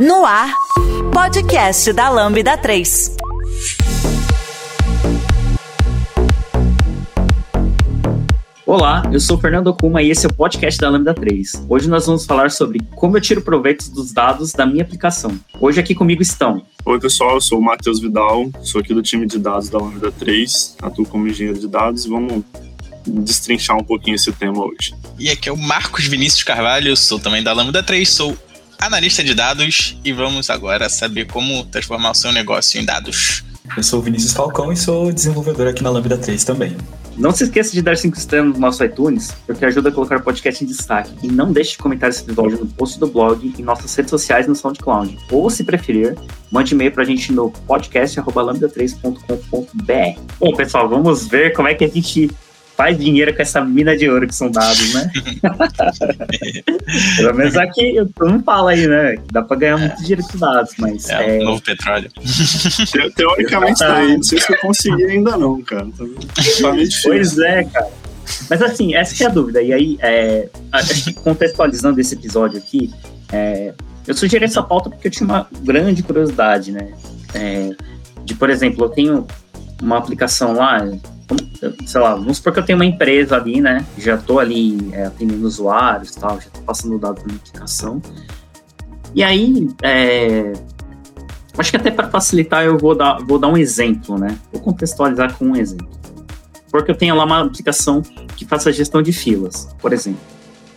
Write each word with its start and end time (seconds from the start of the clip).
No 0.00 0.24
ar, 0.24 0.50
podcast 1.12 1.92
da 1.92 2.08
Lambda 2.08 2.56
3. 2.56 3.16
Olá, 8.64 9.02
eu 9.12 9.20
sou 9.20 9.36
o 9.36 9.38
Fernando 9.38 9.74
Kuma 9.74 10.02
e 10.02 10.10
esse 10.10 10.24
é 10.24 10.30
o 10.30 10.32
podcast 10.32 10.80
da 10.80 10.88
Lambda 10.88 11.12
3. 11.12 11.66
Hoje 11.68 11.86
nós 11.86 12.06
vamos 12.06 12.24
falar 12.24 12.50
sobre 12.50 12.80
como 12.94 13.18
eu 13.18 13.20
tiro 13.20 13.42
proveito 13.42 13.90
dos 13.90 14.10
dados 14.10 14.52
da 14.52 14.64
minha 14.64 14.82
aplicação. 14.82 15.38
Hoje 15.60 15.78
aqui 15.78 15.94
comigo 15.94 16.22
estão. 16.22 16.64
Oi, 16.82 16.98
pessoal, 16.98 17.34
eu 17.34 17.40
sou 17.42 17.58
o 17.58 17.62
Matheus 17.62 18.00
Vidal, 18.00 18.48
sou 18.62 18.80
aqui 18.80 18.94
do 18.94 19.02
time 19.02 19.26
de 19.26 19.38
dados 19.38 19.68
da 19.68 19.76
Lambda 19.76 20.10
3, 20.12 20.78
atuo 20.80 21.04
como 21.04 21.28
engenheiro 21.28 21.60
de 21.60 21.68
dados 21.68 22.06
e 22.06 22.08
vamos 22.08 22.42
destrinchar 23.06 23.76
um 23.76 23.84
pouquinho 23.84 24.14
esse 24.14 24.32
tema 24.32 24.64
hoje. 24.64 24.94
E 25.18 25.28
aqui 25.28 25.50
é 25.50 25.52
o 25.52 25.58
Marcos 25.58 26.06
Vinícius 26.06 26.42
Carvalho, 26.42 26.96
sou 26.96 27.18
também 27.18 27.42
da 27.42 27.52
Lambda 27.52 27.82
3, 27.82 28.08
sou 28.08 28.34
analista 28.80 29.22
de 29.22 29.34
dados 29.34 29.98
e 30.04 30.12
vamos 30.12 30.48
agora 30.48 30.88
saber 30.88 31.26
como 31.26 31.64
transformar 31.64 32.12
o 32.12 32.14
seu 32.14 32.32
negócio 32.32 32.80
em 32.80 32.84
dados. 32.84 33.44
Eu 33.76 33.82
sou 33.82 34.00
o 34.00 34.02
Vinícius 34.02 34.32
Falcão 34.32 34.72
e 34.72 34.76
sou 34.76 35.12
desenvolvedor 35.12 35.68
aqui 35.68 35.82
na 35.82 35.90
Lambda 35.90 36.16
3 36.16 36.42
também. 36.42 36.74
Não 37.16 37.32
se 37.32 37.44
esqueça 37.44 37.72
de 37.72 37.82
dar 37.82 37.96
5 37.96 38.16
estrelas 38.16 38.54
no 38.54 38.58
nosso 38.58 38.82
iTunes, 38.82 39.32
porque 39.46 39.64
ajuda 39.64 39.90
a 39.90 39.92
colocar 39.92 40.16
o 40.16 40.22
podcast 40.22 40.64
em 40.64 40.66
destaque. 40.66 41.12
E 41.22 41.28
não 41.28 41.52
deixe 41.52 41.72
de 41.72 41.78
comentar 41.78 42.08
esse 42.08 42.22
episódio 42.22 42.58
no 42.58 42.66
post 42.66 42.98
do 42.98 43.06
blog 43.06 43.54
e 43.56 43.62
nossas 43.62 43.94
redes 43.94 44.10
sociais 44.10 44.46
no 44.46 44.56
SoundCloud. 44.56 45.18
Ou, 45.30 45.50
se 45.50 45.62
preferir, 45.62 46.16
mande 46.50 46.72
e-mail 46.72 46.90
pra 46.90 47.04
gente 47.04 47.30
no 47.32 47.50
podcast.lambda3.com.br. 47.50 50.20
Bom, 50.38 50.56
pessoal, 50.56 50.88
vamos 50.88 51.26
ver 51.26 51.52
como 51.52 51.68
é 51.68 51.74
que 51.74 51.84
a 51.84 51.88
gente 51.88 52.30
faz 52.80 52.98
dinheiro 52.98 53.36
com 53.36 53.42
essa 53.42 53.62
mina 53.62 53.94
de 53.94 54.08
ouro 54.08 54.26
que 54.26 54.34
são 54.34 54.50
dados, 54.50 54.94
né? 54.94 55.10
Pelo 57.18 57.34
menos 57.34 57.54
aqui, 57.54 57.94
todo 58.16 58.30
mundo 58.30 58.42
fala 58.42 58.70
aí, 58.70 58.86
né? 58.86 59.16
Dá 59.30 59.42
pra 59.42 59.54
ganhar 59.58 59.76
muito 59.76 59.96
dinheiro 59.98 60.22
com 60.22 60.38
dados, 60.38 60.72
mas. 60.78 61.10
É, 61.10 61.36
é... 61.36 61.44
novo 61.44 61.60
petróleo. 61.60 62.10
Teoricamente 63.14 63.80
tá 63.80 63.96
aí, 63.96 64.16
não 64.16 64.22
sei 64.22 64.40
se 64.40 64.50
eu 64.50 64.58
consegui 64.60 65.04
ainda 65.04 65.36
não, 65.36 65.60
cara. 65.60 65.84
Tá, 65.88 66.04
tá 66.62 66.72
meio 66.72 66.88
difícil. 66.88 67.10
Pois 67.10 67.38
é, 67.38 67.64
cara. 67.64 67.90
Mas 68.48 68.62
assim, 68.62 68.94
essa 68.94 69.24
é 69.24 69.26
a 69.26 69.30
dúvida. 69.30 69.60
E 69.60 69.74
aí, 69.74 69.98
é, 70.00 70.48
contextualizando 71.22 72.00
esse 72.00 72.14
episódio 72.14 72.56
aqui, 72.56 72.90
é, 73.30 73.74
eu 74.06 74.14
sugeri 74.14 74.46
essa 74.46 74.62
pauta 74.62 74.88
porque 74.88 75.08
eu 75.08 75.12
tinha 75.12 75.26
uma 75.26 75.46
grande 75.60 76.02
curiosidade, 76.02 76.72
né? 76.72 76.94
É, 77.34 77.76
de, 78.24 78.34
por 78.34 78.48
exemplo, 78.48 78.86
eu 78.86 78.88
tenho 78.88 79.26
uma 79.82 79.98
aplicação 79.98 80.54
lá, 80.54 80.82
sei 81.86 82.00
lá, 82.00 82.14
vamos 82.14 82.38
supor 82.38 82.52
que 82.52 82.58
eu 82.58 82.64
tenho 82.64 82.78
uma 82.78 82.84
empresa 82.84 83.36
ali, 83.36 83.60
né? 83.60 83.84
Já 83.98 84.16
tô 84.16 84.38
ali 84.38 84.78
é, 84.92 85.06
atendendo 85.06 85.46
usuários 85.46 86.14
tal, 86.14 86.40
já 86.40 86.48
tô 86.50 86.60
passando 86.62 86.98
dados 86.98 87.24
na 87.24 87.34
aplicação. 87.34 88.00
E 89.14 89.22
aí, 89.22 89.68
é, 89.82 90.52
acho 91.58 91.70
que 91.70 91.76
até 91.76 91.90
para 91.90 92.08
facilitar 92.08 92.64
eu 92.64 92.78
vou 92.78 92.94
dar, 92.94 93.18
vou 93.18 93.38
dar 93.38 93.48
um 93.48 93.56
exemplo, 93.56 94.18
né? 94.18 94.38
Vou 94.52 94.60
contextualizar 94.60 95.36
com 95.36 95.46
um 95.46 95.56
exemplo. 95.56 95.88
Porque 96.70 96.90
eu 96.90 96.96
tenho 96.96 97.14
lá 97.16 97.24
uma 97.24 97.40
aplicação 97.44 98.02
que 98.36 98.44
faça 98.44 98.72
gestão 98.72 99.02
de 99.02 99.12
filas, 99.12 99.74
por 99.80 99.92
exemplo. 99.92 100.20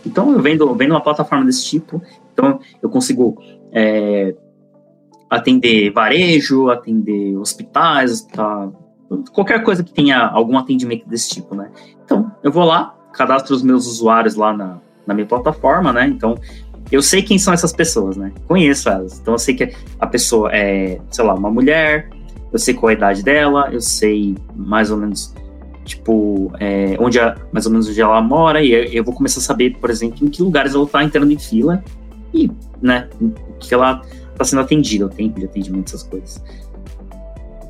Então, 0.04 0.32
eu 0.32 0.42
vendo, 0.42 0.74
vendo 0.74 0.90
uma 0.90 1.00
plataforma 1.00 1.44
desse 1.44 1.64
tipo, 1.64 2.02
então 2.32 2.60
eu 2.82 2.90
consigo 2.90 3.40
é, 3.72 4.34
atender 5.30 5.90
varejo, 5.90 6.68
atender 6.68 7.36
hospitais, 7.36 8.12
hospital, 8.12 8.83
qualquer 9.32 9.62
coisa 9.62 9.82
que 9.82 9.92
tenha 9.92 10.18
algum 10.18 10.58
atendimento 10.58 11.08
desse 11.08 11.28
tipo, 11.30 11.54
né? 11.54 11.70
Então, 12.04 12.30
eu 12.42 12.50
vou 12.50 12.64
lá, 12.64 12.94
cadastro 13.12 13.54
os 13.54 13.62
meus 13.62 13.86
usuários 13.86 14.34
lá 14.34 14.52
na, 14.52 14.78
na 15.06 15.14
minha 15.14 15.26
plataforma, 15.26 15.92
né? 15.92 16.06
Então, 16.06 16.38
eu 16.90 17.02
sei 17.02 17.22
quem 17.22 17.38
são 17.38 17.52
essas 17.52 17.72
pessoas, 17.72 18.16
né? 18.16 18.32
Conheço 18.46 18.88
elas. 18.88 19.18
Então, 19.20 19.34
eu 19.34 19.38
sei 19.38 19.54
que 19.54 19.74
a 19.98 20.06
pessoa 20.06 20.50
é, 20.52 21.00
sei 21.10 21.24
lá, 21.24 21.34
uma 21.34 21.50
mulher, 21.50 22.10
eu 22.52 22.58
sei 22.58 22.74
qual 22.74 22.90
a 22.90 22.92
idade 22.92 23.22
dela, 23.22 23.68
eu 23.72 23.80
sei 23.80 24.36
mais 24.54 24.90
ou 24.90 24.96
menos, 24.96 25.34
tipo, 25.84 26.52
é, 26.60 26.96
onde 27.00 27.18
a, 27.18 27.36
mais 27.52 27.66
ou 27.66 27.72
menos 27.72 27.88
onde 27.88 28.00
ela 28.00 28.20
mora, 28.20 28.62
e 28.62 28.72
eu, 28.72 28.84
eu 28.84 29.04
vou 29.04 29.14
começar 29.14 29.40
a 29.40 29.42
saber, 29.42 29.76
por 29.78 29.90
exemplo, 29.90 30.24
em 30.24 30.28
que 30.28 30.42
lugares 30.42 30.74
ela 30.74 30.84
está 30.84 31.02
entrando 31.02 31.32
em 31.32 31.38
fila 31.38 31.82
e, 32.32 32.50
né, 32.80 33.08
que 33.58 33.72
ela 33.72 34.02
está 34.32 34.44
sendo 34.44 34.62
atendida, 34.62 35.06
o 35.06 35.08
tempo 35.08 35.38
de 35.38 35.46
atendimento, 35.46 35.88
essas 35.88 36.02
coisas. 36.02 36.42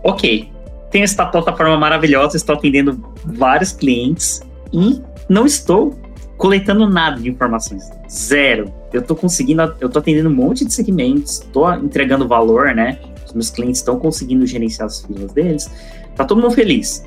Ok, 0.02 0.50
tenho 0.94 1.02
esta 1.02 1.26
plataforma 1.26 1.76
maravilhosa, 1.76 2.36
estou 2.36 2.54
atendendo 2.54 3.04
vários 3.24 3.72
clientes 3.72 4.40
e 4.72 5.02
não 5.28 5.44
estou 5.44 5.98
coletando 6.36 6.88
nada 6.88 7.20
de 7.20 7.28
informações. 7.28 7.90
Zero. 8.08 8.72
Eu 8.92 9.00
estou 9.00 9.16
conseguindo, 9.16 9.60
eu 9.80 9.88
estou 9.88 9.98
atendendo 9.98 10.28
um 10.28 10.32
monte 10.32 10.64
de 10.64 10.72
segmentos, 10.72 11.40
estou 11.40 11.68
entregando 11.74 12.28
valor, 12.28 12.72
né? 12.76 13.00
Os 13.26 13.32
meus 13.32 13.50
clientes 13.50 13.80
estão 13.80 13.98
conseguindo 13.98 14.46
gerenciar 14.46 14.86
as 14.86 15.02
filas 15.02 15.32
deles. 15.32 15.68
Tá 16.14 16.24
todo 16.24 16.40
mundo 16.40 16.54
feliz. 16.54 17.04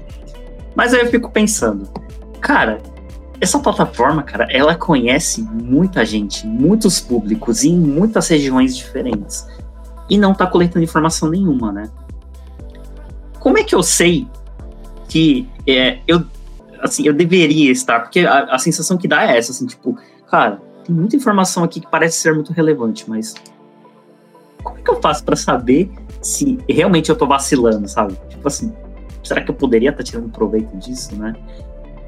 Mas 0.75 0.93
aí 0.93 0.99
eu 0.99 1.07
fico 1.07 1.31
pensando, 1.31 1.87
cara, 2.41 2.81
essa 3.39 3.57
plataforma, 3.57 4.21
cara, 4.21 4.49
ela 4.51 4.75
conhece 4.75 5.41
muita 5.41 6.03
gente, 6.03 6.45
muitos 6.45 6.99
públicos 6.99 7.63
em 7.63 7.79
muitas 7.79 8.27
regiões 8.27 8.75
diferentes. 8.75 9.47
E 10.09 10.17
não 10.17 10.33
tá 10.33 10.45
coletando 10.45 10.83
informação 10.83 11.29
nenhuma, 11.29 11.71
né? 11.71 11.89
Como 13.47 13.57
é 13.57 13.63
que 13.63 13.73
eu 13.73 13.81
sei 13.81 14.27
que 15.07 15.47
é, 15.65 15.99
eu, 16.05 16.21
assim, 16.81 17.07
eu 17.07 17.13
deveria 17.13 17.71
estar? 17.71 18.01
Porque 18.01 18.19
a, 18.19 18.43
a, 18.43 18.59
sensação 18.59 18.97
que 18.97 19.07
dá 19.07 19.23
é 19.23 19.37
essa, 19.37 19.53
assim, 19.53 19.65
tipo, 19.65 19.97
cara, 20.29 20.61
tem 20.83 20.93
muita 20.93 21.15
informação 21.15 21.63
aqui 21.63 21.79
que 21.79 21.89
parece 21.89 22.19
ser 22.19 22.33
muito 22.33 22.51
relevante, 22.51 23.09
mas 23.09 23.35
como 24.61 24.77
é 24.77 24.81
que 24.81 24.91
eu 24.91 24.99
faço 25.01 25.23
para 25.23 25.37
saber 25.37 25.89
se 26.21 26.57
realmente 26.67 27.09
eu 27.09 27.15
tô 27.15 27.25
vacilando, 27.25 27.87
sabe? 27.87 28.17
Tipo 28.27 28.45
assim, 28.49 28.73
será 29.23 29.39
que 29.39 29.49
eu 29.49 29.55
poderia 29.55 29.91
estar 29.91 29.99
tá 29.99 30.03
tirando 30.03 30.29
proveito 30.29 30.75
disso, 30.75 31.15
né? 31.15 31.33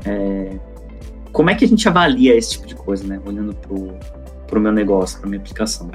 É, 0.04 0.60
como 1.32 1.50
é 1.50 1.56
que 1.56 1.64
a 1.64 1.68
gente 1.70 1.88
avalia 1.88 2.36
esse 2.36 2.52
tipo 2.52 2.68
de 2.68 2.76
coisa, 2.76 3.08
né? 3.08 3.18
Olhando 3.26 3.54
pro, 3.54 3.98
pro 4.46 4.60
meu 4.60 4.74
negócio, 4.74 5.18
pra 5.22 5.30
minha 5.30 5.40
aplicação. 5.40 5.90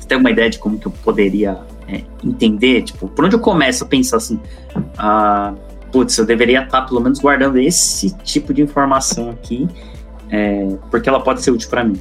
Você 0.00 0.08
tem 0.08 0.14
alguma 0.14 0.30
ideia 0.30 0.48
de 0.48 0.58
como 0.58 0.78
que 0.78 0.86
eu 0.86 0.92
poderia 1.04 1.60
é, 1.92 2.04
entender, 2.24 2.82
tipo, 2.82 3.06
por 3.08 3.24
onde 3.24 3.36
eu 3.36 3.40
começo 3.40 3.84
a 3.84 3.86
pensar 3.86 4.16
assim, 4.16 4.40
ah, 4.96 5.54
putz, 5.92 6.16
eu 6.16 6.24
deveria 6.24 6.62
estar 6.62 6.82
pelo 6.82 7.00
menos 7.00 7.18
guardando 7.18 7.58
esse 7.58 8.16
tipo 8.18 8.54
de 8.54 8.62
informação 8.62 9.30
aqui, 9.30 9.68
é, 10.30 10.66
porque 10.90 11.08
ela 11.08 11.20
pode 11.20 11.42
ser 11.42 11.50
útil 11.50 11.68
para 11.68 11.84
mim. 11.84 12.00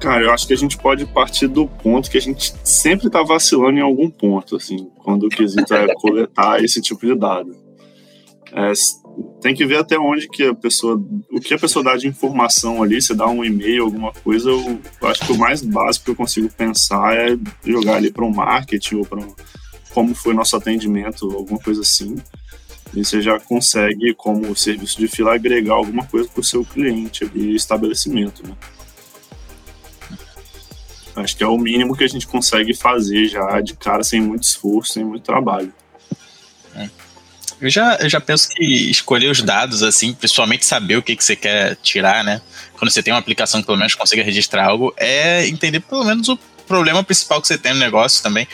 Cara, 0.00 0.24
eu 0.24 0.32
acho 0.32 0.48
que 0.48 0.52
a 0.52 0.56
gente 0.56 0.76
pode 0.78 1.06
partir 1.06 1.46
do 1.46 1.68
ponto 1.68 2.10
que 2.10 2.18
a 2.18 2.20
gente 2.20 2.54
sempre 2.64 3.06
está 3.06 3.22
vacilando 3.22 3.78
em 3.78 3.82
algum 3.82 4.10
ponto, 4.10 4.56
assim, 4.56 4.90
quando 4.98 5.26
o 5.26 5.28
quesito 5.28 5.72
é 5.74 5.94
coletar 5.94 6.62
esse 6.64 6.80
tipo 6.80 7.06
de 7.06 7.14
dado. 7.14 7.54
É, 8.52 8.72
tem 9.40 9.54
que 9.54 9.66
ver 9.66 9.78
até 9.78 9.98
onde 9.98 10.28
que 10.28 10.44
a 10.44 10.54
pessoa, 10.54 11.02
o 11.30 11.40
que 11.40 11.52
a 11.52 11.58
pessoa 11.58 11.84
dá 11.84 11.96
de 11.96 12.06
informação 12.06 12.82
ali, 12.82 13.02
se 13.02 13.14
dá 13.14 13.26
um 13.26 13.44
e-mail, 13.44 13.84
alguma 13.84 14.12
coisa, 14.12 14.48
eu, 14.48 14.80
eu 15.00 15.08
acho 15.08 15.26
que 15.26 15.32
o 15.32 15.38
mais 15.38 15.62
básico 15.62 16.04
que 16.04 16.10
eu 16.12 16.16
consigo 16.16 16.48
pensar 16.48 17.14
é 17.16 17.36
jogar 17.64 17.96
ali 17.96 18.10
para 18.10 18.24
um 18.24 18.32
marketing 18.32 18.96
ou 18.96 19.04
para 19.04 19.18
um, 19.20 19.34
como 19.92 20.14
foi 20.14 20.32
nosso 20.32 20.56
atendimento, 20.56 21.30
alguma 21.32 21.58
coisa 21.58 21.80
assim. 21.80 22.16
E 22.94 23.04
você 23.04 23.20
já 23.20 23.40
consegue, 23.40 24.14
como 24.14 24.54
serviço 24.54 24.98
de 24.98 25.08
fila, 25.08 25.34
agregar 25.34 25.74
alguma 25.74 26.04
coisa 26.06 26.28
para 26.28 26.40
o 26.40 26.44
seu 26.44 26.64
cliente 26.64 27.28
e 27.34 27.54
estabelecimento. 27.54 28.46
Né? 28.46 28.54
Acho 31.16 31.36
que 31.36 31.42
é 31.42 31.46
o 31.46 31.58
mínimo 31.58 31.96
que 31.96 32.04
a 32.04 32.08
gente 32.08 32.26
consegue 32.26 32.74
fazer 32.74 33.26
já 33.26 33.60
de 33.60 33.74
cara, 33.74 34.04
sem 34.04 34.20
muito 34.20 34.44
esforço, 34.44 34.92
sem 34.92 35.04
muito 35.04 35.24
trabalho. 35.24 35.72
Eu 37.62 37.70
já, 37.70 37.96
eu 38.00 38.10
já 38.10 38.20
penso 38.20 38.48
que 38.48 38.90
escolher 38.90 39.30
os 39.30 39.40
dados, 39.40 39.84
assim, 39.84 40.12
principalmente 40.12 40.66
saber 40.66 40.96
o 40.96 41.02
que, 41.02 41.14
que 41.14 41.22
você 41.22 41.36
quer 41.36 41.76
tirar, 41.76 42.24
né? 42.24 42.42
Quando 42.74 42.90
você 42.90 43.00
tem 43.00 43.14
uma 43.14 43.20
aplicação 43.20 43.60
que 43.60 43.66
pelo 43.66 43.78
menos 43.78 43.94
consiga 43.94 44.20
registrar 44.20 44.66
algo, 44.66 44.92
é 44.96 45.46
entender 45.46 45.78
pelo 45.78 46.02
menos 46.02 46.28
o 46.28 46.36
problema 46.66 47.04
principal 47.04 47.40
que 47.40 47.46
você 47.46 47.56
tem 47.56 47.72
no 47.72 47.78
negócio 47.78 48.20
também. 48.20 48.48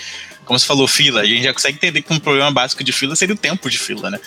Como 0.45 0.59
você 0.59 0.67
falou, 0.67 0.87
fila, 0.87 1.23
a 1.23 1.25
gente 1.25 1.43
já 1.43 1.55
consegue 1.55 1.79
entender 1.79 2.03
que 2.03 2.13
um 2.13 2.19
problema 2.19 2.51
básico 2.51 2.85
de 2.85 2.93
fila 2.93 3.17
seria 3.17 3.35
o 3.35 3.39
tempo 3.39 3.71
de 3.71 3.79
fila, 3.79 4.11
né? 4.11 4.21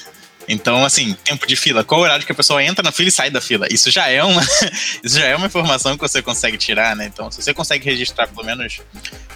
Então, 0.48 0.84
assim, 0.84 1.14
tempo 1.24 1.46
de 1.46 1.56
fila, 1.56 1.84
qual 1.84 2.02
o 2.02 2.04
horário 2.04 2.26
que 2.26 2.32
a 2.32 2.36
pessoa 2.36 2.64
entra 2.64 2.82
na 2.82 2.92
fila 2.92 3.10
e 3.10 3.12
sai 3.12 3.30
da 3.30 3.40
fila? 3.40 3.68
Isso 3.72 3.92
já 3.92 4.10
é 4.10 4.24
uma, 4.24 4.42
isso 5.04 5.20
já 5.20 5.28
é 5.28 5.36
uma 5.36 5.46
informação 5.46 5.96
que 5.96 6.02
você 6.02 6.24
consegue 6.24 6.58
tirar, 6.58 6.96
né? 6.96 7.06
Então, 7.06 7.30
se 7.30 7.40
você 7.40 7.54
consegue 7.54 7.86
registrar 7.86 8.28
pelo 8.28 8.44
menos 8.44 8.82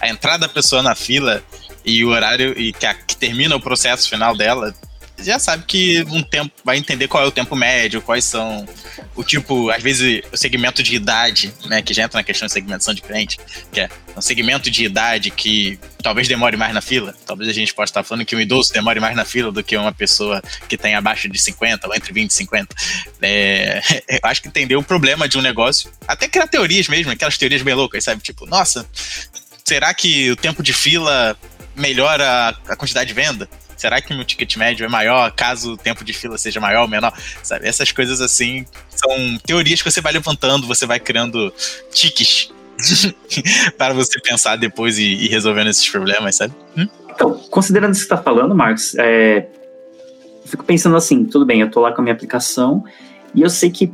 a 0.00 0.08
entrada 0.08 0.46
da 0.46 0.52
pessoa 0.52 0.82
na 0.82 0.96
fila 0.96 1.40
e 1.84 2.04
o 2.04 2.08
horário 2.08 2.58
e 2.58 2.72
que, 2.72 2.84
a, 2.84 2.94
que 2.94 3.16
termina 3.16 3.54
o 3.54 3.60
processo 3.60 4.08
final 4.08 4.36
dela, 4.36 4.74
já 5.18 5.38
sabe 5.38 5.64
que 5.66 6.02
um 6.08 6.22
tempo 6.22 6.52
vai 6.64 6.76
entender 6.76 7.08
qual 7.08 7.24
é 7.24 7.26
o 7.26 7.30
tempo 7.30 7.56
médio, 7.56 8.02
quais 8.02 8.24
são 8.24 8.66
o 9.14 9.24
tipo, 9.24 9.70
às 9.70 9.82
vezes, 9.82 10.22
o 10.32 10.36
segmento 10.36 10.82
de 10.82 10.94
idade, 10.94 11.52
né? 11.64 11.80
Que 11.80 11.94
já 11.94 12.04
entra 12.04 12.18
na 12.18 12.24
questão 12.24 12.46
de 12.46 12.52
segmentação 12.52 12.92
de 12.92 13.00
cliente, 13.00 13.38
que 13.72 13.80
é 13.80 13.88
um 14.16 14.20
segmento 14.20 14.70
de 14.70 14.84
idade 14.84 15.30
que 15.30 15.78
talvez 16.02 16.28
demore 16.28 16.56
mais 16.56 16.74
na 16.74 16.80
fila. 16.80 17.14
Talvez 17.26 17.48
a 17.48 17.52
gente 17.52 17.72
possa 17.74 17.90
estar 17.90 18.02
falando 18.02 18.24
que 18.26 18.36
um 18.36 18.40
idoso 18.40 18.72
demore 18.72 19.00
mais 19.00 19.16
na 19.16 19.24
fila 19.24 19.50
do 19.50 19.62
que 19.62 19.76
uma 19.76 19.92
pessoa 19.92 20.42
que 20.68 20.76
tem 20.76 20.94
abaixo 20.94 21.28
de 21.28 21.38
50 21.38 21.88
ou 21.88 21.94
entre 21.94 22.12
20 22.12 22.30
e 22.30 22.34
50. 22.34 22.76
É, 23.22 23.80
eu 24.08 24.20
acho 24.22 24.42
que 24.42 24.48
entender 24.48 24.76
o 24.76 24.82
problema 24.82 25.26
de 25.28 25.38
um 25.38 25.42
negócio, 25.42 25.90
até 26.06 26.28
criar 26.28 26.46
teorias 26.46 26.88
mesmo, 26.88 27.10
aquelas 27.10 27.38
teorias 27.38 27.62
bem 27.62 27.74
loucas, 27.74 28.04
sabe? 28.04 28.22
Tipo, 28.22 28.46
nossa, 28.46 28.86
será 29.64 29.92
que 29.94 30.30
o 30.30 30.36
tempo 30.36 30.62
de 30.62 30.72
fila 30.72 31.36
melhora 31.74 32.56
a 32.68 32.76
quantidade 32.76 33.08
de 33.08 33.14
venda? 33.14 33.48
Será 33.76 34.00
que 34.00 34.14
meu 34.14 34.24
ticket 34.24 34.56
médio 34.56 34.84
é 34.84 34.88
maior 34.88 35.30
caso 35.32 35.72
o 35.72 35.76
tempo 35.76 36.04
de 36.04 36.12
fila 36.12 36.38
seja 36.38 36.60
maior 36.60 36.82
ou 36.82 36.88
menor? 36.88 37.12
Sabe? 37.42 37.68
Essas 37.68 37.92
coisas 37.92 38.20
assim 38.20 38.64
são 38.88 39.38
teorias 39.44 39.82
que 39.82 39.90
você 39.90 40.00
vai 40.00 40.12
levantando, 40.12 40.66
você 40.66 40.86
vai 40.86 40.98
criando 40.98 41.52
tiques 41.92 42.50
para 43.76 43.94
você 43.94 44.20
pensar 44.20 44.56
depois 44.56 44.98
e, 44.98 45.04
e 45.04 45.28
resolvendo 45.28 45.68
esses 45.68 45.88
problemas, 45.88 46.36
sabe? 46.36 46.54
Hum? 46.76 46.86
Então, 47.14 47.34
considerando 47.50 47.92
isso 47.92 48.02
que 48.02 48.08
você 48.08 48.14
está 48.14 48.22
falando, 48.22 48.54
Marcos, 48.54 48.94
é, 48.96 49.46
eu 50.44 50.48
fico 50.48 50.64
pensando 50.64 50.96
assim, 50.96 51.24
tudo 51.24 51.46
bem, 51.46 51.60
eu 51.60 51.66
estou 51.66 51.82
lá 51.82 51.92
com 51.92 52.00
a 52.00 52.04
minha 52.04 52.14
aplicação 52.14 52.84
e 53.34 53.42
eu 53.42 53.50
sei 53.50 53.70
que 53.70 53.92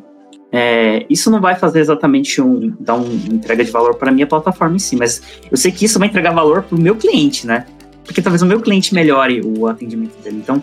é, 0.50 1.06
isso 1.08 1.30
não 1.30 1.40
vai 1.40 1.56
fazer 1.56 1.80
exatamente 1.80 2.42
um 2.42 2.76
dar 2.78 2.94
uma 2.94 3.10
entrega 3.10 3.64
de 3.64 3.70
valor 3.70 3.94
para 3.94 4.12
minha 4.12 4.26
plataforma 4.26 4.76
em 4.76 4.78
si, 4.78 4.96
mas 4.96 5.22
eu 5.50 5.56
sei 5.56 5.72
que 5.72 5.86
isso 5.86 5.98
vai 5.98 6.08
entregar 6.08 6.32
valor 6.32 6.64
para 6.64 6.76
o 6.76 6.80
meu 6.80 6.94
cliente, 6.94 7.46
né? 7.46 7.64
Porque 8.12 8.20
talvez 8.20 8.42
o 8.42 8.46
meu 8.46 8.60
cliente 8.60 8.94
melhore 8.94 9.40
o 9.42 9.66
atendimento 9.66 10.20
dele. 10.22 10.36
Então, 10.36 10.62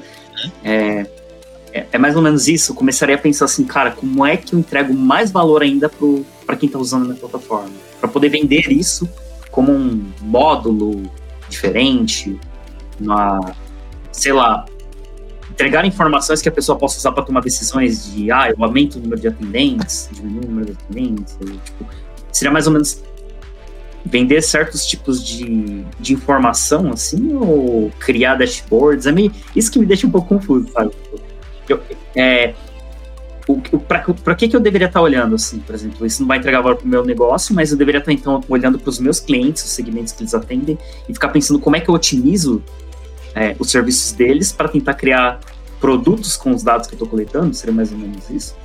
é, 0.63 1.07
é, 1.73 1.87
é, 1.91 1.97
mais 1.97 2.15
ou 2.15 2.21
menos 2.21 2.47
isso. 2.47 2.71
Eu 2.71 2.75
começaria 2.75 3.15
a 3.15 3.17
pensar 3.17 3.45
assim, 3.45 3.63
cara, 3.63 3.89
como 3.89 4.23
é 4.23 4.37
que 4.37 4.53
eu 4.53 4.59
entrego 4.59 4.93
mais 4.93 5.31
valor 5.31 5.63
ainda 5.63 5.89
para 6.45 6.55
quem 6.55 6.67
está 6.67 6.77
usando 6.77 7.01
a 7.01 7.05
minha 7.05 7.19
plataforma? 7.19 7.71
Para 7.99 8.07
poder 8.07 8.29
vender 8.29 8.71
isso 8.71 9.09
como 9.49 9.71
um 9.71 10.11
módulo 10.21 11.11
diferente, 11.49 12.39
uma, 13.01 13.55
sei 14.11 14.31
lá, 14.31 14.63
entregar 15.49 15.83
informações 15.85 16.43
que 16.43 16.49
a 16.49 16.51
pessoa 16.51 16.77
possa 16.77 16.99
usar 16.99 17.11
para 17.13 17.23
tomar 17.23 17.41
decisões 17.41 18.13
de, 18.13 18.31
ah, 18.31 18.51
eu 18.55 18.63
aumento 18.63 18.97
o 18.97 19.01
número 19.01 19.19
de 19.19 19.27
atendentes, 19.27 20.07
diminuo 20.11 20.43
o 20.43 20.47
número 20.47 20.65
de 20.67 20.71
atendentes, 20.73 21.35
tipo, 21.65 21.85
seria 22.31 22.51
mais 22.51 22.67
ou 22.67 22.73
menos 22.73 23.01
vender 24.09 24.41
certos 24.41 24.85
tipos 24.85 25.23
de, 25.23 25.83
de 25.99 26.13
informação, 26.13 26.91
assim, 26.91 27.35
ou 27.35 27.91
criar 27.99 28.35
dashboards, 28.35 29.05
é 29.05 29.11
meio, 29.11 29.31
isso 29.55 29.71
que 29.71 29.79
me 29.79 29.85
deixa 29.85 30.07
um 30.07 30.11
pouco 30.11 30.27
confuso, 30.29 30.71
sabe? 30.71 30.91
Eu, 31.67 31.79
é, 32.15 32.53
para 33.87 34.35
que, 34.35 34.47
que 34.47 34.55
eu 34.55 34.59
deveria 34.59 34.87
estar 34.87 35.01
olhando, 35.01 35.35
assim, 35.35 35.59
por 35.59 35.73
exemplo? 35.75 36.05
Isso 36.05 36.21
não 36.21 36.27
vai 36.27 36.37
entregar 36.39 36.61
valor 36.61 36.77
para 36.77 36.85
o 36.85 36.89
meu 36.89 37.05
negócio, 37.05 37.53
mas 37.53 37.71
eu 37.71 37.77
deveria 37.77 37.99
estar, 37.99 38.11
então, 38.11 38.43
olhando 38.49 38.79
para 38.79 38.89
os 38.89 38.99
meus 38.99 39.19
clientes, 39.19 39.63
os 39.63 39.69
segmentos 39.69 40.11
que 40.11 40.23
eles 40.23 40.33
atendem, 40.33 40.77
e 41.07 41.13
ficar 41.13 41.29
pensando 41.29 41.59
como 41.59 41.75
é 41.75 41.79
que 41.79 41.89
eu 41.89 41.93
otimizo 41.93 42.63
é, 43.35 43.55
os 43.59 43.69
serviços 43.69 44.11
deles 44.11 44.51
para 44.51 44.67
tentar 44.67 44.95
criar 44.95 45.39
produtos 45.79 46.35
com 46.35 46.51
os 46.51 46.63
dados 46.63 46.87
que 46.87 46.93
eu 46.93 46.97
estou 46.97 47.07
coletando? 47.07 47.53
Seria 47.53 47.73
mais 47.73 47.91
ou 47.91 47.97
menos 47.97 48.29
isso? 48.29 48.55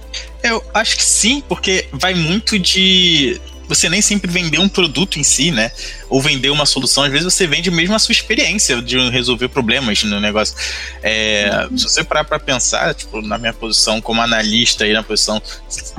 Eu 0.42 0.62
acho 0.72 0.96
que 0.96 1.04
sim, 1.04 1.42
porque 1.48 1.86
vai 1.92 2.14
muito 2.14 2.58
de 2.58 3.40
você 3.68 3.88
nem 3.88 4.02
sempre 4.02 4.30
vender 4.30 4.58
um 4.58 4.68
produto 4.68 5.18
em 5.18 5.22
si, 5.22 5.50
né? 5.50 5.70
Ou 6.08 6.20
vender 6.20 6.50
uma 6.50 6.66
solução. 6.66 7.04
Às 7.04 7.10
vezes 7.10 7.32
você 7.32 7.46
vende 7.46 7.70
mesmo 7.70 7.94
a 7.94 7.98
sua 7.98 8.12
experiência 8.12 8.80
de 8.80 8.98
resolver 9.10 9.48
problemas 9.48 10.02
no 10.02 10.20
negócio. 10.20 10.54
É, 11.02 11.68
se 11.76 11.84
você 11.84 12.04
parar 12.04 12.24
para 12.24 12.38
pensar, 12.38 12.94
tipo, 12.94 13.20
na 13.22 13.38
minha 13.38 13.52
posição 13.52 14.00
como 14.00 14.20
analista 14.20 14.86
e 14.86 14.92
na 14.92 15.02
posição 15.02 15.40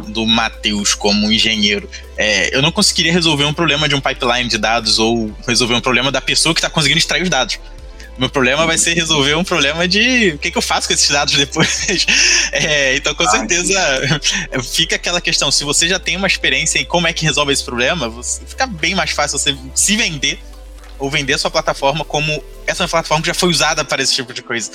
do 0.08 0.26
Matheus 0.26 0.94
como 0.94 1.32
engenheiro, 1.32 1.90
é, 2.18 2.56
eu 2.56 2.62
não 2.62 2.72
conseguiria 2.72 3.12
resolver 3.12 3.46
um 3.46 3.54
problema 3.54 3.90
de 3.90 3.96
um 3.96 4.02
pipeline 4.02 4.50
de 4.50 4.58
dados 4.58 5.00
ou 5.00 5.34
resolver 5.48 5.76
um 5.76 5.82
problema 5.82 6.12
da 6.12 6.22
pessoa 6.22 6.54
que 6.54 6.60
está 6.60 6.70
conseguindo 6.70 7.00
extrair 7.00 7.24
os 7.24 7.30
dados. 7.30 7.60
Meu 8.18 8.30
problema 8.30 8.66
vai 8.66 8.78
ser 8.78 8.94
resolver 8.94 9.36
um 9.36 9.44
problema 9.44 9.88
de 9.88 10.32
o 10.36 10.38
que, 10.38 10.50
que 10.50 10.58
eu 10.58 10.62
faço 10.62 10.88
com 10.88 10.94
esses 10.94 11.10
dados 11.10 11.34
depois. 11.34 11.86
É, 12.52 12.96
então, 12.96 13.14
com 13.14 13.28
certeza, 13.30 13.74
fica 14.64 14.96
aquela 14.96 15.20
questão. 15.20 15.52
Se 15.52 15.66
você 15.66 15.90
já 15.90 16.00
tem 16.00 16.16
uma 16.16 16.28
experiência 16.28 16.80
em 16.80 16.86
como 16.86 17.06
é 17.06 17.12
que 17.12 17.26
resolve 17.26 17.52
esse 17.52 17.64
problema, 17.64 18.12
fica 18.48 18.66
bem 18.66 18.96
mais 18.96 19.12
fácil 19.12 19.38
você 19.38 19.58
se 19.74 19.98
vender 19.98 20.40
ou 20.98 21.10
vender 21.10 21.34
a 21.34 21.38
sua 21.38 21.52
plataforma 21.52 22.06
como 22.06 22.42
essa 22.66 22.88
plataforma 22.88 23.22
que 23.22 23.28
já 23.28 23.34
foi 23.34 23.50
usada 23.50 23.84
para 23.84 24.02
esse 24.02 24.14
tipo 24.14 24.34
de 24.34 24.42
coisa. 24.42 24.72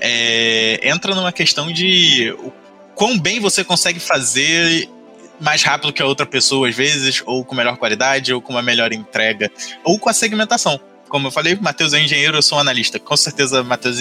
É, 0.00 0.80
entra 0.82 1.14
numa 1.14 1.32
questão 1.32 1.72
de 1.72 2.30
o 2.38 2.52
quão 2.94 3.18
bem 3.18 3.40
você 3.40 3.64
consegue 3.64 3.98
fazer 3.98 4.86
mais 5.40 5.62
rápido 5.62 5.92
que 5.92 6.02
a 6.02 6.06
outra 6.06 6.26
pessoa, 6.26 6.68
às 6.68 6.74
vezes, 6.74 7.22
ou 7.24 7.42
com 7.44 7.54
melhor 7.54 7.78
qualidade, 7.78 8.34
ou 8.34 8.42
com 8.42 8.52
uma 8.52 8.62
melhor 8.62 8.92
entrega, 8.92 9.50
ou 9.82 9.98
com 9.98 10.10
a 10.10 10.12
segmentação 10.12 10.78
como 11.08 11.28
eu 11.28 11.30
falei, 11.30 11.54
o 11.54 11.62
Matheus 11.62 11.92
é 11.92 12.00
engenheiro, 12.00 12.36
eu 12.36 12.42
sou 12.42 12.58
um 12.58 12.60
analista. 12.60 12.98
Com 12.98 13.16
certeza, 13.16 13.62
Matheus 13.62 13.98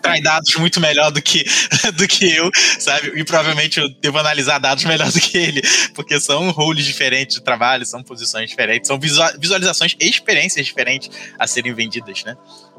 traz 0.00 0.22
dados 0.22 0.54
muito 0.56 0.80
melhor 0.80 1.10
do 1.10 1.20
que, 1.20 1.44
do 1.94 2.06
que 2.06 2.30
eu, 2.30 2.50
sabe? 2.78 3.12
E 3.14 3.24
provavelmente 3.24 3.80
eu 3.80 3.88
devo 3.88 4.18
analisar 4.18 4.58
dados 4.58 4.84
melhor 4.84 5.10
do 5.10 5.20
que 5.20 5.36
ele, 5.36 5.62
porque 5.94 6.20
são 6.20 6.50
roles 6.50 6.84
diferentes 6.84 7.36
de 7.36 7.42
trabalho, 7.42 7.84
são 7.84 8.02
posições 8.02 8.48
diferentes, 8.48 8.88
são 8.88 8.98
visualizações 8.98 9.96
e 10.00 10.08
experiências 10.08 10.64
diferentes 10.64 11.10
a 11.38 11.46
serem 11.46 11.72
vendidas, 11.72 12.22
né? 12.24 12.36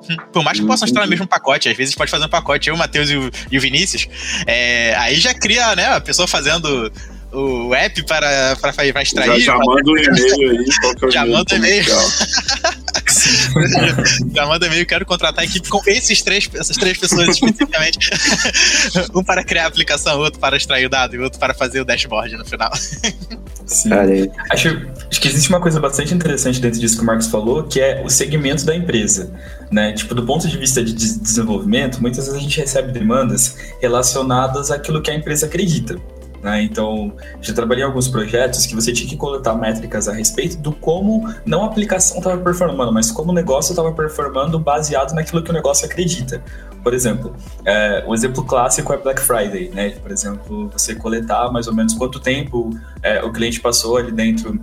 Hum, 0.09 0.17
por 0.31 0.43
mais 0.43 0.59
que 0.59 0.65
possam 0.65 0.87
estar 0.87 1.01
no 1.01 1.07
mesmo 1.07 1.27
pacote, 1.27 1.69
às 1.69 1.77
vezes 1.77 1.95
pode 1.95 2.11
fazer 2.11 2.25
um 2.25 2.29
pacote, 2.29 2.69
eu, 2.69 2.75
o 2.75 2.77
Matheus 2.77 3.09
e, 3.09 3.13
e 3.51 3.57
o, 3.57 3.61
Vinícius, 3.61 4.07
é, 4.45 4.93
aí 4.97 5.15
já 5.19 5.33
cria, 5.33 5.75
né, 5.75 5.87
a 5.87 6.01
pessoa 6.01 6.27
fazendo 6.27 6.91
o 7.31 7.73
app 7.73 8.03
para, 8.03 8.55
para, 8.57 8.73
para 8.73 9.01
extrair. 9.01 9.39
Já, 9.41 9.53
já 9.53 9.57
manda 9.57 9.91
um 9.91 9.97
e-mail 9.97 10.51
aí. 10.51 10.65
É 11.07 11.11
já 11.11 11.25
manda 11.25 11.55
um 11.55 11.57
e-mail. 11.57 11.85
já 14.33 14.45
manda 14.45 14.67
e-mail, 14.67 14.85
quero 14.85 15.05
contratar 15.05 15.43
a 15.43 15.45
equipe 15.45 15.67
com 15.69 15.81
esses 15.87 16.21
três, 16.21 16.49
essas 16.53 16.77
três 16.77 16.97
pessoas 16.97 17.29
especificamente. 17.29 18.09
um 19.13 19.23
para 19.23 19.43
criar 19.43 19.65
a 19.65 19.67
aplicação, 19.67 20.19
outro 20.19 20.39
para 20.39 20.57
extrair 20.57 20.85
o 20.85 20.89
dado 20.89 21.15
e 21.15 21.19
outro 21.19 21.39
para 21.39 21.53
fazer 21.53 21.81
o 21.81 21.85
dashboard 21.85 22.35
no 22.37 22.45
final. 22.45 22.71
Sim. 23.65 23.89
Acho, 24.51 24.69
acho 25.09 25.21
que 25.21 25.27
existe 25.27 25.49
uma 25.49 25.59
coisa 25.59 25.79
bastante 25.79 26.13
interessante 26.13 26.59
dentro 26.59 26.79
disso 26.79 26.97
que 26.97 27.03
o 27.03 27.05
Marcos 27.05 27.27
falou, 27.27 27.63
que 27.63 27.79
é 27.79 28.03
o 28.03 28.09
segmento 28.09 28.65
da 28.65 28.75
empresa. 28.75 29.33
Né? 29.71 29.93
Tipo, 29.93 30.13
do 30.13 30.25
ponto 30.25 30.47
de 30.47 30.57
vista 30.57 30.83
de 30.83 30.93
desenvolvimento, 30.93 32.01
muitas 32.01 32.25
vezes 32.25 32.39
a 32.39 32.43
gente 32.43 32.59
recebe 32.59 32.91
demandas 32.91 33.55
relacionadas 33.81 34.69
àquilo 34.69 35.01
que 35.01 35.09
a 35.09 35.15
empresa 35.15 35.45
acredita. 35.45 35.97
Né? 36.43 36.61
Então, 36.63 37.13
já 37.41 37.53
trabalhei 37.53 37.85
em 37.85 37.87
alguns 37.87 38.09
projetos 38.09 38.65
que 38.65 38.75
você 38.75 38.91
tinha 38.91 39.09
que 39.09 39.15
coletar 39.15 39.55
métricas 39.55 40.09
a 40.09 40.13
respeito 40.13 40.57
do 40.57 40.73
como 40.73 41.33
não 41.45 41.63
a 41.63 41.67
aplicação 41.67 42.17
estava 42.17 42.37
performando, 42.37 42.91
mas 42.91 43.09
como 43.09 43.31
o 43.31 43.33
negócio 43.33 43.71
estava 43.71 43.93
performando 43.93 44.59
baseado 44.59 45.13
naquilo 45.13 45.41
que 45.41 45.49
o 45.49 45.53
negócio 45.53 45.85
acredita. 45.85 46.43
Por 46.83 46.93
exemplo, 46.93 47.33
é, 47.63 48.03
o 48.05 48.13
exemplo 48.13 48.43
clássico 48.43 48.91
é 48.91 48.97
Black 48.97 49.21
Friday, 49.21 49.69
né? 49.69 49.91
Por 49.91 50.11
exemplo, 50.11 50.69
você 50.69 50.93
coletar 50.93 51.49
mais 51.49 51.65
ou 51.65 51.73
menos 51.73 51.93
quanto 51.93 52.19
tempo 52.19 52.71
é, 53.01 53.23
o 53.23 53.31
cliente 53.31 53.61
passou 53.61 53.95
ali 53.95 54.11
dentro 54.11 54.59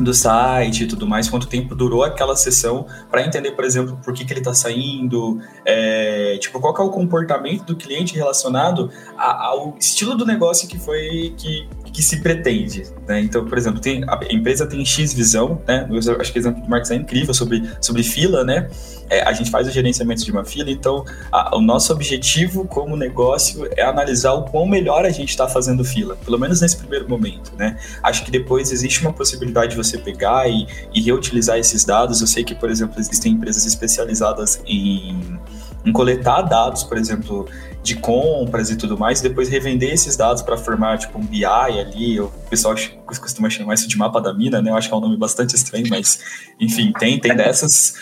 do 0.00 0.14
site 0.14 0.84
e 0.84 0.86
tudo 0.86 1.06
mais, 1.06 1.28
quanto 1.28 1.46
tempo 1.46 1.74
durou 1.74 2.02
aquela 2.02 2.36
sessão, 2.36 2.86
para 3.10 3.24
entender, 3.24 3.52
por 3.52 3.64
exemplo, 3.64 3.98
por 4.02 4.14
que, 4.14 4.24
que 4.24 4.32
ele 4.32 4.40
está 4.40 4.54
saindo, 4.54 5.40
é, 5.64 6.38
tipo, 6.40 6.60
qual 6.60 6.74
é 6.76 6.82
o 6.82 6.90
comportamento 6.90 7.64
do 7.64 7.76
cliente 7.76 8.14
relacionado 8.14 8.90
ao 9.16 9.76
estilo 9.78 10.14
do 10.14 10.24
negócio 10.24 10.68
que 10.68 10.78
foi 10.78 11.34
que, 11.36 11.68
que 11.92 12.02
se 12.02 12.20
pretende, 12.20 12.84
né? 13.06 13.20
Então, 13.20 13.44
por 13.44 13.58
exemplo, 13.58 13.80
tem, 13.80 14.04
a 14.06 14.18
empresa 14.30 14.66
tem 14.66 14.84
X 14.84 15.12
visão, 15.12 15.60
né? 15.66 15.86
Eu 15.90 16.20
acho 16.20 16.32
que 16.32 16.38
o 16.38 16.40
exemplo 16.40 16.62
do 16.62 16.68
Marcos 16.68 16.90
é 16.90 16.94
incrível 16.94 17.34
sobre, 17.34 17.68
sobre 17.80 18.02
fila, 18.02 18.44
né? 18.44 18.68
É, 19.10 19.22
a 19.22 19.32
gente 19.32 19.50
faz 19.50 19.66
o 19.66 19.70
gerenciamento 19.70 20.22
de 20.22 20.30
uma 20.30 20.44
fila, 20.44 20.70
então 20.70 21.04
a, 21.32 21.56
o 21.56 21.60
nosso 21.60 21.92
objetivo 21.92 22.66
como 22.66 22.96
negócio 22.96 23.68
é 23.76 23.82
analisar 23.82 24.34
o 24.34 24.44
quão 24.44 24.66
melhor 24.66 25.06
a 25.06 25.10
gente 25.10 25.30
está 25.30 25.48
fazendo 25.48 25.82
fila, 25.82 26.16
pelo 26.16 26.38
menos 26.38 26.60
nesse 26.60 26.76
primeiro 26.76 27.08
momento, 27.08 27.52
né? 27.56 27.78
Acho 28.02 28.24
que 28.24 28.30
depois 28.30 28.70
existe 28.70 29.00
uma 29.00 29.12
possibilidade 29.12 29.70
de 29.70 29.76
você 29.76 29.87
pegar 29.96 30.48
e, 30.48 30.66
e 30.92 31.00
reutilizar 31.00 31.56
esses 31.56 31.84
dados. 31.84 32.20
Eu 32.20 32.26
sei 32.26 32.44
que, 32.44 32.54
por 32.54 32.68
exemplo, 32.68 33.00
existem 33.00 33.32
empresas 33.32 33.64
especializadas 33.64 34.60
em, 34.66 35.38
em 35.86 35.92
coletar 35.92 36.42
dados, 36.42 36.84
por 36.84 36.98
exemplo, 36.98 37.48
de 37.82 37.96
compras 37.96 38.70
e 38.70 38.76
tudo 38.76 38.98
mais, 38.98 39.20
e 39.20 39.22
depois 39.22 39.48
revender 39.48 39.92
esses 39.92 40.16
dados 40.16 40.42
para 40.42 40.56
formar 40.56 40.98
tipo 40.98 41.18
um 41.18 41.24
BI 41.24 41.44
ali. 41.44 42.20
O 42.20 42.28
pessoal 42.50 42.74
costuma 43.06 43.48
chamar 43.48 43.74
isso 43.74 43.88
de 43.88 43.96
mapa 43.96 44.20
da 44.20 44.34
mina, 44.34 44.60
né? 44.60 44.70
Eu 44.70 44.76
acho 44.76 44.88
que 44.88 44.94
é 44.94 44.96
um 44.96 45.00
nome 45.00 45.16
bastante 45.16 45.54
estranho, 45.54 45.86
mas 45.88 46.20
enfim, 46.60 46.92
tem, 46.98 47.18
tem 47.18 47.34
dessas. 47.34 47.94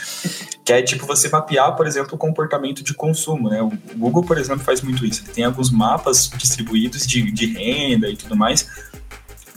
Que 0.64 0.72
é 0.72 0.82
tipo 0.82 1.06
você 1.06 1.28
mapear, 1.28 1.76
por 1.76 1.86
exemplo, 1.86 2.14
o 2.14 2.18
comportamento 2.18 2.82
de 2.82 2.92
consumo, 2.94 3.48
né? 3.48 3.62
O 3.62 3.70
Google, 3.96 4.24
por 4.24 4.38
exemplo, 4.38 4.64
faz 4.64 4.80
muito 4.80 5.04
isso. 5.06 5.22
Ele 5.22 5.32
tem 5.32 5.44
alguns 5.44 5.70
mapas 5.70 6.28
distribuídos 6.36 7.06
de, 7.06 7.30
de 7.30 7.46
renda 7.52 8.08
e 8.08 8.16
tudo 8.16 8.34
mais, 8.34 8.66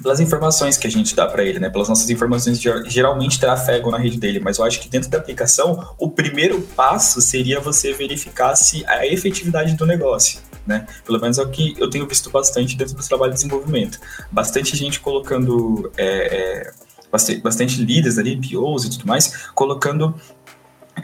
pelas 0.01 0.19
informações 0.19 0.77
que 0.77 0.87
a 0.87 0.91
gente 0.91 1.15
dá 1.15 1.27
para 1.27 1.43
ele, 1.43 1.59
né? 1.59 1.69
Pelas 1.69 1.89
nossas 1.89 2.09
informações 2.09 2.59
geralmente 2.87 3.39
trafegam 3.39 3.91
na 3.91 3.97
rede 3.97 4.17
dele, 4.17 4.39
mas 4.39 4.57
eu 4.57 4.65
acho 4.65 4.79
que 4.79 4.89
dentro 4.89 5.09
da 5.09 5.17
aplicação, 5.17 5.93
o 5.97 6.09
primeiro 6.09 6.61
passo 6.75 7.21
seria 7.21 7.59
você 7.59 7.93
verificar 7.93 8.55
se 8.55 8.85
a 8.85 9.05
efetividade 9.05 9.75
do 9.75 9.85
negócio. 9.85 10.39
Né? 10.65 10.85
Pelo 11.03 11.19
menos 11.19 11.39
é 11.39 11.41
o 11.41 11.49
que 11.49 11.73
eu 11.79 11.89
tenho 11.89 12.07
visto 12.07 12.29
bastante 12.29 12.77
dentro 12.77 12.95
do 12.95 13.03
trabalho 13.03 13.31
de 13.31 13.37
desenvolvimento. 13.37 13.99
Bastante 14.31 14.75
gente 14.77 14.99
colocando 14.99 15.91
é, 15.97 16.05
é, 16.05 16.71
bastante, 17.11 17.41
bastante 17.41 17.81
líderes 17.81 18.17
ali, 18.17 18.35
POs 18.37 18.85
e 18.85 18.89
tudo 18.91 19.07
mais, 19.07 19.47
colocando 19.55 20.13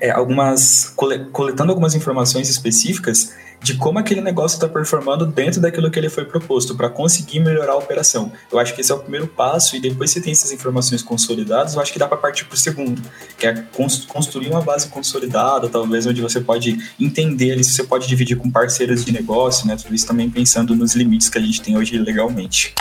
é, 0.01 0.11
algumas 0.11 0.93
coletando 1.31 1.71
algumas 1.71 1.95
informações 1.95 2.49
específicas 2.49 3.33
de 3.65 3.75
como 3.75 3.97
aquele 3.97 4.21
negócio 4.21 4.57
está 4.57 4.67
performando 4.67 5.25
dentro 5.25 5.59
daquilo 5.59 5.89
que 5.89 5.97
ele 5.97 6.09
foi 6.09 6.25
proposto 6.25 6.75
para 6.75 6.87
conseguir 6.87 7.39
melhorar 7.39 7.73
a 7.73 7.77
operação. 7.77 8.31
Eu 8.51 8.59
acho 8.59 8.75
que 8.75 8.81
esse 8.81 8.91
é 8.91 8.95
o 8.95 8.99
primeiro 8.99 9.27
passo 9.27 9.75
e 9.75 9.79
depois 9.79 10.11
você 10.11 10.21
tem 10.21 10.31
essas 10.31 10.51
informações 10.51 11.01
consolidadas, 11.01 11.73
eu 11.73 11.81
acho 11.81 11.91
que 11.91 11.97
dá 11.97 12.07
para 12.07 12.17
partir 12.17 12.45
para 12.45 12.53
o 12.53 12.57
segundo, 12.57 13.01
que 13.37 13.47
é 13.47 13.63
construir 14.07 14.49
uma 14.49 14.61
base 14.61 14.87
consolidada, 14.89 15.67
talvez 15.67 16.05
onde 16.05 16.21
você 16.21 16.39
pode 16.39 16.77
entender 16.99 17.53
ali 17.53 17.63
se 17.63 17.71
você 17.71 17.83
pode 17.83 18.07
dividir 18.07 18.37
com 18.37 18.51
parceiros 18.51 19.03
de 19.03 19.11
negócio, 19.11 19.67
né? 19.67 19.75
Tudo 19.75 19.95
isso 19.95 20.05
também 20.05 20.29
pensando 20.29 20.75
nos 20.75 20.95
limites 20.95 21.29
que 21.29 21.39
a 21.39 21.41
gente 21.41 21.61
tem 21.61 21.75
hoje 21.75 21.97
legalmente. 21.97 22.73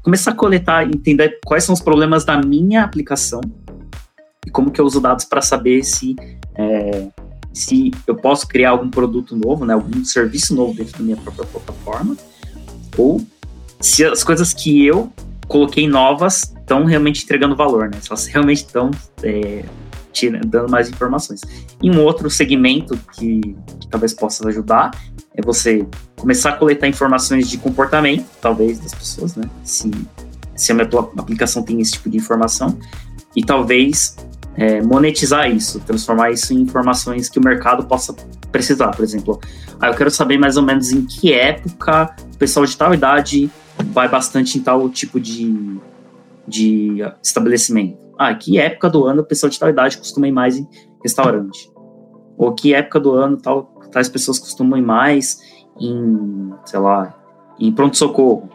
começar 0.00 0.30
a 0.30 0.34
coletar, 0.34 0.86
entender 0.86 1.40
quais 1.44 1.64
são 1.64 1.72
os 1.72 1.80
problemas 1.80 2.24
da 2.24 2.40
minha 2.40 2.84
aplicação 2.84 3.40
e 4.46 4.50
como 4.50 4.70
que 4.70 4.80
eu 4.80 4.84
uso 4.84 5.00
dados 5.00 5.24
para 5.24 5.42
saber 5.42 5.82
se 5.82 6.14
é, 6.54 7.08
se 7.52 7.90
eu 8.06 8.14
posso 8.14 8.46
criar 8.46 8.70
algum 8.70 8.88
produto 8.88 9.34
novo, 9.34 9.64
né, 9.64 9.74
algum 9.74 10.04
serviço 10.04 10.54
novo 10.54 10.74
dentro 10.74 10.98
da 10.98 11.04
minha 11.04 11.16
própria 11.16 11.46
plataforma, 11.46 12.16
ou 12.96 13.20
se 13.80 14.04
as 14.04 14.22
coisas 14.22 14.52
que 14.52 14.86
eu 14.86 15.12
coloquei 15.46 15.88
novas 15.88 16.54
estão 16.58 16.84
realmente 16.84 17.24
entregando 17.24 17.54
valor, 17.54 17.90
né? 17.90 17.98
Elas 18.08 18.26
realmente 18.26 18.64
estão 18.64 18.90
é, 19.22 19.64
dando 20.46 20.70
mais 20.70 20.88
informações. 20.88 21.40
E 21.82 21.90
um 21.90 22.00
outro 22.02 22.30
segmento 22.30 22.98
que, 23.12 23.40
que, 23.80 23.88
talvez 23.90 24.14
possa 24.14 24.48
ajudar 24.48 24.90
é 25.34 25.42
você 25.42 25.86
começar 26.16 26.50
a 26.50 26.56
coletar 26.56 26.86
informações 26.86 27.48
de 27.48 27.58
comportamento, 27.58 28.26
talvez, 28.40 28.78
das 28.78 28.94
pessoas, 28.94 29.36
né? 29.36 29.44
Se, 29.62 29.90
se 30.54 30.72
a 30.72 30.74
minha 30.74 30.88
aplicação 31.18 31.62
tem 31.62 31.80
esse 31.80 31.92
tipo 31.92 32.08
de 32.08 32.16
informação, 32.16 32.78
e 33.36 33.44
talvez 33.44 34.16
é, 34.56 34.80
monetizar 34.80 35.50
isso, 35.50 35.80
transformar 35.80 36.30
isso 36.30 36.52
em 36.52 36.60
informações 36.60 37.28
que 37.28 37.38
o 37.38 37.42
mercado 37.42 37.84
possa 37.86 38.14
precisar. 38.52 38.90
Por 38.92 39.02
exemplo, 39.02 39.40
ah, 39.80 39.88
eu 39.88 39.94
quero 39.94 40.10
saber 40.10 40.38
mais 40.38 40.56
ou 40.56 40.62
menos 40.62 40.92
em 40.92 41.04
que 41.04 41.32
época 41.32 42.14
o 42.32 42.36
pessoal 42.36 42.64
de 42.64 42.76
tal 42.76 42.94
idade 42.94 43.50
vai 43.82 44.08
bastante 44.08 44.58
em 44.58 44.62
tal 44.62 44.88
tipo 44.88 45.18
de, 45.20 45.78
de 46.46 46.98
estabelecimento. 47.22 47.98
Ah, 48.18 48.34
que 48.34 48.58
época 48.58 48.88
do 48.88 49.04
ano 49.04 49.22
a 49.22 49.24
pessoa 49.24 49.50
de 49.50 49.58
tal 49.58 49.68
idade 49.68 49.98
costuma 49.98 50.28
ir 50.28 50.32
mais 50.32 50.56
em 50.56 50.68
restaurante? 51.02 51.70
Ou 52.36 52.52
que 52.52 52.74
época 52.74 53.00
do 53.00 53.12
ano 53.12 53.36
tal, 53.36 53.64
tais 53.90 54.08
pessoas 54.08 54.38
costumam 54.38 54.78
ir 54.78 54.82
mais 54.82 55.40
em, 55.80 56.52
sei 56.64 56.78
lá, 56.78 57.14
em 57.58 57.72
pronto-socorro? 57.72 58.48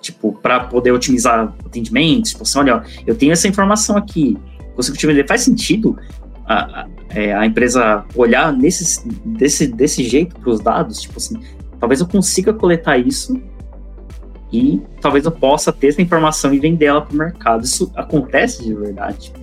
Tipo, 0.00 0.32
para 0.32 0.60
poder 0.60 0.92
otimizar 0.92 1.52
atendimentos, 1.64 2.30
tipo 2.30 2.44
assim, 2.44 2.58
olha, 2.60 2.84
eu 3.06 3.16
tenho 3.16 3.32
essa 3.32 3.48
informação 3.48 3.96
aqui, 3.96 4.38
consigo 4.74 4.96
te 4.96 5.06
vender. 5.06 5.26
Faz 5.26 5.42
sentido 5.42 5.98
a, 6.46 6.82
a, 6.82 6.88
é, 7.10 7.34
a 7.34 7.44
empresa 7.44 8.04
olhar 8.14 8.52
nesse, 8.52 9.06
desse, 9.08 9.66
desse 9.66 10.04
jeito 10.04 10.36
para 10.38 10.50
os 10.50 10.60
dados? 10.60 11.00
Tipo 11.00 11.18
assim, 11.18 11.40
talvez 11.80 12.00
eu 12.00 12.06
consiga 12.06 12.52
coletar 12.52 12.96
isso 12.96 13.40
e 14.52 14.80
talvez 15.00 15.24
eu 15.24 15.32
possa 15.32 15.72
ter 15.72 15.88
essa 15.88 16.00
informação 16.00 16.52
e 16.54 16.58
vender 16.58 16.86
ela 16.86 17.02
para 17.02 17.14
o 17.14 17.18
mercado. 17.18 17.64
Isso 17.64 17.92
acontece 17.94 18.64
de 18.64 18.74
verdade. 18.74 19.18
Tipo, 19.18 19.40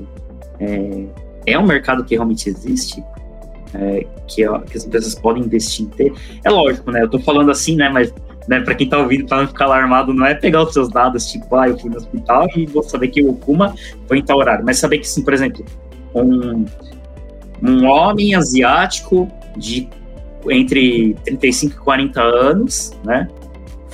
é, 0.59 1.05
é 1.45 1.59
um 1.59 1.65
mercado 1.65 2.03
que 2.03 2.15
realmente 2.15 2.49
existe, 2.49 3.03
é, 3.73 4.05
que, 4.27 4.43
que, 4.67 4.77
as 4.77 4.85
empresas 4.85 5.13
podem 5.13 5.43
investir 5.43 5.85
em 5.85 5.89
ter. 5.89 6.13
É 6.43 6.49
lógico, 6.49 6.91
né? 6.91 7.01
Eu 7.01 7.05
estou 7.05 7.19
falando 7.19 7.51
assim, 7.51 7.75
né? 7.75 7.89
Mas 7.89 8.11
né, 8.47 8.61
para 8.61 8.73
quem 8.75 8.85
está 8.85 8.97
ouvindo, 8.97 9.27
para 9.27 9.41
não 9.41 9.47
ficar 9.47 9.65
alarmado, 9.65 10.13
não 10.13 10.25
é 10.25 10.33
pegar 10.33 10.63
os 10.63 10.73
seus 10.73 10.89
dados, 10.89 11.31
tipo, 11.31 11.55
ah, 11.55 11.67
eu 11.67 11.77
fui 11.77 11.89
no 11.89 11.97
hospital 11.97 12.47
e 12.55 12.65
vou 12.65 12.83
saber 12.83 13.07
que 13.09 13.23
o 13.23 13.33
Kuma 13.33 13.73
foi 14.07 14.19
em 14.19 14.23
tal 14.23 14.37
horário. 14.37 14.63
Mas 14.65 14.77
saber 14.77 14.99
que, 14.99 15.07
sim, 15.07 15.23
por 15.23 15.33
exemplo, 15.33 15.65
um, 16.13 16.65
um 17.61 17.85
homem 17.85 18.35
asiático 18.35 19.27
de 19.57 19.87
entre 20.49 21.15
35 21.25 21.73
e 21.73 21.77
40 21.77 22.21
anos, 22.21 22.91
né? 23.03 23.27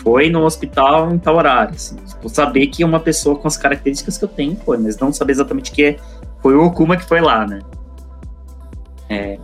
Foi 0.02 0.30
no 0.30 0.44
hospital 0.44 1.12
em 1.14 1.18
tal 1.18 1.36
horário. 1.36 1.76
Assim, 1.76 1.96
tipo, 1.96 2.30
saber 2.30 2.68
que 2.68 2.84
uma 2.84 3.00
pessoa 3.00 3.38
com 3.38 3.48
as 3.48 3.58
características 3.58 4.18
que 4.18 4.26
eu 4.26 4.30
tenho 4.30 4.56
foi, 4.58 4.78
mas 4.78 4.98
não 4.98 5.14
saber 5.14 5.34
exatamente 5.34 5.72
que 5.72 5.84
é, 5.84 5.98
foi 6.42 6.56
o 6.56 6.66
Okuma 6.66 6.98
que 6.98 7.06
foi 7.06 7.22
lá, 7.22 7.46
né? 7.46 7.60
É, 9.10 9.38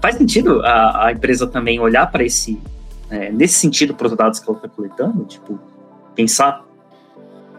faz 0.00 0.16
sentido 0.16 0.62
a, 0.62 1.06
a, 1.06 1.12
empresa 1.12 1.46
também 1.46 1.78
olhar 1.78 2.10
para 2.10 2.24
esse, 2.24 2.60
é, 3.10 3.30
nesse 3.30 3.54
sentido, 3.54 3.94
para 3.94 4.06
os 4.06 4.16
dados 4.16 4.38
que 4.38 4.48
ela 4.48 4.58
está 4.58 4.68
coletando, 4.68 5.24
tipo, 5.24 5.58
pensar, 6.14 6.64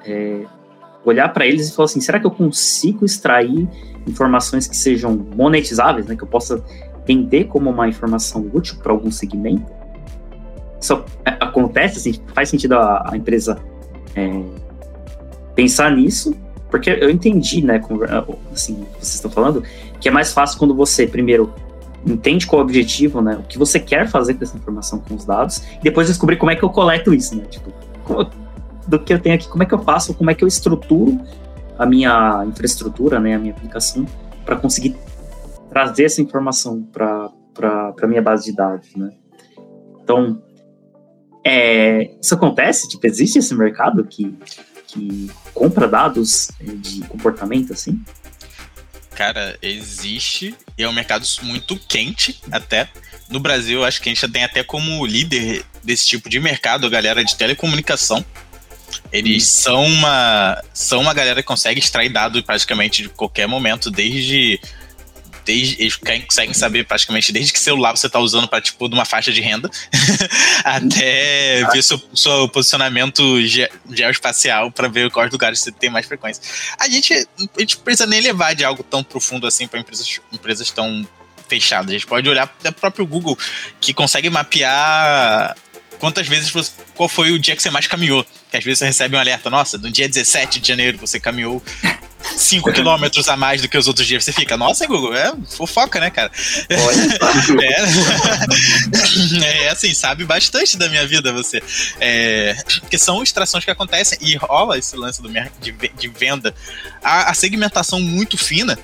é, 0.05 0.45
olhar 1.05 1.29
para 1.29 1.45
eles 1.45 1.69
e 1.69 1.75
falar 1.75 1.85
assim, 1.85 2.01
será 2.01 2.19
que 2.19 2.25
eu 2.25 2.31
consigo 2.31 3.05
extrair 3.05 3.67
informações 4.07 4.67
que 4.67 4.75
sejam 4.75 5.15
monetizáveis, 5.35 6.07
né? 6.07 6.15
Que 6.15 6.23
eu 6.23 6.27
possa 6.27 6.63
vender 7.05 7.45
como 7.45 7.69
uma 7.69 7.87
informação 7.87 8.49
útil 8.53 8.77
para 8.81 8.91
algum 8.91 9.11
segmento? 9.11 9.71
Isso 10.85 11.03
acontece, 11.25 11.97
assim, 11.97 12.21
faz 12.33 12.49
sentido 12.49 12.73
a, 12.73 13.09
a 13.11 13.17
empresa 13.17 13.57
é, 14.15 14.43
pensar 15.55 15.91
nisso, 15.91 16.35
porque 16.69 16.89
eu 16.89 17.09
entendi, 17.09 17.63
né, 17.63 17.81
assim, 18.53 18.85
vocês 18.93 19.15
estão 19.15 19.31
falando, 19.31 19.63
que 19.99 20.07
é 20.07 20.11
mais 20.11 20.31
fácil 20.31 20.59
quando 20.59 20.75
você, 20.75 21.07
primeiro, 21.07 21.51
entende 22.05 22.45
qual 22.45 22.59
é 22.59 22.63
o 22.63 22.65
objetivo, 22.65 23.19
né, 23.19 23.35
o 23.35 23.43
que 23.43 23.57
você 23.57 23.79
quer 23.79 24.07
fazer 24.07 24.35
com 24.35 24.43
essa 24.43 24.55
informação, 24.55 24.99
com 24.99 25.15
os 25.15 25.25
dados, 25.25 25.63
e 25.79 25.83
depois 25.83 26.07
descobrir 26.07 26.37
como 26.37 26.51
é 26.51 26.55
que 26.55 26.63
eu 26.63 26.69
coleto 26.69 27.13
isso, 27.13 27.35
né, 27.35 27.45
tipo, 27.45 27.71
como, 28.03 28.29
do 28.87 28.99
que 28.99 29.13
eu 29.13 29.19
tenho 29.19 29.35
aqui, 29.35 29.47
como 29.47 29.63
é 29.63 29.65
que 29.65 29.73
eu 29.73 29.79
faço, 29.79 30.13
como 30.13 30.29
é 30.29 30.35
que 30.35 30.43
eu 30.43 30.47
estruturo 30.47 31.19
a 31.79 31.85
minha 31.85 32.45
infraestrutura, 32.47 33.19
né, 33.19 33.33
a 33.33 33.39
minha 33.39 33.53
aplicação, 33.53 34.05
para 34.45 34.55
conseguir 34.55 34.95
trazer 35.69 36.05
essa 36.05 36.21
informação 36.21 36.83
para 36.83 37.31
a 38.01 38.07
minha 38.07 38.21
base 38.21 38.45
de 38.45 38.55
dados, 38.55 38.95
né. 38.95 39.09
Então, 40.03 40.39
é, 41.47 42.09
isso 42.19 42.33
acontece? 42.33 42.89
Tipo, 42.89 43.05
existe 43.05 43.37
esse 43.37 43.53
mercado 43.53 44.03
que, 44.03 44.33
que 44.87 45.29
compra 45.53 45.87
dados 45.87 46.49
é, 46.59 46.63
de 46.65 47.01
comportamento 47.01 47.71
assim? 47.71 48.03
Cara, 49.11 49.55
existe 49.61 50.55
e 50.75 50.83
é 50.83 50.89
um 50.89 50.91
mercado 50.91 51.23
muito 51.43 51.77
quente 51.87 52.41
até. 52.51 52.89
No 53.29 53.39
Brasil, 53.39 53.85
acho 53.85 54.01
que 54.01 54.09
a 54.09 54.11
gente 54.11 54.21
já 54.21 54.27
tem 54.27 54.43
até 54.43 54.63
como 54.63 55.05
líder 55.05 55.63
desse 55.83 56.07
tipo 56.07 56.27
de 56.29 56.39
mercado 56.39 56.87
a 56.87 56.89
galera 56.89 57.23
de 57.23 57.35
telecomunicação. 57.35 58.25
Eles 59.11 59.45
são 59.45 59.85
uma, 59.85 60.61
são 60.73 61.01
uma 61.01 61.13
galera 61.13 61.41
que 61.41 61.47
consegue 61.47 61.79
extrair 61.79 62.09
dado 62.09 62.43
praticamente 62.43 63.03
de 63.03 63.09
qualquer 63.09 63.47
momento, 63.47 63.91
desde 63.91 64.59
desde, 65.45 65.81
eles 65.81 65.95
conseguem 65.95 66.53
saber 66.53 66.85
praticamente 66.85 67.31
desde 67.31 67.53
que 67.53 67.59
celular 67.59 67.95
você 67.95 68.07
está 68.07 68.19
usando 68.19 68.47
para 68.47 68.59
tipo 68.59 68.89
de 68.89 68.95
uma 68.95 69.05
faixa 69.05 69.31
de 69.31 69.39
renda 69.39 69.69
até 70.65 71.63
ver 71.71 71.83
seu, 71.83 72.01
seu 72.13 72.49
posicionamento 72.49 73.41
ge, 73.43 73.69
geoespacial 73.91 74.71
para 74.71 74.87
ver 74.87 75.11
quais 75.11 75.31
lugares 75.31 75.59
você 75.59 75.71
tem 75.71 75.89
mais 75.89 76.05
frequência. 76.05 76.41
A 76.79 76.89
gente, 76.89 77.13
a 77.13 77.59
gente 77.59 77.77
precisa 77.77 78.07
nem 78.07 78.19
levar 78.19 78.55
de 78.55 78.65
algo 78.65 78.83
tão 78.83 79.03
profundo 79.03 79.45
assim 79.45 79.67
para 79.67 79.79
empresas, 79.79 80.19
empresas 80.33 80.71
tão 80.71 81.07
fechadas. 81.47 81.91
A 81.91 81.93
gente 81.93 82.07
pode 82.07 82.27
olhar 82.27 82.47
para 82.47 82.69
o 82.69 82.73
próprio 82.73 83.05
Google 83.05 83.37
que 83.79 83.93
consegue 83.93 84.29
mapear 84.29 85.55
quantas 85.99 86.27
vezes 86.27 86.49
você, 86.49 86.71
qual 86.95 87.07
foi 87.07 87.31
o 87.31 87.39
dia 87.39 87.55
que 87.55 87.61
você 87.61 87.69
mais 87.69 87.87
caminhou. 87.87 88.25
Que 88.49 88.57
às 88.57 88.63
vezes 88.63 88.79
você 88.79 88.85
recebe 88.85 89.15
um 89.15 89.19
alerta, 89.19 89.49
nossa, 89.49 89.77
no 89.77 89.91
dia 89.91 90.07
17 90.07 90.59
de 90.59 90.67
janeiro 90.67 90.97
você 90.97 91.19
caminhou 91.19 91.61
5 92.35 92.71
quilômetros 92.73 93.27
a 93.27 93.37
mais 93.37 93.61
do 93.61 93.69
que 93.69 93.77
os 93.77 93.87
outros 93.87 94.07
dias. 94.07 94.23
Você 94.23 94.33
fica, 94.33 94.57
nossa, 94.57 94.87
Google, 94.87 95.15
é 95.15 95.33
fofoca, 95.49 95.99
né, 95.99 96.09
cara? 96.09 96.31
é, 99.43 99.63
é 99.63 99.69
assim, 99.69 99.93
sabe 99.93 100.23
bastante 100.25 100.77
da 100.77 100.89
minha 100.89 101.05
vida 101.07 101.31
você. 101.31 101.61
É, 101.99 102.55
porque 102.81 102.97
são 102.97 103.21
extrações 103.21 103.63
que 103.63 103.71
acontecem 103.71 104.17
e 104.21 104.35
rola 104.35 104.77
esse 104.77 104.95
lance 104.95 105.21
do 105.21 105.29
de, 105.61 105.71
de 105.71 106.07
venda. 106.07 106.53
A, 107.03 107.31
a, 107.31 107.33
segmentação 107.33 107.99
muito 107.99 108.37
fina 108.37 108.77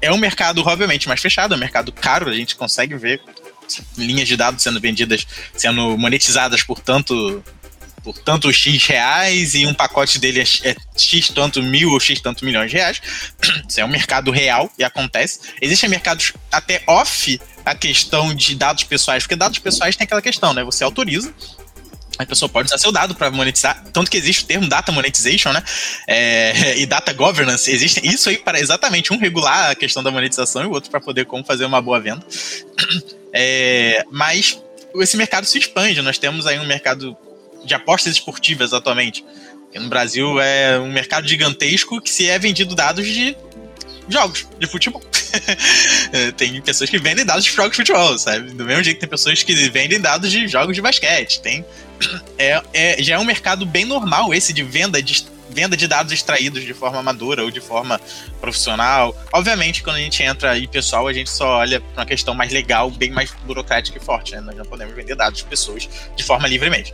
é 0.00 0.12
um 0.12 0.18
mercado, 0.18 0.62
obviamente, 0.66 1.08
mais 1.08 1.20
fechado, 1.20 1.54
é 1.54 1.56
um 1.56 1.60
mercado 1.60 1.92
caro, 1.92 2.28
a 2.28 2.34
gente 2.34 2.56
consegue 2.56 2.96
ver 2.96 3.20
linhas 3.96 4.28
de 4.28 4.36
dados 4.36 4.62
sendo 4.62 4.80
vendidas, 4.80 5.26
sendo 5.54 5.96
monetizadas 5.96 6.62
por 6.62 6.80
tanto 6.80 7.42
por 8.04 8.18
tanto 8.18 8.52
X 8.52 8.86
reais 8.86 9.54
e 9.54 9.66
um 9.66 9.72
pacote 9.72 10.18
dele 10.18 10.40
é, 10.40 10.70
é 10.70 10.76
X 10.96 11.30
tanto 11.30 11.62
mil 11.62 11.90
ou 11.90 11.98
X 11.98 12.20
tanto 12.20 12.44
milhões 12.44 12.70
de 12.70 12.76
reais. 12.76 13.00
Isso 13.66 13.80
é 13.80 13.84
um 13.84 13.88
mercado 13.88 14.30
real 14.30 14.70
e 14.78 14.84
acontece. 14.84 15.40
Existem 15.60 15.88
mercados 15.88 16.34
até 16.52 16.82
off 16.86 17.40
a 17.64 17.74
questão 17.74 18.34
de 18.34 18.54
dados 18.54 18.84
pessoais, 18.84 19.22
porque 19.22 19.34
dados 19.34 19.58
pessoais 19.58 19.96
tem 19.96 20.04
aquela 20.04 20.20
questão, 20.20 20.52
né? 20.52 20.62
Você 20.62 20.84
autoriza, 20.84 21.32
a 22.18 22.26
pessoa 22.26 22.48
pode 22.48 22.66
usar 22.66 22.78
seu 22.78 22.92
dado 22.92 23.14
para 23.14 23.30
monetizar, 23.30 23.82
tanto 23.92 24.10
que 24.10 24.18
existe 24.18 24.44
o 24.44 24.46
termo 24.46 24.68
data 24.68 24.92
monetization, 24.92 25.52
né? 25.52 25.62
É, 26.06 26.76
e 26.78 26.84
data 26.84 27.12
governance, 27.14 27.70
existe 27.70 28.06
isso 28.06 28.28
aí 28.28 28.36
para 28.36 28.60
exatamente 28.60 29.12
um 29.14 29.18
regular 29.18 29.70
a 29.70 29.74
questão 29.74 30.02
da 30.02 30.10
monetização 30.10 30.62
e 30.62 30.66
o 30.66 30.70
outro 30.72 30.90
para 30.90 31.00
poder 31.00 31.24
como 31.24 31.42
fazer 31.42 31.64
uma 31.64 31.80
boa 31.80 32.00
venda. 32.00 32.24
É, 33.36 34.04
mas 34.12 34.62
esse 35.02 35.16
mercado 35.16 35.44
se 35.44 35.58
expande, 35.58 36.00
nós 36.00 36.18
temos 36.18 36.46
aí 36.46 36.56
um 36.60 36.66
mercado 36.66 37.18
de 37.64 37.74
apostas 37.74 38.14
esportivas 38.14 38.72
atualmente. 38.72 39.24
Que 39.72 39.78
no 39.78 39.88
Brasil 39.88 40.40
é 40.40 40.78
um 40.78 40.92
mercado 40.92 41.26
gigantesco 41.26 42.00
que 42.00 42.10
se 42.10 42.28
é 42.28 42.38
vendido 42.38 42.74
dados 42.74 43.06
de 43.06 43.36
jogos 44.08 44.46
de 44.58 44.66
futebol. 44.66 45.02
tem 46.36 46.60
pessoas 46.60 46.90
que 46.90 46.98
vendem 46.98 47.24
dados 47.24 47.44
de 47.44 47.50
jogos 47.50 47.72
de 47.72 47.76
futebol, 47.78 48.18
sabe? 48.18 48.52
Do 48.52 48.64
mesmo 48.64 48.84
jeito 48.84 48.96
que 48.96 49.00
tem 49.00 49.08
pessoas 49.08 49.42
que 49.42 49.54
vendem 49.70 50.00
dados 50.00 50.30
de 50.30 50.46
jogos 50.46 50.76
de 50.76 50.82
basquete. 50.82 51.40
Tem, 51.40 51.64
é, 52.38 52.62
é, 52.72 53.02
já 53.02 53.16
é 53.16 53.18
um 53.18 53.24
mercado 53.24 53.64
bem 53.66 53.84
normal 53.84 54.32
esse 54.34 54.52
de 54.52 54.62
venda 54.62 55.02
de 55.02 55.26
venda 55.50 55.76
de 55.76 55.86
dados 55.86 56.12
extraídos 56.12 56.64
de 56.64 56.74
forma 56.74 56.98
amadora 56.98 57.44
ou 57.44 57.50
de 57.50 57.60
forma 57.60 58.00
profissional. 58.40 59.16
Obviamente, 59.32 59.84
quando 59.84 59.96
a 59.96 60.00
gente 60.00 60.20
entra 60.22 60.50
aí 60.50 60.66
pessoal, 60.66 61.06
a 61.06 61.12
gente 61.12 61.30
só 61.30 61.58
olha 61.58 61.80
para 61.80 62.02
uma 62.02 62.06
questão 62.06 62.34
mais 62.34 62.52
legal, 62.52 62.90
bem 62.90 63.10
mais 63.12 63.32
burocrática 63.44 63.96
e 63.96 64.00
forte, 64.00 64.34
né? 64.34 64.40
Nós 64.40 64.56
não 64.56 64.64
podemos 64.64 64.94
vender 64.94 65.14
dados 65.14 65.38
de 65.38 65.44
pessoas 65.44 65.88
de 66.16 66.24
forma 66.24 66.48
livremente. 66.48 66.92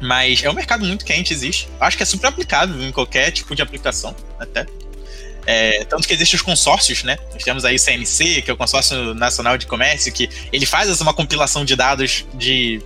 Mas 0.00 0.42
é 0.42 0.50
um 0.50 0.54
mercado 0.54 0.84
muito 0.84 1.04
quente, 1.04 1.32
existe. 1.32 1.68
Acho 1.78 1.96
que 1.96 2.02
é 2.02 2.06
super 2.06 2.28
aplicável 2.28 2.82
em 2.82 2.90
qualquer 2.90 3.30
tipo 3.30 3.54
de 3.54 3.62
aplicação, 3.62 4.16
até. 4.38 4.66
É, 5.46 5.84
tanto 5.84 6.06
que 6.06 6.14
existem 6.14 6.36
os 6.36 6.42
consórcios, 6.42 7.02
né? 7.02 7.18
Nós 7.32 7.42
temos 7.42 7.64
aí 7.64 7.76
o 7.76 7.78
CNC, 7.78 8.42
que 8.42 8.50
é 8.50 8.54
o 8.54 8.56
Consórcio 8.56 9.14
Nacional 9.14 9.58
de 9.58 9.66
Comércio, 9.66 10.12
que 10.12 10.28
ele 10.52 10.66
faz 10.66 11.00
uma 11.00 11.12
compilação 11.14 11.64
de 11.64 11.74
dados 11.74 12.24
de 12.34 12.82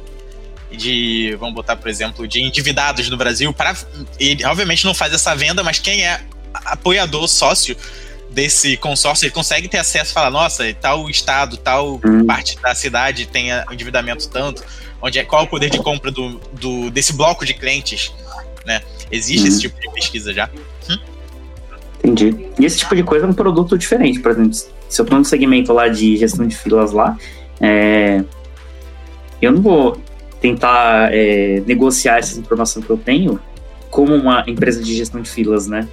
de, 0.76 1.36
vamos 1.38 1.54
botar, 1.54 1.76
por 1.76 1.88
exemplo, 1.88 2.26
de 2.26 2.42
endividados 2.42 3.08
no 3.08 3.16
Brasil, 3.16 3.52
para 3.52 3.76
ele 4.18 4.44
obviamente 4.44 4.84
não 4.84 4.94
faz 4.94 5.12
essa 5.12 5.34
venda, 5.34 5.62
mas 5.62 5.78
quem 5.78 6.04
é 6.04 6.20
apoiador, 6.52 7.28
sócio 7.28 7.76
desse 8.30 8.76
consórcio, 8.76 9.26
ele 9.26 9.32
consegue 9.32 9.68
ter 9.68 9.78
acesso 9.78 10.10
e 10.10 10.14
falar, 10.14 10.30
nossa, 10.30 10.64
tal 10.74 11.08
estado, 11.08 11.56
tal 11.56 12.00
hum. 12.04 12.26
parte 12.26 12.58
da 12.60 12.74
cidade 12.74 13.26
tem 13.26 13.48
endividamento 13.70 14.28
tanto, 14.28 14.64
onde 15.04 15.18
é 15.18 15.24
qual 15.24 15.42
é 15.42 15.44
o 15.44 15.48
poder 15.48 15.68
de 15.68 15.78
compra 15.78 16.10
do, 16.10 16.40
do 16.58 16.90
desse 16.90 17.12
bloco 17.12 17.44
de 17.44 17.52
clientes, 17.52 18.10
né? 18.64 18.80
Existe 19.12 19.48
esse 19.48 19.56
uhum. 19.56 19.60
tipo 19.60 19.80
de 19.80 19.90
pesquisa 19.92 20.32
já. 20.32 20.48
Hum? 20.88 20.98
Entendi. 21.98 22.48
E 22.58 22.64
esse 22.64 22.78
tipo 22.78 22.96
de 22.96 23.02
coisa 23.02 23.26
é 23.26 23.28
um 23.28 23.34
produto 23.34 23.76
diferente, 23.76 24.18
por 24.20 24.30
exemplo, 24.30 24.54
se 24.54 25.00
eu 25.00 25.02
estou 25.02 25.18
no 25.18 25.24
segmento 25.24 25.72
lá 25.74 25.88
de 25.88 26.16
gestão 26.16 26.46
de 26.46 26.56
filas 26.56 26.92
lá, 26.92 27.18
é, 27.60 28.24
eu 29.42 29.52
não 29.52 29.60
vou 29.60 30.00
tentar 30.40 31.12
é, 31.12 31.62
negociar 31.66 32.18
essa 32.18 32.38
informação 32.40 32.82
que 32.82 32.88
eu 32.88 32.96
tenho 32.96 33.38
como 33.90 34.14
uma 34.14 34.42
empresa 34.46 34.82
de 34.82 34.96
gestão 34.96 35.20
de 35.20 35.28
filas, 35.28 35.66
né? 35.66 35.86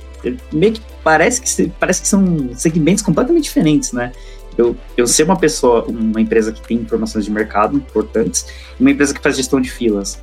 Meio 0.53 0.73
que 0.73 0.81
parece 1.03 1.41
que 1.41 1.71
parece 1.79 2.01
que 2.01 2.07
são 2.07 2.49
segmentos 2.55 3.03
completamente 3.03 3.43
diferentes, 3.43 3.91
né? 3.91 4.13
Eu, 4.57 4.75
eu 4.97 5.07
ser 5.07 5.23
uma 5.23 5.37
pessoa, 5.37 5.85
uma 5.85 6.19
empresa 6.19 6.51
que 6.51 6.61
tem 6.61 6.77
informações 6.77 7.25
de 7.25 7.31
mercado 7.31 7.75
importantes, 7.75 8.47
e 8.79 8.81
uma 8.81 8.91
empresa 8.91 9.13
que 9.13 9.21
faz 9.21 9.35
gestão 9.37 9.59
de 9.59 9.69
filas. 9.69 10.21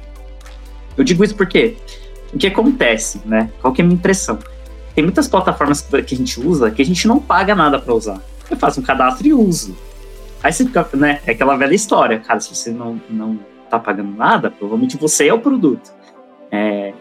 Eu 0.96 1.04
digo 1.04 1.24
isso 1.24 1.34
porque 1.34 1.76
o 2.32 2.38
que 2.38 2.46
acontece, 2.46 3.20
né? 3.24 3.50
Qual 3.60 3.72
que 3.72 3.80
é 3.80 3.84
a 3.84 3.86
minha 3.86 3.96
impressão? 3.96 4.38
Tem 4.94 5.04
muitas 5.04 5.28
plataformas 5.28 5.80
que 5.80 6.14
a 6.14 6.18
gente 6.18 6.40
usa 6.40 6.70
que 6.70 6.82
a 6.82 6.84
gente 6.84 7.06
não 7.06 7.20
paga 7.20 7.54
nada 7.54 7.78
para 7.78 7.94
usar. 7.94 8.20
Eu 8.50 8.56
faço 8.56 8.80
um 8.80 8.82
cadastro 8.82 9.26
e 9.26 9.32
uso. 9.32 9.76
Aí 10.42 10.52
você 10.52 10.64
fica, 10.64 10.88
né? 10.94 11.20
É 11.26 11.32
aquela 11.32 11.56
velha 11.56 11.74
história, 11.74 12.18
cara. 12.18 12.40
Se 12.40 12.54
você 12.54 12.70
não, 12.70 13.00
não 13.08 13.38
tá 13.70 13.78
pagando 13.78 14.16
nada, 14.16 14.50
provavelmente 14.50 14.96
você 14.96 15.28
é 15.28 15.34
o 15.34 15.38
produto. 15.38 15.92
É, 16.50 16.92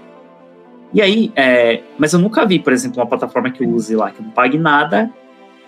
e 0.93 1.01
aí, 1.01 1.31
é, 1.35 1.83
mas 1.97 2.13
eu 2.13 2.19
nunca 2.19 2.45
vi, 2.45 2.59
por 2.59 2.71
exemplo, 2.71 2.99
uma 2.99 3.07
plataforma 3.07 3.51
que 3.51 3.63
eu 3.63 3.69
use 3.69 3.95
lá, 3.95 4.11
que 4.11 4.21
não 4.21 4.29
pague 4.29 4.57
nada, 4.57 5.11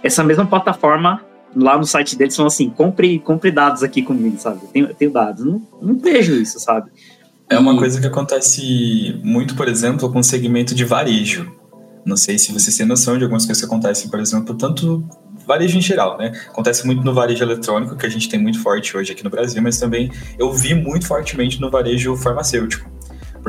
essa 0.01 0.23
mesma 0.23 0.45
plataforma 0.45 1.21
lá 1.55 1.77
no 1.77 1.85
site 1.85 2.15
deles 2.15 2.35
falam 2.35 2.47
assim, 2.47 2.69
compre, 2.69 3.19
compre 3.19 3.51
dados 3.51 3.83
aqui 3.83 4.01
comigo, 4.01 4.37
sabe? 4.39 4.61
Tenho, 4.71 4.93
tenho 4.93 5.11
dados. 5.11 5.45
Não, 5.45 5.61
não 5.81 5.97
vejo 5.97 6.33
isso, 6.33 6.59
sabe? 6.59 6.91
É 7.49 7.57
uma 7.57 7.77
coisa 7.77 7.99
que 7.99 8.05
acontece 8.05 9.19
muito, 9.23 9.55
por 9.55 9.67
exemplo, 9.67 10.11
com 10.11 10.19
o 10.19 10.23
segmento 10.23 10.75
de 10.75 10.85
varejo. 10.85 11.51
Não 12.05 12.15
sei 12.15 12.37
se 12.37 12.51
vocês 12.51 12.77
têm 12.77 12.85
noção 12.85 13.17
de 13.17 13.23
algumas 13.23 13.45
coisas 13.45 13.59
que 13.61 13.65
acontecem, 13.65 14.09
por 14.09 14.19
exemplo, 14.19 14.55
tanto 14.55 15.03
varejo 15.47 15.77
em 15.77 15.81
geral, 15.81 16.17
né? 16.17 16.31
Acontece 16.47 16.85
muito 16.85 17.03
no 17.03 17.11
varejo 17.11 17.43
eletrônico, 17.43 17.95
que 17.95 18.05
a 18.05 18.09
gente 18.09 18.29
tem 18.29 18.39
muito 18.39 18.61
forte 18.61 18.95
hoje 18.95 19.13
aqui 19.13 19.23
no 19.23 19.31
Brasil, 19.31 19.61
mas 19.63 19.79
também 19.79 20.11
eu 20.37 20.53
vi 20.53 20.75
muito 20.75 21.07
fortemente 21.07 21.59
no 21.59 21.71
varejo 21.71 22.15
farmacêutico. 22.15 22.87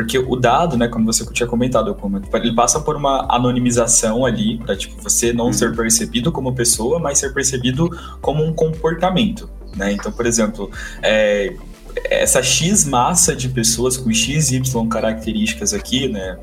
Porque 0.01 0.19
o 0.19 0.35
dado, 0.35 0.79
né, 0.79 0.89
como 0.89 1.05
você 1.05 1.25
tinha 1.31 1.47
comentado, 1.47 1.95
ele 2.35 2.55
passa 2.55 2.81
por 2.81 2.97
uma 2.97 3.27
anonimização 3.29 4.25
ali, 4.25 4.57
para 4.57 4.75
tipo, 4.75 5.01
você 5.03 5.31
não 5.31 5.47
uhum. 5.47 5.53
ser 5.53 5.77
percebido 5.77 6.33
como 6.33 6.55
pessoa, 6.55 6.99
mas 6.99 7.19
ser 7.19 7.35
percebido 7.35 7.91
como 8.23 8.43
um 8.43 8.51
comportamento. 8.51 9.51
Né? 9.77 9.93
Então, 9.93 10.11
por 10.11 10.25
exemplo, 10.25 10.71
é, 11.03 11.55
essa 12.05 12.43
X 12.43 12.87
massa 12.87 13.37
de 13.37 13.51
pessoas 13.51 13.99
com 13.99 14.11
X, 14.11 14.51
Y 14.53 14.89
características 14.89 15.75
aqui, 15.75 16.09
né, 16.09 16.39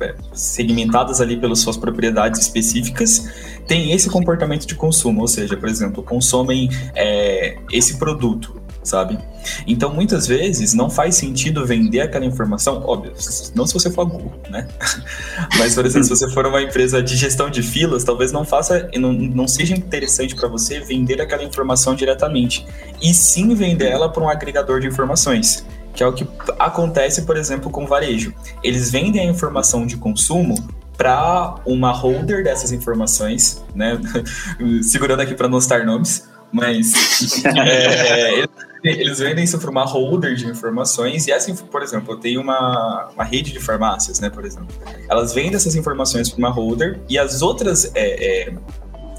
é, 0.00 0.14
segmentadas 0.32 1.20
ali 1.20 1.36
pelas 1.36 1.58
suas 1.58 1.76
propriedades 1.76 2.40
específicas, 2.40 3.28
tem 3.66 3.92
esse 3.92 4.08
comportamento 4.08 4.66
de 4.66 4.74
consumo, 4.74 5.20
ou 5.20 5.28
seja, 5.28 5.54
por 5.54 5.68
exemplo, 5.68 6.02
consomem 6.02 6.70
é, 6.94 7.58
esse 7.70 7.98
produto 7.98 8.65
sabe? 8.86 9.18
Então, 9.66 9.92
muitas 9.92 10.26
vezes, 10.26 10.74
não 10.74 10.88
faz 10.88 11.16
sentido 11.16 11.64
vender 11.66 12.00
aquela 12.00 12.24
informação, 12.24 12.82
óbvio, 12.84 13.12
não 13.54 13.66
se 13.66 13.74
você 13.74 13.90
for 13.90 14.06
Google, 14.06 14.32
né? 14.50 14.66
Mas, 15.58 15.74
por 15.74 15.84
exemplo, 15.84 16.04
se 16.04 16.10
você 16.10 16.30
for 16.30 16.46
uma 16.46 16.62
empresa 16.62 17.02
de 17.02 17.16
gestão 17.16 17.50
de 17.50 17.62
filas, 17.62 18.04
talvez 18.04 18.32
não 18.32 18.44
faça, 18.44 18.88
não, 18.96 19.12
não 19.12 19.48
seja 19.48 19.74
interessante 19.74 20.34
para 20.34 20.48
você 20.48 20.80
vender 20.80 21.20
aquela 21.20 21.42
informação 21.42 21.94
diretamente, 21.94 22.66
e 23.02 23.12
sim 23.12 23.54
vender 23.54 23.88
ela 23.88 24.08
para 24.08 24.22
um 24.22 24.28
agregador 24.28 24.80
de 24.80 24.86
informações 24.86 25.64
que 25.96 26.02
é 26.02 26.06
o 26.06 26.12
que 26.12 26.28
acontece, 26.58 27.22
por 27.22 27.38
exemplo, 27.38 27.70
com 27.70 27.84
o 27.84 27.86
varejo. 27.86 28.34
Eles 28.62 28.90
vendem 28.90 29.22
a 29.22 29.24
informação 29.24 29.86
de 29.86 29.96
consumo 29.96 30.54
para 30.96 31.56
uma 31.64 31.92
holder 31.92 32.42
dessas 32.44 32.72
informações, 32.72 33.64
né? 33.74 33.98
Segurando 34.82 35.20
aqui 35.20 35.34
para 35.34 35.48
não 35.48 35.60
citar 35.60 35.84
nomes, 35.84 36.28
mas 36.52 37.44
é, 37.44 38.44
eles 38.82 39.18
vendem 39.18 39.44
isso 39.44 39.58
para 39.58 39.70
uma 39.70 39.84
holder 39.84 40.34
de 40.34 40.46
informações, 40.46 41.26
e 41.26 41.32
assim, 41.32 41.54
por 41.54 41.82
exemplo, 41.82 42.14
eu 42.14 42.18
tenho 42.18 42.40
uma, 42.40 43.08
uma 43.14 43.24
rede 43.24 43.52
de 43.52 43.60
farmácias, 43.60 44.20
né, 44.20 44.30
por 44.30 44.44
exemplo. 44.44 44.68
Elas 45.08 45.34
vendem 45.34 45.54
essas 45.54 45.74
informações 45.74 46.30
para 46.30 46.38
uma 46.38 46.50
holder, 46.50 47.00
e 47.08 47.18
as 47.18 47.42
outras 47.42 47.90
é, 47.94 48.48
é, 48.48 48.54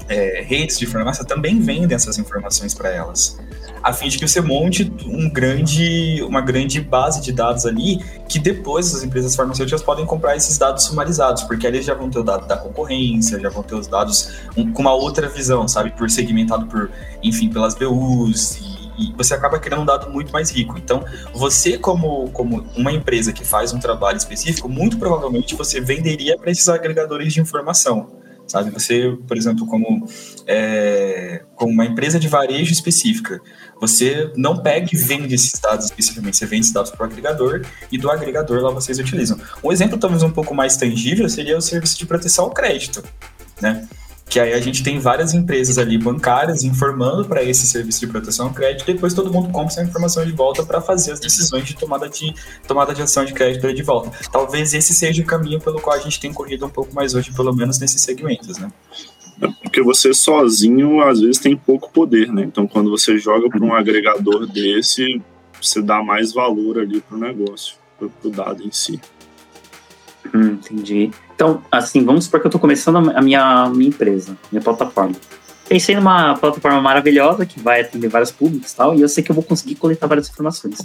é, 0.08 0.42
redes 0.42 0.78
de 0.78 0.86
farmácia 0.86 1.24
também 1.24 1.60
vendem 1.60 1.94
essas 1.94 2.18
informações 2.18 2.72
para 2.74 2.90
elas 2.90 3.38
a 3.82 3.92
fim 3.92 4.08
de 4.08 4.18
que 4.18 4.26
você 4.26 4.40
monte 4.40 4.92
um 5.06 5.28
grande, 5.28 6.22
uma 6.22 6.40
grande 6.40 6.80
base 6.80 7.20
de 7.20 7.32
dados 7.32 7.66
ali 7.66 7.98
que 8.28 8.38
depois 8.38 8.94
as 8.94 9.02
empresas 9.02 9.34
farmacêuticas 9.34 9.82
podem 9.82 10.04
comprar 10.04 10.36
esses 10.36 10.58
dados 10.58 10.84
sumarizados, 10.84 11.42
porque 11.44 11.66
ali 11.66 11.80
já 11.82 11.94
vão 11.94 12.10
ter 12.10 12.18
o 12.18 12.22
dado 12.22 12.46
da 12.46 12.56
concorrência, 12.56 13.38
já 13.40 13.48
vão 13.48 13.62
ter 13.62 13.74
os 13.74 13.86
dados 13.86 14.40
um, 14.56 14.72
com 14.72 14.82
uma 14.82 14.92
outra 14.92 15.28
visão, 15.28 15.66
sabe, 15.66 15.90
por 15.90 16.10
segmentado 16.10 16.66
por, 16.66 16.90
enfim, 17.22 17.48
pelas 17.48 17.74
BUs 17.74 18.58
e 18.60 18.78
e 18.98 19.14
você 19.16 19.32
acaba 19.32 19.58
criando 19.60 19.82
um 19.82 19.86
dado 19.86 20.10
muito 20.10 20.32
mais 20.32 20.50
rico. 20.50 20.76
Então, 20.76 21.04
você 21.32 21.78
como, 21.78 22.28
como 22.32 22.66
uma 22.76 22.90
empresa 22.92 23.32
que 23.32 23.44
faz 23.44 23.72
um 23.72 23.78
trabalho 23.78 24.16
específico, 24.16 24.68
muito 24.68 24.98
provavelmente 24.98 25.54
você 25.54 25.80
venderia 25.80 26.36
para 26.36 26.50
esses 26.50 26.68
agregadores 26.68 27.32
de 27.32 27.40
informação 27.40 28.18
sabe? 28.48 28.70
Você, 28.70 29.16
por 29.26 29.36
exemplo, 29.36 29.66
como, 29.66 30.06
é, 30.46 31.42
como 31.54 31.70
uma 31.70 31.84
empresa 31.84 32.18
de 32.18 32.26
varejo 32.26 32.72
específica, 32.72 33.40
você 33.80 34.32
não 34.36 34.56
pega 34.56 34.88
e 34.92 34.96
vende 34.96 35.34
esses 35.34 35.58
dados 35.58 35.86
especificamente, 35.86 36.36
você 36.36 36.46
vende 36.46 36.62
esses 36.62 36.72
dados 36.72 36.90
para 36.90 37.02
o 37.02 37.06
agregador 37.06 37.64
e 37.90 37.98
do 37.98 38.10
agregador 38.10 38.62
lá 38.62 38.70
vocês 38.70 38.98
utilizam. 38.98 39.38
Um 39.62 39.72
exemplo 39.72 39.98
talvez 39.98 40.22
um 40.22 40.30
pouco 40.30 40.54
mais 40.54 40.76
tangível 40.76 41.28
seria 41.28 41.56
o 41.56 41.60
serviço 41.60 41.98
de 41.98 42.06
proteção 42.06 42.46
ao 42.46 42.50
crédito, 42.50 43.02
né? 43.60 43.88
que 44.28 44.38
aí 44.38 44.52
a 44.52 44.60
gente 44.60 44.82
tem 44.82 44.98
várias 44.98 45.32
empresas 45.32 45.78
ali 45.78 45.96
bancárias 45.96 46.62
informando 46.62 47.24
para 47.24 47.42
esse 47.42 47.66
serviço 47.66 48.00
de 48.00 48.06
proteção 48.06 48.48
ao 48.48 48.52
crédito, 48.52 48.86
depois 48.86 49.14
todo 49.14 49.32
mundo 49.32 49.48
compra 49.48 49.72
essa 49.72 49.82
informação 49.82 50.24
de 50.24 50.32
volta 50.32 50.64
para 50.64 50.80
fazer 50.80 51.12
as 51.12 51.20
decisões 51.20 51.64
de 51.64 51.74
tomada 51.74 52.08
de 52.08 52.34
tomada 52.66 52.94
de 52.94 53.02
ação 53.02 53.24
de 53.24 53.32
crédito 53.32 53.72
de 53.72 53.82
volta. 53.82 54.10
Talvez 54.30 54.74
esse 54.74 54.94
seja 54.94 55.22
o 55.22 55.24
caminho 55.24 55.60
pelo 55.60 55.80
qual 55.80 55.96
a 55.96 55.98
gente 55.98 56.20
tem 56.20 56.32
corrido 56.32 56.66
um 56.66 56.70
pouco 56.70 56.94
mais 56.94 57.14
hoje, 57.14 57.32
pelo 57.32 57.54
menos 57.54 57.78
nesses 57.78 58.02
segmentos, 58.02 58.58
né? 58.58 58.70
Porque 59.62 59.82
você 59.82 60.12
sozinho 60.12 61.00
às 61.00 61.20
vezes 61.20 61.38
tem 61.38 61.56
pouco 61.56 61.90
poder, 61.92 62.32
né? 62.32 62.42
Então 62.42 62.66
quando 62.66 62.90
você 62.90 63.18
joga 63.18 63.48
para 63.48 63.62
um 63.64 63.74
agregador 63.74 64.46
desse, 64.46 65.20
você 65.60 65.80
dá 65.80 66.02
mais 66.02 66.32
valor 66.32 66.78
ali 66.78 67.00
para 67.00 67.16
o 67.16 67.20
negócio, 67.20 67.76
para 67.98 68.08
o 68.24 68.30
dado 68.30 68.64
em 68.64 68.72
si. 68.72 69.00
Hum, 70.34 70.58
entendi. 70.60 71.10
Então, 71.34 71.62
assim, 71.70 72.04
vamos 72.04 72.24
supor 72.24 72.40
que 72.40 72.46
eu 72.46 72.50
estou 72.50 72.60
começando 72.60 73.10
a 73.10 73.22
minha, 73.22 73.68
minha 73.68 73.88
empresa, 73.88 74.36
minha 74.50 74.62
plataforma. 74.62 75.14
Pensei 75.68 75.94
numa 75.94 76.34
plataforma 76.36 76.80
maravilhosa 76.80 77.46
que 77.46 77.60
vai 77.60 77.82
atender 77.82 78.08
vários 78.08 78.30
públicos 78.30 78.72
e 78.72 78.76
tal, 78.76 78.94
e 78.94 79.02
eu 79.02 79.08
sei 79.08 79.22
que 79.22 79.30
eu 79.30 79.34
vou 79.34 79.44
conseguir 79.44 79.76
coletar 79.76 80.06
várias 80.06 80.28
informações. 80.28 80.84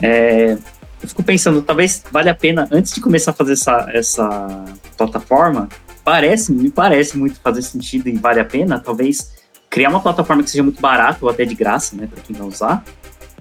É, 0.00 0.58
eu 1.02 1.08
fico 1.08 1.22
pensando, 1.22 1.62
talvez 1.62 2.02
valha 2.10 2.32
a 2.32 2.34
pena, 2.34 2.68
antes 2.70 2.94
de 2.94 3.00
começar 3.00 3.32
a 3.32 3.34
fazer 3.34 3.52
essa, 3.52 3.88
essa 3.92 4.64
plataforma, 4.96 5.68
parece, 6.04 6.52
me 6.52 6.70
parece 6.70 7.16
muito 7.16 7.40
fazer 7.40 7.62
sentido 7.62 8.08
e 8.08 8.12
vale 8.12 8.40
a 8.40 8.44
pena, 8.44 8.78
talvez 8.78 9.32
criar 9.70 9.88
uma 9.88 10.00
plataforma 10.00 10.42
que 10.42 10.50
seja 10.50 10.62
muito 10.62 10.80
barata 10.80 11.18
ou 11.22 11.30
até 11.30 11.44
de 11.44 11.54
graça, 11.54 11.96
né, 11.96 12.06
para 12.06 12.22
quem 12.22 12.36
vai 12.36 12.46
usar, 12.46 12.84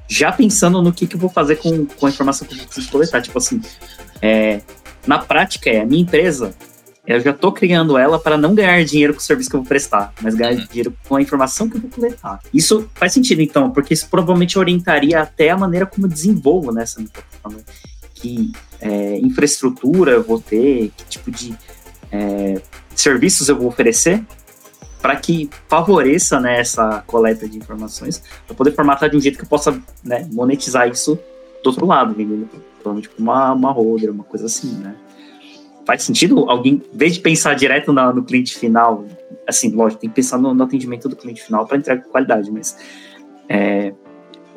já 0.08 0.32
pensando 0.32 0.82
no 0.82 0.94
que, 0.94 1.08
que 1.08 1.16
eu 1.16 1.20
vou 1.20 1.30
fazer 1.30 1.58
com, 1.58 1.86
com 1.86 2.06
a 2.06 2.10
informação 2.10 2.48
que 2.48 2.54
eu 2.54 2.66
preciso 2.66 2.90
coletar. 2.90 3.22
Tipo 3.22 3.38
assim, 3.38 3.62
é, 4.22 4.62
na 5.06 5.20
prática 5.20 5.70
é 5.70 5.82
a 5.82 5.86
minha 5.86 6.02
empresa, 6.02 6.54
eu 7.06 7.20
já 7.20 7.32
estou 7.32 7.52
criando 7.52 7.98
ela 7.98 8.20
para 8.20 8.38
não 8.38 8.54
ganhar 8.54 8.84
dinheiro 8.86 9.14
com 9.14 9.20
o 9.20 9.24
serviço 9.24 9.50
que 9.50 9.56
eu 9.56 9.62
vou 9.62 9.68
prestar, 9.68 10.14
mas 10.22 10.36
ganhar 10.36 10.54
uhum. 10.54 10.68
dinheiro 10.68 10.96
com 11.08 11.16
a 11.16 11.22
informação 11.22 11.68
que 11.68 11.76
eu 11.76 11.82
vou 11.82 11.90
coletar. 11.90 12.40
Isso 12.54 12.90
faz 12.94 13.12
sentido, 13.12 13.42
então, 13.42 13.72
porque 13.72 13.94
isso 13.94 14.08
provavelmente 14.10 14.60
orientaria 14.60 15.20
até 15.20 15.50
a 15.50 15.58
maneira 15.58 15.86
como 15.86 16.06
eu 16.06 16.10
desenvolvo 16.10 16.72
nessa 16.72 17.02
plataforma. 17.02 17.60
Que 18.14 18.52
é, 18.80 19.18
infraestrutura 19.18 20.12
eu 20.12 20.24
vou 20.24 20.40
ter, 20.40 20.92
que 20.96 21.06
tipo 21.06 21.32
de 21.32 21.58
é, 22.12 22.62
serviços 22.96 23.50
eu 23.50 23.58
vou 23.58 23.68
oferecer 23.68 24.24
para 25.02 25.16
que 25.16 25.50
favoreça 25.68 26.40
né, 26.40 26.60
essa 26.60 27.04
coleta 27.08 27.50
de 27.50 27.58
informações, 27.58 28.24
para 28.46 28.56
poder 28.56 28.72
formatar 28.72 29.10
de 29.10 29.18
um 29.18 29.20
jeito 29.20 29.38
que 29.38 29.44
eu 29.44 29.50
possa 29.50 29.82
né, 30.04 30.28
monetizar 30.32 30.88
isso 30.88 31.18
do 31.64 31.68
outro 31.68 31.86
lado, 31.86 32.14
vendendo 32.14 32.48
provavelmente 32.76 33.10
tipo 33.10 33.22
uma, 33.22 33.52
uma 33.54 33.72
holder, 33.72 34.12
uma 34.12 34.24
coisa 34.24 34.46
assim, 34.46 34.76
né? 34.78 34.96
Faz 35.86 36.04
sentido 36.04 36.50
alguém, 36.50 36.82
em 36.94 36.98
vez 36.98 37.16
de 37.16 37.20
pensar 37.20 37.56
direto 37.56 37.92
na, 37.92 38.14
no 38.14 38.24
cliente 38.24 38.56
final, 38.56 39.06
assim, 39.48 39.72
lógico, 39.72 40.02
tem 40.02 40.10
que 40.10 40.16
pensar 40.16 40.38
no, 40.38 40.54
no 40.54 40.64
atendimento 40.64 41.10
do 41.10 41.16
cliente 41.16 41.42
final 41.42 41.66
para 41.66 41.78
entregar 41.78 42.04
qualidade, 42.04 42.52
mas 42.52 42.78
é, 43.50 43.92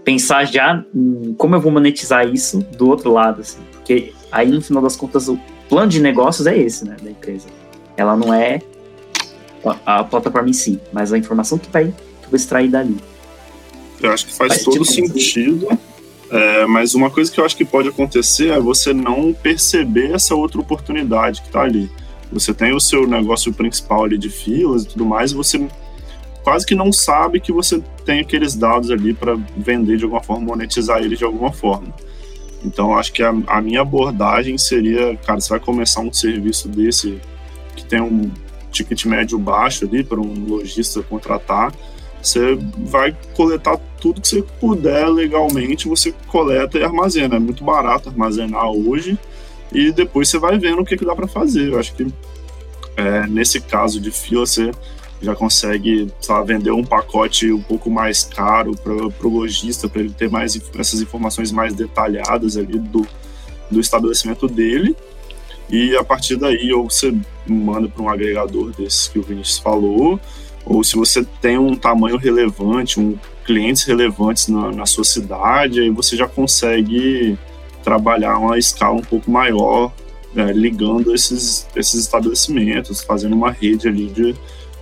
pensar 0.05 0.45
já 0.45 0.85
em 0.95 1.35
como 1.35 1.55
eu 1.55 1.61
vou 1.61 1.73
monetizar 1.73 2.29
isso 2.29 2.59
do 2.77 2.89
outro 2.89 3.11
lado, 3.11 3.41
assim, 3.41 3.61
porque 3.73 4.13
aí 4.31 4.51
no 4.51 4.61
final 4.61 4.83
das 4.83 4.97
contas 4.97 5.29
o 5.29 5.39
plano 5.69 5.89
de 5.89 6.01
negócios 6.01 6.47
é 6.47 6.57
esse, 6.57 6.85
né, 6.85 6.97
da 7.03 7.11
empresa. 7.11 7.47
Ela 7.97 8.17
não 8.17 8.33
é 8.33 8.61
a, 9.65 10.01
a 10.01 10.05
plataforma 10.05 10.49
em 10.49 10.53
si, 10.53 10.81
mas 10.93 11.13
a 11.13 11.19
informação 11.19 11.59
que 11.59 11.71
vai, 11.71 11.87
que 11.87 12.31
vou 12.31 12.37
extrair 12.37 12.69
dali. 12.69 12.97
Eu 14.03 14.13
acho 14.13 14.27
que 14.27 14.35
faz, 14.35 14.55
faz 14.55 14.65
todo 14.65 14.85
sentido. 14.85 15.19
sentido 15.19 15.79
é, 16.31 16.67
mas 16.67 16.95
uma 16.95 17.11
coisa 17.11 17.31
que 17.31 17.39
eu 17.39 17.45
acho 17.45 17.57
que 17.57 17.65
pode 17.65 17.89
acontecer 17.89 18.49
é 18.49 18.59
você 18.59 18.93
não 18.93 19.33
perceber 19.33 20.13
essa 20.13 20.35
outra 20.35 20.61
oportunidade 20.61 21.41
que 21.41 21.47
está 21.47 21.63
ali. 21.63 21.89
Você 22.33 22.53
tem 22.53 22.75
o 22.75 22.81
seu 22.81 23.07
negócio 23.07 23.53
principal 23.53 24.05
ali 24.05 24.19
de 24.19 24.29
filas 24.29 24.83
e 24.83 24.89
tudo 24.89 25.05
mais, 25.05 25.31
e 25.31 25.35
você 25.35 25.65
quase 26.43 26.67
que 26.67 26.75
não 26.75 26.93
sabe 26.93 27.41
que 27.41 27.53
você 27.53 27.81
tem 28.05 28.21
aqueles 28.21 28.55
dados 28.57 28.91
ali 28.91 29.15
para 29.15 29.37
vender 29.57 29.97
de 29.97 30.05
alguma 30.05 30.23
forma, 30.23 30.45
monetizar 30.45 30.99
eles 30.99 31.19
de 31.19 31.25
alguma 31.25 31.53
forma. 31.53 31.95
Então, 32.65 32.97
acho 32.97 33.13
que 33.13 33.23
a, 33.23 33.35
a, 33.47 33.61
minha 33.61 33.83
abordagem 33.83 34.57
seria, 34.57 35.17
cara, 35.19 35.41
você 35.41 35.51
vai 35.51 35.61
começar 35.61 36.01
um 36.01 36.13
serviço 36.13 36.69
desse 36.69 37.21
que 37.77 37.85
tem 37.85 38.01
um 38.01 38.31
ticket 38.71 39.05
médio 39.05 39.39
baixo 39.39 39.85
ali 39.85 40.03
para 40.03 40.21
um 40.21 40.47
lojista 40.47 41.03
contratar, 41.03 41.73
você 42.21 42.59
vai 42.79 43.15
coletar 43.37 43.79
tudo 44.01 44.21
que 44.21 44.29
você 44.29 44.43
puder 44.59 45.07
legalmente, 45.09 45.87
você 45.87 46.15
coleta 46.29 46.79
e 46.79 46.83
armazena. 46.83 47.37
É 47.37 47.39
muito 47.39 47.63
barato 47.63 48.09
armazenar 48.09 48.67
hoje 48.71 49.19
e 49.71 49.93
depois 49.93 50.29
você 50.29 50.39
vai 50.39 50.59
vendo 50.59 50.81
o 50.81 50.85
que, 50.85 50.97
que 50.97 51.05
dá 51.05 51.15
para 51.15 51.29
fazer. 51.29 51.71
Eu 51.71 51.79
acho 51.79 51.95
que 51.95 52.07
é, 52.97 53.27
nesse 53.27 53.61
caso 53.61 54.01
de 54.01 54.11
fila 54.11 54.47
você 54.47 54.71
já 55.21 55.35
consegue 55.35 56.13
vender 56.47 56.71
um 56.71 56.85
pacote 56.85 57.51
um 57.53 57.63
pouco 57.63 57.91
mais 57.91 58.25
caro 58.25 58.77
para 58.77 58.93
o 58.93 59.29
lojista, 59.29 59.89
para 59.89 60.01
ele 60.01 60.11
ter 60.11 60.31
mais 60.31 60.61
essas 60.79 61.01
informações 61.01 61.51
mais 61.51 61.75
detalhadas 61.75 62.57
ali 62.57 62.79
do, 62.79 63.07
do 63.71 63.81
estabelecimento 63.81 64.47
dele. 64.47 64.97
E 65.71 65.97
a 65.97 66.05
partir 66.05 66.37
daí, 66.37 66.73
ou 66.73 66.91
você 66.91 67.15
manda 67.47 67.89
para 67.89 68.03
um 68.03 68.09
agregador 68.09 68.71
desses 68.73 69.09
que 69.09 69.19
o 69.19 69.23
Vinícius 69.23 69.59
falou, 69.59 70.21
ou 70.65 70.83
se 70.83 70.97
você 70.97 71.25
tem 71.41 71.59
um 71.59 71.75
tamanho 71.75 72.17
relevante, 72.17 73.01
um 73.01 73.19
clientes 73.45 73.85
relevantes 73.85 74.49
na, 74.49 74.73
na 74.73 74.87
sua 74.87 75.05
cidade, 75.05 75.81
aí 75.81 75.91
você 75.91 76.17
já 76.17 76.27
consegue 76.27 77.39
trabalhar 77.83 78.39
uma 78.39 78.59
escala 78.59 78.97
um 78.97 79.03
pouco 79.03 79.31
maior, 79.31 79.93
é, 80.35 80.53
ligando 80.53 81.15
esses, 81.15 81.67
esses 81.77 82.01
estabelecimentos, 82.01 83.03
fazendo 83.03 83.35
uma 83.35 83.51
rede 83.51 83.87
ali 83.87 84.07
de 84.07 84.35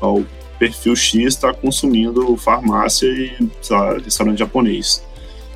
o 0.09 0.27
perfil 0.59 0.95
X 0.95 1.25
está 1.25 1.53
consumindo 1.53 2.37
farmácia 2.37 3.07
e 3.07 3.37
lá, 3.71 3.99
restaurante 3.99 4.38
japonês. 4.38 5.05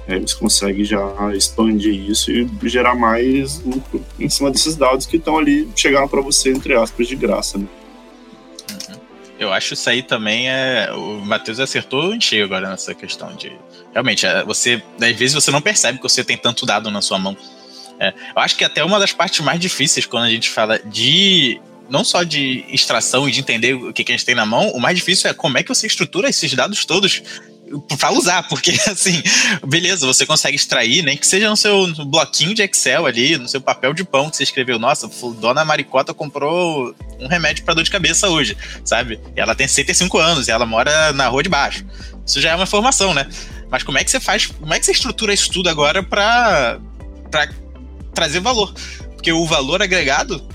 Aí 0.08 0.20
você 0.20 0.36
consegue 0.36 0.84
já 0.84 1.34
expandir 1.34 1.94
isso 1.94 2.30
e 2.30 2.48
gerar 2.64 2.94
mais 2.94 3.60
lucro 3.60 4.04
em 4.18 4.28
cima 4.28 4.50
desses 4.50 4.76
dados 4.76 5.04
que 5.04 5.16
estão 5.16 5.36
ali 5.36 5.68
chegando 5.74 6.08
para 6.08 6.20
você, 6.20 6.50
entre 6.50 6.74
aspas, 6.74 7.08
de 7.08 7.16
graça. 7.16 7.58
Né? 7.58 7.66
Eu 9.38 9.52
acho 9.52 9.74
isso 9.74 9.88
aí 9.90 10.02
também 10.02 10.48
é. 10.48 10.90
O 10.92 11.20
Matheus 11.24 11.60
acertou 11.60 12.14
em 12.14 12.20
cheio 12.20 12.44
agora 12.44 12.70
nessa 12.70 12.94
questão 12.94 13.34
de. 13.34 13.52
Realmente, 13.92 14.26
é, 14.26 14.44
você. 14.44 14.82
Às 15.00 15.16
vezes 15.16 15.34
você 15.34 15.50
não 15.50 15.60
percebe 15.60 15.98
que 15.98 16.02
você 16.02 16.24
tem 16.24 16.36
tanto 16.36 16.64
dado 16.64 16.90
na 16.90 17.02
sua 17.02 17.18
mão. 17.18 17.36
É, 17.98 18.08
eu 18.08 18.42
acho 18.42 18.56
que 18.56 18.64
até 18.64 18.84
uma 18.84 18.98
das 18.98 19.12
partes 19.12 19.40
mais 19.40 19.58
difíceis 19.60 20.06
quando 20.06 20.24
a 20.24 20.30
gente 20.30 20.48
fala 20.48 20.78
de. 20.78 21.60
Não 21.88 22.04
só 22.04 22.22
de 22.22 22.64
extração 22.68 23.28
e 23.28 23.32
de 23.32 23.40
entender 23.40 23.74
o 23.74 23.92
que, 23.92 24.04
que 24.04 24.12
a 24.12 24.16
gente 24.16 24.24
tem 24.24 24.34
na 24.34 24.46
mão, 24.46 24.70
o 24.70 24.80
mais 24.80 24.96
difícil 24.96 25.30
é 25.30 25.34
como 25.34 25.56
é 25.58 25.62
que 25.62 25.68
você 25.68 25.86
estrutura 25.86 26.28
esses 26.28 26.52
dados 26.52 26.84
todos 26.84 27.22
para 27.98 28.12
usar, 28.12 28.42
porque 28.44 28.72
assim, 28.86 29.22
beleza, 29.66 30.06
você 30.06 30.24
consegue 30.24 30.56
extrair, 30.56 31.02
nem 31.02 31.16
que 31.16 31.26
seja 31.26 31.48
no 31.48 31.56
seu 31.56 31.86
bloquinho 32.06 32.54
de 32.54 32.62
Excel 32.62 33.06
ali, 33.06 33.36
no 33.36 33.48
seu 33.48 33.60
papel 33.60 33.92
de 33.92 34.04
pão 34.04 34.30
que 34.30 34.36
você 34.36 34.42
escreveu, 34.42 34.78
nossa, 34.78 35.08
dona 35.40 35.64
Maricota 35.64 36.14
comprou 36.14 36.94
um 37.18 37.26
remédio 37.26 37.64
para 37.64 37.74
dor 37.74 37.84
de 37.84 37.90
cabeça 37.90 38.28
hoje, 38.28 38.56
sabe? 38.84 39.20
Ela 39.34 39.54
tem 39.54 39.66
65 39.66 40.18
anos 40.18 40.48
e 40.48 40.50
ela 40.50 40.66
mora 40.66 41.12
na 41.12 41.28
rua 41.28 41.42
de 41.42 41.48
baixo. 41.48 41.84
Isso 42.24 42.40
já 42.40 42.50
é 42.50 42.54
uma 42.54 42.64
informação, 42.64 43.12
né? 43.14 43.26
Mas 43.70 43.82
como 43.82 43.98
é 43.98 44.04
que 44.04 44.10
você 44.10 44.20
faz, 44.20 44.46
como 44.46 44.72
é 44.72 44.78
que 44.78 44.86
você 44.86 44.92
estrutura 44.92 45.34
isso 45.34 45.50
tudo 45.50 45.68
agora 45.68 46.02
para 46.02 46.78
trazer 48.14 48.40
valor? 48.40 48.72
Porque 49.14 49.32
o 49.32 49.44
valor 49.44 49.82
agregado, 49.82 50.46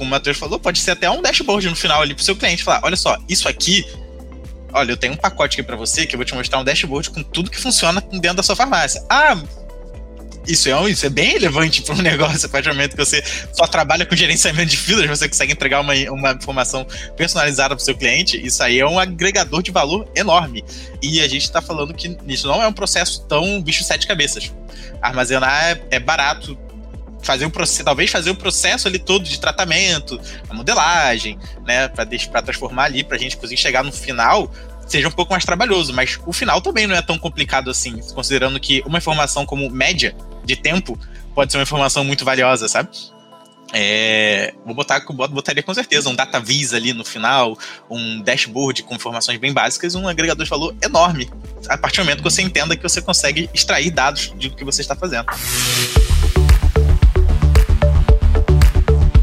como 0.00 0.08
o 0.08 0.10
Matheus 0.10 0.38
falou, 0.38 0.58
pode 0.58 0.78
ser 0.78 0.92
até 0.92 1.10
um 1.10 1.20
dashboard 1.20 1.68
no 1.68 1.76
final 1.76 2.00
ali 2.00 2.14
pro 2.14 2.24
seu 2.24 2.34
cliente 2.34 2.64
falar, 2.64 2.80
olha 2.82 2.96
só, 2.96 3.18
isso 3.28 3.46
aqui 3.46 3.84
olha, 4.72 4.92
eu 4.92 4.96
tenho 4.96 5.12
um 5.12 5.16
pacote 5.16 5.60
aqui 5.60 5.62
para 5.62 5.76
você 5.76 6.06
que 6.06 6.14
eu 6.14 6.18
vou 6.18 6.24
te 6.24 6.34
mostrar 6.34 6.58
um 6.58 6.64
dashboard 6.64 7.10
com 7.10 7.22
tudo 7.22 7.50
que 7.50 7.58
funciona 7.58 8.00
dentro 8.00 8.38
da 8.38 8.42
sua 8.42 8.56
farmácia. 8.56 9.04
Ah, 9.10 9.36
isso 10.46 10.70
é, 10.70 10.90
isso 10.90 11.04
é 11.04 11.10
bem 11.10 11.32
relevante 11.32 11.82
para 11.82 11.94
um 11.94 11.98
negócio, 12.02 12.46
a 12.46 12.48
partir 12.48 12.70
do 12.70 12.74
momento 12.74 12.92
que 12.92 13.04
você 13.04 13.22
só 13.52 13.66
trabalha 13.66 14.06
com 14.06 14.16
gerenciamento 14.16 14.70
de 14.70 14.76
filas, 14.78 15.06
você 15.06 15.28
consegue 15.28 15.52
entregar 15.52 15.80
uma, 15.80 15.92
uma 16.10 16.32
informação 16.32 16.86
personalizada 17.14 17.76
para 17.76 17.82
o 17.82 17.84
seu 17.84 17.94
cliente, 17.94 18.40
isso 18.42 18.62
aí 18.62 18.78
é 18.78 18.86
um 18.86 18.98
agregador 18.98 19.62
de 19.62 19.70
valor 19.70 20.08
enorme. 20.16 20.64
E 21.02 21.20
a 21.20 21.28
gente 21.28 21.42
está 21.42 21.60
falando 21.60 21.92
que 21.92 22.16
isso 22.26 22.46
não 22.46 22.62
é 22.62 22.66
um 22.66 22.72
processo 22.72 23.26
tão 23.26 23.60
bicho 23.60 23.84
sete 23.84 24.06
cabeças. 24.06 24.50
Armazenar 25.02 25.64
é, 25.64 25.82
é 25.90 26.00
barato, 26.00 26.56
fazer 27.22 27.44
o 27.44 27.50
processo, 27.50 27.84
talvez 27.84 28.10
fazer 28.10 28.30
o 28.30 28.34
processo 28.34 28.88
ali 28.88 28.98
todo 28.98 29.24
de 29.24 29.38
tratamento, 29.38 30.20
a 30.48 30.54
modelagem, 30.54 31.38
né, 31.66 31.88
para 31.88 32.42
transformar 32.42 32.84
ali, 32.84 33.04
para 33.04 33.16
a 33.16 33.20
gente 33.20 33.36
conseguir 33.36 33.60
chegar 33.60 33.84
no 33.84 33.92
final 33.92 34.50
seja 34.90 35.06
um 35.06 35.12
pouco 35.12 35.32
mais 35.32 35.44
trabalhoso, 35.44 35.92
mas 35.92 36.18
o 36.26 36.32
final 36.32 36.60
também 36.60 36.84
não 36.84 36.96
é 36.96 37.00
tão 37.00 37.16
complicado 37.16 37.70
assim, 37.70 38.00
considerando 38.12 38.58
que 38.58 38.82
uma 38.84 38.98
informação 38.98 39.46
como 39.46 39.70
média 39.70 40.16
de 40.44 40.56
tempo 40.56 40.98
pode 41.32 41.52
ser 41.52 41.58
uma 41.58 41.62
informação 41.62 42.02
muito 42.02 42.24
valiosa, 42.24 42.66
sabe? 42.66 42.90
É, 43.72 44.52
vou 44.66 44.74
botar, 44.74 45.00
botaria 45.30 45.62
com 45.62 45.72
certeza 45.72 46.08
um 46.08 46.14
data 46.14 46.40
visa 46.40 46.76
ali 46.76 46.92
no 46.92 47.04
final, 47.04 47.56
um 47.88 48.20
dashboard 48.20 48.82
com 48.82 48.96
informações 48.96 49.38
bem 49.38 49.52
básicas, 49.52 49.94
um 49.94 50.08
agregador 50.08 50.42
de 50.42 50.50
valor 50.50 50.74
enorme. 50.82 51.30
A 51.68 51.78
partir 51.78 51.98
do 51.98 52.04
momento 52.04 52.18
que 52.18 52.24
você 52.24 52.42
entenda 52.42 52.76
que 52.76 52.82
você 52.82 53.00
consegue 53.00 53.48
extrair 53.54 53.92
dados 53.92 54.30
do 54.30 54.50
que 54.50 54.64
você 54.64 54.80
está 54.80 54.96
fazendo. 54.96 55.26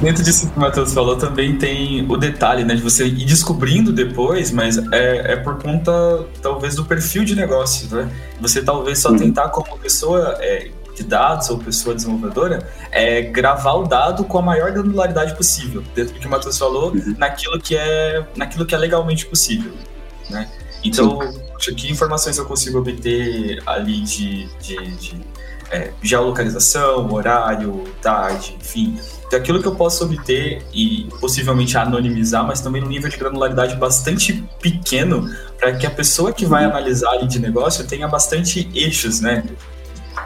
Dentro 0.00 0.22
disso 0.22 0.50
que 0.50 0.56
o 0.56 0.60
Matheus 0.60 0.92
falou, 0.92 1.16
também 1.16 1.56
tem 1.56 2.06
o 2.10 2.16
detalhe, 2.16 2.64
né, 2.64 2.74
de 2.74 2.82
você 2.82 3.06
ir 3.06 3.24
descobrindo 3.24 3.92
depois, 3.92 4.50
mas 4.50 4.76
é, 4.92 5.32
é 5.32 5.36
por 5.36 5.60
conta, 5.60 6.26
talvez, 6.42 6.74
do 6.74 6.84
perfil 6.84 7.24
de 7.24 7.34
negócio, 7.34 7.88
né? 7.94 8.10
Você 8.40 8.62
talvez 8.62 8.98
só 8.98 9.16
tentar, 9.16 9.48
como 9.48 9.78
pessoa 9.78 10.36
é, 10.40 10.70
de 10.94 11.02
dados 11.02 11.48
ou 11.48 11.58
pessoa 11.58 11.94
desenvolvedora, 11.94 12.68
é 12.90 13.22
gravar 13.22 13.74
o 13.74 13.84
dado 13.84 14.24
com 14.24 14.38
a 14.38 14.42
maior 14.42 14.70
granularidade 14.70 15.34
possível, 15.34 15.82
dentro 15.94 16.14
do 16.14 16.20
que 16.20 16.26
o 16.26 16.30
Matheus 16.30 16.58
falou, 16.58 16.92
uhum. 16.92 17.14
naquilo, 17.16 17.58
que 17.58 17.76
é, 17.76 18.26
naquilo 18.36 18.66
que 18.66 18.74
é 18.74 18.78
legalmente 18.78 19.24
possível, 19.26 19.72
né? 20.28 20.48
Então, 20.84 21.18
que 21.58 21.90
informações 21.90 22.38
eu 22.38 22.44
consigo 22.44 22.78
obter 22.78 23.62
ali 23.66 24.02
de, 24.02 24.46
de, 24.60 24.96
de 24.96 25.20
é, 25.70 25.90
geolocalização, 26.02 27.12
horário, 27.12 27.84
tarde, 28.00 28.56
enfim, 28.60 28.98
daquilo 29.30 29.60
que 29.60 29.66
eu 29.66 29.74
posso 29.74 30.04
obter 30.04 30.62
e 30.72 31.08
possivelmente 31.20 31.76
anonimizar, 31.76 32.46
mas 32.46 32.60
também 32.60 32.80
num 32.80 32.88
nível 32.88 33.10
de 33.10 33.16
granularidade 33.16 33.76
bastante 33.76 34.44
pequeno, 34.60 35.28
para 35.58 35.74
que 35.74 35.86
a 35.86 35.90
pessoa 35.90 36.32
que 36.32 36.46
vai 36.46 36.64
analisar 36.64 37.10
ali 37.10 37.26
de 37.26 37.38
negócio 37.38 37.86
tenha 37.86 38.06
bastante 38.06 38.70
eixos, 38.74 39.20
né? 39.20 39.44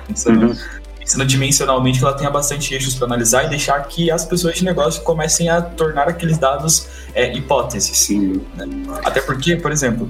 Pensando, 0.07 0.47
uhum. 0.47 0.57
pensando 0.99 1.25
dimensionalmente, 1.25 1.99
que 1.99 2.05
ela 2.05 2.15
tenha 2.15 2.31
bastante 2.31 2.75
eixos 2.75 2.95
para 2.95 3.07
analisar 3.07 3.45
e 3.45 3.49
deixar 3.49 3.81
que 3.85 4.11
as 4.11 4.25
pessoas 4.25 4.57
de 4.57 4.65
negócio 4.65 5.03
comecem 5.03 5.49
a 5.49 5.63
tornar 5.63 6.09
aqueles 6.09 6.37
dados 6.37 6.87
é, 7.15 7.33
hipóteses. 7.33 7.97
Sim. 7.97 8.43
Né? 8.55 8.67
Até 9.05 9.21
porque, 9.21 9.57
por 9.57 9.73
exemplo, 9.73 10.09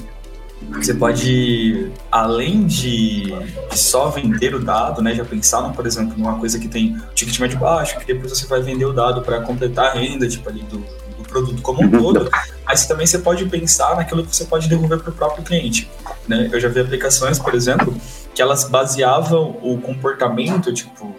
você 0.69 0.95
pode, 0.95 1.91
além 2.11 2.67
de, 2.67 3.35
só 3.73 4.09
vender 4.09 4.55
o 4.55 4.61
dado, 4.61 5.03
né, 5.03 5.15
já 5.15 5.25
pensar, 5.25 5.63
por 5.73 5.87
exemplo, 5.87 6.15
numa 6.17 6.39
coisa 6.39 6.59
que 6.59 6.69
tem 6.69 7.01
ticket 7.15 7.39
médio 7.39 7.59
baixo, 7.59 7.99
que 7.99 8.07
depois 8.07 8.39
você 8.39 8.47
vai 8.47 8.61
vender 8.63 8.85
o 8.85 8.93
dado 8.93 9.23
para 9.23 9.41
completar 9.41 9.87
a 9.87 9.99
renda, 9.99 10.29
tipo 10.29 10.49
ali 10.49 10.63
do, 10.63 10.79
do 10.79 11.29
produto 11.29 11.61
como 11.63 11.83
um 11.83 11.85
uhum. 11.85 11.91
todo, 11.91 12.31
mas 12.67 12.87
também 12.87 13.07
você 13.07 13.19
pode 13.19 13.45
pensar 13.47 13.97
naquilo 13.97 14.25
que 14.25 14.35
você 14.35 14.45
pode 14.45 14.69
devolver 14.69 15.01
para 15.01 15.11
o 15.11 15.15
próprio 15.15 15.43
cliente. 15.43 15.91
Né? 16.29 16.49
Eu 16.53 16.61
já 16.61 16.69
vi 16.69 16.81
aplicações, 16.81 17.39
por 17.39 17.55
exemplo, 17.55 17.95
que 18.35 18.43
elas 18.43 18.65
baseavam 18.65 19.59
o 19.63 19.79
comportamento, 19.79 20.73
tipo, 20.73 21.17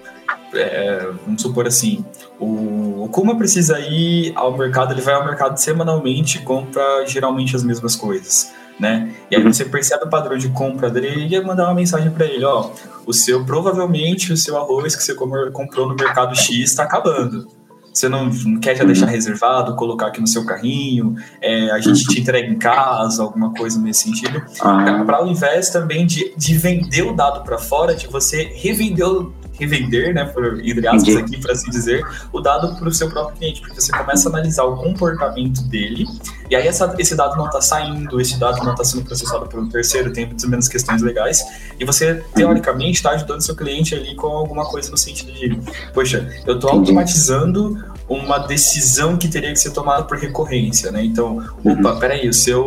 é, 0.54 1.10
vamos 1.26 1.42
supor 1.42 1.68
assim, 1.68 2.06
o, 2.40 3.04
o 3.04 3.10
Kuma 3.10 3.38
precisa 3.38 3.80
ir 3.80 4.34
ao 4.36 4.56
mercado, 4.58 4.94
ele 4.94 5.02
vai 5.02 5.16
ao 5.16 5.26
mercado 5.26 5.58
semanalmente 5.58 6.38
e 6.38 6.42
compra 6.42 7.06
geralmente 7.08 7.56
as 7.56 7.64
mesmas 7.64 7.96
coisas 7.96 8.54
né? 8.82 9.12
E 9.30 9.36
aí 9.36 9.44
uhum. 9.44 9.54
você 9.54 9.64
percebe 9.64 10.06
o 10.06 10.10
padrão 10.10 10.36
de 10.36 10.50
compra 10.50 10.90
dele 10.90 11.26
e 11.26 11.28
ia 11.28 11.42
mandar 11.44 11.66
uma 11.66 11.76
mensagem 11.76 12.10
para 12.10 12.26
ele, 12.26 12.44
ó, 12.44 12.72
o 13.06 13.14
seu 13.14 13.46
provavelmente 13.46 14.34
o 14.34 14.38
seu 14.38 14.58
arroz 14.58 14.96
que 14.96 15.04
você 15.04 15.14
comprou 15.14 15.88
no 15.88 15.96
mercado 15.96 16.36
X 16.36 16.50
está 16.72 16.84
acabando. 16.84 17.48
Você 17.94 18.08
não, 18.08 18.32
quer 18.62 18.76
já 18.76 18.86
deixar 18.86 19.06
uhum. 19.06 19.12
reservado, 19.12 19.76
colocar 19.76 20.08
aqui 20.08 20.22
no 20.22 20.28
seu 20.28 20.46
carrinho, 20.46 21.16
é, 21.42 21.70
a 21.72 21.80
gente 21.80 22.06
te 22.06 22.22
entrega 22.22 22.48
em 22.48 22.58
casa, 22.58 23.22
alguma 23.22 23.54
coisa 23.54 23.80
nesse 23.80 24.04
sentido. 24.04 24.42
Ah. 24.62 25.04
Para 25.06 25.18
ao 25.18 25.28
invés 25.28 25.70
também 25.70 26.06
de, 26.08 26.34
de 26.36 26.58
vender 26.58 27.04
o 27.04 27.14
dado 27.14 27.44
para 27.44 27.58
fora, 27.58 27.94
de 27.94 28.08
você 28.08 28.44
revender 28.56 29.06
o 29.06 29.34
revender, 29.62 30.14
né, 30.14 30.26
por 30.26 30.60
entre 30.60 30.88
aspas 30.88 31.16
aqui, 31.16 31.40
para 31.40 31.54
assim 31.54 31.70
dizer, 31.70 32.04
o 32.34 32.42
dado 32.42 32.76
para 32.76 32.88
o 32.88 32.94
seu 32.94 33.10
próprio 33.10 33.38
cliente, 33.38 33.62
porque 33.62 33.80
você 33.80 33.92
começa 33.92 34.28
a 34.28 34.32
analisar 34.32 34.64
o 34.64 34.76
comportamento 34.76 35.62
dele, 35.64 36.06
e 36.50 36.56
aí 36.56 36.68
essa, 36.68 36.94
esse 36.98 37.16
dado 37.16 37.38
não 37.38 37.46
está 37.46 37.62
saindo, 37.62 38.20
esse 38.20 38.40
dado 38.40 38.64
não 38.64 38.72
está 38.72 38.84
sendo 38.84 39.06
processado 39.06 39.48
por 39.48 39.60
um 39.60 39.70
terceiro, 39.70 40.12
tem 40.12 40.26
muito 40.26 40.48
menos 40.50 40.68
questões 40.68 41.02
legais, 41.02 41.44
e 41.80 41.86
você, 41.86 42.24
teoricamente, 42.34 42.98
está 42.98 43.12
ajudando 43.12 43.42
seu 43.42 43.56
cliente 43.56 43.96
ali 43.96 44.16
com 44.16 44.28
alguma 44.28 44.66
coisa 44.66 44.90
no 44.90 44.98
sentido 44.98 45.32
de, 45.32 45.60
poxa, 45.94 46.28
eu 46.46 46.56
estou 46.56 46.72
automatizando 46.72 47.92
uma 48.08 48.40
decisão 48.40 49.16
que 49.16 49.28
teria 49.28 49.52
que 49.52 49.60
ser 49.60 49.72
tomada 49.72 50.04
por 50.04 50.18
recorrência, 50.18 50.92
né? 50.92 51.04
Então, 51.04 51.38
opa, 51.64 51.94
uhum. 51.94 52.00
peraí, 52.00 52.28
o 52.28 52.34
seu, 52.34 52.62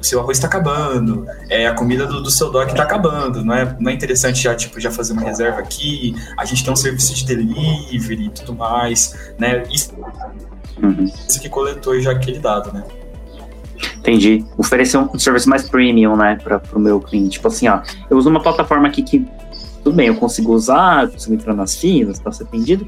o 0.00 0.04
seu 0.04 0.20
arroz 0.20 0.38
está 0.38 0.48
acabando, 0.48 1.26
é, 1.50 1.66
a 1.66 1.74
comida 1.74 2.06
do, 2.06 2.22
do 2.22 2.30
seu 2.30 2.50
dog 2.50 2.70
está 2.70 2.84
acabando, 2.84 3.44
não 3.44 3.54
é, 3.54 3.76
não 3.78 3.90
é 3.90 3.94
interessante 3.94 4.42
já, 4.42 4.54
tipo, 4.54 4.80
já 4.80 4.90
fazer 4.90 5.12
uma 5.12 5.22
reserva 5.22 5.58
aqui, 5.58 6.14
a 6.36 6.44
gente 6.44 6.64
tem 6.64 6.72
um 6.72 6.76
serviço 6.76 7.14
de 7.14 7.24
delivery 7.24 8.26
e 8.26 8.30
tudo 8.30 8.54
mais, 8.54 9.34
né? 9.38 9.62
Isso, 9.70 9.92
uhum. 10.82 11.04
isso 11.28 11.40
que 11.40 11.48
coletou 11.48 12.00
já 12.00 12.12
aquele 12.12 12.38
dado, 12.38 12.72
né? 12.72 12.84
Entendi. 13.98 14.44
Oferecer 14.56 14.98
um 14.98 15.18
serviço 15.18 15.48
mais 15.48 15.68
premium, 15.68 16.16
né, 16.16 16.38
para 16.42 16.60
o 16.74 16.78
meu 16.78 17.00
cliente. 17.00 17.32
Tipo 17.32 17.48
assim, 17.48 17.68
ó, 17.68 17.80
eu 18.08 18.16
uso 18.16 18.28
uma 18.28 18.42
plataforma 18.42 18.88
aqui 18.88 19.02
que, 19.02 19.26
tudo 19.82 19.94
bem, 19.94 20.08
eu 20.08 20.16
consigo 20.16 20.52
usar, 20.52 21.08
consigo 21.08 21.34
entrar 21.34 21.54
nas 21.54 21.76
filas, 21.76 22.18
para 22.18 22.32
ser 22.32 22.44
atendido, 22.44 22.86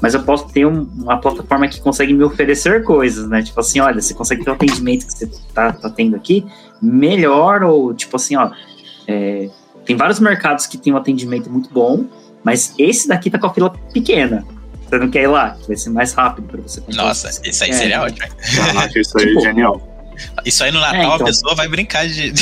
mas 0.00 0.14
eu 0.14 0.22
posso 0.22 0.48
ter 0.48 0.66
um, 0.66 0.88
uma 0.96 1.18
plataforma 1.18 1.68
que 1.68 1.80
consegue 1.80 2.12
me 2.12 2.24
oferecer 2.24 2.84
coisas, 2.84 3.28
né? 3.28 3.42
Tipo 3.42 3.60
assim, 3.60 3.80
olha, 3.80 4.00
você 4.00 4.14
consegue 4.14 4.44
ter 4.44 4.50
o 4.50 4.54
atendimento 4.54 5.06
que 5.06 5.12
você 5.12 5.30
tá, 5.52 5.72
tá 5.72 5.90
tendo 5.90 6.16
aqui 6.16 6.46
melhor, 6.80 7.62
ou 7.62 7.94
tipo 7.94 8.16
assim, 8.16 8.36
ó, 8.36 8.50
é, 9.06 9.50
tem 9.84 9.96
vários 9.96 10.20
mercados 10.20 10.66
que 10.66 10.78
tem 10.78 10.92
um 10.92 10.96
atendimento 10.96 11.50
muito 11.50 11.70
bom, 11.72 12.04
mas 12.44 12.74
esse 12.78 13.08
daqui 13.08 13.30
tá 13.30 13.38
com 13.38 13.46
a 13.46 13.54
fila 13.54 13.70
pequena. 13.92 14.44
Você 14.88 14.98
não 14.98 15.10
quer 15.10 15.22
ir 15.22 15.28
lá, 15.28 15.56
vai 15.66 15.76
ser 15.76 15.90
mais 15.90 16.12
rápido 16.12 16.48
para 16.48 16.60
você 16.60 16.80
comprar. 16.80 17.04
Nossa, 17.04 17.28
isso 17.44 17.64
aí 17.64 17.72
seria 17.72 18.02
ótimo. 18.02 18.26
Ah, 18.76 18.88
isso 18.94 19.18
aí 19.18 19.24
é 19.24 19.28
tipo, 19.28 19.40
genial. 19.40 19.90
Isso 20.44 20.62
aí 20.64 20.72
no 20.72 20.80
Natal 20.80 20.96
é, 20.96 21.04
então. 21.04 21.14
a 21.14 21.24
pessoa 21.24 21.54
vai 21.54 21.68
brincar 21.68 22.06
de. 22.06 22.32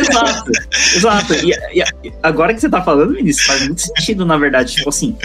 exato, 0.00 0.50
exato. 0.94 1.34
E, 1.34 1.80
e, 1.80 2.12
agora 2.22 2.54
que 2.54 2.60
você 2.60 2.68
tá 2.68 2.82
falando, 2.82 3.14
Vinícius, 3.14 3.46
faz 3.46 3.66
muito 3.66 3.80
sentido, 3.80 4.24
na 4.24 4.36
verdade. 4.36 4.74
Tipo 4.74 4.88
assim, 4.88 5.16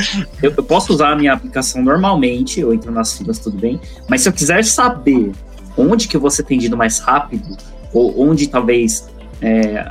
eu, 0.42 0.54
eu, 0.56 0.64
posso 0.64 0.94
usar 0.94 1.12
a 1.12 1.16
minha 1.16 1.34
aplicação 1.34 1.84
normalmente, 1.84 2.60
eu 2.60 2.74
entro 2.74 2.92
nas 2.92 3.18
filas, 3.18 3.40
tudo 3.40 3.58
bem. 3.58 3.80
Mas 4.08 4.22
se 4.22 4.30
eu 4.30 4.34
quiser 4.34 4.64
saber 4.64 5.32
onde 5.78 6.08
que 6.08 6.16
eu 6.16 6.22
vou 6.22 6.32
ser 6.32 6.42
atendido 6.44 6.78
mais 6.78 7.00
rápido, 7.00 7.58
ou 7.94 8.28
onde 8.28 8.48
talvez 8.48 9.08
é, 9.42 9.86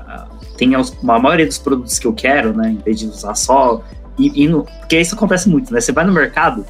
os, 0.79 0.97
a 1.07 1.19
maioria 1.19 1.47
dos 1.47 1.59
produtos 1.59 1.99
que 1.99 2.07
eu 2.07 2.13
quero, 2.13 2.57
né? 2.57 2.71
Em 2.71 2.79
vez 2.79 2.99
de 2.99 3.07
usar 3.07 3.35
só. 3.35 3.83
E, 4.19 4.45
e 4.45 4.49
no, 4.49 4.65
porque 4.65 5.01
isso 5.01 5.15
acontece 5.15 5.49
muito, 5.49 5.73
né? 5.73 5.81
Você 5.81 5.93
vai 5.93 6.05
no 6.05 6.13
mercado, 6.13 6.67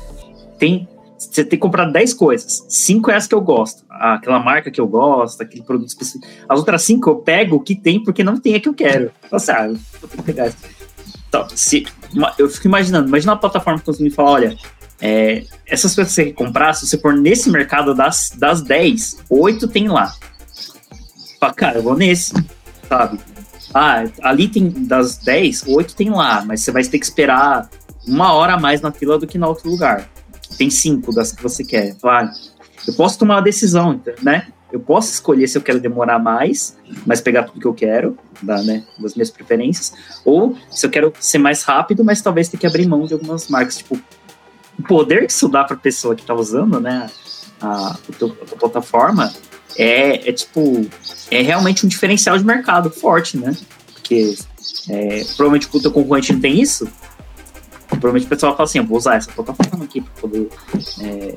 tem 0.58 0.88
você 1.16 1.42
tem 1.42 1.58
que 1.58 1.62
comprar 1.62 1.86
10 1.86 2.14
coisas. 2.14 2.64
Cinco 2.68 3.10
é 3.10 3.16
as 3.16 3.26
que 3.26 3.34
eu 3.34 3.40
gosto. 3.40 3.84
Aquela 3.90 4.38
marca 4.38 4.70
que 4.70 4.80
eu 4.80 4.86
gosto, 4.86 5.42
aquele 5.42 5.64
produto 5.64 5.88
específico. 5.88 6.24
As 6.48 6.60
outras 6.60 6.82
cinco 6.82 7.10
eu 7.10 7.16
pego 7.16 7.56
o 7.56 7.60
que 7.60 7.74
tem 7.74 8.00
porque 8.00 8.22
não 8.22 8.38
tem 8.38 8.54
a 8.54 8.60
que 8.60 8.68
eu 8.68 8.74
quero. 8.74 9.10
Nossa, 9.30 9.52
ah, 9.52 9.66
eu 9.66 10.08
ter 10.08 10.16
que 10.16 10.22
pegar 10.22 10.52
então, 11.28 11.46
se, 11.54 11.86
eu 12.38 12.48
fico 12.48 12.66
imaginando, 12.66 13.08
imagina 13.08 13.32
uma 13.32 13.38
plataforma 13.38 13.80
que 13.80 14.02
me 14.02 14.10
fala, 14.10 14.30
olha, 14.30 14.56
é, 15.00 15.44
essas 15.66 15.94
coisas 15.94 16.14
que 16.14 16.22
você 16.22 16.24
quer 16.26 16.32
comprar, 16.32 16.72
se 16.72 16.86
você 16.86 16.98
for 16.98 17.14
nesse 17.14 17.50
mercado 17.50 17.94
das, 17.94 18.32
das 18.36 18.62
10, 18.62 19.18
8 19.28 19.68
tem 19.68 19.88
lá. 19.88 20.12
Fala, 21.38 21.52
cara, 21.52 21.78
eu 21.78 21.82
vou 21.82 21.96
nesse, 21.96 22.32
sabe? 22.88 23.20
Ah, 23.74 24.04
ali 24.22 24.48
tem 24.48 24.68
das 24.70 25.18
10, 25.18 25.64
8 25.66 25.94
tem 25.94 26.10
lá, 26.10 26.44
mas 26.44 26.62
você 26.62 26.70
vai 26.70 26.82
ter 26.84 26.98
que 26.98 27.04
esperar 27.04 27.68
uma 28.06 28.32
hora 28.32 28.54
a 28.54 28.60
mais 28.60 28.80
na 28.80 28.90
fila 28.90 29.18
do 29.18 29.26
que 29.26 29.36
no 29.36 29.46
outro 29.46 29.70
lugar 29.70 30.08
tem 30.56 30.70
cinco 30.70 31.14
das 31.14 31.32
que 31.32 31.42
você 31.42 31.64
quer. 31.64 31.94
Claro, 32.00 32.30
eu 32.86 32.94
posso 32.94 33.18
tomar 33.18 33.36
uma 33.36 33.42
decisão, 33.42 34.00
né? 34.22 34.48
eu 34.70 34.78
posso 34.78 35.12
escolher 35.12 35.48
se 35.48 35.56
eu 35.56 35.62
quero 35.62 35.80
demorar 35.80 36.18
mais, 36.18 36.76
mas 37.06 37.20
pegar 37.20 37.44
tudo 37.44 37.60
que 37.60 37.66
eu 37.66 37.74
quero, 37.74 38.18
da, 38.42 38.62
né, 38.62 38.84
das 38.98 39.14
minhas 39.14 39.30
preferências, 39.30 39.92
ou 40.24 40.56
se 40.70 40.84
eu 40.84 40.90
quero 40.90 41.12
ser 41.18 41.38
mais 41.38 41.62
rápido, 41.62 42.04
mas 42.04 42.20
talvez 42.20 42.48
ter 42.48 42.58
que 42.58 42.66
abrir 42.66 42.86
mão 42.86 43.04
de 43.06 43.14
algumas 43.14 43.48
marcas. 43.48 43.78
Tipo, 43.78 43.98
o 44.78 44.82
poder 44.82 45.26
que 45.26 45.32
isso 45.32 45.48
dá 45.48 45.64
para 45.64 45.74
a 45.74 45.78
pessoa 45.80 46.14
que 46.14 46.20
está 46.20 46.34
usando, 46.34 46.80
né, 46.80 47.08
a, 47.60 47.66
a, 47.66 47.90
a 47.92 48.56
plataforma 48.58 49.32
é, 49.76 50.28
é, 50.28 50.32
tipo, 50.32 50.86
é 51.30 51.42
realmente 51.42 51.84
um 51.84 51.88
diferencial 51.88 52.36
de 52.38 52.44
mercado 52.44 52.90
forte, 52.90 53.36
né? 53.36 53.56
Porque 53.92 54.36
é, 54.88 55.24
provavelmente 55.36 55.68
o 55.72 55.80
teu 55.80 55.90
concorrente 55.90 56.32
não 56.32 56.40
tem 56.40 56.60
isso, 56.60 56.88
provavelmente 57.88 58.26
o 58.26 58.28
pessoal 58.28 58.56
fala 58.56 58.68
assim, 58.68 58.78
eu 58.78 58.86
vou 58.86 58.98
usar 58.98 59.16
essa 59.16 59.30
plataforma 59.30 59.84
aqui 59.84 60.00
para 60.00 60.12
poder 60.20 60.48
é, 61.02 61.36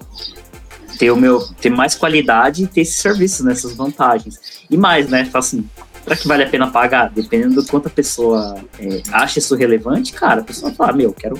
ter 0.98 1.12
o 1.12 1.16
meu 1.16 1.40
ter 1.60 1.70
mais 1.70 1.96
qualidade 1.96 2.64
e 2.64 2.68
ter 2.68 2.82
esses 2.82 2.96
serviços 2.96 3.46
nessas 3.46 3.74
vantagens. 3.74 4.40
E 4.70 4.78
mais 4.78 5.10
né? 5.10 5.26
Fala 5.26 5.40
assim 5.40 5.68
será 6.04 6.16
que 6.16 6.28
vale 6.28 6.44
a 6.44 6.50
pena 6.50 6.70
pagar? 6.70 7.10
Dependendo 7.10 7.62
do 7.62 7.68
quanto 7.68 7.88
a 7.88 7.90
pessoa 7.90 8.64
é, 8.80 9.04
acha 9.12 9.40
isso 9.40 9.56
relevante 9.56 10.14
cara 10.14 10.42
a 10.42 10.44
pessoa 10.44 10.72
fala 10.74 10.94
meu 10.94 11.14
quero 11.14 11.40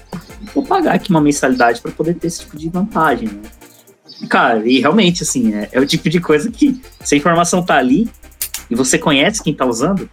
vou 0.54 0.64
pagar 0.64 0.96
aqui 0.96 1.10
uma 1.10 1.22
mensalidade 1.22 1.82
para 1.82 1.92
poder 1.92 2.16
ter 2.16 2.28
esse 2.28 2.42
tipo 2.42 2.58
de 2.58 2.70
vantagem 2.70 3.28
né? 3.28 3.42
Cara 4.28 4.68
e 4.68 4.80
realmente 4.80 5.24
assim 5.24 5.54
é, 5.54 5.70
é, 5.72 5.80
o 5.80 5.86
tipo 5.86 6.10
de 6.10 6.20
coisa 6.20 6.52
que 6.52 6.82
se 7.04 7.16
a 7.16 7.18
informação 7.18 7.64
tá 7.64 7.78
ali 7.78 8.10
e 8.70 8.76
você 8.76 8.98
conhece 8.98 9.44
quem 9.44 9.54
tá 9.54 9.66
usando 9.66 10.10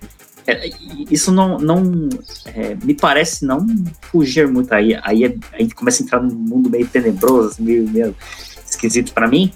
é, 0.47 0.71
isso 1.11 1.31
não, 1.31 1.59
não 1.59 2.09
é, 2.47 2.75
me 2.83 2.95
parece 2.95 3.45
não 3.45 3.67
fugir 4.11 4.49
muito 4.49 4.73
aí 4.73 4.99
aí 5.03 5.25
é, 5.25 5.35
a 5.53 5.61
gente 5.61 5.75
começa 5.75 6.03
a 6.03 6.05
entrar 6.05 6.23
num 6.23 6.35
mundo 6.35 6.71
meio 6.71 6.87
tenebroso 6.87 7.49
assim, 7.49 7.63
meio, 7.63 7.89
meio 7.89 8.15
esquisito 8.71 9.13
para 9.13 9.27
mim, 9.27 9.53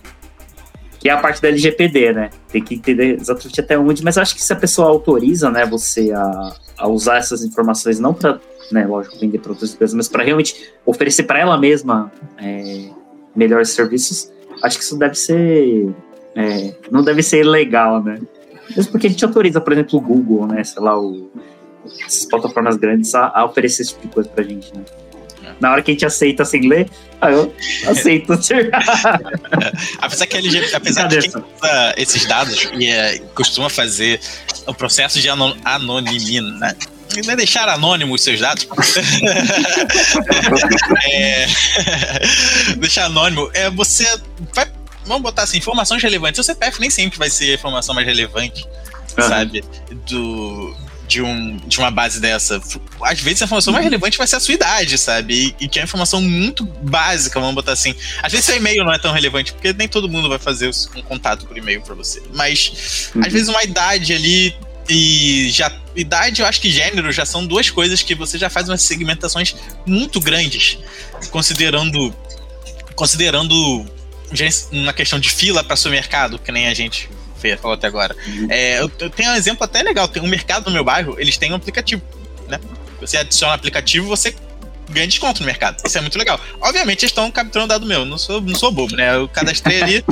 que 0.98 1.08
é 1.08 1.12
a 1.12 1.18
parte 1.18 1.40
da 1.40 1.48
LGPD, 1.48 2.12
né? 2.12 2.30
Tem 2.50 2.62
que 2.62 2.74
entender 2.74 3.20
exatamente 3.20 3.60
até 3.60 3.78
onde, 3.78 4.02
mas 4.04 4.16
acho 4.18 4.34
que 4.34 4.42
se 4.42 4.52
a 4.52 4.56
pessoa 4.56 4.88
autoriza, 4.88 5.50
né, 5.50 5.66
você 5.66 6.12
a, 6.12 6.54
a 6.78 6.88
usar 6.88 7.18
essas 7.18 7.44
informações 7.44 7.98
não 7.98 8.14
para, 8.14 8.40
né, 8.70 8.86
lógico, 8.86 9.18
vender 9.18 9.38
para 9.38 9.52
outras 9.52 9.74
empresas, 9.74 9.94
mas 9.94 10.08
para 10.08 10.22
realmente 10.22 10.72
oferecer 10.86 11.24
para 11.24 11.38
ela 11.38 11.58
mesma 11.58 12.10
é, 12.38 12.88
melhores 13.34 13.70
serviços, 13.70 14.30
acho 14.62 14.78
que 14.78 14.84
isso 14.84 14.98
deve 14.98 15.14
ser, 15.14 15.94
é, 16.34 16.74
não 16.90 17.02
deve 17.02 17.22
ser 17.22 17.44
legal, 17.44 18.02
né? 18.02 18.20
Mesmo 18.76 18.92
porque 18.92 19.06
a 19.06 19.10
gente 19.10 19.24
autoriza, 19.24 19.60
por 19.60 19.72
exemplo, 19.72 19.98
o 19.98 20.02
Google, 20.02 20.46
né, 20.46 20.64
sei 20.64 20.82
lá, 20.82 20.98
o, 20.98 21.30
essas 22.06 22.24
plataformas 22.24 22.76
grandes 22.76 23.14
a, 23.14 23.30
a 23.34 23.44
oferecer 23.44 23.82
esse 23.82 23.92
tipo 23.92 24.08
de 24.08 24.14
coisa 24.14 24.28
pra 24.28 24.44
gente, 24.44 24.72
né? 24.74 24.82
na 25.62 25.70
hora 25.70 25.82
que 25.82 25.92
a 25.92 25.94
gente 25.94 26.04
aceita 26.04 26.44
sem 26.44 26.68
ler, 26.68 26.90
aí 27.20 27.32
eu 27.32 27.54
aceito. 27.86 28.32
apesar 30.02 30.26
que, 30.26 30.36
LG, 30.36 30.74
apesar 30.74 31.06
de 31.06 31.20
quem 31.20 31.30
usa 31.30 31.94
esses 31.96 32.26
dados 32.26 32.68
e 32.76 32.88
é, 32.88 33.18
costuma 33.34 33.70
fazer 33.70 34.20
o 34.66 34.74
processo 34.74 35.20
de 35.20 35.28
anon, 35.28 35.54
anonimina, 35.64 36.76
né? 37.16 37.22
não 37.24 37.32
é 37.32 37.36
deixar 37.36 37.68
anônimo 37.68 38.14
os 38.14 38.22
seus 38.22 38.40
dados. 38.40 38.66
é, 41.04 41.46
deixar 42.78 43.06
anônimo 43.06 43.50
é 43.54 43.70
você 43.70 44.06
vai, 44.54 44.70
vamos 45.04 45.22
botar 45.22 45.42
assim, 45.42 45.58
informações 45.58 46.02
relevantes. 46.02 46.38
O 46.40 46.42
CPF 46.42 46.80
nem 46.80 46.90
sempre 46.90 47.18
vai 47.18 47.30
ser 47.30 47.50
a 47.52 47.54
informação 47.54 47.94
mais 47.94 48.06
relevante, 48.06 48.64
uhum. 49.16 49.28
sabe? 49.28 49.64
Do 50.06 50.74
de, 51.12 51.20
um, 51.20 51.56
de 51.56 51.78
uma 51.78 51.90
base 51.90 52.20
dessa. 52.20 52.60
Às 53.02 53.20
vezes 53.20 53.42
a 53.42 53.44
informação 53.44 53.72
mais 53.72 53.84
relevante 53.84 54.16
vai 54.16 54.26
ser 54.26 54.36
a 54.36 54.40
sua 54.40 54.54
idade, 54.54 54.96
sabe? 54.96 55.54
E, 55.58 55.64
e 55.64 55.68
que 55.68 55.78
é 55.78 55.82
uma 55.82 55.84
informação 55.84 56.22
muito 56.22 56.64
básica, 56.64 57.38
vamos 57.38 57.54
botar 57.54 57.72
assim. 57.72 57.94
Às 58.22 58.32
vezes 58.32 58.46
seu 58.46 58.56
e-mail 58.56 58.84
não 58.84 58.92
é 58.92 58.98
tão 58.98 59.12
relevante, 59.12 59.52
porque 59.52 59.72
nem 59.72 59.88
todo 59.88 60.08
mundo 60.08 60.28
vai 60.28 60.38
fazer 60.38 60.70
um 60.96 61.02
contato 61.02 61.46
por 61.46 61.56
e-mail 61.56 61.82
para 61.82 61.94
você. 61.94 62.22
Mas 62.32 63.10
uhum. 63.14 63.22
às 63.26 63.32
vezes 63.32 63.48
uma 63.48 63.62
idade 63.62 64.14
ali 64.14 64.56
e 64.88 65.50
já 65.50 65.70
idade, 65.94 66.40
eu 66.40 66.46
acho 66.46 66.60
que 66.60 66.70
gênero 66.70 67.12
já 67.12 67.24
são 67.24 67.46
duas 67.46 67.70
coisas 67.70 68.02
que 68.02 68.14
você 68.14 68.38
já 68.38 68.48
faz 68.48 68.68
umas 68.68 68.82
segmentações 68.82 69.54
muito 69.86 70.20
grandes, 70.20 70.78
considerando 71.30 72.14
considerando 72.94 73.86
na 74.70 74.92
questão 74.92 75.18
de 75.18 75.30
fila 75.30 75.62
para 75.62 75.76
seu 75.76 75.90
mercado, 75.90 76.38
que 76.38 76.50
nem 76.50 76.68
a 76.68 76.74
gente 76.74 77.08
falou 77.60 77.74
até 77.74 77.86
agora. 77.86 78.16
É, 78.48 78.80
eu, 78.80 78.90
eu, 79.00 79.10
tenho 79.10 79.30
um 79.30 79.34
exemplo 79.34 79.64
até 79.64 79.82
legal. 79.82 80.06
Tem 80.06 80.22
um 80.22 80.28
mercado 80.28 80.66
no 80.66 80.70
meu 80.70 80.84
bairro, 80.84 81.16
eles 81.18 81.36
têm 81.36 81.52
um 81.52 81.56
aplicativo, 81.56 82.02
né? 82.48 82.60
Você 83.00 83.16
adiciona 83.16 83.52
o 83.52 83.56
aplicativo, 83.56 84.06
você 84.06 84.34
ganha 84.88 85.06
desconto 85.06 85.40
no 85.40 85.46
mercado. 85.46 85.82
Isso 85.84 85.98
é 85.98 86.00
muito 86.00 86.16
legal. 86.16 86.40
Obviamente, 86.60 87.00
eles 87.02 87.10
estão 87.10 87.30
capturando 87.30 87.68
dado 87.68 87.86
meu. 87.86 88.04
Não 88.04 88.16
sou, 88.16 88.40
não 88.40 88.54
sou 88.54 88.70
bobo, 88.70 88.94
né? 88.94 89.16
Eu 89.16 89.28
cadastrei 89.28 89.82
ali, 89.82 90.04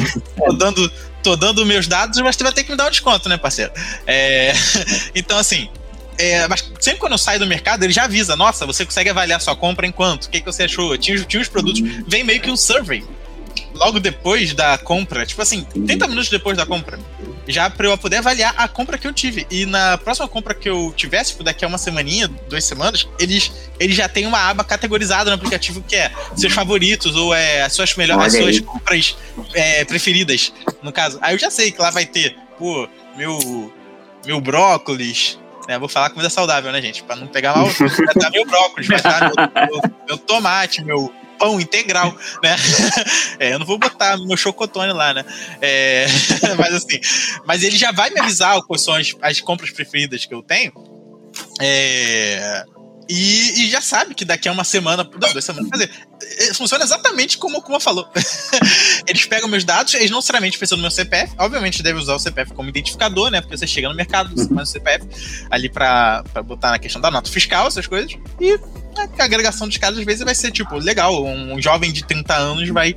dando, 0.59 0.91
tô 1.23 1.37
dando 1.37 1.65
meus 1.65 1.87
dados, 1.87 2.19
mas 2.21 2.37
você 2.37 2.43
vai 2.43 2.53
ter 2.53 2.65
que 2.65 2.71
me 2.71 2.77
dar 2.77 2.87
um 2.87 2.91
desconto, 2.91 3.29
né, 3.29 3.37
parceiro? 3.37 3.73
É, 4.07 4.53
então, 5.15 5.39
assim. 5.39 5.69
É, 6.19 6.47
mas 6.49 6.71
sempre 6.79 7.01
quando 7.01 7.13
eu 7.13 7.19
saio 7.19 7.39
do 7.39 7.47
mercado, 7.47 7.83
ele 7.83 7.95
já 7.95 8.05
avisa: 8.05 8.37
nossa, 8.37 8.67
você 8.67 8.85
consegue 8.85 9.09
avaliar 9.09 9.41
sua 9.41 9.57
compra 9.57 9.87
em 9.87 9.93
quanto? 9.93 10.25
O 10.25 10.31
que, 10.31 10.41
que 10.41 10.47
você 10.47 10.65
achou? 10.65 10.97
Tinha, 10.99 11.19
tinha 11.25 11.41
os 11.41 11.49
produtos. 11.49 11.81
Vem 12.07 12.23
meio 12.23 12.41
que 12.41 12.51
um 12.51 12.57
survey 12.57 13.03
logo 13.75 13.99
depois 13.99 14.53
da 14.53 14.77
compra, 14.77 15.25
tipo 15.25 15.41
assim, 15.41 15.65
30 15.65 16.09
minutos 16.09 16.29
depois 16.29 16.57
da 16.57 16.67
compra, 16.67 16.99
já 17.51 17.69
pra 17.69 17.87
eu 17.87 17.99
poder 17.99 18.17
avaliar 18.17 18.55
a 18.57 18.69
compra 18.69 18.99
que 18.99 19.07
eu 19.07 19.13
tive. 19.13 19.47
E 19.51 19.67
na 19.67 19.99
próxima 19.99 20.29
compra 20.29 20.55
que 20.55 20.69
eu 20.69 20.93
tivesse, 20.97 21.33
tipo, 21.33 21.45
daqui 21.45 21.65
a 21.65 21.69
uma 21.69 21.79
semaninha, 21.79 22.29
duas 22.49 22.65
semanas, 22.65 23.09
eles, 23.19 23.53
eles 23.79 23.97
já 23.97 24.09
têm 24.09 24.27
uma 24.27 24.39
aba 24.39 24.65
categorizada 24.65 25.31
no 25.31 25.37
aplicativo 25.37 25.83
que 25.83 25.97
é 25.97 26.11
seus 26.37 26.53
favoritos 26.53 27.17
ou 27.17 27.35
é 27.35 27.63
as 27.63 27.73
suas 27.73 27.95
melhores, 27.97 28.35
as 28.35 28.43
suas 28.43 28.61
compras 28.61 29.17
é, 29.55 29.85
preferidas, 29.85 30.53
no 30.83 30.93
caso. 30.93 31.19
Aí 31.21 31.35
eu 31.35 31.39
já 31.39 31.51
sei 31.51 31.71
que 31.71 31.81
lá 31.81 31.91
vai 31.91 32.07
ter, 32.07 32.37
pô, 32.59 32.89
meu, 33.17 33.73
meu 34.25 34.41
brócolis, 34.41 35.39
né? 35.71 35.79
Vou 35.79 35.89
falar 35.89 36.11
comida 36.11 36.29
saudável, 36.29 36.73
né, 36.73 36.83
gente? 36.83 37.03
Pra 37.03 37.15
não 37.15 37.29
pegar 37.29 37.57
mal. 37.57 37.67
Vai 37.79 37.87
estar 37.89 38.31
meu 38.31 38.45
brócolis, 38.45 38.89
vai 38.89 38.97
estar 38.97 39.21
meu, 39.21 39.35
meu, 39.67 39.83
meu 40.09 40.19
tomate, 40.19 40.85
meu, 40.85 41.13
pão 41.41 41.59
integral, 41.59 42.15
né? 42.43 42.55
É, 43.41 43.55
eu 43.55 43.59
não 43.59 43.65
vou 43.65 43.79
botar 43.79 44.19
meu 44.19 44.37
chocotone 44.37 44.93
lá, 44.93 45.15
né? 45.15 45.25
É, 45.63 46.07
mas 46.59 46.75
assim, 46.75 47.01
mas 47.47 47.63
ele 47.63 47.77
já 47.77 47.91
vai 47.91 48.11
me 48.11 48.21
avisar 48.21 48.61
quais 48.63 48.83
são 48.83 48.95
as, 48.95 49.15
as 49.23 49.41
compras 49.41 49.71
preferidas 49.71 50.27
que 50.27 50.35
eu 50.35 50.43
tenho. 50.43 50.73
É, 51.59 52.65
e, 53.13 53.65
e, 53.65 53.71
já 53.71 53.81
sabe 53.81 54.15
que 54.15 54.25
daqui 54.25 54.49
a 54.49 54.53
uma 54.53 54.63
semana, 54.63 55.03
não, 55.03 55.33
duas 55.33 55.45
semanas, 55.45 55.69
fazer. 55.69 55.91
É, 56.39 56.55
funciona 56.55 56.85
exatamente 56.85 57.39
como, 57.39 57.61
como 57.61 57.77
eu 57.77 57.81
falou. 57.81 58.09
eles 59.05 59.27
pegam 59.27 59.49
meus 59.49 59.65
dados, 59.65 59.95
eles 59.95 60.11
não 60.11 60.19
necessariamente 60.19 60.57
precisam 60.57 60.79
do 60.79 60.83
meu 60.83 60.93
CPF. 60.93 61.35
Obviamente, 61.37 61.83
deve 61.83 61.99
usar 61.99 62.15
o 62.15 62.21
CPF 62.21 62.55
como 62.55 62.69
identificador, 62.69 63.29
né? 63.31 63.41
Porque 63.41 63.57
você 63.57 63.67
chega 63.67 63.89
no 63.89 63.97
mercado, 63.97 64.31
você 64.31 64.55
faz 64.55 64.69
o 64.69 64.73
CPF 64.73 65.07
ali 65.51 65.69
para 65.69 66.23
botar 66.45 66.71
na 66.71 66.79
questão 66.79 67.03
da 67.03 67.11
nota 67.11 67.29
fiscal, 67.29 67.67
essas 67.67 67.89
coisas. 67.89 68.17
E 68.41 68.53
a 69.19 69.25
agregação 69.25 69.67
dos 69.67 69.77
casos 69.77 69.99
às 69.99 70.05
vezes 70.05 70.25
vai 70.25 70.35
ser 70.35 70.53
tipo, 70.53 70.77
legal, 70.77 71.25
um 71.25 71.61
jovem 71.61 71.93
de 71.93 72.05
30 72.05 72.33
anos 72.33 72.69
vai, 72.69 72.95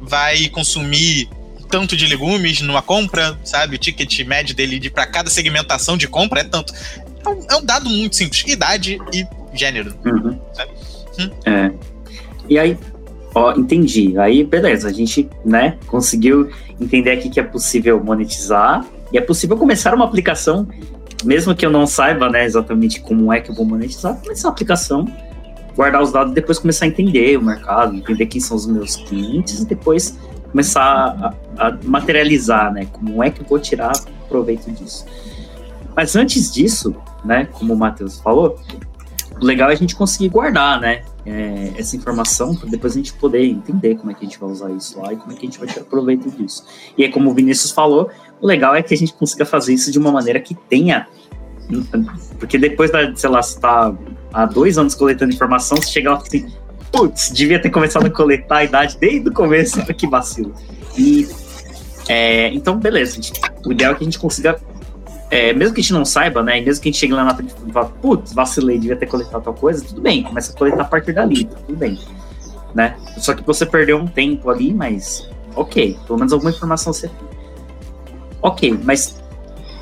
vai 0.00 0.48
consumir 0.48 1.28
tanto 1.68 1.96
de 1.96 2.06
legumes 2.06 2.60
numa 2.60 2.82
compra, 2.82 3.36
sabe? 3.44 3.74
O 3.74 3.78
ticket 3.78 4.20
médio 4.20 4.54
dele 4.54 4.78
de 4.78 4.90
para 4.90 5.06
cada 5.06 5.28
segmentação 5.28 5.96
de 5.96 6.06
compra 6.06 6.42
é 6.42 6.44
tanto. 6.44 6.72
É 7.24 7.28
um, 7.28 7.46
é 7.50 7.56
um 7.56 7.64
dado 7.64 7.90
muito 7.90 8.14
simples, 8.14 8.44
idade 8.46 8.98
e 9.12 9.26
gênero. 9.56 9.92
Uhum. 10.04 10.38
Hum? 11.18 11.30
É. 11.44 11.72
E 12.48 12.58
aí, 12.58 12.78
ó, 13.34 13.52
entendi. 13.52 14.18
Aí, 14.18 14.44
beleza, 14.44 14.88
a 14.88 14.92
gente, 14.92 15.28
né, 15.44 15.78
conseguiu 15.86 16.50
entender 16.80 17.10
aqui 17.10 17.28
que 17.28 17.40
é 17.40 17.42
possível 17.42 18.02
monetizar 18.02 18.84
e 19.12 19.18
é 19.18 19.20
possível 19.20 19.56
começar 19.56 19.94
uma 19.94 20.04
aplicação, 20.04 20.66
mesmo 21.24 21.54
que 21.54 21.64
eu 21.64 21.70
não 21.70 21.86
saiba, 21.86 22.28
né, 22.28 22.44
exatamente 22.44 23.00
como 23.00 23.32
é 23.32 23.40
que 23.40 23.50
eu 23.50 23.54
vou 23.54 23.64
monetizar, 23.64 24.16
começar 24.16 24.48
a 24.48 24.50
aplicação, 24.50 25.06
guardar 25.74 26.02
os 26.02 26.12
dados 26.12 26.32
e 26.32 26.34
depois 26.34 26.58
começar 26.58 26.86
a 26.86 26.88
entender 26.88 27.36
o 27.38 27.42
mercado, 27.42 27.94
entender 27.94 28.26
quem 28.26 28.40
são 28.40 28.56
os 28.56 28.66
meus 28.66 28.96
clientes 28.96 29.60
e 29.60 29.66
depois 29.66 30.18
começar 30.50 31.34
a, 31.58 31.66
a 31.68 31.78
materializar, 31.84 32.72
né, 32.72 32.86
como 32.92 33.22
é 33.22 33.30
que 33.30 33.40
eu 33.42 33.46
vou 33.46 33.58
tirar 33.58 33.92
proveito 34.28 34.70
disso. 34.70 35.04
Mas 35.94 36.14
antes 36.16 36.52
disso, 36.52 36.94
né, 37.24 37.48
como 37.52 37.74
o 37.74 37.76
Matheus 37.76 38.20
falou, 38.20 38.58
legal 39.40 39.70
é 39.70 39.72
a 39.72 39.76
gente 39.76 39.94
conseguir 39.94 40.28
guardar, 40.28 40.80
né? 40.80 41.02
É, 41.24 41.72
essa 41.76 41.96
informação 41.96 42.54
para 42.54 42.68
depois 42.68 42.92
a 42.92 42.96
gente 42.96 43.12
poder 43.14 43.44
entender 43.44 43.96
como 43.96 44.10
é 44.10 44.14
que 44.14 44.24
a 44.24 44.28
gente 44.28 44.38
vai 44.38 44.48
usar 44.48 44.70
isso 44.70 45.00
lá 45.00 45.12
e 45.12 45.16
como 45.16 45.32
é 45.32 45.34
que 45.34 45.44
a 45.44 45.48
gente 45.50 45.58
vai 45.58 45.68
tirar 45.68 45.84
proveito 45.84 46.30
disso. 46.30 46.64
E 46.96 47.04
aí, 47.04 47.10
como 47.10 47.30
o 47.30 47.34
Vinícius 47.34 47.72
falou, 47.72 48.10
o 48.40 48.46
legal 48.46 48.74
é 48.74 48.82
que 48.82 48.94
a 48.94 48.96
gente 48.96 49.12
consiga 49.12 49.44
fazer 49.44 49.74
isso 49.74 49.90
de 49.90 49.98
uma 49.98 50.12
maneira 50.12 50.40
que 50.40 50.54
tenha. 50.54 51.08
Porque 52.38 52.56
depois 52.58 52.92
da, 52.92 53.14
sei 53.16 53.28
lá, 53.28 53.42
você 53.42 53.58
tá 53.58 53.92
há 54.32 54.46
dois 54.46 54.78
anos 54.78 54.94
coletando 54.94 55.34
informação, 55.34 55.76
você 55.78 55.88
chega 55.88 56.10
lá 56.10 56.18
e 56.18 56.22
assim, 56.22 56.52
putz, 56.92 57.30
devia 57.32 57.60
ter 57.60 57.70
começado 57.70 58.06
a 58.06 58.10
coletar 58.10 58.58
a 58.58 58.64
idade 58.64 58.96
desde 58.98 59.28
o 59.28 59.32
começo, 59.32 59.84
que 59.94 60.06
vacilo. 60.06 60.54
E 60.96 61.28
é, 62.08 62.48
então, 62.54 62.78
beleza, 62.78 63.16
gente, 63.16 63.32
o 63.64 63.72
ideal 63.72 63.92
é 63.92 63.94
que 63.96 64.02
a 64.02 64.04
gente 64.04 64.18
consiga 64.18 64.60
é, 65.30 65.52
mesmo 65.52 65.74
que 65.74 65.80
a 65.80 65.82
gente 65.82 65.92
não 65.92 66.04
saiba, 66.04 66.42
né? 66.42 66.58
E 66.58 66.64
mesmo 66.64 66.82
que 66.82 66.88
a 66.88 66.92
gente 66.92 67.00
chegue 67.00 67.12
lá 67.12 67.24
na 67.24 67.34
frente 67.34 67.54
e 67.66 67.72
fale, 67.72 67.90
putz, 68.00 68.32
vacilei, 68.32 68.78
devia 68.78 68.96
ter 68.96 69.06
coletado 69.06 69.42
tal 69.42 69.54
coisa, 69.54 69.84
tudo 69.84 70.00
bem, 70.00 70.22
começa 70.22 70.52
a 70.52 70.56
coletar 70.56 70.82
a 70.82 70.84
partir 70.84 71.12
dali, 71.12 71.44
tá 71.44 71.56
tudo 71.66 71.76
bem. 71.76 71.98
Né? 72.74 72.96
Só 73.18 73.34
que 73.34 73.42
você 73.44 73.66
perdeu 73.66 73.98
um 73.98 74.06
tempo 74.06 74.50
ali, 74.50 74.72
mas 74.72 75.28
ok, 75.54 75.98
pelo 76.06 76.18
menos 76.18 76.32
alguma 76.32 76.50
informação 76.50 76.92
você 76.92 77.08
tem. 77.08 77.28
Ok, 78.42 78.78
mas 78.84 79.20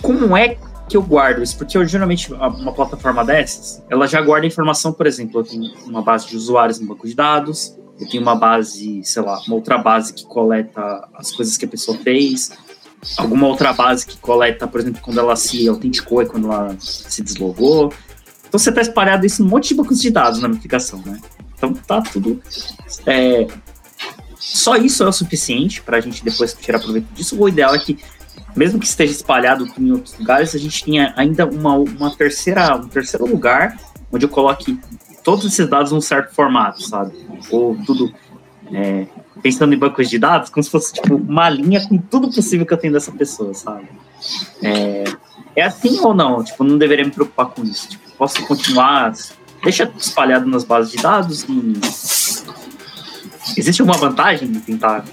como 0.01 0.37
é 0.37 0.57
que 0.89 0.97
eu 0.97 1.03
guardo 1.03 1.43
isso? 1.43 1.59
Porque 1.59 1.77
eu 1.77 1.87
geralmente, 1.87 2.33
uma 2.33 2.73
plataforma 2.73 3.25
dessas, 3.25 3.83
ela 3.91 4.07
já 4.07 4.23
guarda 4.23 4.47
informação, 4.47 4.93
por 4.93 5.07
exemplo, 5.07 5.41
eu 5.41 5.45
tenho 5.45 5.73
uma 5.87 6.03
base 6.03 6.29
de 6.29 6.37
usuários 6.37 6.79
no 6.79 6.87
banco 6.87 7.07
de 7.07 7.15
dados, 7.15 7.77
eu 8.01 8.09
tenho 8.09 8.23
uma 8.23 8.35
base, 8.35 9.03
sei 9.05 9.23
lá, 9.23 9.41
uma 9.47 9.57
outra 9.57 9.79
base 9.79 10.13
que 10.13 10.25
coleta 10.25 11.09
as 11.15 11.33
coisas 11.33 11.57
que 11.57 11.65
a 11.65 11.69
pessoa 11.69 11.97
fez, 11.99 12.51
alguma 13.17 13.47
outra 13.47 13.73
base 13.73 14.07
que 14.07 14.17
coleta, 14.19 14.67
por 14.67 14.81
exemplo, 14.81 15.01
quando 15.03 15.19
ela 15.19 15.37
se 15.37 15.69
autenticou 15.69 16.23
e 16.23 16.27
quando 16.27 16.51
ela 16.51 16.77
se 16.79 17.23
deslogou. 17.23 17.93
Então 18.49 18.59
você 18.59 18.71
está 18.71 18.81
espalhado 18.81 19.27
isso 19.27 19.43
em 19.43 19.47
um 19.47 19.49
monte 19.49 19.69
de 19.69 19.75
bancos 19.75 20.01
de 20.01 20.11
dados 20.11 20.41
na 20.41 20.49
aplicação, 20.49 21.03
né? 21.05 21.21
Então 21.57 21.73
tá 21.73 22.01
tudo. 22.01 22.41
É, 23.07 23.47
só 24.39 24.77
isso 24.77 25.03
é 25.03 25.09
o 25.09 25.13
suficiente 25.13 25.83
para 25.83 25.97
a 25.97 26.01
gente 26.01 26.25
depois 26.25 26.55
tirar 26.55 26.79
proveito 26.79 27.07
disso. 27.15 27.41
O 27.41 27.49
ideal 27.49 27.75
é 27.75 27.79
que 27.79 27.99
mesmo 28.55 28.79
que 28.79 28.87
esteja 28.87 29.13
espalhado 29.13 29.67
em 29.79 29.91
outros 29.91 30.17
lugares, 30.19 30.55
a 30.55 30.59
gente 30.59 30.85
tenha 30.85 31.13
ainda 31.17 31.47
uma, 31.47 31.75
uma 31.75 32.15
terceira, 32.15 32.77
um 32.77 32.89
terceiro 32.89 33.27
lugar 33.27 33.77
onde 34.13 34.25
eu 34.25 34.29
coloque 34.29 34.79
todos 35.25 35.45
esses 35.45 35.69
dados 35.69 35.91
num 35.91 36.01
certo 36.01 36.35
formato, 36.35 36.83
sabe? 36.83 37.13
Ou 37.51 37.77
tudo 37.85 38.15
é, 38.73 39.07
pensando 39.43 39.75
em 39.75 39.79
bancos 39.79 40.09
de 40.09 40.19
dados, 40.19 40.51
como 40.51 40.63
se 40.63 40.71
fosse 40.71 40.93
tipo 40.93 41.17
uma 41.17 41.49
linha 41.49 41.87
com 41.87 41.99
tudo 41.99 42.31
possível 42.31 42.65
que 42.67 42.73
eu 42.73 42.79
tenho 42.79 42.93
dessa 42.93 43.13
pessoa, 43.13 43.53
sabe? 43.55 43.89
É, 44.63 45.05
é 45.57 45.63
assim 45.63 45.99
ou 46.01 46.15
não? 46.15 46.43
Tipo, 46.43 46.65
não 46.65 46.79
deveria 46.79 47.05
me 47.05 47.11
preocupar 47.11 47.47
com 47.47 47.63
isso. 47.63 47.89
Tipo, 47.89 48.11
posso 48.17 48.45
continuar, 48.47 49.13
deixa 49.63 49.91
espalhado 49.99 50.47
nas 50.47 50.65
bases 50.65 50.93
de 50.93 50.99
dados 50.99 51.45
e 51.45 51.81
existe 53.57 53.83
alguma 53.83 53.99
vantagem 53.99 54.49
em 54.49 54.61
tentar 54.61 55.05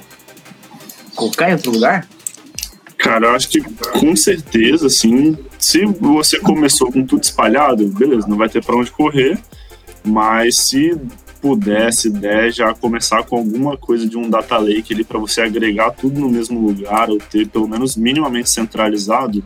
colocar 1.16 1.50
em 1.50 1.54
outro 1.54 1.72
lugar? 1.72 2.08
Cara, 2.98 3.28
eu 3.28 3.36
acho 3.36 3.50
que 3.50 3.62
com 4.00 4.16
certeza, 4.16 4.88
assim, 4.88 5.38
se 5.58 5.86
você 5.86 6.40
começou 6.40 6.92
com 6.92 7.04
tudo 7.06 7.24
espalhado, 7.24 7.88
beleza, 7.88 8.28
não 8.28 8.38
vai 8.38 8.48
ter 8.48 8.64
para 8.64 8.76
onde 8.76 8.92
correr, 8.92 9.40
mas 10.04 10.58
se 10.58 10.96
pudesse, 11.42 12.10
der, 12.10 12.52
já 12.52 12.74
começar 12.74 13.24
com 13.24 13.38
alguma 13.38 13.76
coisa 13.76 14.08
de 14.08 14.18
um 14.18 14.30
data 14.30 14.58
lake 14.58 14.94
ali 14.94 15.04
para 15.04 15.20
você 15.20 15.42
agregar 15.42 15.92
tudo 15.92 16.20
no 16.20 16.30
mesmo 16.30 16.60
lugar 16.60 17.10
ou 17.10 17.18
ter 17.18 17.48
pelo 17.48 17.68
menos 17.68 17.96
minimamente 17.96 18.50
centralizado, 18.50 19.44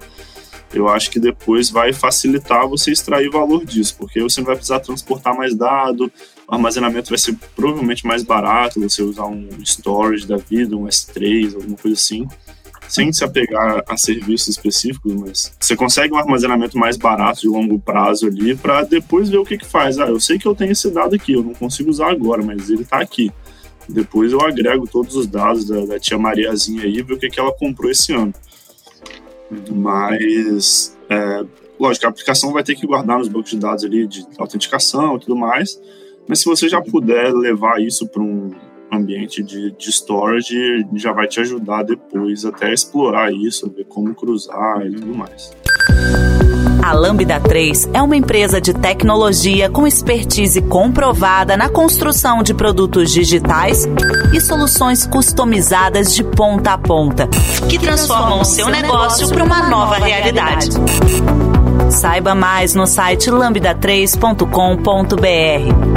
eu 0.74 0.90
acho 0.90 1.10
que 1.10 1.20
depois 1.20 1.70
vai 1.70 1.94
facilitar 1.94 2.68
você 2.68 2.92
extrair 2.92 3.30
valor 3.30 3.64
disso, 3.66 3.96
porque 3.98 4.22
você 4.22 4.42
não 4.42 4.48
vai 4.48 4.56
precisar 4.56 4.82
transportar 4.82 5.36
mais 5.36 5.56
dado, 5.56 6.12
o 6.48 6.54
armazenamento 6.54 7.10
vai 7.10 7.18
ser 7.18 7.36
provavelmente 7.56 8.06
mais 8.06 8.24
barato, 8.24 8.82
você 8.82 9.02
usar 9.02 9.26
um 9.26 9.48
storage 9.64 10.28
da 10.28 10.36
vida, 10.36 10.76
um 10.76 10.86
S3, 10.86 11.56
alguma 11.56 11.78
coisa 11.78 11.96
assim 11.96 12.28
sem 12.88 13.12
se 13.12 13.24
apegar 13.24 13.84
a 13.88 13.98
serviços 13.98 14.50
específicos, 14.50 15.14
mas 15.14 15.56
você 15.60 15.76
consegue 15.76 16.14
um 16.14 16.18
armazenamento 16.18 16.78
mais 16.78 16.98
barato 16.98 17.42
de 17.42 17.48
longo 17.48 17.80
prazo 17.80 18.28
ali 18.28 18.56
para 18.56 18.84
depois 18.84 19.30
ver 19.30 19.38
o 19.38 19.46
que 19.46 19.58
que 19.58 19.66
faz. 19.66 20.00
Ah, 20.00 20.08
eu 20.08 20.20
sei 20.20 20.38
que 20.38 20.48
eu 20.48 20.56
tenho 20.56 20.72
esse 20.72 20.90
dado 20.90 21.16
aqui, 21.16 21.34
eu 21.34 21.44
não 21.44 21.54
consigo 21.54 21.90
usar 21.90 22.12
agora, 22.12 22.44
mas 22.44 22.70
ele 22.70 22.84
está 22.84 23.00
aqui. 23.00 23.32
Depois 23.88 24.32
eu 24.32 24.42
agrego 24.42 24.88
todos 24.88 25.16
os 25.16 25.28
dados 25.28 25.66
da, 25.66 25.86
da 25.86 26.00
tia 26.00 26.18
Mariazinha 26.18 26.84
aí 26.84 26.98
e 26.98 27.04
ver 27.04 27.14
o 27.14 27.20
que, 27.20 27.30
que 27.30 27.40
ela 27.40 27.52
comprou 27.52 27.90
esse 27.90 28.14
ano. 28.14 28.34
Mas, 29.72 30.98
é, 31.10 31.46
lógico, 31.80 32.06
a 32.06 32.10
aplicação 32.10 32.52
vai 32.52 32.64
ter 32.64 32.76
que 32.76 32.88
guardar 32.88 33.20
nos 33.20 33.28
bancos 33.28 33.52
de 33.52 33.58
dados 33.58 33.84
ali 33.84 34.08
de 34.08 34.26
autenticação 34.38 35.16
e 35.16 35.20
tudo 35.20 35.36
mais, 35.36 35.80
mas 36.28 36.40
se 36.40 36.46
você 36.46 36.68
já 36.68 36.82
puder 36.82 37.32
levar 37.32 37.80
isso 37.80 38.08
para 38.08 38.22
um, 38.22 38.52
ambiente 38.92 39.44
de, 39.44 39.72
de 39.72 39.90
storage 39.90 40.86
já 40.96 41.12
vai 41.12 41.28
te 41.28 41.40
ajudar 41.40 41.84
depois 41.84 42.46
até 42.46 42.74
explorar 42.74 43.32
isso, 43.32 43.70
ver 43.70 43.86
como 43.86 44.14
cruzar 44.14 44.86
e 44.86 44.96
tudo 44.96 45.16
mais. 45.16 45.52
A 46.86 46.94
Lambda 46.94 47.40
3 47.40 47.90
é 47.96 48.02
uma 48.02 48.16
empresa 48.16 48.62
de 48.62 48.72
tecnologia 48.72 49.72
com 49.72 49.88
expertise 49.88 50.62
comprovada 50.62 51.58
na 51.58 51.68
construção 51.68 52.44
de 52.44 52.54
produtos 52.54 53.12
digitais 53.12 53.88
e 54.32 54.40
soluções 54.40 55.08
customizadas 55.08 56.14
de 56.14 56.24
ponta 56.24 56.74
a 56.74 56.78
ponta, 56.78 57.28
que 57.68 57.80
transformam 57.80 58.42
o 58.42 58.46
seu 58.46 58.70
negócio 58.70 59.28
para 59.30 59.44
uma 59.44 59.68
nova 59.68 59.96
realidade. 59.96 60.70
Saiba 61.90 62.36
mais 62.36 62.76
no 62.76 62.86
site 62.86 63.32
lambda3.com.br. 63.32 65.95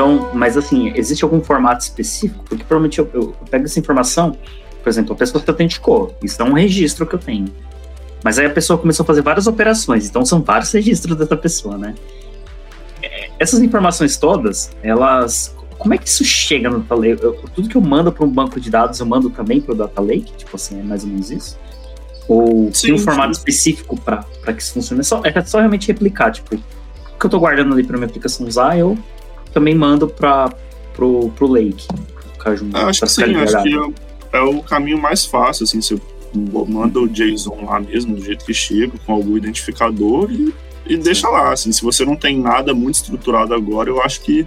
Então, 0.00 0.30
mas 0.32 0.56
assim, 0.56 0.90
existe 0.96 1.22
algum 1.22 1.42
formato 1.42 1.82
específico? 1.82 2.42
Porque 2.48 2.64
provavelmente 2.64 2.98
eu, 2.98 3.10
eu, 3.12 3.20
eu 3.20 3.46
pego 3.50 3.66
essa 3.66 3.78
informação, 3.78 4.34
por 4.82 4.88
exemplo, 4.88 5.12
a 5.12 5.16
pessoa 5.16 5.44
se 5.44 5.50
autenticou, 5.50 6.16
isso 6.22 6.40
é 6.40 6.44
um 6.46 6.54
registro 6.54 7.06
que 7.06 7.14
eu 7.14 7.18
tenho. 7.18 7.44
Mas 8.24 8.38
aí 8.38 8.46
a 8.46 8.50
pessoa 8.50 8.78
começou 8.78 9.04
a 9.04 9.06
fazer 9.06 9.20
várias 9.20 9.46
operações, 9.46 10.08
então 10.08 10.24
são 10.24 10.40
vários 10.40 10.72
registros 10.72 11.18
dessa 11.18 11.36
pessoa, 11.36 11.76
né? 11.76 11.94
É, 13.02 13.28
essas 13.38 13.60
informações 13.60 14.16
todas, 14.16 14.70
elas. 14.82 15.54
Como 15.76 15.92
é 15.92 15.98
que 15.98 16.08
isso 16.08 16.24
chega 16.24 16.70
no 16.70 16.78
Data 16.78 16.94
Lake? 16.94 17.22
Eu, 17.22 17.34
tudo 17.54 17.68
que 17.68 17.76
eu 17.76 17.82
mando 17.82 18.10
para 18.10 18.24
um 18.24 18.30
banco 18.30 18.58
de 18.58 18.70
dados, 18.70 19.00
eu 19.00 19.06
mando 19.06 19.28
também 19.28 19.60
para 19.60 19.72
o 19.72 19.76
Data 19.76 20.00
Lake? 20.00 20.32
Tipo 20.34 20.56
assim, 20.56 20.80
é 20.80 20.82
mais 20.82 21.02
ou 21.02 21.10
menos 21.10 21.30
isso? 21.30 21.58
Ou 22.26 22.70
sim, 22.72 22.86
tem 22.86 22.94
um 22.94 22.98
formato 22.98 23.34
sim. 23.34 23.38
específico 23.40 24.00
para 24.00 24.24
que 24.46 24.62
isso 24.62 24.72
funcione? 24.72 25.00
É 25.00 25.04
só, 25.04 25.20
é 25.22 25.44
só 25.44 25.58
realmente 25.58 25.88
replicar, 25.88 26.32
tipo, 26.32 26.54
o 26.54 26.58
que 26.58 27.26
eu 27.26 27.28
estou 27.28 27.38
guardando 27.40 27.74
ali 27.74 27.84
para 27.84 27.98
minha 27.98 28.08
aplicação 28.08 28.46
usar, 28.46 28.78
eu 28.78 28.96
também 29.52 29.74
mando 29.74 30.08
para 30.08 30.50
pro, 30.94 31.30
pro 31.30 31.46
Lake. 31.46 31.86
Junto, 32.56 32.76
acho 32.76 33.00
que 33.00 33.08
sim, 33.08 33.34
acho 33.36 33.62
que 33.62 33.74
é, 34.32 34.38
é, 34.38 34.40
o 34.40 34.62
caminho 34.62 34.98
mais 34.98 35.26
fácil, 35.26 35.64
assim, 35.64 35.80
você 35.80 36.00
manda 36.34 36.98
o 37.00 37.08
JSON 37.08 37.64
lá 37.64 37.80
mesmo, 37.80 38.16
do 38.16 38.24
jeito 38.24 38.44
que 38.44 38.54
chega, 38.54 38.92
com 39.04 39.12
algum 39.12 39.36
identificador 39.36 40.30
e, 40.30 40.54
e 40.86 40.96
deixa 40.96 41.28
lá, 41.28 41.52
assim, 41.52 41.70
se 41.70 41.82
você 41.82 42.04
não 42.04 42.16
tem 42.16 42.38
nada 42.38 42.72
muito 42.72 42.96
estruturado 42.96 43.52
agora, 43.54 43.90
eu 43.90 44.00
acho 44.02 44.22
que, 44.22 44.46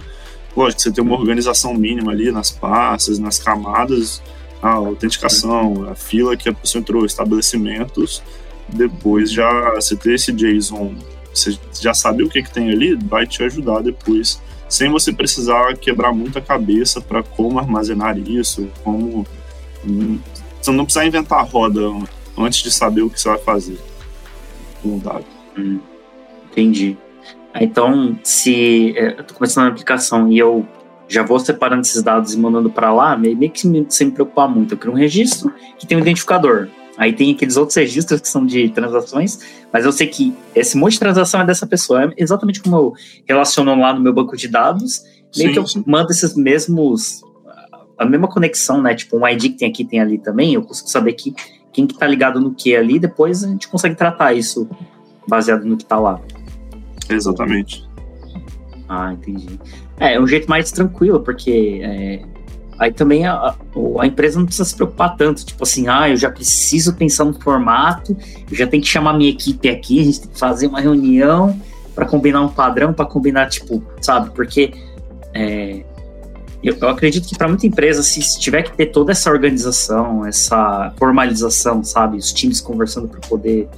lógico, 0.56 0.82
você 0.82 0.90
tem 0.90 1.04
uma 1.04 1.14
organização 1.14 1.72
mínima 1.74 2.10
ali 2.10 2.32
nas 2.32 2.50
pastas, 2.50 3.18
nas 3.18 3.38
camadas, 3.38 4.20
a 4.60 4.70
autenticação, 4.70 5.88
a 5.88 5.94
fila 5.94 6.36
que 6.36 6.48
a 6.48 6.52
pessoa 6.52 6.80
entrou, 6.80 7.06
estabelecimentos, 7.06 8.22
depois 8.68 9.30
já 9.30 9.74
você 9.74 9.94
ter 9.94 10.14
esse 10.14 10.32
JSON, 10.32 10.94
você 11.32 11.56
já 11.80 11.94
sabe 11.94 12.22
o 12.22 12.28
que, 12.28 12.42
que 12.42 12.52
tem 12.52 12.70
ali, 12.70 12.96
vai 12.96 13.26
te 13.26 13.42
ajudar 13.42 13.82
depois 13.82 14.40
sem 14.74 14.90
você 14.90 15.12
precisar 15.12 15.76
quebrar 15.76 16.12
muita 16.12 16.40
cabeça 16.40 17.00
para 17.00 17.22
como 17.22 17.60
armazenar 17.60 18.18
isso, 18.18 18.68
como 18.82 19.24
você 20.60 20.72
não 20.72 20.84
precisa 20.84 21.04
inventar 21.04 21.38
a 21.38 21.42
roda 21.42 21.80
antes 22.36 22.60
de 22.60 22.72
saber 22.72 23.02
o 23.02 23.10
que 23.10 23.20
você 23.20 23.28
vai 23.28 23.38
fazer 23.38 23.78
com 24.82 24.96
o 24.96 24.98
dado. 24.98 25.24
Hum, 25.56 25.78
entendi. 26.50 26.96
Então, 27.60 28.18
se 28.24 28.98
é, 28.98 29.12
eu 29.12 29.20
estou 29.20 29.36
começando 29.36 29.66
a 29.66 29.68
aplicação 29.68 30.32
e 30.32 30.38
eu 30.38 30.66
já 31.06 31.22
vou 31.22 31.38
separando 31.38 31.82
esses 31.82 32.02
dados 32.02 32.34
e 32.34 32.38
mandando 32.38 32.68
para 32.68 32.92
lá, 32.92 33.16
meio 33.16 33.50
que 33.50 33.60
sem 33.88 34.08
me 34.08 34.12
preocupar 34.12 34.48
muito. 34.48 34.74
Eu 34.74 34.78
crio 34.78 34.92
um 34.92 34.96
registro 34.96 35.54
que 35.78 35.86
tem 35.86 35.96
um 35.96 36.00
identificador. 36.00 36.68
Aí 36.96 37.12
tem 37.12 37.32
aqueles 37.32 37.56
outros 37.56 37.76
registros 37.76 38.20
que 38.20 38.28
são 38.28 38.46
de 38.46 38.68
transações, 38.68 39.38
mas 39.72 39.84
eu 39.84 39.92
sei 39.92 40.06
que 40.06 40.32
esse 40.54 40.76
monte 40.76 40.92
de 40.92 41.00
transação 41.00 41.40
é 41.40 41.44
dessa 41.44 41.66
pessoa. 41.66 42.04
É 42.04 42.14
exatamente 42.16 42.60
como 42.60 42.76
eu 42.76 42.92
relaciono 43.26 43.74
lá 43.78 43.92
no 43.92 44.00
meu 44.00 44.12
banco 44.12 44.36
de 44.36 44.46
dados, 44.48 45.02
meio 45.36 45.48
sim, 45.48 45.52
que 45.52 45.58
eu 45.58 45.66
sim. 45.66 45.84
mando 45.86 46.10
esses 46.12 46.36
mesmos. 46.36 47.22
a 47.98 48.04
mesma 48.04 48.28
conexão, 48.28 48.80
né? 48.80 48.94
Tipo, 48.94 49.18
um 49.18 49.26
ID 49.26 49.42
que 49.42 49.58
tem 49.58 49.68
aqui, 49.68 49.84
tem 49.84 50.00
ali 50.00 50.18
também, 50.18 50.54
eu 50.54 50.62
consigo 50.62 50.88
saber 50.88 51.14
que, 51.14 51.34
quem 51.72 51.86
que 51.86 51.98
tá 51.98 52.06
ligado 52.06 52.40
no 52.40 52.54
que 52.54 52.76
ali, 52.76 52.98
depois 52.98 53.42
a 53.42 53.48
gente 53.48 53.66
consegue 53.68 53.96
tratar 53.96 54.32
isso 54.32 54.68
baseado 55.26 55.64
no 55.64 55.76
que 55.76 55.84
tá 55.84 55.98
lá. 55.98 56.20
Exatamente. 57.08 57.84
Ah, 58.88 59.12
entendi. 59.12 59.58
É, 59.98 60.14
é 60.14 60.20
um 60.20 60.26
jeito 60.26 60.48
mais 60.48 60.70
tranquilo, 60.70 61.20
porque 61.20 61.80
é, 61.82 62.22
Aí 62.78 62.92
também 62.92 63.26
a, 63.26 63.54
a, 64.00 64.06
empresa 64.06 64.38
não 64.38 64.46
precisa 64.46 64.64
se 64.64 64.74
preocupar 64.74 65.16
tanto, 65.16 65.44
tipo 65.44 65.62
assim, 65.62 65.86
ah, 65.88 66.08
eu 66.08 66.16
já 66.16 66.30
preciso 66.30 66.94
pensar 66.94 67.24
no 67.24 67.34
formato, 67.40 68.16
eu 68.50 68.56
já 68.56 68.66
tenho 68.66 68.82
que 68.82 68.88
chamar 68.88 69.12
minha 69.14 69.30
equipe 69.30 69.68
aqui, 69.68 70.00
a 70.00 70.04
gente 70.04 70.20
tem 70.22 70.30
que 70.30 70.38
fazer 70.38 70.66
uma 70.66 70.80
reunião 70.80 71.58
para 71.94 72.04
combinar 72.04 72.40
um 72.40 72.48
padrão, 72.48 72.92
para 72.92 73.06
combinar, 73.06 73.48
tipo, 73.48 73.82
sabe? 74.00 74.30
Porque 74.30 74.72
é, 75.32 75.84
eu, 76.62 76.76
eu, 76.80 76.88
acredito 76.88 77.28
que 77.28 77.36
para 77.36 77.46
muita 77.46 77.66
empresa, 77.66 78.02
se, 78.02 78.20
se, 78.22 78.40
tiver 78.40 78.62
que 78.62 78.72
ter 78.76 78.86
toda 78.86 79.12
essa 79.12 79.30
organização, 79.30 80.26
essa 80.26 80.92
formalização, 80.98 81.84
sabe? 81.84 82.16
Os 82.16 82.32
times 82.32 82.60
conversando 82.60 83.06
para 83.06 83.20
poder 83.20 83.68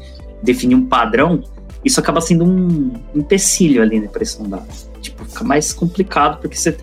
definir 0.42 0.74
um 0.74 0.86
padrão, 0.86 1.42
isso 1.84 2.00
acaba 2.00 2.20
sendo 2.20 2.44
um 2.44 2.92
empecilho 3.14 3.82
ali, 3.82 4.00
né, 4.00 4.08
para 4.08 4.22
esse 4.22 4.40
andar. 4.42 4.64
Tipo, 5.00 5.24
fica 5.24 5.44
mais 5.44 5.72
complicado 5.72 6.40
porque 6.40 6.56
você 6.56 6.76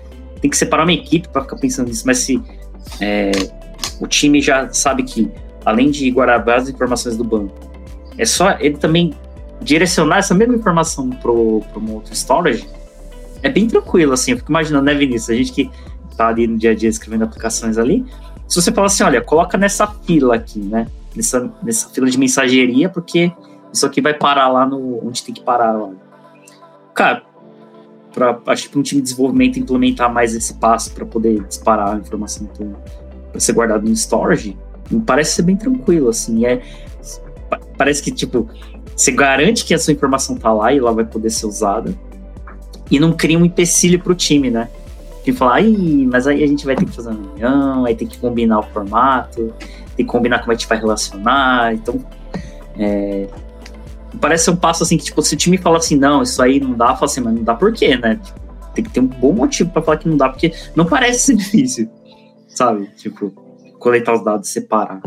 tem 0.43 0.49
que 0.49 0.57
separar 0.57 0.83
uma 0.83 0.91
equipe 0.91 1.29
para 1.29 1.41
ficar 1.41 1.55
pensando 1.55 1.87
nisso, 1.87 2.03
mas 2.05 2.17
se 2.17 2.43
é, 2.99 3.31
o 4.01 4.05
time 4.05 4.41
já 4.41 4.69
sabe 4.73 5.03
que, 5.03 5.31
além 5.63 5.89
de 5.89 6.11
guardar 6.11 6.57
as 6.57 6.67
informações 6.67 7.15
do 7.15 7.23
banco, 7.23 7.55
é 8.17 8.25
só 8.25 8.51
ele 8.59 8.75
também 8.75 9.13
direcionar 9.61 10.17
essa 10.17 10.35
mesma 10.35 10.53
informação 10.53 11.09
para 11.09 11.31
um 11.31 11.93
outro 11.93 12.13
storage, 12.13 12.67
é 13.41 13.47
bem 13.47 13.67
tranquilo, 13.67 14.11
assim. 14.11 14.31
Eu 14.31 14.37
fico 14.37 14.51
imaginando, 14.51 14.83
né, 14.83 14.93
Vinícius? 14.93 15.29
A 15.29 15.33
gente 15.33 15.53
que 15.53 15.71
tá 16.17 16.27
ali 16.27 16.45
no 16.45 16.57
dia 16.57 16.71
a 16.71 16.75
dia 16.75 16.89
escrevendo 16.89 17.23
aplicações 17.23 17.77
ali. 17.77 18.05
Se 18.45 18.61
você 18.61 18.69
falar 18.69 18.87
assim, 18.87 19.03
olha, 19.03 19.21
coloca 19.21 19.57
nessa 19.57 19.87
fila 19.87 20.35
aqui, 20.35 20.59
né? 20.59 20.87
Nessa, 21.15 21.49
nessa 21.63 21.87
fila 21.87 22.09
de 22.09 22.17
mensageria, 22.19 22.89
porque 22.89 23.31
isso 23.71 23.85
aqui 23.85 24.01
vai 24.01 24.13
parar 24.13 24.49
lá 24.49 24.65
no 24.65 25.07
onde 25.07 25.23
tem 25.23 25.33
que 25.33 25.41
parar 25.41 25.71
lá. 25.71 25.89
Cara, 26.93 27.23
pra, 28.13 28.39
acho 28.47 28.63
que 28.63 28.69
para 28.69 28.79
um 28.79 28.83
time 28.83 29.01
de 29.01 29.09
desenvolvimento 29.09 29.59
implementar 29.59 30.13
mais 30.13 30.35
esse 30.35 30.53
passo 30.55 30.93
para 30.93 31.05
poder 31.05 31.43
disparar 31.43 31.95
a 31.95 31.97
informação 31.97 32.47
para 33.31 33.39
ser 33.39 33.53
guardado 33.53 33.83
no 33.83 33.91
storage, 33.91 34.57
parece 35.05 35.35
ser 35.35 35.41
bem 35.41 35.55
tranquilo, 35.55 36.09
assim. 36.09 36.45
É, 36.45 36.61
parece 37.77 38.01
que, 38.01 38.11
tipo, 38.11 38.47
você 38.95 39.11
garante 39.11 39.65
que 39.65 39.73
a 39.73 39.79
sua 39.79 39.93
informação 39.93 40.37
tá 40.37 40.53
lá 40.53 40.71
e 40.73 40.77
ela 40.77 40.93
vai 40.93 41.05
poder 41.05 41.29
ser 41.29 41.47
usada 41.47 41.93
e 42.89 42.99
não 42.99 43.11
cria 43.13 43.37
um 43.37 43.45
empecilho 43.45 43.99
para 43.99 44.11
o 44.11 44.15
time, 44.15 44.51
né? 44.51 44.69
Que 45.23 45.31
fala, 45.31 45.55
aí, 45.55 46.05
mas 46.05 46.27
aí 46.27 46.43
a 46.43 46.47
gente 46.47 46.65
vai 46.65 46.75
ter 46.75 46.85
que 46.85 46.91
fazer 46.91 47.09
uma 47.09 47.21
reunião, 47.21 47.85
aí 47.85 47.95
tem 47.95 48.07
que 48.07 48.17
combinar 48.17 48.59
o 48.59 48.63
formato, 48.63 49.53
tem 49.95 50.05
que 50.05 50.11
combinar 50.11 50.39
como 50.39 50.51
a 50.51 50.55
gente 50.55 50.67
vai 50.67 50.77
relacionar, 50.77 51.73
então 51.73 51.99
é, 52.77 53.27
parece 54.19 54.49
um 54.49 54.55
passo 54.55 54.83
assim 54.83 54.97
que, 54.97 55.05
tipo, 55.05 55.21
se 55.21 55.33
o 55.33 55.37
time 55.37 55.57
fala 55.57 55.77
assim, 55.77 55.95
não, 55.95 56.21
isso 56.21 56.41
aí 56.41 56.59
não 56.59 56.73
dá, 56.73 56.93
fala 56.95 57.05
assim, 57.05 57.21
mas 57.21 57.33
não 57.33 57.43
dá 57.43 57.55
por 57.55 57.73
quê, 57.73 57.97
né? 57.97 58.15
Tipo, 58.15 58.39
tem 58.73 58.83
que 58.83 58.89
ter 58.91 58.99
um 58.99 59.07
bom 59.07 59.33
motivo 59.33 59.69
para 59.69 59.81
falar 59.81 59.97
que 59.97 60.09
não 60.09 60.17
dá, 60.17 60.29
porque 60.29 60.53
não 60.75 60.85
parece 60.85 61.25
ser 61.25 61.35
difícil, 61.37 61.89
sabe? 62.47 62.89
Tipo, 62.97 63.29
coletar 63.79 64.13
os 64.13 64.23
dados 64.23 64.49
e 64.49 64.51
separar. 64.51 65.01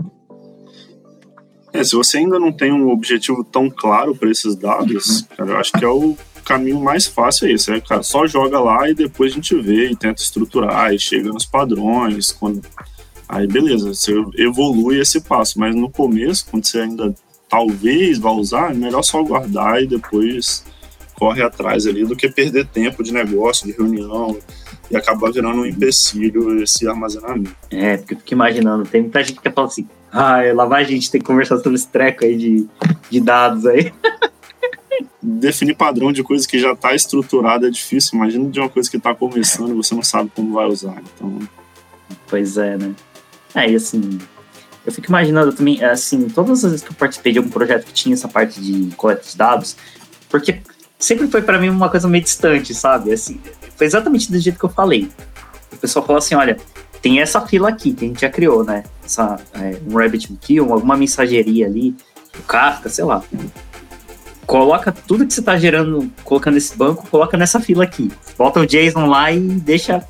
É, 1.73 1.85
se 1.85 1.95
você 1.95 2.19
ainda 2.19 2.39
não 2.39 2.53
tem 2.53 2.73
um 2.73 2.89
objetivo 2.91 3.45
tão 3.45 3.69
claro 3.69 4.15
para 4.15 4.31
esses 4.31 4.57
dados, 4.57 5.21
uhum. 5.21 5.27
cara, 5.37 5.51
eu 5.51 5.57
acho 5.59 5.73
que 5.73 5.85
é 5.85 5.89
o 5.89 6.17
caminho 6.45 6.81
mais 6.81 7.07
fácil 7.07 7.49
é 7.49 7.53
esse, 7.53 7.73
é, 7.73 7.81
cara, 7.81 8.05
só 8.05 8.25
joga 8.27 8.61
lá 8.61 8.89
e 8.89 8.95
depois 8.95 9.33
a 9.33 9.35
gente 9.35 9.55
vê 9.61 9.91
e 9.91 9.97
tenta 9.97 10.23
estruturar 10.23 10.95
e 10.95 10.99
chega 10.99 11.31
nos 11.31 11.45
padrões, 11.45 12.31
quando... 12.31 12.63
aí 13.29 13.49
beleza, 13.49 13.93
você 13.93 14.15
evolui 14.39 15.01
esse 15.01 15.21
passo, 15.21 15.59
mas 15.59 15.75
no 15.75 15.91
começo, 15.91 16.47
quando 16.49 16.65
você 16.65 16.81
ainda 16.81 17.13
talvez 17.49 18.19
vá 18.19 18.31
usar, 18.31 18.73
é 18.73 18.75
melhor 18.75 19.03
só 19.03 19.23
guardar 19.23 19.83
e 19.83 19.87
depois 19.87 20.65
corre 21.15 21.43
atrás 21.43 21.87
ali 21.87 22.05
do 22.05 22.15
que 22.15 22.29
perder 22.29 22.67
tempo 22.67 23.03
de 23.03 23.13
negócio, 23.13 23.67
de 23.67 23.73
reunião 23.73 24.39
e 24.91 24.97
acabar 24.97 25.33
virando 25.33 25.63
um 25.63 25.67
empecilho 25.67 26.63
esse 26.63 26.87
armazenamento. 26.87 27.57
É, 27.71 27.97
porque 27.97 28.15
eu 28.15 28.19
fico 28.19 28.35
imaginando, 28.35 28.85
tem 28.85 29.03
muita 29.03 29.23
gente 29.25 29.41
que 29.41 29.51
fala 29.51 29.67
assim, 29.67 29.89
ah, 30.13 30.41
lá 30.55 30.65
vai 30.67 30.83
a 30.83 30.87
gente 30.87 31.11
ter 31.11 31.19
que 31.19 31.25
conversar 31.25 31.57
sobre 31.57 31.75
esse 31.75 31.89
treco 31.89 32.25
aí 32.25 32.37
de, 32.37 32.67
de 33.11 33.21
dados 33.21 33.67
aí. 33.67 33.93
Definir 35.21 35.75
padrão 35.75 36.13
de 36.13 36.23
coisa 36.23 36.47
que 36.47 36.59
já 36.59 36.73
está 36.73 36.95
estruturada 36.95 37.67
é 37.67 37.71
difícil. 37.71 38.17
Imagina 38.17 38.49
de 38.49 38.61
uma 38.61 38.69
coisa 38.69 38.89
que 38.89 38.97
está 38.97 39.15
começando 39.15 39.71
e 39.71 39.75
você 39.75 39.95
não 39.95 40.03
sabe 40.03 40.31
como 40.35 40.55
vai 40.55 40.67
usar. 40.67 41.03
Então... 41.15 41.39
Pois 42.29 42.57
é, 42.57 42.77
né? 42.77 42.95
É, 43.55 43.75
assim, 43.75 44.19
eu 44.87 44.93
fico 44.93 45.09
imaginando 45.09 45.53
também, 45.53 45.83
assim, 45.85 46.29
todas 46.29 46.65
as 46.65 46.71
vezes 46.71 46.87
que 46.87 46.93
eu 46.93 46.97
participei 46.97 47.33
de 47.33 47.39
algum 47.39 47.51
projeto 47.51 47.85
que 47.85 47.93
tinha 47.93 48.15
essa 48.15 48.29
parte 48.29 48.61
de 48.61 48.95
coleta 48.95 49.29
de 49.29 49.37
dados, 49.37 49.77
porque 50.31 50.61
sempre 50.97 51.27
foi 51.27 51.43
para 51.43 51.59
mim 51.59 51.69
uma 51.69 51.91
coisa 51.91 52.07
meio 52.07 52.23
distante, 52.23 52.73
sabe? 52.73 53.13
Assim, 53.13 53.41
foi 53.77 53.87
exatamente 53.87 54.31
do 54.31 54.39
jeito 54.39 54.59
que 54.59 54.65
eu 54.65 54.71
falei. 54.71 55.11
O 55.73 55.77
pessoal 55.77 56.07
falou 56.07 56.19
assim, 56.19 56.37
olha, 56.37 56.57
tem 57.03 57.21
essa 57.21 57.41
fila 57.41 57.69
aqui 57.69 57.93
que 57.93 58.05
a 58.05 58.09
gente 58.09 58.21
já 58.21 58.31
criou, 58.31 58.65
né? 58.65 58.85
Essa, 59.05 59.41
é, 59.55 59.77
um 59.89 59.97
RabbitMQ, 59.97 60.61
alguma 60.61 60.97
mensageria 60.97 61.67
ali, 61.67 61.97
o 62.39 62.43
Kafka, 62.45 62.89
sei 62.89 63.05
lá. 63.05 63.23
Coloca 64.47 64.93
tudo 64.93 65.27
que 65.27 65.35
você 65.35 65.41
está 65.41 65.59
gerando, 65.59 66.09
colocando 66.23 66.55
nesse 66.55 66.77
banco, 66.77 67.09
coloca 67.09 67.37
nessa 67.37 67.59
fila 67.59 67.83
aqui. 67.83 68.11
Bota 68.39 68.61
o 68.61 68.67
JSON 68.67 69.07
lá 69.07 69.33
e 69.33 69.41
deixa. 69.41 70.05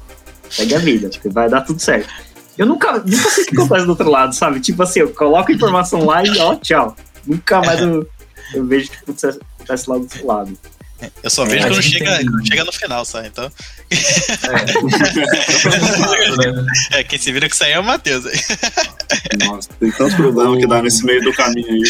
Segue 0.50 0.74
a 0.74 0.78
vida, 0.78 1.10
vai 1.30 1.48
dar 1.48 1.62
tudo 1.62 1.80
certo. 1.80 2.08
Eu 2.56 2.66
nunca, 2.66 2.92
nunca 2.92 3.30
sei 3.30 3.44
o 3.44 3.46
que 3.46 3.56
acontece 3.56 3.84
do 3.84 3.90
outro 3.90 4.10
lado, 4.10 4.34
sabe? 4.34 4.60
Tipo 4.60 4.82
assim, 4.82 5.00
eu 5.00 5.10
coloco 5.10 5.50
a 5.50 5.54
informação 5.54 6.04
lá 6.04 6.24
e 6.24 6.38
ó, 6.38 6.54
tchau. 6.56 6.96
Nunca 7.26 7.60
mais 7.60 7.80
eu, 7.80 8.08
eu 8.54 8.66
vejo 8.66 8.88
o 8.88 8.90
que 8.90 8.96
acontece, 8.98 9.40
acontece 9.56 9.90
lá 9.90 9.96
do 9.96 10.02
outro 10.02 10.26
lado. 10.26 10.58
Eu 11.22 11.28
só 11.28 11.44
vejo 11.44 11.66
é, 11.66 11.68
quando, 11.68 11.82
chega, 11.82 12.16
tem... 12.16 12.26
quando 12.26 12.46
chega 12.46 12.64
no 12.64 12.72
final, 12.72 13.04
sabe? 13.04 13.28
Então. 13.28 13.52
É. 16.90 16.98
é, 17.00 17.04
quem 17.04 17.18
se 17.18 17.30
vira 17.30 17.50
que 17.50 17.56
sair 17.56 17.72
é 17.72 17.80
o 17.80 17.84
Matheus 17.84 18.24
aí. 18.24 18.40
Nossa, 19.46 19.68
tem 19.78 19.92
tantos 19.92 20.14
problemas 20.14 20.58
que 20.58 20.66
dá 20.66 20.80
nesse 20.80 21.04
meio 21.04 21.22
do 21.22 21.34
caminho 21.34 21.68
aí. 21.68 21.82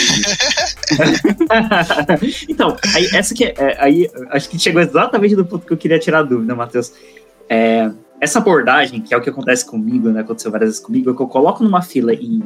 então, 2.49 2.77
aí, 2.95 3.09
essa 3.14 3.33
que 3.33 3.45
é, 3.45 3.77
aí, 3.79 4.11
acho 4.31 4.49
que 4.49 4.59
chegou 4.59 4.83
exatamente 4.83 5.37
do 5.37 5.47
ponto 5.47 5.64
que 5.64 5.73
eu 5.73 5.79
queria 5.79 6.01
tirar 6.01 6.19
a 6.21 6.25
dúvida, 6.25 6.57
Matheus. 6.57 6.93
É, 7.49 7.89
essa 8.21 8.39
abordagem, 8.39 9.01
que 9.01 9.12
é 9.12 9.17
o 9.17 9.21
que 9.21 9.31
acontece 9.31 9.64
comigo, 9.64 10.09
né? 10.09 10.21
Aconteceu 10.21 10.51
várias 10.51 10.71
vezes 10.71 10.83
comigo, 10.83 11.11
é 11.11 11.14
que 11.14 11.23
eu 11.23 11.27
coloco 11.27 11.62
numa 11.62 11.83
fila 11.83 12.12
e 12.12 12.43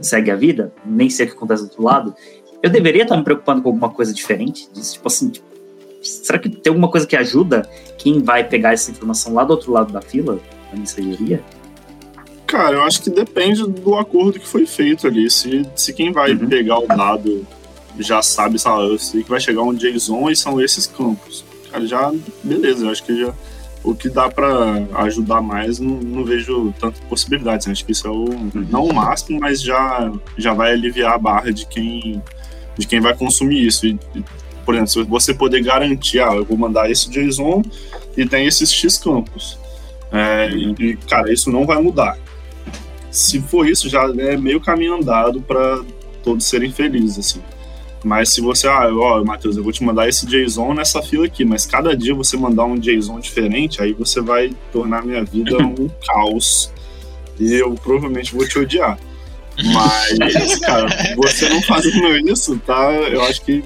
segue 0.00 0.30
a 0.30 0.36
vida, 0.36 0.72
nem 0.84 1.10
sei 1.10 1.26
o 1.26 1.28
que 1.30 1.36
acontece 1.36 1.62
do 1.62 1.66
outro 1.66 1.82
lado. 1.82 2.14
Eu 2.62 2.70
deveria 2.70 3.02
estar 3.02 3.16
me 3.16 3.24
preocupando 3.24 3.62
com 3.62 3.68
alguma 3.68 3.90
coisa 3.90 4.14
diferente 4.14 4.70
disso, 4.72 4.94
tipo 4.94 5.08
assim, 5.08 5.28
tipo, 5.30 5.46
será 6.02 6.38
que 6.38 6.48
tem 6.48 6.70
alguma 6.70 6.88
coisa 6.88 7.06
que 7.06 7.16
ajuda 7.16 7.62
quem 7.98 8.22
vai 8.22 8.44
pegar 8.44 8.72
essa 8.72 8.90
informação 8.90 9.34
lá 9.34 9.44
do 9.44 9.50
outro 9.50 9.72
lado 9.72 9.92
da 9.92 10.00
fila, 10.00 10.38
da 10.70 10.78
mensageria? 10.78 11.42
Cara, 12.46 12.76
eu 12.76 12.82
acho 12.82 13.02
que 13.02 13.10
depende 13.10 13.66
do 13.66 13.94
acordo 13.96 14.38
que 14.38 14.46
foi 14.46 14.66
feito 14.66 15.06
ali. 15.06 15.30
Se, 15.30 15.66
se 15.74 15.92
quem 15.92 16.12
vai 16.12 16.32
uhum. 16.32 16.48
pegar 16.48 16.78
o 16.78 16.86
dado 16.86 17.46
já 17.98 18.22
sabe, 18.22 18.58
sabe, 18.58 18.98
que 18.98 19.30
vai 19.30 19.40
chegar 19.40 19.62
um 19.62 19.74
JSON 19.74 20.30
e 20.30 20.36
são 20.36 20.60
esses 20.60 20.86
campos. 20.86 21.44
Cara, 21.70 21.86
já, 21.86 22.12
beleza, 22.42 22.84
eu 22.84 22.90
acho 22.90 23.02
que 23.04 23.18
já 23.18 23.32
o 23.84 23.94
que 23.94 24.08
dá 24.08 24.30
para 24.30 24.86
ajudar 25.02 25.40
mais, 25.40 25.78
não, 25.78 25.96
não, 25.96 26.24
vejo 26.24 26.72
tanta 26.78 27.00
possibilidade. 27.08 27.70
Acho 27.70 27.84
que 27.84 27.92
isso 27.92 28.06
é 28.06 28.10
o 28.10 28.24
uhum. 28.30 28.50
não 28.70 28.84
o 28.84 28.94
máximo, 28.94 29.40
mas 29.40 29.60
já, 29.60 30.12
já 30.38 30.54
vai 30.54 30.72
aliviar 30.72 31.14
a 31.14 31.18
barra 31.18 31.52
de 31.52 31.66
quem 31.66 32.22
de 32.76 32.86
quem 32.86 33.00
vai 33.00 33.14
consumir 33.14 33.66
isso. 33.66 33.86
E, 33.86 33.98
por 34.64 34.74
exemplo, 34.74 34.90
se 34.90 35.02
você 35.02 35.34
poder 35.34 35.62
garantir, 35.62 36.20
ah, 36.20 36.34
eu 36.34 36.44
vou 36.44 36.56
mandar 36.56 36.90
esse 36.90 37.10
JSON 37.10 37.62
e 38.16 38.26
tem 38.26 38.46
esses 38.46 38.72
X 38.72 38.98
campos. 38.98 39.58
É, 40.10 40.50
e, 40.50 40.96
cara, 41.08 41.32
isso 41.32 41.50
não 41.50 41.66
vai 41.66 41.80
mudar. 41.80 42.16
Se 43.10 43.40
for 43.40 43.68
isso, 43.68 43.88
já 43.88 44.04
é 44.04 44.36
meio 44.36 44.60
caminho 44.60 44.94
andado 44.94 45.40
para 45.42 45.82
todos 46.22 46.46
serem 46.46 46.70
felizes, 46.70 47.18
assim. 47.18 47.42
Mas 48.04 48.30
se 48.30 48.40
você, 48.40 48.66
ah, 48.66 48.88
ó, 48.92 49.24
Matheus, 49.24 49.56
eu 49.56 49.62
vou 49.62 49.72
te 49.72 49.82
mandar 49.84 50.08
esse 50.08 50.26
JSON 50.26 50.74
nessa 50.74 51.00
fila 51.02 51.26
aqui, 51.26 51.44
mas 51.44 51.66
cada 51.66 51.96
dia 51.96 52.14
você 52.14 52.36
mandar 52.36 52.64
um 52.64 52.76
JSON 52.76 53.20
diferente, 53.20 53.80
aí 53.82 53.92
você 53.92 54.20
vai 54.20 54.52
tornar 54.72 55.04
minha 55.04 55.24
vida 55.24 55.56
um 55.62 55.88
caos. 56.06 56.72
E 57.38 57.54
eu 57.54 57.74
provavelmente 57.74 58.34
vou 58.34 58.46
te 58.46 58.58
odiar. 58.58 58.98
Mas, 59.72 60.58
cara, 60.60 60.86
você 61.16 61.48
não 61.48 61.62
fazendo 61.62 62.28
isso, 62.28 62.58
tá? 62.58 62.92
Eu 62.92 63.22
acho 63.22 63.42
que 63.42 63.62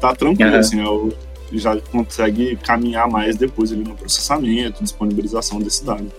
tá 0.00 0.14
tranquilo, 0.14 0.52
uhum. 0.52 0.58
assim, 0.58 0.80
eu 0.80 1.12
já 1.52 1.76
consegue 1.92 2.56
caminhar 2.56 3.08
mais 3.08 3.36
depois 3.36 3.72
ali 3.72 3.84
no 3.84 3.94
processamento, 3.94 4.82
disponibilização 4.82 5.60
desse 5.60 5.84
dado. 5.84 6.10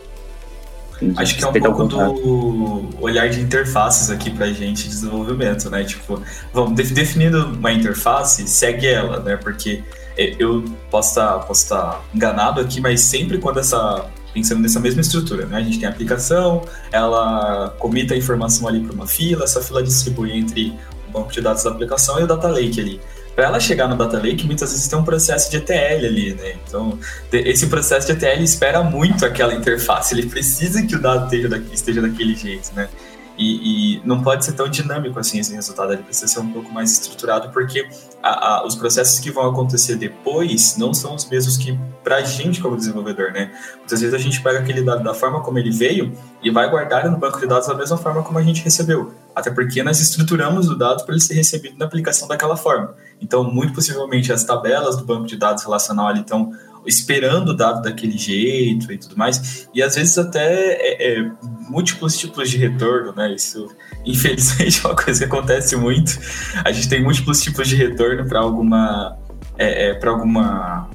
Entendi. 1.01 1.21
Acho 1.21 1.37
que 1.37 1.43
é 1.43 1.47
um 1.47 1.53
pouco 1.53 1.83
do 1.85 2.89
olhar 2.99 3.29
de 3.29 3.39
interfaces 3.39 4.09
aqui 4.09 4.31
pra 4.31 4.47
gente 4.47 4.83
de 4.83 4.89
desenvolvimento, 4.89 5.69
né? 5.69 5.83
Tipo, 5.83 6.21
vamos, 6.53 6.75
definindo 6.91 7.45
uma 7.45 7.71
interface, 7.71 8.47
segue 8.47 8.87
ela, 8.87 9.19
né? 9.19 9.37
Porque 9.37 9.83
é, 10.17 10.35
eu 10.39 10.63
posso 10.89 11.09
estar 11.09 11.33
tá, 11.33 11.39
posso 11.39 11.69
tá 11.69 12.01
enganado 12.13 12.59
aqui, 12.59 12.81
mas 12.81 13.01
sempre 13.01 13.37
quando 13.37 13.59
essa 13.59 14.09
pensando 14.33 14.61
nessa 14.61 14.79
mesma 14.79 15.01
estrutura, 15.01 15.45
né? 15.45 15.57
A 15.57 15.61
gente 15.61 15.79
tem 15.79 15.87
a 15.87 15.91
aplicação, 15.91 16.63
ela 16.91 17.73
comita 17.79 18.13
a 18.13 18.17
informação 18.17 18.67
ali 18.67 18.81
para 18.81 18.93
uma 18.93 19.07
fila, 19.07 19.43
essa 19.43 19.61
fila 19.61 19.81
distribui 19.81 20.31
entre 20.37 20.77
o 21.07 21.11
banco 21.11 21.31
de 21.31 21.41
dados 21.41 21.63
da 21.63 21.71
aplicação 21.71 22.19
e 22.19 22.23
o 22.23 22.27
data 22.27 22.47
lake 22.47 22.79
ali 22.79 23.01
para 23.37 23.45
ela 23.45 23.59
chegar 23.59 23.87
no 23.87 23.95
data 23.95 24.17
lake, 24.17 24.47
muitas 24.47 24.71
vezes 24.71 24.87
tem 24.87 24.97
um 24.97 25.03
processo 25.03 25.51
de 25.51 25.57
ETL 25.57 26.07
ali, 26.07 26.33
né? 26.33 26.55
Então, 26.65 26.97
esse 27.31 27.67
processo 27.67 28.07
de 28.07 28.13
ETL 28.13 28.41
espera 28.41 28.81
muito 28.81 29.23
aquela 29.23 29.53
interface, 29.53 30.15
ele 30.15 30.25
precisa 30.25 30.81
que 30.81 30.95
o 30.95 30.99
dado 30.99 31.25
esteja, 31.25 31.47
daqui, 31.47 31.71
esteja 31.71 32.01
daquele 32.01 32.33
jeito, 32.33 32.71
né? 32.73 32.89
E, 33.37 33.97
e, 33.97 34.01
não 34.03 34.23
pode 34.23 34.43
ser 34.43 34.53
tão 34.53 34.67
dinâmico 34.67 35.19
assim 35.19 35.39
esse 35.39 35.53
resultado, 35.53 35.93
ele 35.93 36.01
precisa 36.01 36.27
ser 36.27 36.39
um 36.39 36.51
pouco 36.51 36.71
mais 36.71 36.91
estruturado, 36.91 37.49
porque 37.51 37.87
a, 38.21 38.55
a, 38.55 38.65
os 38.65 38.75
processos 38.75 39.19
que 39.19 39.29
vão 39.29 39.47
acontecer 39.47 39.95
depois 39.95 40.75
não 40.77 40.93
são 40.93 41.13
os 41.13 41.29
mesmos 41.29 41.55
que 41.55 41.77
para 42.03 42.17
a 42.17 42.21
gente 42.23 42.61
como 42.61 42.75
desenvolvedor, 42.75 43.31
né? 43.31 43.51
Muitas 43.77 43.99
vezes 44.01 44.13
a 44.13 44.17
gente 44.17 44.41
pega 44.41 44.59
aquele 44.59 44.81
dado 44.81 45.03
da 45.03 45.13
forma 45.13 45.41
como 45.41 45.59
ele 45.59 45.69
veio 45.69 46.13
e 46.41 46.49
vai 46.49 46.69
guardar 46.69 47.09
no 47.11 47.17
banco 47.17 47.39
de 47.39 47.45
dados 47.45 47.67
da 47.67 47.75
mesma 47.75 47.97
forma 47.97 48.23
como 48.23 48.39
a 48.39 48.43
gente 48.43 48.63
recebeu, 48.63 49.13
até 49.35 49.51
porque 49.51 49.83
nós 49.83 49.99
estruturamos 49.99 50.69
o 50.69 50.75
dado 50.75 51.03
para 51.05 51.13
ele 51.13 51.21
ser 51.21 51.33
recebido 51.33 51.77
na 51.77 51.85
aplicação 51.85 52.27
daquela 52.27 52.55
forma. 52.55 52.95
Então, 53.21 53.43
muito 53.43 53.73
possivelmente 53.73 54.31
as 54.31 54.43
tabelas 54.43 54.97
do 54.97 55.03
banco 55.03 55.25
de 55.25 55.35
dados 55.35 55.63
relacional 55.63 56.07
ali 56.07 56.21
estão 56.21 56.53
esperando 56.87 57.49
o 57.49 57.53
dado 57.53 57.81
daquele 57.81 58.17
jeito 58.17 58.91
e 58.91 58.97
tudo 58.97 59.17
mais, 59.17 59.67
e 59.73 59.83
às 59.83 59.95
vezes 59.95 60.17
até 60.17 60.73
é, 60.73 61.19
é, 61.19 61.31
múltiplos 61.69 62.17
tipos 62.17 62.49
de 62.49 62.57
retorno, 62.57 63.13
né? 63.15 63.33
Isso, 63.33 63.69
infelizmente, 64.05 64.81
é 64.83 64.87
uma 64.87 64.95
coisa 64.95 65.19
que 65.19 65.25
acontece 65.25 65.75
muito. 65.75 66.17
A 66.63 66.71
gente 66.71 66.89
tem 66.89 67.03
múltiplos 67.03 67.41
tipos 67.41 67.67
de 67.67 67.75
retorno 67.75 68.27
para 68.27 68.39
alguma. 68.39 69.17
É, 69.57 69.89
é 69.89 69.93
para 69.93 70.11
alguma. 70.11 70.89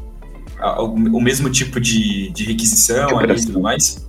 Algum, 0.58 1.16
o 1.16 1.20
mesmo 1.20 1.50
tipo 1.50 1.80
de, 1.80 2.30
de 2.30 2.44
requisição 2.44 3.18
ali 3.18 3.34
e 3.34 3.46
tudo 3.46 3.60
mais. 3.60 4.06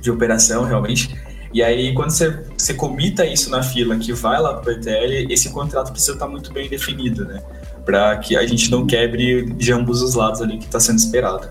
de 0.00 0.10
operação, 0.10 0.64
realmente. 0.64 1.16
E 1.52 1.62
aí, 1.62 1.94
quando 1.94 2.10
você, 2.10 2.44
você 2.56 2.74
comita 2.74 3.24
isso 3.24 3.48
na 3.48 3.62
fila 3.62 3.96
que 3.96 4.12
vai 4.12 4.40
lá 4.40 4.54
para 4.54 4.70
o 4.70 4.72
ETL, 4.74 5.32
esse 5.32 5.50
contrato 5.50 5.90
precisa 5.90 6.12
estar 6.12 6.28
muito 6.28 6.52
bem 6.52 6.68
definido, 6.68 7.24
né? 7.24 7.42
Para 7.84 8.16
que 8.18 8.36
a 8.36 8.46
gente 8.46 8.70
não 8.70 8.86
quebre 8.86 9.44
de 9.44 9.72
ambos 9.72 10.02
os 10.02 10.14
lados 10.14 10.42
ali 10.42 10.58
que 10.58 10.64
está 10.64 10.78
sendo 10.78 10.98
esperado. 10.98 11.48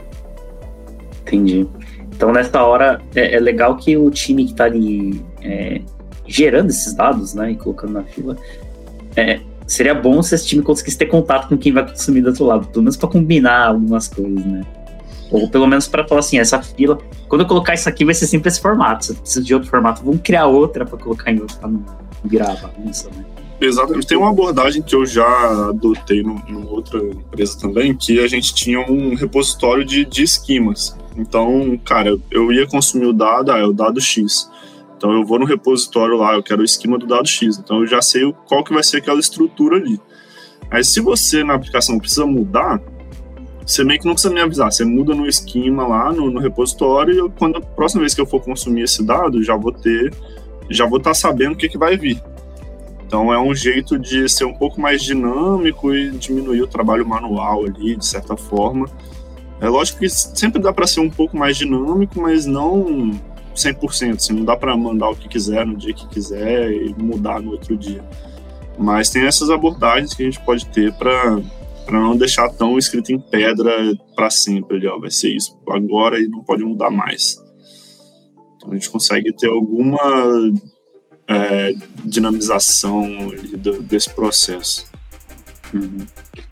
Entendi. 1.22 1.68
Então, 2.16 2.32
nessa 2.32 2.64
hora, 2.64 3.02
é, 3.16 3.36
é 3.36 3.40
legal 3.40 3.76
que 3.76 3.96
o 3.98 4.10
time 4.10 4.46
que 4.46 4.52
está 4.52 4.66
ali 4.66 5.24
é, 5.42 5.82
gerando 6.26 6.70
esses 6.70 6.94
dados, 6.94 7.34
né, 7.34 7.52
e 7.52 7.56
colocando 7.56 7.94
na 7.94 8.04
fila, 8.04 8.36
é, 9.16 9.40
seria 9.66 9.94
bom 9.94 10.22
se 10.22 10.36
esse 10.36 10.48
time 10.48 10.62
conseguisse 10.62 10.98
ter 10.98 11.08
contato 11.08 11.50
com 11.50 11.58
quem 11.58 11.72
vai 11.72 11.88
consumir 11.88 12.22
do 12.22 12.30
outro 12.30 12.46
lado, 12.46 12.68
pelo 12.68 12.84
menos 12.84 12.98
para 12.98 13.10
combinar 13.10 13.68
algumas 13.68 14.08
coisas, 14.08 14.46
né? 14.46 14.66
Ou 15.30 15.50
pelo 15.50 15.68
menos 15.68 15.88
para 15.88 16.08
falar 16.08 16.20
assim, 16.20 16.40
essa 16.40 16.62
fila, 16.62 16.98
quando 17.28 17.42
eu 17.42 17.48
colocar 17.48 17.74
isso 17.74 17.90
aqui 17.90 18.06
vai 18.06 18.14
ser 18.14 18.28
sempre 18.28 18.48
esse 18.48 18.62
formato. 18.62 19.06
Se 19.06 19.12
eu 19.12 19.16
preciso 19.18 19.46
de 19.46 19.54
outro 19.54 19.70
formato, 19.70 20.02
vamos 20.04 20.22
criar 20.22 20.46
outra 20.46 20.86
para 20.86 20.98
colocar 20.98 21.32
em 21.32 21.42
outro, 21.42 21.58
para 21.58 21.68
não 21.68 21.84
virar 22.24 22.56
bagunça, 22.56 23.10
né? 23.16 23.26
Exatamente. 23.60 24.08
Tem 24.08 24.18
uma 24.18 24.30
abordagem 24.30 24.82
que 24.82 24.96
eu 24.96 25.06
já 25.06 25.70
adotei 25.70 26.22
numa 26.22 26.70
outra 26.70 27.00
empresa 27.00 27.60
também, 27.60 27.96
que 27.96 28.20
a 28.20 28.28
gente 28.28 28.54
tinha 28.54 28.80
um 28.80 29.16
repositório 29.16 29.84
de, 29.84 30.06
de 30.06 30.24
esquemas. 30.24 30.96
Então, 31.16 31.80
cara, 31.84 32.16
eu 32.30 32.52
ia 32.52 32.68
consumir 32.68 33.08
o 33.08 33.14
dado, 33.14 33.52
ah, 33.52 33.58
é 33.58 33.66
o 33.66 33.74
dado 33.74 34.00
X. 34.00 34.50
Então 34.96 35.12
eu 35.12 35.26
vou 35.26 35.40
no 35.40 35.46
repositório 35.46 36.18
lá, 36.18 36.34
eu 36.34 36.44
quero 36.44 36.62
o 36.62 36.66
esquema 36.66 36.98
do 36.98 37.08
dado 37.08 37.28
X. 37.28 37.58
Então 37.58 37.82
eu 37.82 37.88
já 37.88 38.02
sei 38.02 38.32
qual 38.48 38.64
que 38.64 38.74
vai 38.74 38.84
ser 38.84 38.98
aquela 38.98 39.20
estrutura 39.20 39.78
ali. 39.78 40.00
Aí 40.70 40.84
se 40.84 41.00
você 41.00 41.44
na 41.44 41.56
aplicação 41.56 41.98
precisa 42.00 42.26
mudar, 42.26 42.82
você 43.66 43.84
meio 43.84 44.00
que 44.00 44.06
não 44.06 44.14
precisa 44.14 44.34
me 44.34 44.42
avisar. 44.42 44.72
Você 44.72 44.86
muda 44.86 45.14
no 45.14 45.28
esquema 45.28 45.88
lá, 45.88 46.12
no, 46.12 46.32
no 46.32 46.40
repositório, 46.40 47.14
e 47.14 47.18
eu, 47.18 47.30
quando 47.30 47.58
a 47.58 47.62
próxima 47.62 48.02
vez 48.02 48.14
que 48.14 48.22
eu 48.22 48.26
for 48.26 48.42
consumir 48.42 48.84
esse 48.84 49.04
dado, 49.04 49.44
já 49.44 49.56
vou 49.56 49.72
ter, 49.72 50.14
já 50.70 50.86
vou 50.86 50.98
estar 50.98 51.12
tá 51.12 51.14
sabendo 51.14 51.54
o 51.54 51.56
que, 51.56 51.68
que 51.70 51.78
vai 51.78 51.98
vir. 51.98 52.22
Então 53.08 53.34
é 53.34 53.40
um 53.40 53.56
jeito 53.56 53.98
de 53.98 54.28
ser 54.28 54.44
um 54.44 54.54
pouco 54.54 54.82
mais 54.82 55.02
dinâmico 55.02 55.96
e 55.96 56.12
diminuir 56.12 56.62
o 56.62 56.68
trabalho 56.68 57.08
manual 57.08 57.64
ali, 57.64 57.96
de 57.96 58.06
certa 58.06 58.36
forma. 58.36 58.86
É 59.62 59.70
lógico 59.70 60.00
que 60.00 60.10
sempre 60.10 60.62
dá 60.62 60.74
para 60.74 60.86
ser 60.86 61.00
um 61.00 61.10
pouco 61.10 61.38
mais 61.38 61.56
dinâmico, 61.56 62.20
mas 62.20 62.46
não 62.46 63.12
100%. 63.56 64.16
Assim, 64.16 64.34
não 64.34 64.44
dá 64.44 64.58
para 64.58 64.76
mandar 64.76 65.10
o 65.10 65.16
que 65.16 65.30
quiser 65.30 65.66
no 65.66 65.78
dia 65.78 65.94
que 65.94 66.06
quiser 66.10 66.70
e 66.70 66.94
mudar 67.02 67.42
no 67.42 67.52
outro 67.52 67.78
dia. 67.78 68.04
Mas 68.78 69.10
tem 69.10 69.26
essas 69.26 69.50
abordagens 69.50 70.14
que 70.14 70.24
a 70.24 70.26
gente 70.26 70.42
pode 70.42 70.66
ter 70.68 70.94
para 70.94 71.42
para 71.86 72.02
não 72.02 72.18
deixar 72.18 72.50
tão 72.50 72.78
escrito 72.78 73.14
em 73.14 73.20
pedra 73.20 73.72
para 74.14 74.30
sempre. 74.30 74.76
Ali, 74.76 74.88
ó, 74.88 75.00
vai 75.00 75.10
ser 75.10 75.30
isso 75.30 75.58
agora 75.70 76.20
e 76.20 76.28
não 76.28 76.44
pode 76.44 76.62
mudar 76.62 76.92
mais. 76.92 77.38
Então 78.58 78.72
a 78.72 78.74
gente 78.74 78.90
consegue 78.90 79.32
ter 79.32 79.48
alguma 79.48 79.98
é, 81.28 81.76
dinamização 82.04 83.32
do, 83.58 83.82
desse 83.82 84.10
processo. 84.10 84.86
Uhum. 85.74 86.06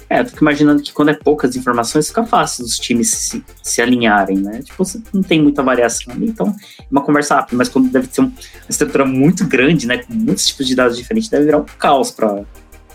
É, 0.10 0.20
eu 0.22 0.26
fico 0.26 0.44
imaginando 0.44 0.84
que 0.84 0.94
quando 0.94 1.10
é 1.10 1.14
poucas 1.14 1.56
informações, 1.56 2.08
fica 2.08 2.26
fácil 2.26 2.64
os 2.64 2.78
times 2.78 3.10
se, 3.10 3.44
se 3.64 3.82
alinharem, 3.82 4.38
né? 4.38 4.62
Tipo, 4.62 4.86
você 4.86 5.02
não 5.12 5.24
tem 5.24 5.42
muita 5.42 5.64
variação 5.64 6.14
ali, 6.14 6.28
então 6.28 6.56
é 6.80 6.86
uma 6.92 7.02
conversa 7.02 7.36
rápida, 7.36 7.58
mas 7.58 7.70
quando 7.70 7.90
deve 7.90 8.08
ter 8.08 8.22
uma 8.22 8.32
estrutura 8.70 9.04
muito 9.04 9.48
grande, 9.48 9.88
né? 9.88 9.98
Com 10.00 10.14
muitos 10.14 10.46
tipos 10.46 10.68
de 10.68 10.76
dados 10.76 10.96
diferentes, 10.96 11.30
deve 11.30 11.46
virar 11.46 11.58
um 11.58 11.66
caos 11.80 12.12
para 12.12 12.44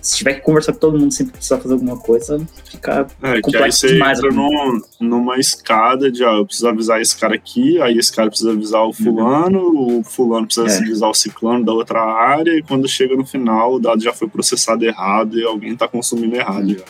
se 0.00 0.16
tiver 0.16 0.34
que 0.34 0.40
conversar 0.40 0.72
com 0.72 0.78
todo 0.78 0.98
mundo 0.98 1.12
sempre 1.12 1.32
precisar 1.32 1.58
fazer 1.58 1.74
alguma 1.74 1.96
coisa, 1.96 2.40
fica 2.64 3.06
é, 3.22 3.40
complexo 3.40 3.50
que 3.50 3.56
aí 3.56 3.72
você 3.72 3.88
demais. 3.88 4.18
Entra 4.18 4.32
num, 4.32 4.80
numa 5.00 5.38
escada 5.38 6.10
de, 6.10 6.24
ó, 6.24 6.38
eu 6.38 6.46
preciso 6.46 6.68
avisar 6.68 7.00
esse 7.00 7.18
cara 7.18 7.34
aqui, 7.34 7.80
aí 7.80 7.98
esse 7.98 8.12
cara 8.12 8.28
precisa 8.28 8.52
avisar 8.52 8.84
o 8.84 8.92
fulano, 8.92 9.60
uhum. 9.60 10.00
o 10.00 10.04
fulano 10.04 10.46
precisa 10.46 10.68
é. 10.68 10.78
avisar 10.78 11.10
o 11.10 11.14
ciclano 11.14 11.64
da 11.64 11.72
outra 11.72 12.00
área, 12.00 12.52
e 12.52 12.62
quando 12.62 12.88
chega 12.88 13.16
no 13.16 13.26
final, 13.26 13.74
o 13.74 13.78
dado 13.78 14.02
já 14.02 14.12
foi 14.12 14.28
processado 14.28 14.84
errado 14.84 15.38
e 15.38 15.44
alguém 15.44 15.72
está 15.72 15.86
consumindo 15.86 16.36
errado 16.36 16.68
uhum. 16.68 16.76
já. 16.76 16.84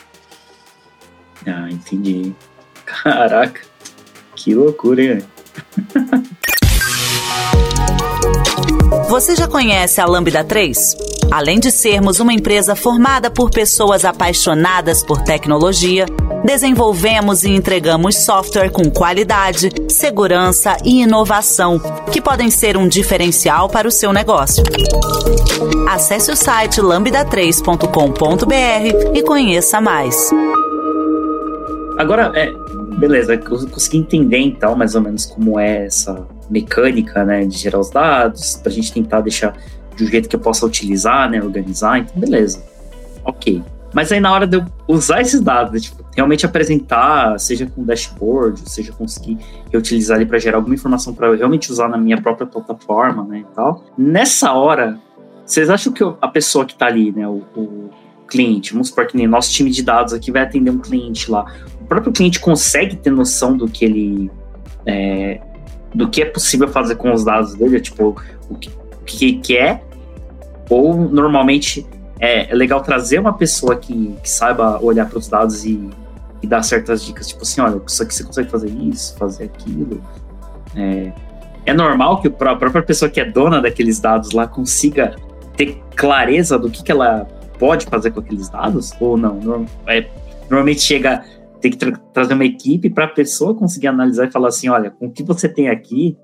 Ah, 1.47 1.71
entendi. 1.71 2.35
Caraca, 2.85 3.63
que 4.37 4.55
loucura, 4.55 5.03
hein? 5.03 5.25
Você 9.09 9.37
já 9.37 9.47
conhece 9.47 10.01
a 10.01 10.07
Lambda 10.07 10.43
3? 10.43 10.97
Além 11.31 11.61
de 11.61 11.71
sermos 11.71 12.19
uma 12.19 12.33
empresa 12.33 12.75
formada 12.75 13.31
por 13.31 13.49
pessoas 13.49 14.05
apaixonadas 14.05 15.05
por 15.05 15.23
tecnologia, 15.23 16.07
desenvolvemos 16.45 17.45
e 17.45 17.51
entregamos 17.51 18.17
software 18.17 18.71
com 18.71 18.91
qualidade, 18.91 19.71
segurança 19.89 20.77
e 20.85 21.03
inovação, 21.03 21.81
que 22.11 22.21
podem 22.21 22.51
ser 22.51 22.77
um 22.77 22.89
diferencial 22.89 23.69
para 23.69 23.87
o 23.87 23.93
seu 23.93 24.13
negócio. 24.13 24.65
Acesse 25.89 26.33
o 26.33 26.37
site 26.37 26.81
lambda3.com.br 26.81 29.15
e 29.15 29.23
conheça 29.23 29.81
mais. 29.81 30.31
Agora, 31.97 32.33
é, 32.35 32.53
beleza, 32.99 33.35
eu 33.35 33.69
consegui 33.69 33.99
entender 33.99 34.39
então 34.39 34.75
mais 34.75 34.97
ou 34.97 35.01
menos 35.01 35.27
como 35.27 35.61
é 35.61 35.87
essa 35.87 36.27
mecânica 36.51 37.25
né, 37.25 37.47
de 37.47 37.57
gerar 37.57 37.79
os 37.79 37.91
dados, 37.91 38.57
para 38.57 38.71
a 38.71 38.75
gente 38.75 38.93
tentar 38.93 39.21
deixar 39.21 39.57
de 39.97 40.05
um 40.05 40.07
jeito 40.07 40.29
que 40.29 40.37
eu 40.37 40.41
possa 40.41 40.67
utilizar, 40.67 41.31
né, 41.31 41.43
organizar, 41.43 41.99
então 41.99 42.19
beleza, 42.21 42.63
ok. 43.25 43.63
Mas 43.93 44.13
aí 44.13 44.21
na 44.21 44.33
hora 44.33 44.47
de 44.47 44.57
eu 44.57 44.65
usar 44.87 45.21
esses 45.21 45.41
dados, 45.41 45.83
tipo, 45.83 46.05
realmente 46.15 46.47
apresentar, 46.47 47.39
seja 47.39 47.67
com 47.67 47.85
dashboard, 47.85 48.69
seja 48.71 48.93
conseguir 48.93 49.39
reutilizar 49.73 50.17
ali 50.17 50.27
para 50.27 50.39
gerar 50.39 50.59
alguma 50.59 50.75
informação 50.75 51.15
para 51.15 51.29
eu 51.29 51.37
realmente 51.37 51.71
usar 51.71 51.89
na 51.89 51.99
minha 51.99 52.21
própria 52.21 52.47
plataforma, 52.47 53.25
né, 53.25 53.41
e 53.41 53.55
tal. 53.55 53.85
Nessa 53.97 54.53
hora, 54.53 54.99
vocês 55.45 55.71
acham 55.71 55.93
que 55.93 56.05
a 56.05 56.29
pessoa 56.29 56.65
que 56.65 56.73
está 56.73 56.87
ali, 56.87 57.13
né, 57.13 57.27
o, 57.27 57.43
o 57.57 57.91
cliente, 58.29 58.73
vamos 58.73 58.89
supor 58.89 59.07
que 59.07 59.17
nem 59.17 59.27
nosso 59.27 59.51
time 59.51 59.71
de 59.71 59.83
dados 59.83 60.13
aqui 60.13 60.31
vai 60.31 60.43
atender 60.43 60.71
um 60.71 60.79
cliente 60.79 61.31
lá, 61.31 61.45
o 61.81 61.85
próprio 61.85 62.13
cliente 62.13 62.39
consegue 62.39 62.95
ter 62.95 63.11
noção 63.11 63.57
do 63.57 63.69
que 63.69 63.85
ele 63.85 64.31
é, 64.87 65.41
do 65.95 66.09
que 66.09 66.23
é 66.23 66.25
possível 66.25 66.69
fazer 66.69 66.97
com 66.97 67.13
os 67.13 67.25
dados 67.25 67.55
dele, 67.55 67.81
tipo, 67.81 68.17
o 68.49 68.55
que, 68.55 68.69
o 68.69 69.05
que 69.05 69.39
quer 69.39 69.83
ou 70.69 70.95
normalmente 70.95 71.87
é, 72.21 72.51
é 72.51 72.55
legal 72.55 72.81
trazer 72.81 73.19
uma 73.19 73.33
pessoa 73.33 73.77
que, 73.77 74.15
que 74.23 74.31
saiba 74.31 74.79
olhar 74.83 75.09
para 75.09 75.19
os 75.19 75.27
dados 75.27 75.65
e, 75.65 75.91
e, 76.43 76.47
dar 76.47 76.63
certas 76.63 77.05
dicas, 77.05 77.27
tipo 77.29 77.43
assim, 77.43 77.61
olha, 77.61 77.81
isso 77.85 78.03
aqui 78.03 78.15
você 78.15 78.23
consegue 78.23 78.51
fazer 78.51 78.69
isso, 78.69 79.17
fazer 79.17 79.45
aquilo. 79.45 80.01
É, 80.77 81.13
é 81.67 81.75
normal 81.75 82.21
que 82.21 82.29
a 82.29 82.31
própria 82.31 82.83
pessoa 82.83 83.11
que 83.11 83.21
é 83.21 83.25
dona 83.25 83.61
daqueles 83.61 83.99
dados 83.99 84.31
lá 84.33 84.47
consiga 84.47 85.17
ter 85.57 85.83
clareza 85.97 86.59
do 86.59 86.71
que, 86.71 86.83
que 86.83 86.93
ela 86.93 87.27
pode 87.59 87.87
fazer 87.87 88.13
com 88.13 88.21
aqueles 88.21 88.49
dados 88.49 88.93
ou 89.01 89.17
não? 89.17 89.67
É, 89.87 90.07
normalmente 90.49 90.83
chega 90.83 91.25
tem 91.61 91.71
que 91.71 91.77
tra 91.77 91.93
trazer 92.13 92.35
uma 92.35 92.45
equipe 92.45 92.91
para 92.91 93.05
a 93.05 93.09
pessoa 93.09 93.55
conseguir 93.55 93.89
analisar 93.89 94.27
e 94.27 94.31
falar 94.31 94.49
assim, 94.49 94.69
olha, 94.69 94.91
com 94.91 95.07
o 95.07 95.11
que 95.11 95.23
você 95.23 95.49
tem 95.49 95.69
aqui, 95.69 96.17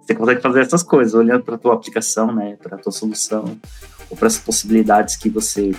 você 0.00 0.14
consegue 0.14 0.40
fazer 0.40 0.60
essas 0.60 0.82
coisas, 0.82 1.14
olhando 1.14 1.42
para 1.42 1.54
a 1.54 1.58
tua 1.58 1.74
aplicação, 1.74 2.32
né, 2.32 2.56
para 2.62 2.76
a 2.76 2.78
tua 2.78 2.92
solução, 2.92 3.58
ou 4.10 4.16
para 4.16 4.28
as 4.28 4.38
possibilidades 4.38 5.16
que 5.16 5.28
você, 5.28 5.72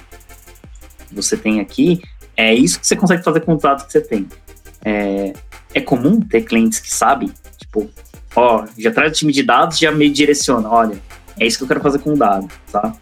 você 1.11 1.37
tem 1.37 1.59
aqui, 1.59 2.01
é 2.35 2.53
isso 2.53 2.79
que 2.79 2.87
você 2.87 2.95
consegue 2.95 3.23
fazer 3.23 3.41
com 3.41 3.53
os 3.53 3.61
dados 3.61 3.85
que 3.85 3.91
você 3.91 4.01
tem. 4.01 4.27
É, 4.83 5.33
é 5.73 5.81
comum 5.81 6.19
ter 6.19 6.41
clientes 6.41 6.79
que 6.79 6.93
sabem, 6.93 7.31
tipo, 7.57 7.89
ó, 8.35 8.65
já 8.77 8.91
traz 8.91 9.11
o 9.11 9.15
time 9.15 9.31
de 9.31 9.43
dados, 9.43 9.77
já 9.77 9.91
me 9.91 10.09
direciona, 10.09 10.69
olha, 10.69 10.99
é 11.39 11.45
isso 11.45 11.57
que 11.57 11.63
eu 11.63 11.67
quero 11.67 11.81
fazer 11.81 11.99
com 11.99 12.13
o 12.13 12.17
dado, 12.17 12.47
tá? 12.71 12.93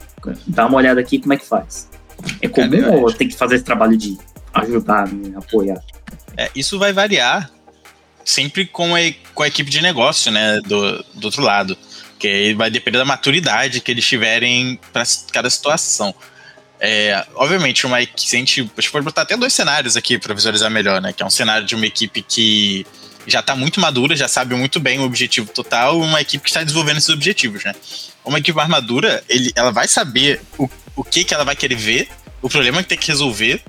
Dá 0.48 0.66
uma 0.66 0.78
olhada 0.78 1.00
aqui 1.00 1.20
como 1.20 1.34
é 1.34 1.38
que 1.38 1.46
faz. 1.46 1.90
É 2.42 2.48
comum 2.48 2.76
é 2.76 2.96
ou 2.96 3.12
tem 3.12 3.28
que 3.28 3.36
fazer 3.36 3.56
esse 3.56 3.64
trabalho 3.64 3.98
de 3.98 4.18
ajudar, 4.54 5.08
me 5.08 5.36
apoiar? 5.36 5.82
É, 6.38 6.50
isso 6.56 6.80
vai 6.80 6.94
variar 6.94 7.50
sempre 8.26 8.66
com 8.66 8.96
a, 8.96 9.00
com 9.34 9.44
a 9.44 9.48
equipe 9.48 9.70
de 9.70 9.82
negócio, 9.82 10.32
né, 10.32 10.60
do, 10.62 11.04
do 11.14 11.26
outro 11.26 11.42
lado. 11.42 11.78
Que 12.18 12.54
vai 12.54 12.70
depender 12.70 12.98
da 12.98 13.06
maturidade 13.06 13.82
que 13.82 13.92
eles 13.92 14.06
tiverem 14.06 14.80
para 14.94 15.04
cada 15.32 15.50
situação. 15.50 16.16
É, 16.80 17.26
obviamente, 17.36 17.86
uma 17.86 18.02
equipe, 18.02 18.36
a 18.36 18.40
gente, 18.40 18.62
a 18.62 18.82
gente 18.82 18.92
pode 18.92 19.04
botar 19.04 19.24
até 19.24 19.36
dois 19.36 19.54
cenários 19.54 19.98
aqui 19.98 20.18
para 20.18 20.34
visualizar 20.34 20.72
melhor, 20.72 21.02
né? 21.02 21.12
Que 21.12 21.22
é 21.22 21.26
um 21.26 21.30
cenário 21.30 21.66
de 21.66 21.76
uma 21.76 21.86
equipe 21.86 22.22
que 22.22 22.86
já 23.28 23.40
está 23.40 23.56
muito 23.56 23.80
madura, 23.80 24.16
já 24.16 24.28
sabe 24.28 24.56
muito 24.56 24.80
bem 24.80 25.00
o 25.00 25.04
objetivo 25.04 25.50
total, 25.52 26.00
uma 26.00 26.22
equipe 26.22 26.44
que 26.44 26.50
está 26.50 26.64
desenvolvendo 26.64 26.98
esses 26.98 27.10
objetivos, 27.10 27.64
né? 27.64 27.74
Uma 28.24 28.40
equipe 28.40 28.56
mais 28.56 28.70
madura, 28.70 29.24
ele, 29.30 29.52
ela 29.56 29.72
vai 29.72 29.88
saber 29.88 30.42
o, 30.58 30.70
o 30.96 31.04
que, 31.04 31.24
que 31.24 31.34
ela 31.34 31.44
vai 31.44 31.56
querer 31.56 31.76
ver, 31.76 32.10
o 32.42 32.50
problema 32.50 32.82
que 32.84 32.90
tem 32.90 32.98
que 32.98 33.08
resolver, 33.08 33.62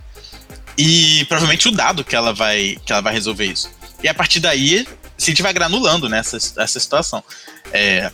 e 0.77 1.25
provavelmente 1.27 1.69
o 1.69 1.73
dado 1.73 2.05
que 2.05 2.17
ela 2.17 2.33
vai, 2.33 2.77
que 2.85 2.93
ela 2.93 3.03
vai 3.03 3.13
resolver 3.13 3.47
isso. 3.47 3.71
E 4.03 4.09
a 4.09 4.15
partir 4.15 4.41
daí, 4.41 4.87
se 5.17 5.31
a 5.31 5.33
gente 5.33 5.43
vai 5.43 5.53
granulando 5.53 6.09
nessa 6.09 6.37
essa 6.37 6.81
situação. 6.81 7.23
É, 7.73 8.11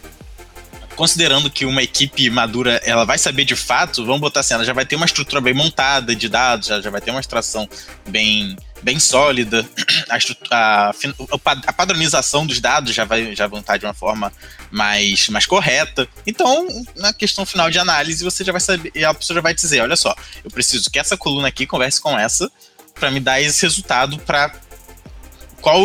considerando 1.01 1.51
que 1.51 1.65
uma 1.65 1.83
equipe 1.83 2.29
madura 2.29 2.79
ela 2.85 3.07
vai 3.07 3.17
saber 3.17 3.47
de 3.47 3.57
fato, 3.57 4.05
vamos 4.05 4.21
botar 4.21 4.41
assim, 4.41 4.53
ela 4.53 4.65
já 4.65 4.75
vai 4.75 4.85
ter 4.85 4.97
uma 4.97 5.07
estrutura 5.07 5.41
bem 5.41 5.55
montada 5.55 6.15
de 6.15 6.29
dados, 6.29 6.69
já, 6.69 6.79
já 6.79 6.91
vai 6.91 7.01
ter 7.01 7.11
uma 7.11 7.21
extração 7.21 7.67
bem, 8.07 8.55
bem 8.83 8.99
sólida, 8.99 9.69
a, 10.09 10.19
a, 10.51 10.93
a, 11.67 11.73
padronização 11.73 12.47
dos 12.47 12.61
dados 12.61 12.95
já 12.95 13.05
vai, 13.05 13.35
já 13.35 13.47
estar 13.47 13.77
de 13.77 13.85
uma 13.85 13.95
forma 13.95 14.33
mais, 14.71 15.29
mais 15.29 15.47
correta. 15.47 16.09
Então, 16.27 16.67
na 16.97 17.13
questão 17.13 17.45
final 17.45 17.71
de 17.71 17.79
análise, 17.79 18.25
você 18.25 18.45
já 18.45 18.53
vai 18.53 18.61
saber, 18.61 18.93
a 19.05 19.15
pessoa 19.15 19.37
já 19.37 19.41
vai 19.41 19.55
dizer, 19.55 19.81
olha 19.81 19.97
só, 19.97 20.15
eu 20.45 20.51
preciso 20.51 20.91
que 20.91 20.99
essa 20.99 21.17
coluna 21.17 21.49
aqui 21.49 21.67
converse 21.67 22.01
com 22.01 22.19
essa 22.19 22.51
para 22.95 23.11
me 23.11 23.21
dar 23.21 23.41
esse 23.41 23.63
resultado 23.63 24.19
para 24.21 24.53
qual 25.61 25.81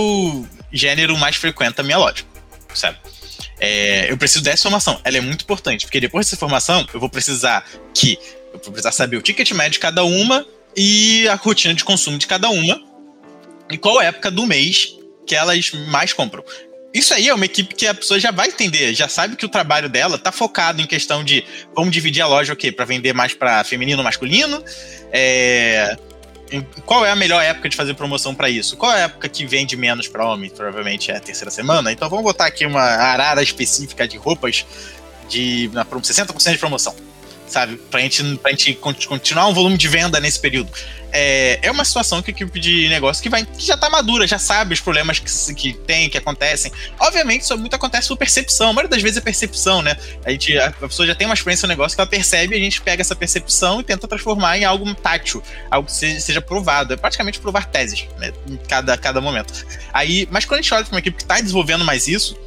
gênero 0.71 1.17
mais 1.17 1.35
frequenta 1.35 1.81
a 1.81 1.85
minha 1.85 1.97
lógica, 1.97 2.27
sabe? 2.73 2.97
É, 3.59 4.11
eu 4.11 4.17
preciso 4.17 4.43
dessa 4.43 4.67
informação, 4.67 4.99
ela 5.03 5.17
é 5.17 5.21
muito 5.21 5.43
importante, 5.43 5.85
porque 5.85 5.99
depois 6.01 6.25
dessa 6.25 6.35
informação 6.35 6.85
eu 6.93 6.99
vou 6.99 7.09
precisar 7.09 7.65
que 7.93 8.19
eu 8.53 8.59
vou 8.59 8.71
precisar 8.71 8.91
saber 8.91 9.17
o 9.17 9.21
ticket 9.21 9.49
médio 9.51 9.73
de 9.73 9.79
cada 9.79 10.03
uma 10.03 10.45
e 10.75 11.27
a 11.27 11.35
rotina 11.35 11.73
de 11.73 11.83
consumo 11.83 12.17
de 12.17 12.27
cada 12.27 12.49
uma 12.49 12.81
e 13.71 13.77
qual 13.77 14.01
época 14.01 14.29
do 14.29 14.45
mês 14.45 14.95
que 15.25 15.35
elas 15.35 15.71
mais 15.89 16.13
compram. 16.13 16.43
Isso 16.93 17.13
aí 17.13 17.27
é 17.27 17.33
uma 17.33 17.45
equipe 17.45 17.75
que 17.75 17.87
a 17.87 17.93
pessoa 17.93 18.19
já 18.19 18.31
vai 18.31 18.47
entender, 18.47 18.93
já 18.93 19.09
sabe 19.09 19.35
que 19.35 19.45
o 19.45 19.49
trabalho 19.49 19.89
dela 19.89 20.17
tá 20.17 20.31
focado 20.31 20.81
em 20.81 20.87
questão 20.87 21.23
de 21.23 21.43
vamos 21.75 21.91
dividir 21.91 22.21
a 22.21 22.27
loja 22.27 22.53
o 22.53 22.55
quê? 22.55 22.71
Para 22.71 22.85
vender 22.85 23.13
mais 23.13 23.33
para 23.33 23.63
feminino 23.65 24.01
masculino? 24.01 24.63
É, 25.11 25.97
qual 26.85 27.05
é 27.05 27.11
a 27.11 27.15
melhor 27.15 27.43
época 27.43 27.67
de 27.67 27.75
fazer 27.75 27.95
promoção 27.95 28.33
para 28.33 28.49
isso? 28.49 28.77
Qual 28.77 28.91
é 28.91 28.95
a 28.95 29.05
época 29.05 29.27
que 29.27 29.45
vende 29.45 29.75
menos 29.75 30.07
para 30.07 30.25
homem? 30.25 30.49
Provavelmente 30.49 31.11
é 31.11 31.17
a 31.17 31.19
terceira 31.19 31.51
semana. 31.51 31.91
Então 31.91 32.09
vamos 32.09 32.23
botar 32.23 32.45
aqui 32.45 32.65
uma 32.65 32.81
arara 32.81 33.43
específica 33.43 34.07
de 34.07 34.15
roupas 34.15 34.65
de 35.27 35.69
na 35.73 35.83
60% 35.83 36.51
de 36.51 36.57
promoção 36.57 36.95
sabe? 37.47 37.77
Pra 37.89 37.99
gente, 37.99 38.37
pra 38.37 38.51
gente 38.51 38.73
continuar 38.75 39.47
um 39.47 39.53
volume 39.53 39.77
de 39.77 39.87
venda 39.87 40.19
nesse 40.19 40.39
período. 40.39 40.71
É, 41.17 41.59
é 41.61 41.71
uma 41.71 41.85
situação 41.85 42.21
que 42.21 42.31
a 42.31 42.33
equipe 42.33 42.59
de 42.59 42.89
negócio 42.89 43.23
que, 43.23 43.29
vai, 43.29 43.45
que 43.45 43.65
já 43.65 43.77
tá 43.77 43.89
madura, 43.89 44.27
já 44.27 44.37
sabe 44.37 44.73
os 44.73 44.81
problemas 44.81 45.17
que, 45.17 45.55
que 45.55 45.73
tem, 45.73 46.09
que 46.09 46.17
acontecem. 46.17 46.71
Obviamente, 46.99 47.43
isso 47.43 47.57
muito 47.57 47.73
acontece 47.73 48.09
por 48.09 48.17
percepção. 48.17 48.69
A 48.69 48.73
maioria 48.73 48.89
das 48.89 49.01
vezes 49.01 49.17
é 49.17 49.21
percepção, 49.21 49.81
né? 49.81 49.95
A, 50.25 50.31
gente, 50.31 50.57
a 50.57 50.71
pessoa 50.71 51.07
já 51.07 51.15
tem 51.15 51.25
uma 51.25 51.33
experiência 51.33 51.67
no 51.67 51.69
negócio 51.71 51.95
que 51.95 52.01
ela 52.01 52.09
percebe, 52.09 52.55
a 52.55 52.59
gente 52.59 52.81
pega 52.81 53.01
essa 53.01 53.15
percepção 53.15 53.79
e 53.79 53.83
tenta 53.83 54.07
transformar 54.07 54.57
em 54.57 54.65
algo 54.65 54.93
tátil, 54.93 55.41
algo 55.71 55.87
que 55.87 55.93
seja, 55.93 56.19
seja 56.19 56.41
provado. 56.41 56.93
É 56.93 56.97
praticamente 56.97 57.39
provar 57.39 57.65
teses, 57.67 58.05
né? 58.17 58.33
Em 58.49 58.57
cada, 58.57 58.97
cada 58.97 59.21
momento. 59.21 59.65
Aí, 59.93 60.27
mas 60.29 60.43
quando 60.43 60.59
a 60.59 60.61
gente 60.61 60.73
olha 60.73 60.83
para 60.83 60.93
uma 60.93 60.99
equipe 60.99 61.15
que 61.15 61.23
está 61.23 61.39
desenvolvendo 61.39 61.85
mais 61.85 62.09
isso, 62.09 62.37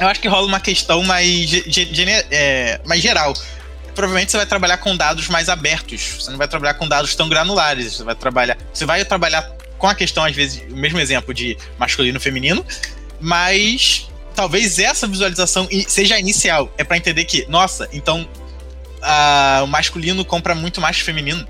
eu 0.00 0.08
acho 0.08 0.20
que 0.20 0.26
rola 0.26 0.46
uma 0.46 0.58
questão 0.58 1.04
mais, 1.04 1.50
é, 2.32 2.80
mais 2.84 3.00
geral 3.00 3.32
provavelmente 3.94 4.30
você 4.30 4.36
vai 4.36 4.46
trabalhar 4.46 4.78
com 4.78 4.96
dados 4.96 5.28
mais 5.28 5.48
abertos. 5.48 6.00
Você 6.20 6.30
não 6.30 6.38
vai 6.38 6.48
trabalhar 6.48 6.74
com 6.74 6.88
dados 6.88 7.14
tão 7.14 7.28
granulares. 7.28 7.94
Você 7.94 8.04
vai 8.04 8.14
trabalhar, 8.14 8.56
você 8.72 8.84
vai 8.84 9.04
trabalhar 9.04 9.42
com 9.78 9.88
a 9.88 9.94
questão 9.94 10.24
às 10.24 10.34
vezes 10.34 10.62
o 10.70 10.76
mesmo 10.76 11.00
exemplo 11.00 11.34
de 11.34 11.58
masculino 11.76 12.16
e 12.16 12.20
feminino, 12.20 12.64
mas 13.20 14.08
talvez 14.34 14.78
essa 14.78 15.06
visualização 15.06 15.68
seja 15.88 16.18
inicial. 16.18 16.72
É 16.78 16.84
para 16.84 16.96
entender 16.96 17.24
que, 17.24 17.46
nossa, 17.48 17.88
então 17.92 18.28
o 19.62 19.66
masculino 19.66 20.24
compra 20.24 20.54
muito 20.54 20.80
mais 20.80 20.98
feminino. 21.00 21.46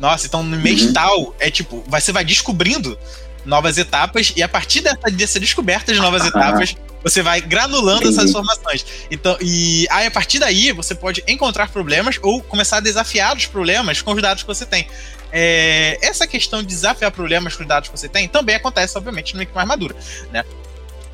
Nossa, 0.00 0.26
então 0.26 0.42
no 0.42 0.58
mês 0.58 0.82
uhum. 0.82 0.92
tal 0.92 1.34
é 1.38 1.50
tipo, 1.50 1.84
você 1.86 2.12
vai 2.12 2.24
descobrindo 2.24 2.98
novas 3.46 3.78
etapas 3.78 4.32
e 4.36 4.42
a 4.42 4.48
partir 4.48 4.80
dessa, 4.80 5.10
dessa 5.10 5.40
descoberta 5.40 5.92
de 5.92 5.98
novas 5.98 6.24
etapas 6.26 6.76
você 7.02 7.22
vai 7.22 7.40
granulando 7.40 8.02
Entendi. 8.02 8.16
essas 8.18 8.30
informações. 8.30 8.84
Então, 9.10 9.36
e 9.40 9.86
aí 9.90 10.06
a 10.06 10.10
partir 10.10 10.40
daí 10.40 10.72
você 10.72 10.92
pode 10.92 11.22
encontrar 11.28 11.68
problemas 11.68 12.18
ou 12.20 12.42
começar 12.42 12.78
a 12.78 12.80
desafiar 12.80 13.36
os 13.36 13.46
problemas 13.46 14.02
com 14.02 14.12
os 14.12 14.20
dados 14.20 14.42
que 14.42 14.48
você 14.48 14.66
tem. 14.66 14.88
É, 15.30 15.98
essa 16.02 16.26
questão 16.26 16.62
de 16.62 16.66
desafiar 16.66 17.12
problemas 17.12 17.54
com 17.54 17.62
os 17.62 17.68
dados 17.68 17.88
que 17.88 17.96
você 17.96 18.08
tem 18.08 18.26
também 18.26 18.56
acontece, 18.56 18.98
obviamente, 18.98 19.36
no 19.36 19.42
equipe 19.42 19.54
mais 19.54 19.68
madura, 19.68 19.94
né? 20.32 20.44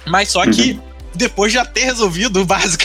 Mas 0.06 0.30
só 0.30 0.44
que 0.46 0.72
uhum 0.72 0.91
depois 1.14 1.52
de 1.52 1.58
já 1.58 1.64
ter 1.64 1.84
resolvido 1.84 2.40
o 2.40 2.44
básico. 2.44 2.84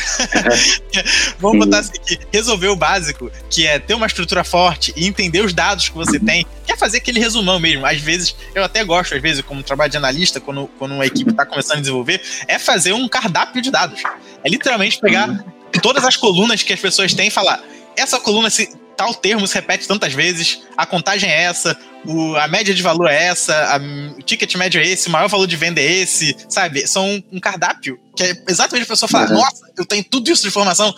Vamos 1.39 1.65
botar 1.65 1.80
assim 1.80 1.93
aqui, 1.95 2.19
resolver 2.32 2.67
o 2.67 2.75
básico, 2.75 3.32
que 3.49 3.65
é 3.65 3.80
ter 3.80 3.93
uma 3.93 4.07
estrutura 4.07 4.43
forte 4.43 4.93
e 4.95 5.07
entender 5.07 5.43
os 5.43 5.53
dados 5.53 5.89
que 5.89 5.95
você 5.95 6.19
tem, 6.19 6.45
quer 6.65 6.78
fazer 6.78 6.97
aquele 6.97 7.19
resumão 7.19 7.59
mesmo. 7.59 7.86
Às 7.86 8.01
vezes, 8.01 8.36
eu 8.53 8.63
até 8.63 8.84
gosto, 8.84 9.15
às 9.15 9.21
vezes, 9.21 9.41
como 9.41 9.63
trabalho 9.63 9.91
de 9.91 9.97
analista, 9.97 10.39
quando, 10.39 10.67
quando 10.78 10.93
uma 10.93 11.05
equipe 11.05 11.32
está 11.32 11.45
começando 11.45 11.78
a 11.78 11.82
desenvolver, 11.82 12.21
é 12.47 12.59
fazer 12.59 12.93
um 12.93 13.07
cardápio 13.07 13.61
de 13.61 13.71
dados. 13.71 14.01
É 14.43 14.49
literalmente 14.49 14.99
pegar 14.99 15.45
todas 15.82 16.03
as 16.03 16.15
colunas 16.15 16.63
que 16.63 16.73
as 16.73 16.80
pessoas 16.80 17.13
têm 17.13 17.28
e 17.28 17.32
falar, 17.32 17.61
essa 17.95 18.19
coluna 18.19 18.49
se 18.49 18.69
tal 18.97 19.13
termo 19.13 19.47
se 19.47 19.53
repete 19.53 19.87
tantas 19.87 20.13
vezes, 20.13 20.63
a 20.75 20.85
contagem 20.85 21.29
é 21.29 21.43
essa, 21.43 21.77
o, 22.03 22.35
a 22.35 22.47
média 22.47 22.73
de 22.73 22.81
valor 22.81 23.07
é 23.07 23.25
essa, 23.25 23.53
a, 23.75 23.77
o 24.17 24.21
ticket 24.23 24.53
médio 24.55 24.81
é 24.81 24.87
esse, 24.87 25.07
o 25.07 25.11
maior 25.11 25.29
valor 25.29 25.45
de 25.45 25.55
venda 25.55 25.79
é 25.79 25.85
esse, 25.85 26.35
sabe? 26.49 26.85
São 26.87 27.23
um 27.31 27.39
cardápio 27.39 27.99
que 28.15 28.23
é 28.23 28.35
exatamente 28.49 28.85
a 28.85 28.87
pessoa 28.87 29.07
falar, 29.07 29.29
uhum. 29.29 29.35
nossa, 29.35 29.71
eu 29.77 29.85
tenho 29.85 30.03
tudo 30.03 30.29
isso 30.31 30.41
de 30.41 30.47
informação, 30.47 30.93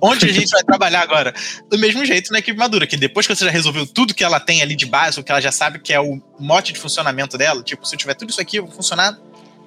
onde 0.00 0.24
a 0.24 0.32
gente 0.32 0.50
vai 0.50 0.62
trabalhar 0.62 1.02
agora? 1.02 1.34
Do 1.68 1.76
mesmo 1.78 2.04
jeito 2.04 2.32
na 2.32 2.38
equipe 2.38 2.56
madura, 2.56 2.86
que 2.86 2.96
depois 2.96 3.26
que 3.26 3.34
você 3.34 3.44
já 3.44 3.50
resolveu 3.50 3.86
tudo 3.86 4.14
que 4.14 4.22
ela 4.22 4.38
tem 4.38 4.62
ali 4.62 4.76
de 4.76 4.86
base, 4.86 5.18
o 5.18 5.24
que 5.24 5.32
ela 5.32 5.40
já 5.40 5.52
sabe 5.52 5.80
que 5.80 5.92
é 5.92 6.00
o 6.00 6.22
mote 6.38 6.72
de 6.72 6.78
funcionamento 6.78 7.36
dela, 7.36 7.62
tipo, 7.62 7.84
se 7.84 7.94
eu 7.94 7.98
tiver 7.98 8.14
tudo 8.14 8.30
isso 8.30 8.40
aqui, 8.40 8.56
eu 8.56 8.66
vou 8.66 8.74
funcionar 8.74 9.18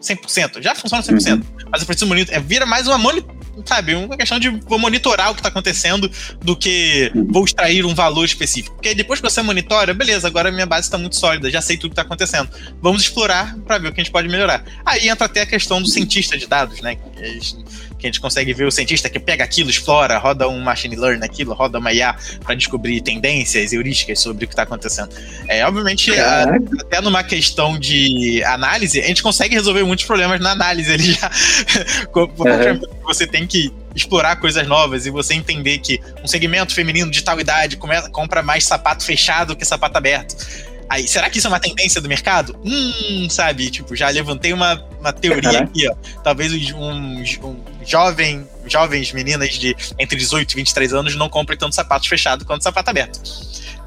100%. 0.01 0.61
Já 0.61 0.76
funciona 0.76 1.03
100%. 1.03 1.34
Uhum. 1.34 1.43
Mas 1.69 1.82
eu 1.82 1.88
preciso 1.88 2.07
monitorar. 2.07 2.39
É, 2.39 2.43
vira 2.43 2.65
mais 2.65 2.88
uma 2.88 2.97
monitor, 2.97 3.36
sabe, 3.66 3.95
uma 3.95 4.18
questão 4.18 4.39
de 4.39 4.49
vou 4.49 4.80
monitorar 4.80 5.32
o 5.32 5.34
que 5.34 5.39
está 5.39 5.49
acontecendo 5.49 6.10
do 6.41 6.56
que 6.56 7.12
vou 7.30 7.45
extrair 7.45 7.86
um 7.86 7.93
valor 7.93 8.26
específico. 8.26 8.76
Porque 8.76 8.93
depois 8.93 9.20
que 9.20 9.30
você 9.30 9.41
monitora, 9.41 9.93
beleza, 9.93 10.28
agora 10.28 10.51
minha 10.51 10.66
base 10.66 10.88
está 10.88 10.97
muito 10.97 11.16
sólida, 11.16 11.49
já 11.49 11.62
sei 11.62 11.78
tudo 11.78 11.91
que 11.91 11.93
está 11.93 12.01
acontecendo. 12.01 12.49
Vamos 12.82 13.03
explorar 13.03 13.56
para 13.66 13.78
ver 13.78 13.89
o 13.89 13.93
que 13.93 14.01
a 14.01 14.03
gente 14.03 14.12
pode 14.12 14.28
melhorar. 14.28 14.64
Aí 14.86 15.08
entra 15.10 15.26
até 15.26 15.41
a 15.41 15.45
questão 15.45 15.82
do 15.82 15.88
cientista 15.88 16.38
de 16.38 16.47
dados, 16.47 16.82
né? 16.82 16.97
que 17.97 18.06
a 18.06 18.10
gente 18.10 18.22
consegue 18.22 18.53
ver 18.53 18.66
o 18.66 18.72
cientista 18.72 19.10
que 19.10 19.20
pega 19.20 19.43
aquilo, 19.43 19.70
explora, 19.70 20.18
roda 20.18 20.47
um 20.47 20.60
machine 20.62 20.95
learning 20.95 21.20
naquilo, 21.20 21.53
roda 21.53 21.80
uma 21.80 21.91
IA 21.91 22.16
para 22.43 22.56
descobrir 22.56 23.01
tendências, 23.01 23.74
heurísticas 23.74 24.20
sobre 24.20 24.45
o 24.45 24.47
que 24.47 24.53
está 24.53 24.64
acontecendo. 24.64 25.10
É, 25.47 25.66
obviamente, 25.66 26.12
a, 26.20 26.43
até 26.82 27.01
numa 27.01 27.24
questão 27.24 27.80
de 27.80 28.43
análise, 28.43 29.01
a 29.01 29.08
gente 29.08 29.24
consegue 29.24 29.56
resolver 29.56 29.84
muitos 29.84 30.06
problemas 30.06 30.39
na 30.39 30.51
análise. 30.51 30.91
Ele 30.91 31.14
já, 31.14 31.32
você 33.03 33.26
tem 33.26 33.45
que 33.46 33.74
explorar 33.96 34.36
coisas 34.38 34.68
novas 34.68 35.06
e 35.06 35.10
você 35.10 35.34
entender 35.34 35.80
que 35.80 36.02
um 36.24 36.28
segmento 36.28 36.74
feminino 36.74 37.10
de 37.10 37.24
tal 37.24 37.39
idade 37.39 37.78
começa, 37.78 38.10
compra 38.10 38.41
mais 38.41 38.66
sapato 38.66 39.04
fechado 39.04 39.56
que 39.56 39.66
sapato 39.66 39.98
aberto 39.98 40.36
Aí, 40.88 41.08
será 41.08 41.30
que 41.30 41.39
isso 41.39 41.48
é 41.48 41.50
uma 41.50 41.60
tendência 41.60 42.00
do 42.00 42.08
mercado? 42.08 42.56
Hum, 42.64 43.28
sabe? 43.30 43.70
Tipo, 43.72 43.96
já 43.96 44.10
levantei 44.10 44.54
uma, 44.54 44.82
uma 45.00 45.12
teoria 45.12 45.62
aqui, 45.62 45.88
ó. 45.89 45.96
Talvez 46.24 46.72
um, 46.74 47.24
um 47.43 47.64
jovem, 47.84 48.48
jovens 48.68 49.12
meninas 49.12 49.56
de 49.56 49.76
entre 49.98 50.18
18 50.18 50.52
e 50.52 50.56
23 50.58 50.93
anos 50.93 51.16
não 51.16 51.28
comprem 51.28 51.58
tanto 51.58 51.74
sapato 51.74 52.08
fechado 52.08 52.46
quanto 52.46 52.64
sapato 52.64 52.89
aberto. 52.89 53.20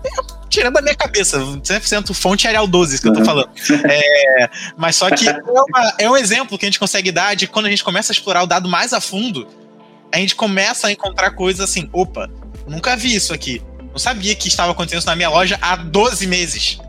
Eu, 0.05 0.38
tirando 0.49 0.75
da 0.75 0.83
minha 0.83 0.95
cabeça, 0.95 1.39
100% 1.39 2.15
fonte 2.15 2.47
Arial 2.47 2.67
12 2.67 3.01
que 3.01 3.09
eu 3.09 3.13
tô 3.13 3.25
falando. 3.25 3.51
É, 3.89 4.51
mas 4.77 4.97
só 4.97 5.11
que 5.11 5.29
é, 5.29 5.39
uma, 5.43 5.95
é 5.99 6.11
um 6.11 6.17
exemplo 6.17 6.59
que 6.59 6.65
a 6.65 6.69
gente 6.69 6.79
consegue 6.79 7.13
dar 7.13 7.35
de 7.35 7.47
quando 7.47 7.67
a 7.67 7.71
gente 7.71 7.85
começa 7.85 8.13
a 8.13 8.15
explorar 8.15 8.43
o 8.43 8.47
dado 8.47 8.69
mais 8.69 8.93
a 8.93 9.01
fundo, 9.01 9.47
a 10.13 10.17
gente 10.19 10.35
começa 10.35 10.87
a 10.87 10.93
encontrar 10.93 11.31
coisas 11.33 11.69
assim, 11.69 11.89
opa, 11.93 12.29
nunca 12.67 12.97
vi 12.97 13.15
isso 13.15 13.33
aqui 13.33 13.63
não 13.99 13.99
sabia 13.99 14.35
que 14.37 14.47
estava 14.47 14.71
acontecendo 14.71 15.01
isso 15.01 15.09
na 15.09 15.17
minha 15.17 15.29
loja 15.29 15.59
há 15.61 15.77
12 15.77 16.27
meses. 16.27 16.79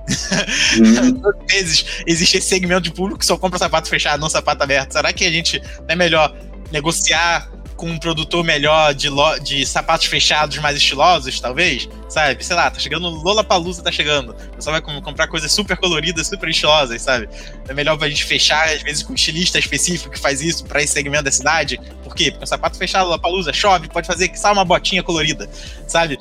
Hum. 0.80 1.12
12 1.12 1.38
meses 1.50 1.86
existe 2.06 2.38
esse 2.38 2.48
segmento 2.48 2.82
de 2.82 2.92
público 2.92 3.20
que 3.20 3.26
só 3.26 3.38
compra 3.38 3.58
sapato 3.58 3.90
fechado, 3.90 4.20
não 4.20 4.30
sapato 4.30 4.64
aberto. 4.64 4.94
Será 4.94 5.12
que 5.12 5.26
a 5.26 5.32
gente 5.32 5.60
não 5.60 5.90
é 5.90 5.96
melhor 5.96 6.36
negociar 6.72 7.50
com 7.80 7.90
um 7.90 7.98
produtor 7.98 8.44
melhor 8.44 8.94
de, 8.94 9.08
lo, 9.08 9.40
de 9.40 9.66
sapatos 9.66 10.08
fechados 10.08 10.58
mais 10.58 10.76
estilosos, 10.76 11.40
talvez? 11.40 11.88
Sabe? 12.10 12.44
Sei 12.44 12.54
lá, 12.54 12.70
tá 12.70 12.78
chegando 12.78 13.08
Lola 13.08 13.42
Palusa, 13.42 13.82
tá 13.82 13.90
chegando. 13.90 14.36
Você 14.58 14.70
vai 14.70 14.82
comprar 14.82 15.28
coisas 15.28 15.50
super 15.50 15.78
coloridas, 15.78 16.28
super 16.28 16.50
estilosas, 16.50 17.02
sabe? 17.02 17.30
É 17.70 17.74
melhor 17.74 17.98
a 18.04 18.10
gente 18.10 18.26
fechar, 18.26 18.68
às 18.68 18.82
vezes, 18.82 19.02
com 19.02 19.14
um 19.14 19.16
estilista 19.16 19.58
específico 19.58 20.10
que 20.10 20.20
faz 20.20 20.42
isso 20.42 20.66
para 20.66 20.84
esse 20.84 20.92
segmento 20.92 21.24
da 21.24 21.32
cidade. 21.32 21.80
Por 22.04 22.14
quê? 22.14 22.32
Porque 22.32 22.44
o 22.44 22.48
sapato 22.48 22.78
fechado, 22.78 23.06
Lola 23.06 23.18
Palusa, 23.18 23.54
chove, 23.54 23.88
pode 23.88 24.08
fazer 24.08 24.28
que 24.28 24.38
só 24.38 24.52
uma 24.52 24.66
botinha 24.66 25.02
colorida, 25.02 25.50
sabe? 25.88 26.20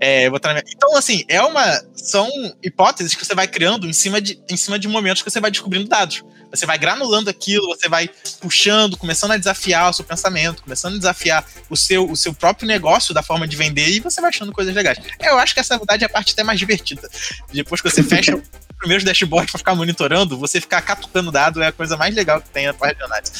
É, 0.00 0.30
minha... 0.30 0.62
Então, 0.74 0.96
assim, 0.96 1.22
é 1.28 1.40
uma. 1.42 1.82
São 1.94 2.28
hipóteses 2.62 3.14
que 3.14 3.24
você 3.24 3.34
vai 3.34 3.46
criando 3.46 3.86
em 3.86 3.92
cima, 3.92 4.20
de, 4.20 4.40
em 4.50 4.56
cima 4.56 4.78
de 4.78 4.88
momentos 4.88 5.22
que 5.22 5.30
você 5.30 5.40
vai 5.40 5.50
descobrindo 5.50 5.86
dados. 5.86 6.24
Você 6.54 6.66
vai 6.66 6.78
granulando 6.78 7.30
aquilo, 7.30 7.66
você 7.66 7.88
vai 7.88 8.08
puxando, 8.40 8.96
começando 8.96 9.32
a 9.32 9.36
desafiar 9.36 9.90
o 9.90 9.92
seu 9.92 10.04
pensamento, 10.04 10.62
começando 10.62 10.94
a 10.94 10.98
desafiar 10.98 11.44
o 11.68 11.76
seu, 11.76 12.10
o 12.10 12.16
seu 12.16 12.32
próprio 12.32 12.66
negócio 12.66 13.12
da 13.12 13.22
forma 13.22 13.46
de 13.46 13.56
vender 13.56 13.88
e 13.88 14.00
você 14.00 14.20
vai 14.20 14.30
achando 14.30 14.52
coisas 14.52 14.74
legais. 14.74 14.98
Eu 15.20 15.38
acho 15.38 15.54
que 15.54 15.60
essa, 15.60 15.74
na 15.74 15.78
verdade, 15.78 16.04
é 16.04 16.06
a 16.06 16.10
parte 16.10 16.32
até 16.32 16.42
mais 16.42 16.58
divertida. 16.58 17.08
Depois 17.52 17.80
que 17.80 17.90
você 17.90 18.02
fecha 18.04 18.36
os 18.36 18.42
primeiros 18.78 19.04
dashboards 19.04 19.50
para 19.50 19.58
ficar 19.58 19.74
monitorando, 19.74 20.38
você 20.38 20.60
ficar 20.60 20.82
catucando 20.82 21.32
dado 21.32 21.62
é 21.62 21.68
a 21.68 21.72
coisa 21.72 21.96
mais 21.96 22.14
legal 22.14 22.40
que 22.40 22.50
tem 22.50 22.66
na 22.66 22.74
parte 22.74 22.96
de 22.98 23.04
análise. 23.04 23.32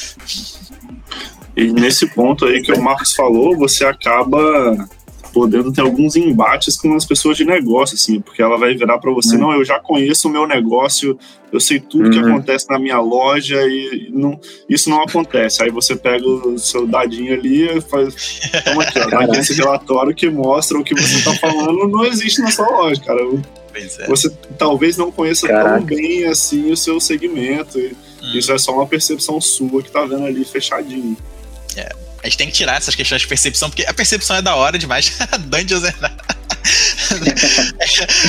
E 1.55 1.71
nesse 1.71 2.07
ponto 2.07 2.45
aí 2.45 2.61
que 2.61 2.73
o 2.73 2.81
Marcos 2.81 3.13
falou, 3.13 3.57
você 3.57 3.85
acaba 3.85 4.89
podendo 5.35 5.69
ter 5.69 5.81
alguns 5.81 6.15
embates 6.15 6.77
com 6.77 6.95
as 6.95 7.03
pessoas 7.03 7.35
de 7.35 7.43
negócio, 7.43 7.95
assim, 7.95 8.21
porque 8.21 8.41
ela 8.41 8.57
vai 8.57 8.73
virar 8.73 8.97
para 8.99 9.11
você, 9.11 9.35
uhum. 9.35 9.41
não, 9.41 9.51
eu 9.51 9.65
já 9.65 9.77
conheço 9.81 10.29
o 10.29 10.31
meu 10.31 10.47
negócio, 10.47 11.19
eu 11.51 11.59
sei 11.59 11.77
tudo 11.77 12.05
uhum. 12.05 12.11
que 12.11 12.19
acontece 12.19 12.65
na 12.69 12.79
minha 12.79 13.01
loja 13.01 13.61
e 13.67 14.09
não, 14.13 14.39
isso 14.69 14.89
não 14.89 15.03
acontece. 15.03 15.61
Aí 15.61 15.69
você 15.69 15.93
pega 15.93 16.25
o 16.25 16.57
seu 16.57 16.87
dadinho 16.87 17.33
ali 17.33 17.67
e 17.67 17.81
faz, 17.81 18.39
toma 18.63 18.83
aqui, 18.83 18.97
ó, 18.97 19.19
aqui 19.23 19.37
esse 19.37 19.53
relatório 19.55 20.15
que 20.15 20.29
mostra 20.29 20.79
o 20.79 20.85
que 20.85 20.95
você 20.95 21.21
tá 21.21 21.35
falando, 21.35 21.85
não 21.85 22.05
existe 22.05 22.39
na 22.39 22.49
sua 22.49 22.69
loja, 22.69 23.01
cara. 23.01 23.19
É. 23.19 24.07
Você 24.07 24.29
talvez 24.57 24.95
não 24.95 25.11
conheça 25.11 25.49
Caraca. 25.49 25.79
tão 25.79 25.85
bem 25.85 26.23
assim 26.23 26.71
o 26.71 26.77
seu 26.77 26.97
segmento. 27.01 27.77
hum. 27.77 28.31
Isso 28.33 28.53
é 28.53 28.57
só 28.57 28.71
uma 28.71 28.87
percepção 28.87 29.41
sua 29.41 29.83
que 29.83 29.91
tá 29.91 30.05
vendo 30.05 30.23
ali 30.23 30.45
fechadinho. 30.45 31.17
A 32.25 32.27
gente 32.27 32.39
tem 32.39 32.47
que 32.47 32.53
tirar 32.53 32.77
essas 32.77 32.95
questões 32.95 33.21
de 33.21 33.27
percepção, 33.27 33.69
porque 33.69 33.85
a 33.85 33.93
percepção 33.93 34.35
é 34.35 34.41
da 34.41 34.55
hora 34.55 34.79
demais. 34.79 35.15
Dungeons 35.45 35.83
é. 35.83 35.93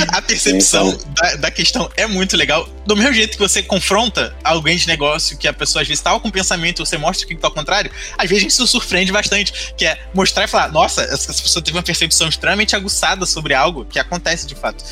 a 0.09 0.21
percepção 0.21 0.95
da, 1.15 1.35
da, 1.37 1.49
questão 1.49 1.89
é 1.97 2.05
muito 2.05 2.37
legal. 2.37 2.69
Do 2.85 2.95
mesmo 2.95 3.15
jeito 3.15 3.31
que 3.31 3.39
você 3.39 3.63
confronta 3.63 4.35
alguém 4.43 4.77
de 4.77 4.85
negócio, 4.85 5.35
que 5.35 5.47
a 5.47 5.53
pessoa 5.53 5.81
às 5.81 5.87
vezes 5.87 5.99
estava 5.99 6.19
com 6.19 6.27
um 6.27 6.31
pensamento, 6.31 6.85
você 6.85 6.95
mostra 6.95 7.25
o 7.25 7.27
que 7.27 7.33
está 7.33 7.47
ao 7.47 7.51
contrário, 7.51 7.89
às 8.15 8.29
vezes 8.29 8.37
a 8.37 8.43
gente 8.43 8.53
se 8.53 8.67
surpreende 8.67 9.11
bastante, 9.11 9.73
que 9.75 9.83
é 9.83 9.99
mostrar 10.13 10.43
e 10.43 10.47
falar, 10.47 10.71
nossa, 10.71 11.01
essa 11.01 11.33
pessoa 11.33 11.63
teve 11.63 11.75
uma 11.75 11.83
percepção 11.83 12.29
extremamente 12.29 12.75
aguçada 12.75 13.25
sobre 13.25 13.55
algo 13.55 13.83
que 13.83 13.97
acontece 13.97 14.45
de 14.45 14.53
fato. 14.53 14.85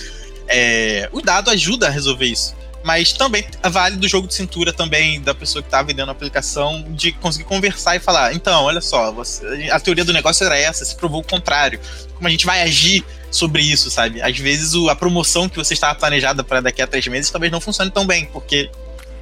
É, 0.47 1.08
o 1.12 1.22
dado 1.22 1.51
ajuda 1.51 1.86
a 1.86 1.91
resolver 1.91 2.26
isso 2.26 2.56
mas 2.86 3.14
também 3.14 3.44
vale 3.72 3.96
do 3.96 4.08
jogo 4.08 4.28
de 4.28 4.36
cintura 4.36 4.72
também, 4.72 5.20
da 5.20 5.34
pessoa 5.34 5.64
que 5.64 5.68
está 5.68 5.82
vendendo 5.82 6.10
a 6.10 6.12
aplicação, 6.12 6.86
de 6.90 7.12
conseguir 7.14 7.46
conversar 7.46 7.96
e 7.96 8.00
falar, 8.00 8.36
então, 8.36 8.64
olha 8.64 8.80
só, 8.80 9.12
você, 9.12 9.70
a 9.72 9.80
teoria 9.80 10.06
do 10.06 10.14
negócio 10.14 10.46
era 10.46 10.56
essa, 10.56 10.86
se 10.86 10.96
provou 10.96 11.22
o 11.22 11.24
contrário. 11.24 11.80
Como 12.14 12.28
a 12.28 12.30
gente 12.30 12.46
vai 12.46 12.62
agir 12.62 13.04
sobre 13.32 13.64
isso, 13.64 13.90
sabe? 13.90 14.22
Às 14.22 14.38
vezes 14.38 14.76
o, 14.76 14.88
a 14.88 14.96
promoção 14.96 15.50
que 15.50 15.58
você 15.58 15.74
estava 15.74 15.96
planejada 15.96 16.44
para 16.44 16.62
daqui 16.62 16.80
a 16.80 16.86
três 16.86 17.08
meses 17.08 17.32
talvez 17.32 17.52
não 17.52 17.60
funcione 17.60 17.90
tão 17.90 18.06
bem, 18.06 18.26
porque 18.26 18.70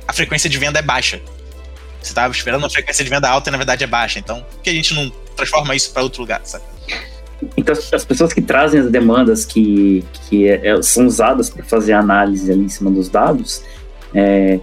a 0.06 0.12
frequência 0.12 0.50
de 0.50 0.58
venda 0.58 0.80
é 0.80 0.82
baixa. 0.82 1.22
Você 2.02 2.12
estava 2.12 2.34
esperando 2.34 2.64
uma 2.64 2.70
frequência 2.70 3.02
de 3.02 3.10
venda 3.10 3.30
alta 3.30 3.50
e 3.50 3.52
na 3.52 3.58
verdade 3.58 3.82
é 3.82 3.88
baixa. 3.88 4.20
Então, 4.20 4.42
por 4.42 4.62
que 4.62 4.72
a 4.72 4.74
gente 4.74 4.94
não 4.94 5.10
transforma 5.38 5.74
isso 5.74 5.90
para 5.92 6.04
outro 6.04 6.20
lugar, 6.20 6.42
sabe? 6.44 6.66
Então, 7.56 7.74
as 7.74 8.06
pessoas 8.06 8.34
que 8.34 8.42
trazem 8.42 8.80
as 8.80 8.90
demandas 8.90 9.46
que, 9.46 10.04
que 10.30 10.48
é, 10.48 10.68
é 10.68 10.82
são 10.82 11.06
usadas 11.06 11.50
para 11.50 11.64
fazer 11.64 11.94
análise 11.94 12.52
ali 12.52 12.66
em 12.66 12.70
cima 12.70 12.92
dos 12.92 13.10
dados, 13.10 13.64
é, 14.14 14.60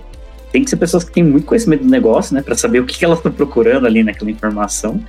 tem 0.52 0.64
que 0.64 0.70
ser 0.70 0.76
pessoas 0.76 1.04
que 1.04 1.12
têm 1.12 1.24
muito 1.24 1.46
conhecimento 1.46 1.84
do 1.84 1.90
negócio, 1.90 2.34
né, 2.34 2.42
para 2.42 2.56
saber 2.56 2.80
o 2.80 2.86
que, 2.86 2.98
que 2.98 3.04
elas 3.04 3.18
estão 3.18 3.32
procurando 3.32 3.86
ali 3.86 4.02
naquela 4.02 4.30
informação. 4.30 5.00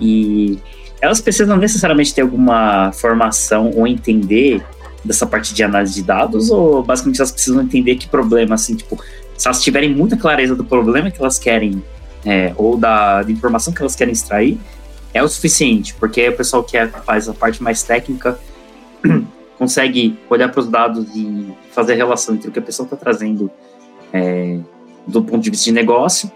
E 0.00 0.58
elas 1.00 1.20
precisam 1.20 1.56
necessariamente 1.56 2.14
ter 2.14 2.22
alguma 2.22 2.92
formação 2.92 3.70
ou 3.74 3.86
entender 3.86 4.64
dessa 5.04 5.26
parte 5.26 5.52
de 5.52 5.62
análise 5.62 5.94
de 5.94 6.02
dados, 6.02 6.50
ou 6.50 6.82
basicamente 6.82 7.20
elas 7.20 7.30
precisam 7.30 7.60
entender 7.62 7.96
que 7.96 8.08
problema, 8.08 8.54
assim, 8.54 8.74
tipo, 8.74 8.98
se 9.36 9.46
elas 9.46 9.62
tiverem 9.62 9.94
muita 9.94 10.16
clareza 10.16 10.56
do 10.56 10.64
problema 10.64 11.10
que 11.10 11.20
elas 11.20 11.38
querem, 11.38 11.82
é, 12.24 12.52
ou 12.56 12.78
da, 12.78 13.22
da 13.22 13.30
informação 13.30 13.72
que 13.72 13.82
elas 13.82 13.94
querem 13.94 14.12
extrair, 14.12 14.58
é 15.14 15.22
o 15.22 15.28
suficiente, 15.28 15.94
porque 15.94 16.28
o 16.28 16.36
pessoal 16.36 16.64
que 16.64 16.76
é, 16.76 16.88
faz 16.88 17.28
a 17.28 17.32
parte 17.32 17.62
mais 17.62 17.84
técnica 17.84 18.38
consegue 19.56 20.18
olhar 20.28 20.50
para 20.50 20.60
os 20.60 20.68
dados 20.68 21.06
e 21.14 21.54
fazer 21.70 21.92
a 21.92 21.96
relação 21.96 22.34
entre 22.34 22.48
o 22.48 22.52
que 22.52 22.58
a 22.58 22.62
pessoa 22.62 22.84
está 22.84 22.96
trazendo 22.96 23.48
é, 24.12 24.58
do 25.06 25.22
ponto 25.22 25.42
de 25.42 25.50
vista 25.50 25.66
de 25.66 25.72
negócio, 25.72 26.30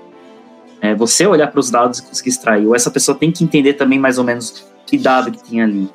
é, 0.81 0.95
você 0.95 1.27
olhar 1.27 1.49
para 1.49 1.59
os 1.59 1.71
dados 1.71 1.99
e 1.99 2.03
conseguir 2.05 2.31
extrair, 2.31 2.67
ou 2.67 2.77
essa 2.77 2.91
pessoa 2.91 3.19
tem 3.19 3.33
que 3.33 3.43
entender 3.43 3.75
também 3.75 3.99
mais 3.99 4.17
ou 4.17 4.25
menos 4.25 4.65
que 4.87 4.97
dado 4.97 5.33
que 5.33 5.43
tem 5.43 5.61
ali. 5.61 5.91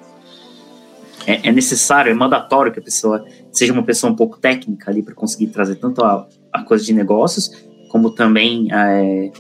É, 1.26 1.48
é 1.48 1.52
necessário, 1.54 2.12
é 2.12 2.14
mandatório 2.14 2.70
que 2.70 2.80
a 2.80 2.84
pessoa 2.84 3.26
seja 3.50 3.72
uma 3.72 3.84
pessoa 3.84 4.12
um 4.12 4.16
pouco 4.16 4.38
técnica 4.38 4.92
ali 4.92 5.02
para 5.02 5.16
conseguir 5.16 5.48
trazer 5.48 5.76
tanto 5.76 6.04
a, 6.04 6.28
a 6.52 6.64
coisa 6.64 6.84
de 6.84 6.92
negócios, 6.92 7.50
como 7.90 8.10
também 8.10 8.68
é, 8.74 9.32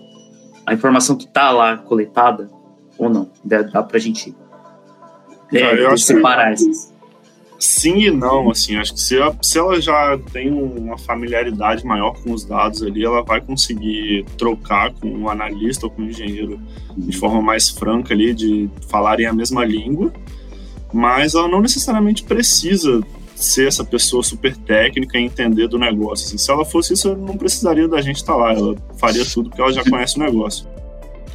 a 0.65 0.73
informação 0.73 1.17
que 1.17 1.25
está 1.25 1.51
lá 1.51 1.75
coletada 1.75 2.49
ou 3.03 3.09
não? 3.09 3.29
Dá, 3.43 3.61
dá 3.61 3.83
pra 3.83 3.99
gente 3.99 4.35
é, 5.53 5.97
separar 5.97 6.53
esses. 6.53 6.91
Sim 7.59 7.99
e 7.99 8.11
não, 8.11 8.51
assim, 8.51 8.75
acho 8.75 8.93
que 8.93 8.99
se, 8.99 9.21
a, 9.21 9.33
se 9.41 9.57
ela 9.57 9.79
já 9.79 10.19
tem 10.33 10.51
uma 10.51 10.97
familiaridade 10.97 11.85
maior 11.85 12.11
com 12.21 12.33
os 12.33 12.43
dados 12.43 12.83
ali, 12.83 13.05
ela 13.05 13.23
vai 13.23 13.39
conseguir 13.39 14.25
trocar 14.37 14.91
com 14.91 15.07
o 15.07 15.21
um 15.21 15.29
analista 15.29 15.85
ou 15.85 15.91
com 15.91 16.01
o 16.01 16.05
um 16.05 16.09
engenheiro 16.09 16.59
de 16.97 17.17
forma 17.17 17.41
mais 17.41 17.69
franca 17.69 18.13
ali, 18.13 18.33
de 18.33 18.69
falarem 18.89 19.27
a 19.27 19.33
mesma 19.33 19.63
língua, 19.63 20.11
mas 20.91 21.35
ela 21.35 21.47
não 21.47 21.61
necessariamente 21.61 22.23
precisa 22.23 23.01
ser 23.33 23.69
essa 23.69 23.85
pessoa 23.85 24.21
super 24.23 24.57
técnica 24.57 25.17
e 25.17 25.23
entender 25.23 25.69
do 25.69 25.79
negócio. 25.79 26.27
Assim, 26.27 26.37
se 26.37 26.51
ela 26.51 26.65
fosse 26.65 26.93
isso, 26.95 27.15
não 27.15 27.37
precisaria 27.37 27.87
da 27.87 28.01
gente 28.01 28.17
estar 28.17 28.33
tá 28.33 28.39
lá, 28.39 28.53
ela 28.53 28.75
faria 28.97 29.23
tudo 29.23 29.49
porque 29.49 29.61
ela 29.61 29.71
já 29.71 29.83
conhece 29.85 30.17
o 30.17 30.19
negócio 30.19 30.67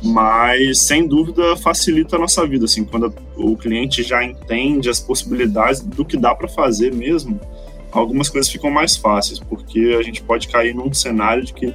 mas 0.03 0.83
sem 0.83 1.07
dúvida 1.07 1.57
facilita 1.57 2.17
a 2.17 2.19
nossa 2.19 2.47
vida 2.47 2.65
assim. 2.65 2.85
Quando 2.85 3.13
o 3.37 3.57
cliente 3.57 4.03
já 4.03 4.25
entende 4.25 4.89
as 4.89 5.01
possibilidades 5.01 5.81
do 5.81 6.05
que 6.05 6.17
dá 6.17 6.35
para 6.35 6.49
fazer 6.49 6.95
mesmo 6.95 7.41
algumas 7.91 8.29
coisas 8.29 8.51
ficam 8.51 8.71
mais 8.71 8.97
fáceis 8.97 9.39
porque 9.39 9.97
a 9.99 10.03
gente 10.03 10.23
pode 10.23 10.49
cair 10.49 10.75
num 10.75 10.93
cenário 10.93 11.45
de 11.45 11.53
que 11.53 11.75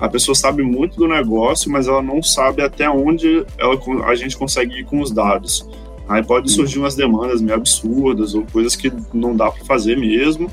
a 0.00 0.08
pessoa 0.08 0.34
sabe 0.34 0.62
muito 0.62 0.96
do 0.96 1.06
negócio 1.06 1.70
mas 1.70 1.86
ela 1.86 2.02
não 2.02 2.22
sabe 2.22 2.62
até 2.62 2.88
onde 2.88 3.44
ela, 3.58 3.78
a 4.06 4.14
gente 4.14 4.36
consegue 4.36 4.80
ir 4.80 4.84
com 4.84 5.00
os 5.00 5.10
dados. 5.10 5.68
Aí 6.06 6.22
pode 6.22 6.50
surgir 6.50 6.78
umas 6.78 6.94
demandas 6.94 7.40
meio 7.40 7.56
absurdas 7.56 8.34
ou 8.34 8.44
coisas 8.52 8.76
que 8.76 8.92
não 9.12 9.34
dá 9.34 9.50
para 9.50 9.64
fazer 9.64 9.96
mesmo. 9.96 10.50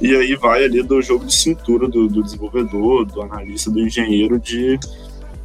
E 0.00 0.16
aí 0.16 0.34
vai 0.34 0.64
ali 0.64 0.82
do 0.82 1.00
jogo 1.00 1.26
de 1.26 1.34
cintura 1.34 1.86
do, 1.86 2.08
do 2.08 2.22
desenvolvedor 2.22 3.04
do 3.04 3.22
analista 3.22 3.70
do 3.70 3.78
engenheiro 3.78 4.40
de 4.40 4.78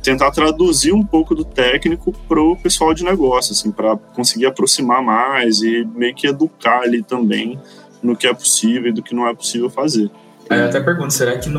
tentar 0.05 0.29
traduzir 0.29 0.93
um 0.93 1.03
pouco 1.03 1.33
do 1.33 1.43
técnico 1.43 2.13
para 2.27 2.39
o 2.39 2.55
pessoal 2.55 2.93
de 2.93 3.03
negócio, 3.03 3.53
assim, 3.53 3.71
para 3.71 3.97
conseguir 3.97 4.45
aproximar 4.45 5.01
mais 5.01 5.61
e 5.61 5.83
meio 5.95 6.13
que 6.13 6.27
educar 6.27 6.81
ali 6.81 7.01
também 7.01 7.59
no 8.03 8.15
que 8.15 8.27
é 8.27 8.33
possível 8.33 8.89
e 8.89 8.93
do 8.93 9.01
que 9.01 9.15
não 9.15 9.27
é 9.27 9.33
possível 9.33 9.67
fazer. 9.67 10.11
Eu 10.47 10.65
até 10.65 10.79
pergunto, 10.79 11.11
será 11.11 11.35
que 11.39 11.49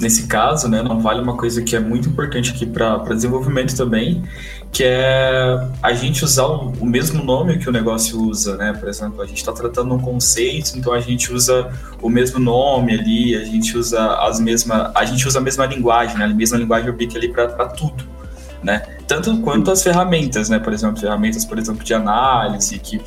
nesse 0.00 0.28
caso, 0.28 0.68
né, 0.68 0.84
não 0.84 1.00
vale 1.00 1.20
uma 1.20 1.36
coisa 1.36 1.62
que 1.62 1.74
é 1.74 1.80
muito 1.80 2.08
importante 2.08 2.52
aqui 2.52 2.64
para 2.64 2.98
desenvolvimento 3.12 3.76
também, 3.76 4.22
que 4.72 4.84
é 4.84 5.68
a 5.82 5.92
gente 5.92 6.24
usar 6.24 6.46
o, 6.46 6.86
mesmo 6.86 7.24
nome 7.24 7.58
que 7.58 7.68
o 7.68 7.72
negócio 7.72 8.20
usa, 8.20 8.56
né? 8.56 8.72
Por 8.72 8.88
exemplo, 8.88 9.20
a 9.20 9.26
gente 9.26 9.38
está 9.38 9.52
tratando 9.52 9.92
um 9.94 9.98
conceito, 9.98 10.72
então 10.76 10.92
a 10.92 11.00
gente 11.00 11.32
usa 11.32 11.72
o 12.00 12.08
mesmo 12.08 12.38
nome 12.38 12.94
ali, 12.94 13.34
a 13.34 13.44
gente 13.44 13.76
usa 13.76 14.00
as 14.18 14.38
mesma, 14.38 14.92
a 14.94 15.04
gente 15.04 15.26
usa 15.26 15.38
a 15.38 15.42
mesma 15.42 15.66
linguagem, 15.66 16.16
né? 16.16 16.24
A 16.24 16.28
mesma 16.28 16.56
linguagem 16.56 16.88
Rubic 16.88 17.16
ali 17.16 17.28
para 17.28 17.48
tudo, 17.68 18.04
né? 18.62 18.80
Tanto 19.08 19.36
quanto 19.38 19.70
as 19.72 19.82
ferramentas, 19.82 20.48
né? 20.48 20.60
Por 20.60 20.72
exemplo, 20.72 21.00
ferramentas, 21.00 21.44
por 21.44 21.58
exemplo, 21.58 21.84
de 21.84 21.92
análise 21.92 22.78
que 22.78 23.00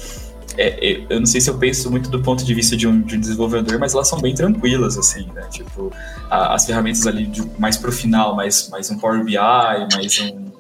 é, 0.58 0.92
é, 0.92 1.06
eu 1.10 1.20
não 1.20 1.26
sei 1.26 1.42
se 1.42 1.50
eu 1.50 1.58
penso 1.58 1.90
muito 1.90 2.10
do 2.10 2.22
ponto 2.22 2.44
de 2.44 2.54
vista 2.54 2.76
de 2.76 2.88
um, 2.88 3.02
de 3.02 3.16
um 3.16 3.20
desenvolvedor, 3.20 3.80
mas 3.80 3.94
elas 3.94 4.08
são 4.08 4.20
bem 4.20 4.36
tranquilas, 4.36 4.98
assim, 4.98 5.28
né? 5.34 5.44
Tipo, 5.50 5.92
a, 6.30 6.54
as 6.54 6.66
ferramentas 6.66 7.08
ali 7.08 7.26
de, 7.26 7.42
mais 7.58 7.78
pro 7.78 7.92
final, 7.92 8.36
mais, 8.36 8.70
mais 8.70 8.92
um 8.92 8.98
Power 8.98 9.24
BI, 9.24 9.36
mais 9.38 10.20
um, 10.20 10.53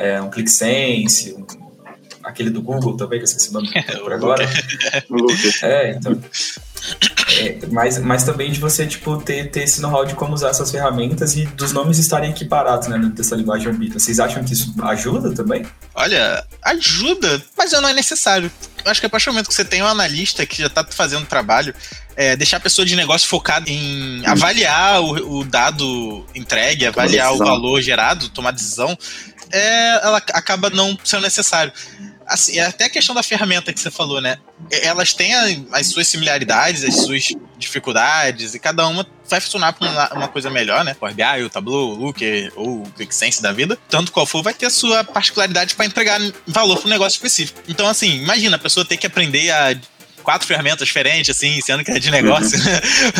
é, 0.00 0.20
um 0.20 0.30
ClickSense, 0.30 1.34
um, 1.34 1.46
aquele 2.24 2.48
do 2.48 2.62
Google 2.62 2.96
também, 2.96 3.18
que 3.18 3.24
eu 3.24 3.26
esqueci 3.26 3.50
o 3.50 3.52
nome 3.52 3.70
por 4.00 4.12
agora. 4.12 4.48
é, 5.62 5.90
então. 5.92 6.18
É, 7.38 7.58
mas, 7.70 7.98
mas 7.98 8.24
também 8.24 8.50
de 8.50 8.58
você 8.58 8.86
tipo, 8.86 9.18
ter, 9.18 9.50
ter 9.50 9.64
esse 9.64 9.80
know-how 9.82 10.04
de 10.04 10.14
como 10.14 10.32
usar 10.34 10.48
essas 10.48 10.70
ferramentas 10.70 11.36
e 11.36 11.44
dos 11.44 11.72
nomes 11.72 11.98
estarem 11.98 12.30
equiparados 12.30 12.88
né, 12.88 12.98
dessa 13.14 13.36
linguagem 13.36 13.68
Orbita. 13.68 13.98
Vocês 13.98 14.18
acham 14.18 14.42
que 14.42 14.54
isso 14.54 14.74
ajuda 14.82 15.32
também? 15.34 15.64
Olha, 15.94 16.44
ajuda, 16.62 17.42
mas 17.56 17.70
não 17.72 17.88
é 17.88 17.92
necessário. 17.92 18.50
Eu 18.82 18.90
acho 18.90 19.00
que 19.00 19.06
a 19.06 19.10
partir 19.10 19.26
do 19.26 19.32
momento 19.32 19.48
que 19.48 19.54
você 19.54 19.64
tem 19.64 19.82
um 19.82 19.86
analista 19.86 20.46
que 20.46 20.62
já 20.62 20.66
está 20.66 20.82
fazendo 20.82 21.26
trabalho, 21.26 21.74
é, 22.16 22.34
deixar 22.34 22.56
a 22.56 22.60
pessoa 22.60 22.84
de 22.84 22.96
negócio 22.96 23.28
focada 23.28 23.70
em 23.70 24.26
avaliar 24.26 25.02
o, 25.02 25.38
o 25.38 25.44
dado 25.44 26.26
entregue, 26.34 26.86
avaliar 26.86 27.32
o 27.34 27.38
valor 27.38 27.80
gerado, 27.80 28.28
tomar 28.30 28.50
decisão, 28.50 28.96
é, 29.52 30.00
ela 30.02 30.18
acaba 30.18 30.70
não 30.70 30.98
sendo 31.04 31.22
necessário 31.22 31.72
assim, 32.30 32.58
é 32.58 32.66
até 32.66 32.84
a 32.84 32.88
questão 32.88 33.12
da 33.12 33.24
ferramenta 33.24 33.72
que 33.72 33.80
você 33.80 33.90
falou, 33.90 34.20
né? 34.20 34.38
Elas 34.70 35.12
têm 35.12 35.34
as 35.72 35.88
suas 35.88 36.06
similaridades, 36.06 36.84
as 36.84 36.94
suas 36.94 37.34
dificuldades, 37.58 38.54
e 38.54 38.58
cada 38.60 38.86
uma 38.86 39.04
vai 39.28 39.40
funcionar 39.40 39.72
para 39.72 40.14
uma, 40.14 40.28
coisa 40.28 40.48
melhor, 40.48 40.84
né? 40.84 40.96
O 41.00 41.06
RBI, 41.06 41.42
o 41.44 41.50
Tableau, 41.50 41.90
o 41.90 41.94
Looker 41.96 42.52
ou 42.54 42.84
o 42.84 42.90
ClickSense 42.92 43.42
da 43.42 43.52
vida. 43.52 43.76
Tanto 43.88 44.12
qual 44.12 44.24
for, 44.24 44.42
vai 44.42 44.54
ter 44.54 44.66
a 44.66 44.70
sua 44.70 45.02
particularidade 45.02 45.74
para 45.74 45.86
entregar 45.86 46.20
valor 46.46 46.78
para 46.78 46.86
um 46.86 46.90
negócio 46.90 47.16
específico. 47.16 47.60
Então, 47.68 47.88
assim, 47.88 48.22
imagina 48.22 48.54
a 48.54 48.58
pessoa 48.58 48.86
ter 48.86 48.96
que 48.96 49.08
aprender 49.08 49.50
a 49.50 49.76
quatro 50.22 50.46
ferramentas 50.46 50.86
diferentes, 50.86 51.34
assim, 51.34 51.60
sendo 51.60 51.82
que 51.82 51.90
é 51.90 51.98
de 51.98 52.10
negócio, 52.10 52.56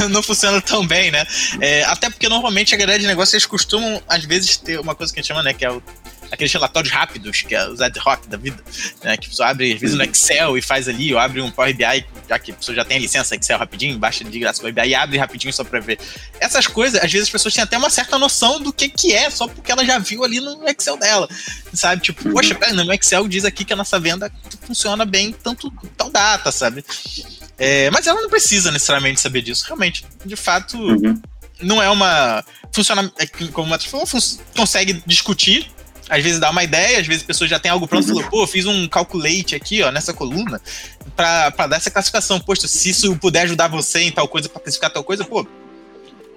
uhum. 0.03 0.09
não 0.11 0.22
funciona 0.22 0.61
tão 0.61 0.87
bem, 0.87 1.11
né? 1.11 1.26
É, 1.61 1.83
até 1.85 2.09
porque 2.09 2.28
normalmente 2.28 2.74
a 2.74 2.78
galera 2.78 2.99
de 2.99 3.07
negócio 3.07 3.35
eles 3.35 3.47
costumam, 3.47 4.01
às 4.09 4.24
vezes, 4.24 4.57
ter 4.57 4.78
uma 4.78 4.95
coisa 4.95 5.12
que 5.12 5.18
a 5.18 5.22
gente 5.22 5.28
chama, 5.28 5.43
né, 5.43 5.53
que 5.53 5.64
é 5.64 5.70
o 5.70 5.83
aqueles 6.31 6.53
relatórios 6.53 6.93
rápidos, 6.93 7.43
que 7.43 7.55
é 7.55 7.68
os 7.68 7.81
ad 7.81 7.99
hoc 7.99 8.26
da 8.26 8.37
vida, 8.37 8.62
né? 9.03 9.16
Que 9.16 9.26
a 9.26 9.28
pessoa 9.31 9.49
abre, 9.49 9.72
às 9.72 9.81
vezes, 9.81 9.97
no 9.97 10.05
Excel 10.05 10.57
e 10.57 10.62
faz 10.62 10.89
ali, 10.89 11.12
ou 11.12 11.18
abre 11.18 11.41
um 11.41 11.51
Power 11.51 11.74
BI, 11.74 12.05
já 12.28 12.39
que 12.39 12.53
a 12.53 12.55
pessoa 12.55 12.74
já 12.74 12.85
tem 12.85 12.97
a 12.97 13.01
licença 13.01 13.35
Excel 13.35 13.59
rapidinho, 13.59 13.99
baixa 13.99 14.24
de 14.24 14.39
graça 14.39 14.59
o 14.59 14.62
Power 14.62 14.74
BI 14.74 14.89
e 14.89 14.95
abre 14.95 15.18
rapidinho 15.18 15.53
só 15.53 15.64
pra 15.64 15.81
ver. 15.81 15.99
Essas 16.39 16.66
coisas, 16.66 17.03
às 17.03 17.11
vezes 17.11 17.26
as 17.26 17.33
pessoas 17.33 17.55
têm 17.55 17.64
até 17.64 17.76
uma 17.76 17.91
certa 17.91 18.18
noção 18.18 18.61
do 18.61 18.72
que 18.72 18.89
que 18.89 19.12
é, 19.12 19.28
só 19.31 19.49
porque 19.49 19.72
ela 19.72 19.85
já 19.85 19.99
viu 19.99 20.24
ali 20.24 20.41
no 20.41 20.68
Excel 20.68 20.97
dela, 20.97 21.28
sabe? 21.72 22.03
Tipo, 22.03 22.28
uhum. 22.28 22.35
poxa, 22.35 22.55
pera, 22.55 22.72
no 22.72 22.93
Excel 22.93 23.26
diz 23.26 23.45
aqui 23.45 23.64
que 23.64 23.72
a 23.72 23.76
nossa 23.76 23.99
venda 23.99 24.31
funciona 24.62 25.05
bem 25.05 25.33
tanto 25.33 25.70
tal 25.97 26.11
data, 26.11 26.53
sabe? 26.53 26.85
É, 27.59 27.91
mas 27.91 28.07
ela 28.07 28.22
não 28.22 28.31
precisa 28.31 28.70
necessariamente 28.70 29.20
saber 29.20 29.43
disso, 29.43 29.64
realmente. 29.66 30.07
De 30.24 30.37
fato, 30.37 30.78
uhum. 30.78 31.20
não 31.61 31.83
é 31.83 31.91
uma. 31.91 32.45
Funciona, 32.72 33.12
é 33.18 33.26
como 33.26 33.66
o 33.66 33.70
Matheus 33.70 33.91
falou, 33.91 34.07
consegue 34.57 35.03
discutir 35.05 35.70
às 36.11 36.22
vezes 36.24 36.40
dá 36.40 36.50
uma 36.50 36.64
ideia, 36.64 36.98
às 36.98 37.06
vezes 37.06 37.22
a 37.22 37.26
pessoa 37.26 37.46
já 37.46 37.61
tem 37.61 37.70
algo 37.70 37.86
pronto 37.86 38.04
e 38.04 38.08
falou, 38.08 38.24
pô, 38.24 38.46
fiz 38.46 38.66
um 38.66 38.88
calculate 38.88 39.54
aqui, 39.54 39.80
ó, 39.82 39.92
nessa 39.92 40.12
coluna, 40.12 40.61
pra, 41.14 41.52
pra 41.52 41.68
dar 41.68 41.76
essa 41.76 41.90
classificação. 41.90 42.40
Poxa, 42.40 42.66
se 42.66 42.90
isso 42.90 43.14
puder 43.16 43.42
ajudar 43.42 43.68
você 43.68 44.00
em 44.00 44.11
tal 44.11 44.26
coisa 44.26 44.48
pra 44.48 44.61
classificar 44.61 44.90
tal 44.90 45.04
coisa, 45.04 45.24
pô, 45.24 45.46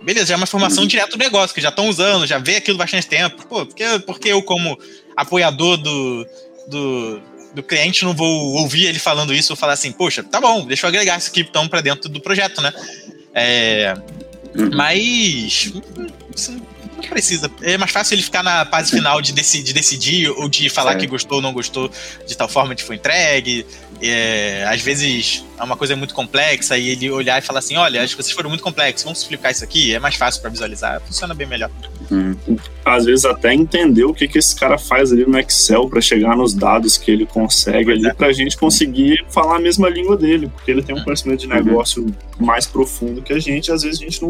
beleza, 0.03 0.28
já 0.28 0.36
é 0.36 0.38
uma 0.38 0.43
informação 0.43 0.84
uhum. 0.84 0.88
direto 0.88 1.11
do 1.11 1.17
negócio, 1.17 1.55
que 1.55 1.61
já 1.61 1.69
estão 1.69 1.89
usando, 1.89 2.28
já 2.28 2.38
vê 2.38 2.57
aquilo 2.57 2.78
bastante 2.78 3.07
tempo. 3.07 3.47
Pô, 3.47 3.65
porque, 3.65 3.84
porque 4.05 4.30
eu, 4.30 4.43
como 4.43 4.78
apoiador 5.17 5.78
do, 5.78 6.28
do, 6.67 7.21
do 7.55 7.63
cliente, 7.63 8.05
não 8.05 8.13
vou 8.13 8.53
ouvir 8.57 8.86
ele 8.86 8.99
falando 8.99 9.34
isso 9.34 9.53
ou 9.53 9.57
falar 9.57 9.74
assim, 9.74 9.91
poxa, 9.91 10.24
tá 10.24 10.39
bom, 10.39 10.67
deixa 10.67 10.86
eu 10.86 10.89
agregar 10.89 11.17
isso 11.17 11.32
aqui 11.32 11.41
então 11.41 11.67
pra 11.67 11.82
dentro 11.82 12.09
do 12.09 12.21
projeto, 12.21 12.61
né? 12.61 12.71
É, 13.34 13.95
uhum. 14.55 14.69
mas 14.76 15.74
não 17.04 17.10
precisa. 17.10 17.51
É 17.62 17.78
mais 17.78 17.91
fácil 17.91 18.16
ele 18.16 18.22
ficar 18.22 18.43
na 18.43 18.66
fase 18.66 18.91
final 18.91 19.22
de, 19.22 19.34
decidir, 19.34 19.64
de 19.64 19.74
decidir 19.74 20.30
ou 20.30 20.49
de 20.49 20.70
falar 20.70 20.95
que 20.95 21.08
gostou 21.08 21.38
ou 21.38 21.41
não 21.41 21.54
gostou 21.54 21.89
de 22.26 22.36
tal 22.36 22.47
forma 22.47 22.76
que 22.76 22.84
foi 22.84 22.95
entregue. 22.95 23.66
É, 24.01 24.66
às 24.68 24.82
vezes 24.82 25.45
é 25.58 25.64
uma 25.64 25.78
coisa 25.78 25.95
muito 25.95 26.14
complexa 26.14 26.78
e 26.78 26.89
ele 26.89 27.10
olhar 27.10 27.39
e 27.39 27.41
falar 27.41 27.60
assim: 27.60 27.78
olha, 27.78 28.04
acho 28.04 28.16
que 28.16 28.24
vocês 28.24 28.36
foram 28.36 28.49
muito 28.49 28.64
complexos, 28.64 29.04
vamos 29.04 29.20
explicar 29.20 29.51
isso 29.51 29.64
aqui. 29.64 29.93
É 29.93 29.99
mais 29.99 30.16
fácil 30.16 30.41
para 30.41 30.49
visualizar, 30.49 31.01
funciona 31.01 31.34
bem 31.34 31.47
melhor. 31.47 31.70
Hum. 32.12 32.36
Às 32.84 33.06
vezes 33.06 33.24
até 33.24 33.54
entender 33.54 34.04
o 34.04 34.14
que, 34.14 34.28
que 34.28 34.38
esse 34.38 34.56
cara 34.56 34.78
faz 34.78 35.12
ali 35.12 35.26
no 35.26 35.39
Excel 35.39 35.88
para 35.88 36.01
chegar 36.01 36.36
nos 36.36 36.54
dados 36.54 36.97
que 36.97 37.12
ele 37.12 37.26
consegue 37.26 37.91
ali, 37.91 38.08
é. 38.08 38.14
para 38.14 38.28
a 38.28 38.34
gente 38.34 38.58
conseguir 38.58 39.26
falar 39.30 39.58
a 39.58 39.60
mesma 39.60 39.89
língua 39.89 40.18
dele, 40.18 40.47
porque 40.47 40.72
ele 40.72 40.84
tem 40.84 40.95
um 40.95 41.04
conhecimento 41.04 41.41
de 41.41 41.47
uhum. 41.47 41.54
negócio 41.54 42.06
mais 42.39 42.66
profundo 42.66 43.22
que 43.22 43.32
a 43.32 43.39
gente, 43.39 43.72
às 43.72 43.84
vezes 43.84 44.01
a 44.01 44.04
gente 44.04 44.22
não 44.22 44.30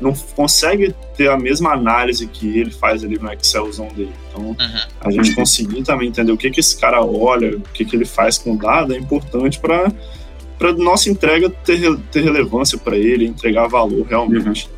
não 0.00 0.14
consegue 0.34 0.94
ter 1.16 1.28
a 1.28 1.36
mesma 1.36 1.72
análise 1.72 2.26
que 2.26 2.58
ele 2.58 2.70
faz 2.70 3.04
ali 3.04 3.18
no 3.18 3.30
Excelzão 3.32 3.88
dele. 3.88 4.12
Então, 4.28 4.42
uhum. 4.42 4.56
a 5.00 5.10
gente 5.10 5.34
conseguir 5.34 5.82
também 5.82 6.08
entender 6.08 6.32
o 6.32 6.36
que, 6.36 6.50
que 6.50 6.60
esse 6.60 6.78
cara 6.78 7.04
olha, 7.04 7.56
o 7.56 7.60
que, 7.60 7.84
que 7.84 7.94
ele 7.94 8.06
faz 8.06 8.38
com 8.38 8.54
o 8.54 8.58
dado 8.58 8.94
é 8.94 8.98
importante 8.98 9.58
para 9.58 9.92
para 10.58 10.74
nossa 10.74 11.08
entrega 11.08 11.48
ter, 11.48 11.96
ter 12.12 12.20
relevância 12.20 12.76
para 12.76 12.94
ele, 12.94 13.24
entregar 13.24 13.66
valor 13.66 14.06
realmente. 14.06 14.68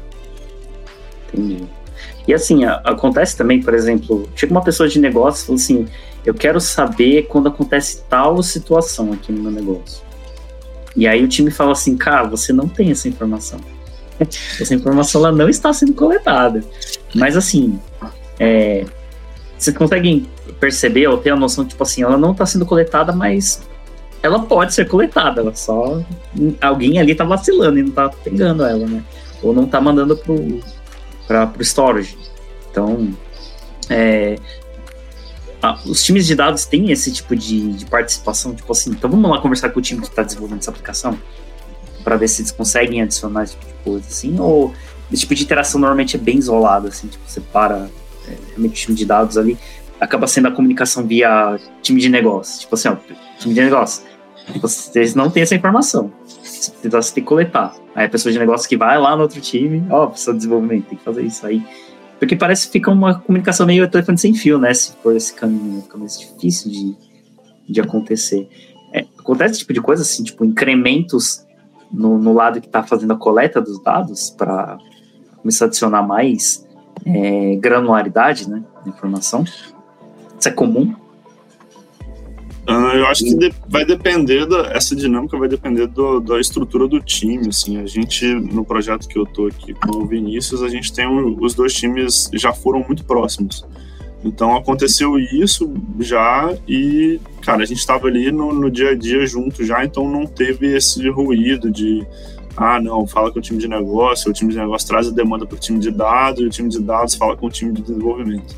Uhum. 1.35 1.45
Entendi. 1.45 1.65
E 2.27 2.33
assim, 2.33 2.65
a, 2.65 2.75
acontece 2.85 3.37
também, 3.37 3.61
por 3.61 3.75
exemplo, 3.75 4.29
chega 4.37 4.53
uma 4.53 4.63
pessoa 4.63 4.89
de 4.89 5.01
negócio 5.01 5.43
e 5.43 5.47
fala 5.47 5.59
assim: 5.59 5.89
eu 6.25 6.35
quero 6.35 6.61
saber 6.61 7.25
quando 7.25 7.49
acontece 7.49 8.05
tal 8.09 8.41
situação 8.43 9.13
aqui 9.13 9.33
no 9.33 9.43
meu 9.43 9.51
negócio. 9.51 10.03
E 10.95 11.07
aí 11.07 11.25
o 11.25 11.29
time 11.29 11.51
fala 11.51 11.73
assim: 11.73 11.97
cara, 11.97 12.29
você 12.29 12.53
não 12.53 12.69
tem 12.69 12.91
essa 12.91 13.09
informação. 13.09 13.59
Essa 14.61 14.75
informação 14.75 15.21
ela 15.21 15.33
não 15.33 15.49
está 15.49 15.73
sendo 15.73 15.95
coletada. 15.95 16.63
Mas 17.15 17.37
assim, 17.37 17.79
é, 18.39 18.85
vocês 19.59 19.77
conseguem 19.77 20.27
perceber 20.59 21.07
ou 21.09 21.19
ter 21.19 21.31
a 21.31 21.37
noção, 21.37 21.65
tipo 21.65 21.83
assim, 21.83 22.03
ela 22.03 22.17
não 22.17 22.33
está 22.33 22.47
sendo 22.47 22.67
coletada, 22.67 23.13
mas 23.13 23.63
ela 24.23 24.41
pode 24.41 24.73
ser 24.73 24.87
coletada, 24.87 25.41
ela 25.41 25.55
só 25.55 26.01
alguém 26.61 26.99
ali 27.01 27.13
está 27.13 27.25
vacilando 27.25 27.79
e 27.79 27.83
não 27.83 27.91
está 27.91 28.09
pegando 28.09 28.65
ela, 28.65 28.87
né? 28.87 29.03
Ou 29.43 29.53
não 29.53 29.65
está 29.65 29.81
mandando 29.81 30.17
pro 30.17 30.61
para 31.27 31.47
pro 31.47 31.63
storage. 31.63 32.17
Então, 32.71 33.13
é, 33.89 34.37
os 35.87 36.03
times 36.03 36.27
de 36.27 36.35
dados 36.35 36.65
têm 36.65 36.91
esse 36.91 37.13
tipo 37.13 37.37
de, 37.37 37.73
de, 37.73 37.87
participação, 37.87 38.55
tipo 38.55 38.71
assim, 38.73 38.91
então 38.91 39.09
vamos 39.09 39.31
lá 39.31 39.41
conversar 39.41 39.71
com 39.71 39.79
o 39.79 39.83
time 39.83 40.01
que 40.01 40.09
está 40.09 40.23
desenvolvendo 40.23 40.59
essa 40.59 40.71
aplicação 40.71 41.19
para 42.03 42.17
ver 42.17 42.29
se 42.29 42.43
eles 42.43 42.51
conseguem 42.51 43.03
adicionar 43.03 43.45
esse 43.45 43.57
tipo 43.57 43.67
de 43.67 43.85
coisa, 43.85 44.07
assim, 44.07 44.39
ou 44.39 44.73
esse 45.11 45.23
tipo 45.23 45.35
de 45.35 45.43
interação 45.45 45.81
normalmente 45.81 46.17
é 46.17 46.19
bem 46.19 46.39
isolado, 46.39 46.89
assim, 46.89 47.09
tipo, 47.09 47.23
você 47.27 47.41
para 47.41 47.89
é, 48.29 48.37
realmente 48.49 48.73
o 48.73 48.87
time 48.87 48.97
de 48.97 49.05
dados 49.05 49.37
ali, 49.37 49.59
acaba 50.01 50.27
sendo 50.27 50.49
a 50.49 50.51
comunicação 50.51 51.07
via 51.07 51.59
time 51.83 52.01
de 52.01 52.09
negócio, 52.09 52.61
tipo 52.61 52.75
assim, 52.75 52.89
ó, 52.89 52.97
time 53.39 53.55
de 53.55 53.61
negócio, 53.61 54.05
vocês 54.61 55.15
não 55.15 55.31
têm 55.31 55.43
essa 55.43 55.55
informação, 55.55 56.13
você 56.83 57.15
tem 57.15 57.23
que 57.23 57.29
coletar, 57.29 57.75
aí 57.95 58.07
a 58.07 58.09
pessoa 58.09 58.33
de 58.33 58.39
negócio 58.39 58.69
que 58.69 58.77
vai 58.77 58.99
lá 58.99 59.15
no 59.15 59.23
outro 59.23 59.41
time, 59.41 59.85
ó, 59.91 60.07
pessoa 60.07 60.35
de 60.35 60.39
desenvolvimento, 60.39 60.87
tem 60.87 60.99
que 60.99 61.05
fazer 61.05 61.23
isso 61.23 61.47
aí, 61.47 61.63
porque 62.19 62.37
parece 62.37 62.67
que 62.67 62.73
fica 62.73 62.91
uma 62.91 63.19
comunicação 63.19 63.67
meio 63.67 63.89
telefone 63.91 64.17
sem 64.17 64.33
fio, 64.33 64.59
né, 64.59 64.73
se 64.73 64.93
for 65.03 65.15
esse 65.15 65.35
caminho, 65.35 65.77
né? 65.77 65.83
fica 65.83 65.99
mais 65.99 66.19
difícil 66.19 66.71
de, 66.71 66.97
de 67.69 67.81
acontecer. 67.81 68.49
É, 68.93 69.05
acontece 69.19 69.53
esse 69.53 69.61
tipo 69.61 69.73
de 69.73 69.81
coisa, 69.81 70.03
assim, 70.03 70.23
tipo, 70.23 70.45
incrementos 70.45 71.45
no, 71.93 72.19
no 72.19 72.33
lado 72.33 72.61
que 72.61 72.67
está 72.67 72.83
fazendo 72.83 73.13
a 73.13 73.17
coleta 73.17 73.61
dos 73.61 73.83
dados 73.83 74.31
para 74.31 74.79
começar 75.39 75.67
a 75.67 75.69
adicionar 75.69 76.03
mais 76.03 76.67
é, 77.05 77.57
granularidade 77.57 78.49
né, 78.49 78.63
na 78.85 78.93
informação? 78.93 79.45
Isso 79.45 80.49
é 80.49 80.51
comum? 80.51 80.95
Uh, 82.69 82.97
eu 82.97 83.07
acho 83.07 83.25
que 83.25 83.35
de, 83.35 83.53
vai 83.69 83.85
depender 83.85 84.47
da, 84.47 84.69
essa 84.69 84.95
dinâmica 84.95 85.37
vai 85.37 85.49
depender 85.49 85.89
do, 85.89 86.21
da 86.21 86.39
estrutura 86.39 86.87
do 86.87 87.01
time 87.01 87.49
assim 87.49 87.81
a 87.81 87.87
gente 87.87 88.25
no 88.25 88.65
projeto 88.65 89.09
que 89.09 89.19
eu 89.19 89.27
tô 89.27 89.49
aqui 89.49 89.75
com 89.75 89.97
o 89.97 90.07
Vinícius 90.07 90.63
a 90.63 90.69
gente 90.69 90.93
tem 90.93 91.05
um, 91.05 91.37
os 91.41 91.55
dois 91.55 91.75
times 91.75 92.31
já 92.33 92.53
foram 92.53 92.85
muito 92.87 93.05
próximos 93.05 93.67
então 94.25 94.57
aconteceu 94.57 95.19
isso 95.19 95.73
já 95.99 96.55
e, 96.67 97.21
cara, 97.41 97.63
a 97.63 97.67
gente 97.67 97.79
estava 97.79 98.07
ali 98.07 98.31
no, 98.31 98.53
no, 98.53 98.71
dia 98.71 98.91
a 98.91 98.95
dia 98.95 99.27
junto 99.27 99.65
já, 99.65 99.85
então 99.85 100.09
não 100.09 100.27
teve 100.27 100.77
esse 100.77 101.09
ruído 101.09 101.71
de, 101.71 102.07
ah, 102.57 102.81
não, 102.81 103.07
fala 103.07 103.33
com 103.33 103.39
o 103.39 103.43
time 103.43 103.59
de 103.59 103.67
negócio, 103.67 104.31
o 104.31 104.35
time 104.35 104.53
de 104.53 104.59
negócio 104.59 104.87
traz 104.87 105.09
a 105.09 105.11
demanda 105.11 105.45
para 105.45 105.57
o 105.57 105.59
time 105.59 105.79
de 105.79 105.91
dados, 105.91 106.41
e 106.41 106.47
o 106.47 106.51
time 106.51 106.69
de 106.69 106.81
dados 106.81 107.15
fala 107.15 107.37
com 107.37 107.47
o 107.47 107.51
time 107.51 107.73
de 107.73 107.83
desenvolvimento. 107.83 108.55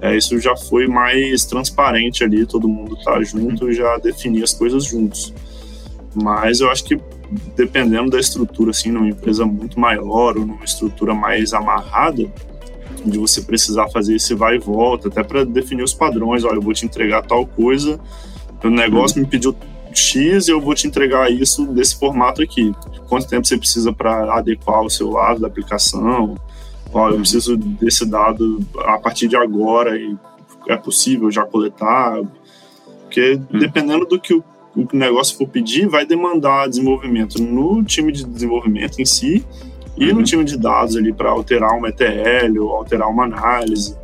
É, 0.00 0.16
isso 0.16 0.38
já 0.38 0.56
foi 0.56 0.86
mais 0.86 1.44
transparente 1.46 2.22
ali, 2.22 2.46
todo 2.46 2.68
mundo 2.68 2.96
tá 3.02 3.20
junto 3.22 3.68
e 3.68 3.72
já 3.72 3.96
definir 3.96 4.44
as 4.44 4.52
coisas 4.52 4.84
juntos. 4.84 5.34
Mas 6.14 6.60
eu 6.60 6.70
acho 6.70 6.84
que 6.84 7.00
dependendo 7.56 8.10
da 8.10 8.18
estrutura, 8.18 8.70
assim, 8.70 8.90
numa 8.90 9.08
empresa 9.08 9.44
muito 9.44 9.78
maior 9.78 10.36
ou 10.36 10.46
numa 10.46 10.64
estrutura 10.64 11.14
mais 11.14 11.52
amarrada, 11.52 12.30
de 13.04 13.18
você 13.18 13.42
precisar 13.42 13.88
fazer 13.88 14.16
esse 14.16 14.34
vai 14.34 14.56
e 14.56 14.58
volta, 14.58 15.08
até 15.08 15.22
para 15.22 15.44
definir 15.44 15.82
os 15.82 15.94
padrões. 15.94 16.44
Olha, 16.44 16.56
eu 16.56 16.62
vou 16.62 16.72
te 16.72 16.84
entregar 16.84 17.22
tal 17.22 17.46
coisa, 17.46 17.98
o 18.62 18.70
negócio 18.70 19.20
me 19.20 19.26
pediu 19.26 19.54
X 19.92 20.48
e 20.48 20.50
eu 20.50 20.60
vou 20.60 20.74
te 20.74 20.86
entregar 20.86 21.30
isso 21.30 21.66
desse 21.66 21.98
formato 21.98 22.42
aqui. 22.42 22.74
Quanto 23.08 23.28
tempo 23.28 23.46
você 23.46 23.56
precisa 23.56 23.92
para 23.92 24.34
adequar 24.34 24.82
o 24.82 24.90
seu 24.90 25.10
lado 25.10 25.40
da 25.40 25.46
aplicação? 25.46 26.36
Olha, 26.92 27.14
eu 27.14 27.20
preciso 27.20 27.56
desse 27.56 28.04
dado 28.06 28.60
a 28.78 28.98
partir 28.98 29.28
de 29.28 29.36
agora 29.36 29.96
e 29.98 30.16
é 30.68 30.76
possível 30.76 31.30
já 31.30 31.44
coletar. 31.44 32.20
Porque 33.02 33.34
uhum. 33.34 33.58
dependendo 33.58 34.06
do 34.06 34.20
que 34.20 34.34
o, 34.34 34.44
o 34.76 34.86
negócio 34.92 35.36
for 35.36 35.48
pedir, 35.48 35.88
vai 35.88 36.04
demandar 36.04 36.68
desenvolvimento 36.68 37.42
no 37.42 37.82
time 37.82 38.12
de 38.12 38.24
desenvolvimento 38.24 39.00
em 39.00 39.04
si 39.04 39.44
e 39.98 40.12
no 40.12 40.22
time 40.22 40.44
de 40.44 40.56
dados 40.56 40.96
ali 40.96 41.12
para 41.12 41.30
alterar 41.30 41.76
uma 41.76 41.88
ETL 41.88 42.60
ou 42.60 42.76
alterar 42.76 43.08
uma 43.08 43.24
análise. 43.24 43.96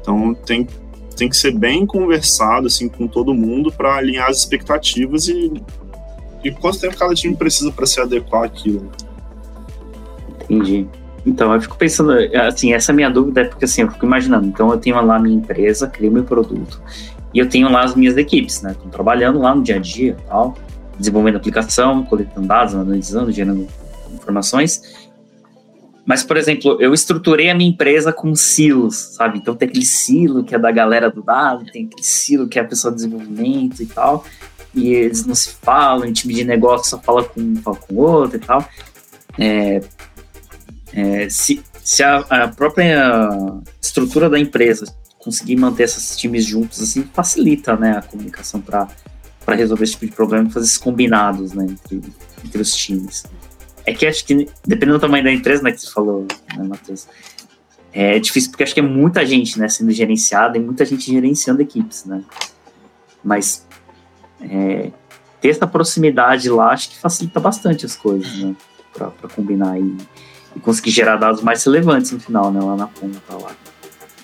Então 0.00 0.34
tem, 0.34 0.66
tem 1.16 1.28
que 1.28 1.36
ser 1.36 1.52
bem 1.52 1.86
conversado 1.86 2.66
assim 2.66 2.88
com 2.88 3.06
todo 3.06 3.32
mundo 3.32 3.70
para 3.70 3.96
alinhar 3.96 4.28
as 4.28 4.38
expectativas 4.38 5.28
e, 5.28 5.62
e 6.42 6.50
quanto 6.50 6.80
tempo 6.80 6.96
cada 6.96 7.14
time 7.14 7.36
precisa 7.36 7.70
para 7.70 7.86
se 7.86 8.00
adequar 8.00 8.44
àquilo. 8.44 8.90
Entendi. 10.42 10.86
Então, 11.24 11.52
eu 11.54 11.60
fico 11.60 11.76
pensando, 11.76 12.12
assim, 12.46 12.72
essa 12.72 12.92
minha 12.92 13.10
dúvida 13.10 13.42
é 13.42 13.44
porque, 13.44 13.64
assim, 13.64 13.82
eu 13.82 13.90
fico 13.90 14.06
imaginando, 14.06 14.46
então 14.46 14.70
eu 14.70 14.78
tenho 14.78 15.00
lá 15.04 15.16
a 15.16 15.18
minha 15.18 15.36
empresa, 15.36 15.86
crio 15.86 16.10
meu 16.10 16.24
produto, 16.24 16.80
e 17.32 17.38
eu 17.38 17.48
tenho 17.48 17.70
lá 17.70 17.84
as 17.84 17.94
minhas 17.94 18.16
equipes, 18.16 18.62
né, 18.62 18.72
estão 18.72 18.88
trabalhando 18.88 19.38
lá 19.38 19.54
no 19.54 19.62
dia 19.62 19.76
a 19.76 19.78
dia, 19.78 20.16
tal, 20.26 20.56
desenvolvendo 20.98 21.36
aplicação, 21.36 22.04
coletando 22.04 22.46
dados, 22.46 22.74
analisando, 22.74 23.30
gerando 23.30 23.66
informações, 24.12 24.99
mas, 26.10 26.24
por 26.24 26.36
exemplo, 26.36 26.76
eu 26.80 26.92
estruturei 26.92 27.50
a 27.50 27.54
minha 27.54 27.70
empresa 27.70 28.12
com 28.12 28.34
silos, 28.34 28.96
sabe? 28.96 29.38
Então 29.38 29.54
tem 29.54 29.68
aquele 29.68 29.84
silo 29.84 30.42
que 30.42 30.56
é 30.56 30.58
da 30.58 30.72
galera 30.72 31.08
do 31.08 31.22
dado, 31.22 31.64
tem 31.70 31.84
aquele 31.86 32.02
silo 32.02 32.48
que 32.48 32.58
é 32.58 32.62
a 32.62 32.64
pessoa 32.64 32.90
de 32.90 32.96
desenvolvimento 32.96 33.80
e 33.80 33.86
tal, 33.86 34.24
e 34.74 34.88
eles 34.88 35.24
não 35.24 35.36
se 35.36 35.50
falam, 35.62 36.04
em 36.04 36.12
time 36.12 36.34
de 36.34 36.42
negócio 36.42 36.90
só 36.90 36.98
fala 36.98 37.22
com 37.22 37.40
um, 37.40 37.54
fala 37.62 37.76
com 37.76 37.94
o 37.94 37.98
outro 37.98 38.38
e 38.38 38.40
tal. 38.40 38.68
É, 39.38 39.80
é, 40.92 41.28
se 41.28 41.62
se 41.84 42.02
a, 42.02 42.16
a, 42.28 42.48
própria 42.48 43.08
estrutura 43.80 44.28
da 44.28 44.36
empresa 44.36 44.92
conseguir 45.16 45.54
manter 45.54 45.84
esses 45.84 46.16
times 46.16 46.44
juntos 46.44 46.82
assim 46.82 47.08
facilita, 47.14 47.76
né, 47.76 47.98
a 47.98 48.02
comunicação 48.02 48.60
para 48.60 48.88
para 49.46 49.54
resolver 49.54 49.84
esse 49.84 49.92
tipo 49.92 50.06
de 50.06 50.12
problema 50.12 50.48
e 50.48 50.52
fazer 50.52 50.66
esses 50.66 50.78
combinados, 50.78 51.52
né, 51.52 51.66
entre, 51.66 52.02
entre 52.44 52.60
os 52.60 52.74
times. 52.74 53.22
É 53.86 53.92
que 53.92 54.06
acho 54.06 54.24
que, 54.24 54.48
dependendo 54.66 54.98
do 54.98 55.00
tamanho 55.00 55.24
da 55.24 55.32
empresa, 55.32 55.62
né, 55.62 55.72
que 55.72 55.80
você 55.80 55.90
falou, 55.90 56.26
né, 56.56 56.64
Matheus, 56.64 57.06
é 57.92 58.18
difícil 58.18 58.50
porque 58.50 58.62
acho 58.62 58.74
que 58.74 58.80
é 58.80 58.82
muita 58.82 59.24
gente, 59.26 59.58
né, 59.58 59.68
sendo 59.68 59.90
gerenciada 59.90 60.56
e 60.56 60.60
muita 60.60 60.84
gente 60.84 61.10
gerenciando 61.10 61.62
equipes, 61.62 62.04
né. 62.04 62.22
Mas 63.24 63.66
é, 64.40 64.90
ter 65.40 65.48
essa 65.48 65.66
proximidade 65.66 66.48
lá 66.48 66.70
acho 66.70 66.90
que 66.90 66.98
facilita 66.98 67.40
bastante 67.40 67.84
as 67.84 67.96
coisas, 67.96 68.32
né, 68.38 68.54
para 68.92 69.28
combinar 69.34 69.78
e, 69.78 69.96
e, 70.56 70.60
conseguir 70.60 70.90
gerar 70.90 71.16
dados 71.16 71.42
mais 71.42 71.64
relevantes 71.64 72.12
no 72.12 72.20
final, 72.20 72.52
né, 72.52 72.60
lá 72.60 72.76
na 72.76 72.86
ponta 72.86 73.34
lá. 73.34 73.50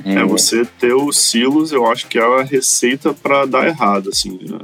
É, 0.05 0.15
é 0.15 0.25
você 0.25 0.65
ter 0.79 0.95
os 0.95 1.19
silos, 1.19 1.73
eu 1.73 1.91
acho 1.91 2.07
que 2.07 2.19
é 2.19 2.23
a 2.23 2.43
receita 2.43 3.15
para 3.15 3.47
dar 3.47 3.67
errado, 3.67 4.11
assim. 4.11 4.39
Né? 4.43 4.59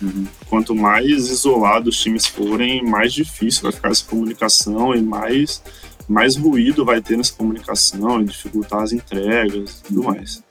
Uhum. 0.00 0.26
Quanto 0.48 0.74
mais 0.74 1.28
isolados 1.28 1.96
os 1.96 2.02
times 2.02 2.26
forem, 2.26 2.84
mais 2.84 3.12
difícil 3.12 3.62
vai 3.62 3.72
ficar 3.72 3.90
essa 3.90 4.04
comunicação 4.04 4.94
e 4.94 5.00
mais, 5.00 5.62
mais 6.08 6.36
ruído 6.36 6.84
vai 6.84 7.00
ter 7.00 7.16
nessa 7.16 7.32
comunicação 7.32 8.20
e 8.20 8.24
dificultar 8.24 8.82
as 8.82 8.92
entregas 8.92 9.80
e 9.80 9.82
tudo 9.84 10.04
mais. 10.04 10.42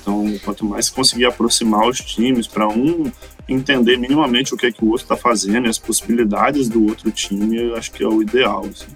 Então, 0.00 0.38
quanto 0.44 0.64
mais 0.64 0.88
conseguir 0.90 1.26
aproximar 1.26 1.86
os 1.86 1.98
times 1.98 2.46
para 2.46 2.66
um 2.68 3.10
entender 3.48 3.96
minimamente 3.96 4.54
o 4.54 4.56
que 4.56 4.66
é 4.66 4.72
que 4.72 4.84
o 4.84 4.88
outro 4.88 5.04
está 5.04 5.16
fazendo 5.16 5.66
e 5.66 5.70
as 5.70 5.78
possibilidades 5.78 6.68
do 6.68 6.84
outro 6.86 7.10
time, 7.10 7.56
eu 7.56 7.76
acho 7.76 7.92
que 7.92 8.02
é 8.02 8.06
o 8.06 8.20
ideal. 8.22 8.64
Assim. 8.66 8.92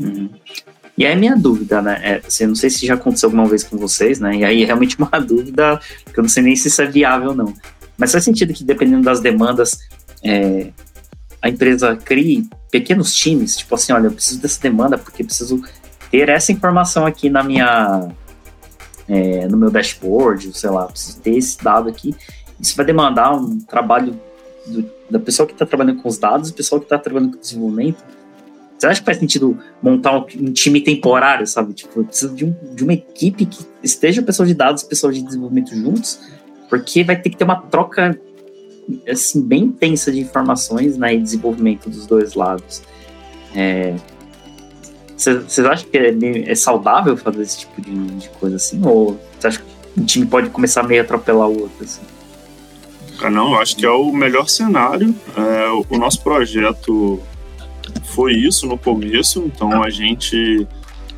Uhum. 0.00 0.30
E 0.96 1.04
aí 1.04 1.12
a 1.12 1.16
minha 1.16 1.36
dúvida, 1.36 1.82
né? 1.82 2.00
É, 2.02 2.22
assim, 2.24 2.46
não 2.46 2.54
sei 2.54 2.70
se 2.70 2.86
já 2.86 2.94
aconteceu 2.94 3.28
alguma 3.28 3.46
vez 3.46 3.64
com 3.64 3.76
vocês, 3.76 4.20
né? 4.20 4.36
E 4.36 4.44
aí 4.44 4.64
realmente 4.66 4.96
uma 4.96 5.18
dúvida 5.20 5.80
que 6.12 6.18
eu 6.18 6.22
não 6.22 6.28
sei 6.28 6.42
nem 6.42 6.54
se 6.54 6.68
isso 6.68 6.80
é 6.80 6.86
viável 6.86 7.30
ou 7.30 7.34
não. 7.34 7.54
Mas 7.96 8.12
faz 8.12 8.24
sentido 8.24 8.52
que, 8.52 8.64
dependendo 8.64 9.02
das 9.02 9.20
demandas, 9.20 9.78
é, 10.22 10.72
a 11.40 11.48
empresa 11.48 11.96
crie 11.96 12.48
pequenos 12.70 13.14
times, 13.14 13.56
tipo 13.56 13.74
assim, 13.74 13.92
olha, 13.92 14.06
eu 14.06 14.12
preciso 14.12 14.40
dessa 14.40 14.60
demanda 14.60 14.98
porque 14.98 15.22
preciso 15.22 15.62
ter 16.10 16.28
essa 16.28 16.50
informação 16.50 17.06
aqui 17.06 17.28
na 17.28 17.42
minha 17.42 18.08
é, 19.08 19.46
no 19.46 19.56
meu 19.56 19.70
dashboard, 19.70 20.56
sei 20.56 20.70
lá, 20.70 20.86
preciso 20.86 21.20
ter 21.20 21.36
esse 21.36 21.62
dado 21.62 21.88
aqui. 21.88 22.14
Isso 22.58 22.76
vai 22.76 22.86
demandar 22.86 23.32
um 23.34 23.60
trabalho 23.60 24.18
do, 24.66 24.90
da 25.10 25.18
pessoa 25.18 25.46
que 25.46 25.52
está 25.52 25.66
trabalhando 25.66 26.00
com 26.02 26.08
os 26.08 26.18
dados, 26.18 26.50
do 26.50 26.56
pessoal 26.56 26.80
que 26.80 26.86
está 26.86 26.98
trabalhando 26.98 27.32
com 27.32 27.36
o 27.36 27.40
desenvolvimento. 27.40 28.02
Você 28.78 28.86
acha 28.86 29.00
que 29.00 29.06
faz 29.06 29.18
sentido 29.18 29.58
montar 29.82 30.16
um, 30.16 30.26
um 30.40 30.52
time 30.52 30.80
temporário, 30.80 31.46
sabe? 31.46 31.74
Tipo, 31.74 32.00
eu 32.00 32.04
preciso 32.04 32.34
de, 32.34 32.44
um, 32.44 32.54
de 32.74 32.82
uma 32.82 32.92
equipe 32.92 33.46
que 33.46 33.64
esteja 33.82 34.22
pessoal 34.22 34.46
de 34.46 34.54
dados 34.54 34.82
e 34.82 34.88
pessoal 34.88 35.12
de 35.12 35.22
desenvolvimento 35.22 35.74
juntos 35.74 36.20
porque 36.68 37.04
vai 37.04 37.16
ter 37.16 37.30
que 37.30 37.36
ter 37.36 37.44
uma 37.44 37.60
troca 37.60 38.18
assim, 39.08 39.42
bem 39.42 39.64
intensa 39.64 40.12
de 40.12 40.20
informações 40.20 40.96
né, 40.96 41.14
e 41.14 41.20
desenvolvimento 41.20 41.88
dos 41.88 42.06
dois 42.06 42.34
lados. 42.34 42.82
Vocês 45.16 45.58
é, 45.58 45.68
acham 45.68 45.88
que 45.88 45.96
é, 45.96 46.50
é, 46.50 46.54
saudável 46.54 47.16
fazer 47.16 47.42
esse 47.42 47.60
tipo 47.60 47.80
de, 47.80 47.94
de 47.94 48.28
coisa 48.30 48.56
assim? 48.56 48.80
Ou 48.84 49.18
você 49.38 49.46
acha 49.46 49.58
que 49.60 50.00
um 50.00 50.04
time 50.04 50.26
pode 50.26 50.50
começar 50.50 50.82
meio 50.82 51.00
a 51.00 51.04
atropelar 51.04 51.48
o 51.48 51.62
outro? 51.62 51.84
Assim? 51.84 52.02
Ah, 53.22 53.30
não, 53.30 53.54
acho 53.54 53.76
que 53.76 53.86
é 53.86 53.90
o 53.90 54.12
melhor 54.12 54.48
cenário. 54.48 55.14
É, 55.36 55.68
o 55.88 55.98
nosso 55.98 56.22
projeto 56.22 57.20
foi 58.14 58.34
isso 58.34 58.66
no 58.66 58.76
começo, 58.76 59.44
então 59.46 59.82
a 59.82 59.90
gente 59.90 60.66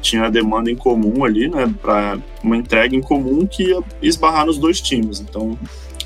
tinha 0.06 0.24
a 0.24 0.30
demanda 0.30 0.70
em 0.70 0.76
comum 0.76 1.24
ali, 1.24 1.48
né, 1.48 1.72
para 1.82 2.18
uma 2.42 2.56
entrega 2.56 2.94
em 2.94 3.00
comum 3.00 3.46
que 3.46 3.64
ia 3.64 3.80
esbarrar 4.00 4.46
nos 4.46 4.58
dois 4.58 4.80
times. 4.80 5.20
Então, 5.20 5.58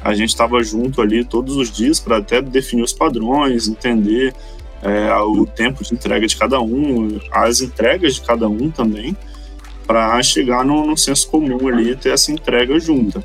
a 0.03 0.14
gente 0.14 0.30
estava 0.30 0.62
junto 0.62 1.03
ali 1.03 1.24
todos 1.24 1.57
os 1.57 1.70
dias 1.70 2.01
para 2.01 2.16
até 2.16 2.40
definir 2.40 2.82
os 2.82 2.92
padrões, 2.92 3.68
entender 3.68 4.34
é, 4.82 5.12
o 5.14 5.46
tempo 5.46 5.84
de 5.84 5.92
entrega 5.92 6.26
de 6.26 6.36
cada 6.36 6.61
um, 6.61 7.20
as 7.30 7.61
entregas 7.61 8.14
de 8.14 8.22
cada 8.22 8.48
um 8.48 8.70
também, 8.70 9.14
para 9.86 10.22
chegar 10.22 10.64
no, 10.64 10.86
no, 10.86 10.96
senso 10.96 11.28
comum 11.28 11.68
ali 11.68 11.90
e 11.90 11.96
ter 11.96 12.12
essa 12.12 12.32
entrega 12.32 12.78
junta. 12.78 13.22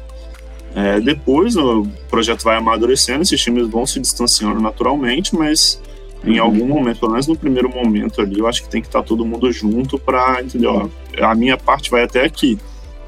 É, 0.75 0.99
depois 0.99 1.55
o 1.55 1.87
projeto 2.09 2.43
vai 2.43 2.57
amadurecendo, 2.57 3.21
esses 3.21 3.39
times 3.39 3.67
vão 3.67 3.85
se 3.85 3.99
distanciando 3.99 4.59
naturalmente, 4.59 5.33
mas 5.33 5.81
em 6.25 6.39
algum 6.39 6.67
momento, 6.67 6.99
pelo 6.99 7.11
menos 7.11 7.27
no 7.27 7.35
primeiro 7.35 7.69
momento 7.69 8.21
ali, 8.21 8.39
eu 8.39 8.47
acho 8.47 8.63
que 8.63 8.69
tem 8.69 8.81
que 8.81 8.87
estar 8.87 9.01
tá 9.01 9.07
todo 9.07 9.25
mundo 9.25 9.51
junto 9.51 9.99
para, 9.99 10.41
entendeu? 10.41 10.91
A 11.21 11.35
minha 11.35 11.57
parte 11.57 11.89
vai 11.89 12.03
até 12.03 12.23
aqui. 12.23 12.57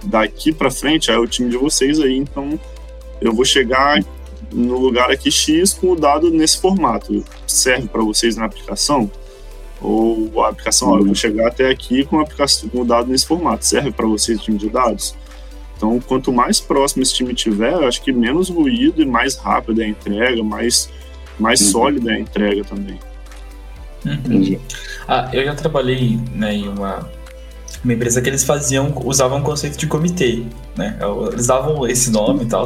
Daqui 0.04 0.52
para 0.52 0.70
frente 0.70 1.10
é 1.10 1.18
o 1.18 1.28
time 1.28 1.50
de 1.50 1.58
vocês 1.58 2.00
aí, 2.00 2.16
então 2.16 2.60
eu 3.20 3.34
vou 3.34 3.44
chegar 3.44 4.00
no 4.52 4.78
lugar 4.78 5.10
aqui 5.12 5.32
X 5.32 5.74
com 5.74 5.92
o 5.92 5.96
dado 5.96 6.30
nesse 6.30 6.60
formato. 6.60 7.24
Serve 7.46 7.88
para 7.88 8.04
vocês 8.04 8.36
na 8.36 8.46
aplicação? 8.46 9.10
Ou 9.82 10.44
a 10.44 10.50
aplicação, 10.50 10.90
ó, 10.90 10.98
eu 10.98 11.06
vou 11.06 11.16
chegar 11.16 11.48
até 11.48 11.70
aqui 11.70 12.06
com, 12.06 12.20
a 12.20 12.24
aplicação, 12.24 12.70
com 12.70 12.82
o 12.82 12.86
dado 12.86 13.10
nesse 13.10 13.26
formato. 13.26 13.66
Serve 13.66 13.92
para 13.92 14.08
vocês, 14.08 14.42
time 14.42 14.58
de 14.58 14.70
dados? 14.70 15.16
Então, 15.76 16.00
quanto 16.00 16.34
mais 16.34 16.60
próximo 16.60 17.04
esse 17.04 17.14
time 17.14 17.34
tiver, 17.34 17.74
eu 17.74 17.88
acho 17.88 18.02
que 18.02 18.12
menos 18.12 18.50
ruído 18.50 19.02
e 19.02 19.06
mais 19.06 19.36
rápida 19.36 19.84
é 19.84 19.86
a 19.86 19.90
entrega, 19.90 20.44
mais, 20.44 20.90
mais 21.40 21.62
uhum. 21.62 21.68
sólida 21.72 22.12
é 22.12 22.16
a 22.16 22.20
entrega 22.20 22.64
também. 22.64 23.00
Entendi. 24.16 24.60
Ah, 25.08 25.30
eu 25.34 25.44
já 25.46 25.56
trabalhei 25.56 26.20
né, 26.34 26.54
em 26.54 26.68
uma, 26.68 27.10
uma 27.84 27.94
empresa 27.94 28.22
que 28.22 28.30
eles 28.30 28.44
faziam, 28.44 28.94
usavam 29.06 29.40
o 29.40 29.44
conceito 29.44 29.78
de 29.78 29.88
comitê, 29.88 30.44
né? 30.76 30.98
Eles 31.32 31.48
davam 31.48 31.88
esse 31.88 32.12
nome 32.12 32.44
e 32.44 32.48
tal, 32.48 32.66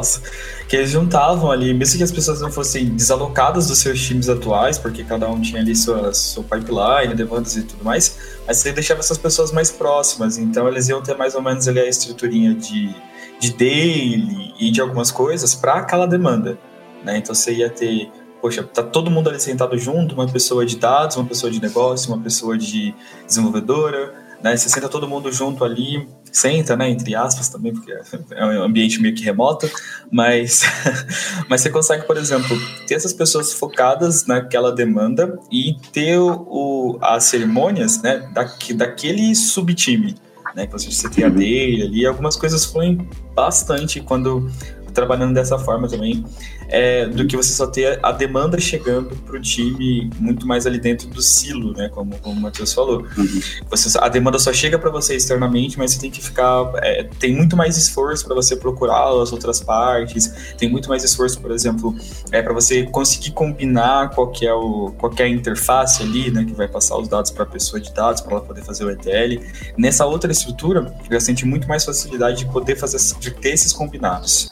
que 0.68 0.76
eles 0.76 0.90
juntavam 0.90 1.50
ali, 1.50 1.72
mesmo 1.74 1.98
que 1.98 2.02
as 2.02 2.10
pessoas 2.10 2.40
não 2.40 2.50
fossem 2.50 2.86
desalocadas 2.86 3.68
dos 3.68 3.78
seus 3.78 4.00
times 4.00 4.28
atuais, 4.28 4.78
porque 4.78 5.04
cada 5.04 5.28
um 5.28 5.40
tinha 5.40 5.60
ali 5.60 5.76
sua, 5.76 6.12
sua 6.12 6.42
pipeline, 6.42 7.14
demandas 7.14 7.56
e 7.56 7.62
tudo 7.62 7.84
mais, 7.84 8.16
mas 8.46 8.58
você 8.58 8.72
deixava 8.72 9.00
essas 9.00 9.18
pessoas 9.18 9.52
mais 9.52 9.70
próximas, 9.70 10.38
então 10.38 10.66
eles 10.68 10.88
iam 10.88 11.02
ter 11.02 11.16
mais 11.16 11.34
ou 11.34 11.42
menos 11.42 11.68
ali 11.68 11.80
a 11.80 11.88
estruturinha 11.88 12.54
de, 12.54 12.94
de 13.38 13.52
daily 13.52 14.54
e 14.58 14.70
de 14.70 14.80
algumas 14.80 15.10
coisas 15.10 15.54
para 15.54 15.74
aquela 15.74 16.06
demanda, 16.06 16.58
né? 17.04 17.18
Então 17.18 17.34
você 17.34 17.52
ia 17.52 17.70
ter 17.70 18.10
poxa, 18.42 18.64
tá 18.64 18.82
todo 18.82 19.08
mundo 19.08 19.30
ali 19.30 19.38
sentado 19.38 19.78
junto, 19.78 20.16
uma 20.16 20.26
pessoa 20.26 20.66
de 20.66 20.76
dados, 20.76 21.16
uma 21.16 21.24
pessoa 21.24 21.50
de 21.50 21.62
negócio, 21.62 22.12
uma 22.12 22.20
pessoa 22.20 22.58
de 22.58 22.92
desenvolvedora, 23.24 24.12
né? 24.42 24.56
Você 24.56 24.68
senta 24.68 24.88
todo 24.88 25.08
mundo 25.08 25.30
junto 25.30 25.64
ali, 25.64 26.08
senta, 26.32 26.76
né? 26.76 26.90
Entre 26.90 27.14
aspas 27.14 27.48
também, 27.48 27.72
porque 27.72 27.92
é 28.32 28.44
um 28.44 28.64
ambiente 28.64 29.00
meio 29.00 29.14
que 29.14 29.22
remoto, 29.22 29.70
mas, 30.10 30.62
mas 31.48 31.60
você 31.60 31.70
consegue, 31.70 32.04
por 32.04 32.16
exemplo, 32.16 32.58
ter 32.88 32.96
essas 32.96 33.12
pessoas 33.12 33.52
focadas 33.52 34.26
naquela 34.26 34.72
demanda 34.72 35.38
e 35.50 35.76
ter 35.92 36.18
o, 36.18 36.98
as 37.00 37.24
cerimônias, 37.24 38.02
né? 38.02 38.28
Da, 38.34 38.50
daquele 38.74 39.36
subtime, 39.36 40.16
né? 40.56 40.66
Que 40.66 40.72
você 40.72 41.08
tem 41.08 41.22
a 41.24 41.28
dele 41.28 41.82
ali, 41.82 42.04
algumas 42.04 42.34
coisas 42.34 42.64
fluem 42.64 43.08
bastante 43.36 44.00
quando 44.00 44.50
trabalhando 44.92 45.34
dessa 45.34 45.58
forma 45.58 45.88
também 45.88 46.24
é, 46.72 47.06
do 47.06 47.26
que 47.26 47.36
você 47.36 47.52
só 47.52 47.66
ter 47.66 48.00
a 48.02 48.10
demanda 48.12 48.58
chegando 48.58 49.14
para 49.16 49.36
o 49.36 49.40
time 49.40 50.10
muito 50.18 50.46
mais 50.46 50.66
ali 50.66 50.80
dentro 50.80 51.06
do 51.08 51.20
silo, 51.20 51.74
né? 51.74 51.90
Como, 51.90 52.18
como 52.18 52.38
o 52.38 52.42
Matheus 52.42 52.72
falou. 52.72 53.06
Uhum. 53.16 53.40
Você, 53.68 53.98
a 53.98 54.08
demanda 54.08 54.38
só 54.38 54.52
chega 54.52 54.78
para 54.78 54.90
você 54.90 55.14
externamente, 55.14 55.78
mas 55.78 55.92
você 55.92 56.00
tem 56.00 56.10
que 56.10 56.22
ficar. 56.22 56.72
É, 56.76 57.04
tem 57.18 57.36
muito 57.36 57.56
mais 57.56 57.76
esforço 57.76 58.24
para 58.24 58.34
você 58.34 58.56
procurar 58.56 59.08
as 59.20 59.32
outras 59.32 59.60
partes, 59.60 60.54
tem 60.56 60.70
muito 60.70 60.88
mais 60.88 61.04
esforço, 61.04 61.40
por 61.40 61.50
exemplo, 61.50 61.94
é, 62.30 62.40
para 62.40 62.54
você 62.54 62.84
conseguir 62.84 63.32
combinar 63.32 64.10
qual 64.10 64.32
é, 64.40 64.52
o, 64.52 64.94
qual 64.98 65.12
que 65.12 65.22
é 65.22 65.26
a 65.26 65.28
interface 65.28 66.02
ali, 66.02 66.30
né? 66.30 66.44
Que 66.44 66.54
vai 66.54 66.68
passar 66.68 66.96
os 66.96 67.06
dados 67.06 67.30
para 67.30 67.42
a 67.42 67.46
pessoa 67.46 67.80
de 67.80 67.92
dados, 67.92 68.22
para 68.22 68.32
ela 68.32 68.40
poder 68.40 68.62
fazer 68.62 68.84
o 68.84 68.90
ETL. 68.90 69.44
Nessa 69.76 70.06
outra 70.06 70.32
estrutura, 70.32 70.94
eu 71.10 71.20
senti 71.20 71.44
muito 71.44 71.68
mais 71.68 71.84
facilidade 71.84 72.38
de 72.38 72.46
poder 72.46 72.76
fazer, 72.76 72.98
de 73.20 73.30
ter 73.30 73.50
esses 73.50 73.74
combinados. 73.74 74.48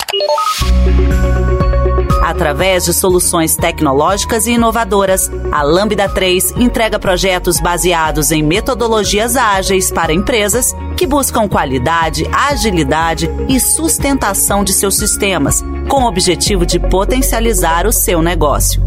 Através 2.22 2.84
de 2.84 2.92
soluções 2.92 3.56
tecnológicas 3.56 4.46
e 4.46 4.52
inovadoras, 4.52 5.30
a 5.50 5.62
Lambda 5.62 6.08
3 6.08 6.52
entrega 6.52 6.98
projetos 6.98 7.60
baseados 7.60 8.30
em 8.30 8.42
metodologias 8.42 9.36
ágeis 9.36 9.90
para 9.90 10.12
empresas 10.12 10.74
que 10.96 11.06
buscam 11.06 11.48
qualidade, 11.48 12.24
agilidade 12.32 13.28
e 13.48 13.58
sustentação 13.58 14.62
de 14.62 14.72
seus 14.72 14.96
sistemas, 14.96 15.62
com 15.88 16.04
o 16.04 16.08
objetivo 16.08 16.64
de 16.64 16.78
potencializar 16.78 17.86
o 17.86 17.92
seu 17.92 18.22
negócio. 18.22 18.82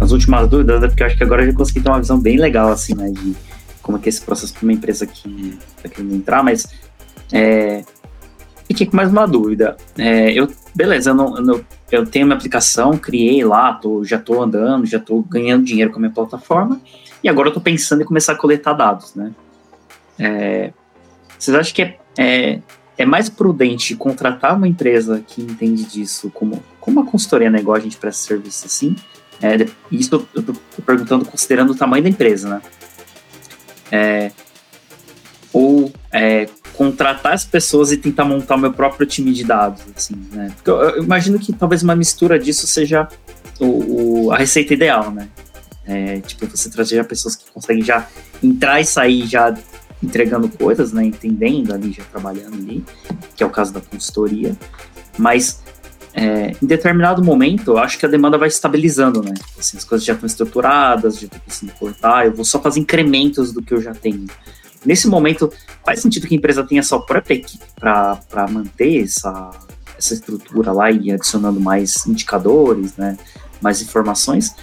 As 0.00 0.10
últimas 0.10 0.48
dúvidas 0.48 0.82
é 0.82 0.88
porque 0.88 1.02
eu 1.02 1.06
acho 1.06 1.16
que 1.16 1.24
agora 1.24 1.42
eu 1.42 1.46
já 1.48 1.52
consegui 1.52 1.80
ter 1.80 1.88
uma 1.88 2.00
visão 2.00 2.18
bem 2.18 2.38
legal 2.38 2.70
assim, 2.70 2.94
né, 2.94 3.10
de 3.10 3.36
como 3.82 3.98
é 3.98 4.00
que 4.00 4.08
é 4.08 4.10
esse 4.10 4.20
processo 4.20 4.52
para 4.54 4.62
uma 4.62 4.72
empresa 4.72 5.06
que 5.06 5.58
está 5.76 5.88
querendo 5.88 6.14
entrar, 6.14 6.42
mas 6.42 6.66
é, 7.32 7.84
fiquei 8.76 8.86
com 8.86 8.96
mais 8.96 9.10
uma 9.10 9.26
dúvida. 9.26 9.76
É, 9.96 10.30
eu, 10.32 10.52
beleza, 10.74 11.10
eu, 11.10 11.14
não, 11.14 11.38
eu, 11.38 11.64
eu, 11.90 12.06
tenho 12.06 12.26
minha 12.26 12.36
aplicação, 12.36 12.98
criei 12.98 13.42
lá, 13.42 13.72
tô, 13.72 14.04
já 14.04 14.16
estou 14.16 14.42
andando, 14.42 14.84
já 14.84 14.98
estou 14.98 15.22
ganhando 15.22 15.64
dinheiro 15.64 15.90
com 15.90 15.96
a 15.96 16.00
minha 16.00 16.12
plataforma, 16.12 16.78
e 17.24 17.28
agora 17.28 17.48
eu 17.48 17.50
estou 17.50 17.62
pensando 17.62 18.02
em 18.02 18.04
começar 18.04 18.32
a 18.32 18.36
coletar 18.36 18.74
dados, 18.74 19.14
né? 19.14 19.32
É, 20.18 20.72
vocês 21.38 21.56
acham 21.56 21.74
que 21.74 21.82
é, 21.82 21.98
é, 22.18 22.60
é 22.98 23.06
mais 23.06 23.30
prudente 23.30 23.96
contratar 23.96 24.54
uma 24.54 24.68
empresa 24.68 25.22
que 25.26 25.40
entende 25.40 25.84
disso 25.84 26.30
como, 26.32 26.62
como 26.78 27.00
uma 27.00 27.10
consultoria, 27.10 27.50
né? 27.50 27.58
Igual 27.58 27.76
a 27.76 27.80
gente 27.80 27.96
presta 27.96 28.26
serviço 28.26 28.66
assim. 28.66 28.94
É, 29.40 29.66
isso 29.90 30.28
eu 30.34 30.42
tô 30.42 30.54
perguntando 30.82 31.24
considerando 31.24 31.70
o 31.70 31.74
tamanho 31.74 32.02
da 32.02 32.08
empresa, 32.10 32.48
né? 32.48 32.62
É, 33.90 34.32
ou 35.52 35.92
é, 36.12 36.48
contratar 36.76 37.32
as 37.32 37.44
pessoas 37.44 37.90
e 37.90 37.96
tentar 37.96 38.24
montar 38.24 38.56
o 38.56 38.58
meu 38.58 38.72
próprio 38.72 39.06
time 39.06 39.32
de 39.32 39.44
dados, 39.44 39.82
assim, 39.96 40.14
né? 40.32 40.52
Porque 40.54 40.70
eu, 40.70 40.76
eu 40.76 41.02
imagino 41.02 41.38
que 41.38 41.52
talvez 41.52 41.82
uma 41.82 41.96
mistura 41.96 42.38
disso 42.38 42.66
seja 42.66 43.08
o, 43.58 44.26
o 44.26 44.32
a 44.32 44.36
receita 44.36 44.74
ideal, 44.74 45.10
né? 45.10 45.28
É, 45.86 46.20
tipo, 46.20 46.46
você 46.46 46.68
trazer 46.68 47.02
pessoas 47.04 47.36
que 47.36 47.50
conseguem 47.50 47.82
já 47.82 48.06
entrar 48.42 48.80
e 48.80 48.84
sair 48.84 49.26
já 49.26 49.56
entregando 50.02 50.48
coisas, 50.48 50.92
né? 50.92 51.04
Entendendo 51.04 51.72
ali, 51.72 51.92
já 51.92 52.04
trabalhando 52.04 52.54
ali, 52.54 52.84
que 53.34 53.42
é 53.42 53.46
o 53.46 53.50
caso 53.50 53.72
da 53.72 53.80
consultoria. 53.80 54.54
Mas 55.16 55.62
é, 56.12 56.52
em 56.62 56.66
determinado 56.66 57.22
momento, 57.22 57.72
eu 57.72 57.78
acho 57.78 57.98
que 57.98 58.06
a 58.06 58.08
demanda 58.08 58.36
vai 58.36 58.48
estabilizando, 58.48 59.22
né? 59.22 59.34
Assim, 59.58 59.76
as 59.76 59.84
coisas 59.84 60.04
já 60.04 60.14
estão 60.14 60.26
estruturadas, 60.26 61.18
já 61.18 61.26
estou 61.26 61.40
conseguindo 61.40 61.78
cortar, 61.78 62.26
eu 62.26 62.32
vou 62.32 62.44
só 62.44 62.60
fazer 62.60 62.80
incrementos 62.80 63.52
do 63.52 63.62
que 63.62 63.72
eu 63.72 63.80
já 63.80 63.94
tenho. 63.94 64.26
Nesse 64.86 65.08
momento, 65.08 65.52
faz 65.84 66.00
sentido 66.00 66.28
que 66.28 66.34
a 66.34 66.38
empresa 66.38 66.62
tenha 66.64 66.82
sua 66.82 67.04
própria 67.04 67.34
equipe 67.34 67.64
para 67.74 68.48
manter 68.48 69.02
essa, 69.02 69.50
essa 69.98 70.14
estrutura 70.14 70.72
lá 70.72 70.90
e 70.90 71.10
adicionando 71.10 71.60
mais 71.60 72.06
indicadores, 72.06 72.96
né? 72.96 73.18
Mais 73.60 73.82
informações? 73.82 74.54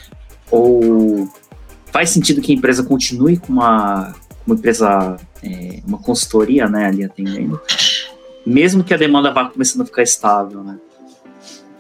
Ou 0.50 1.30
faz 1.92 2.10
sentido 2.10 2.42
que 2.42 2.54
a 2.54 2.56
empresa 2.56 2.84
continue 2.84 3.38
com 3.38 3.52
uma, 3.52 4.16
uma 4.48 4.56
empresa, 4.56 5.18
é, 5.44 5.82
uma 5.86 5.98
consultoria, 5.98 6.68
né, 6.68 6.88
ali 6.88 7.04
atendendo, 7.04 7.62
mesmo 8.46 8.84
que 8.84 8.94
a 8.94 8.98
demanda 8.98 9.32
vá 9.32 9.50
começando 9.50 9.82
a 9.82 9.86
ficar 9.86 10.04
estável, 10.04 10.64
né? 10.64 10.80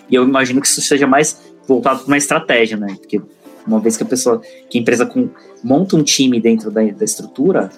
E 0.09 0.15
eu 0.15 0.23
imagino 0.23 0.61
que 0.61 0.67
isso 0.67 0.81
seja 0.81 1.07
mais 1.07 1.41
voltado 1.67 1.99
para 1.99 2.07
uma 2.07 2.17
estratégia, 2.17 2.77
né? 2.77 2.95
Porque 2.99 3.21
uma 3.65 3.79
vez 3.79 3.97
que 3.97 4.03
a 4.03 4.05
pessoa, 4.05 4.41
que 4.69 4.77
a 4.77 4.81
empresa 4.81 5.05
com, 5.05 5.29
monta 5.63 5.95
um 5.95 6.03
time 6.03 6.39
dentro 6.39 6.69
da, 6.69 6.83
da 6.83 7.05
estrutura, 7.05 7.71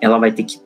ela 0.00 0.18
vai 0.18 0.32
ter 0.32 0.44
que 0.44 0.60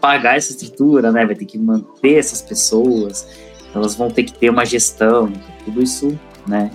pagar 0.00 0.36
essa 0.36 0.52
estrutura, 0.52 1.12
né? 1.12 1.24
Vai 1.26 1.34
ter 1.34 1.44
que 1.44 1.58
manter 1.58 2.14
essas 2.14 2.40
pessoas, 2.40 3.26
elas 3.74 3.94
vão 3.94 4.10
ter 4.10 4.24
que 4.24 4.32
ter 4.32 4.50
uma 4.50 4.64
gestão, 4.64 5.32
tudo 5.64 5.82
isso, 5.82 6.18
né? 6.46 6.70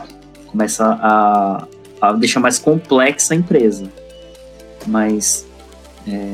Começa 0.48 0.86
a, 1.02 1.68
a 2.02 2.14
deixar 2.14 2.40
mais 2.40 2.60
complexa 2.60 3.34
a 3.34 3.38
empresa. 3.38 3.90
Mas 4.86 5.46
é, 6.08 6.34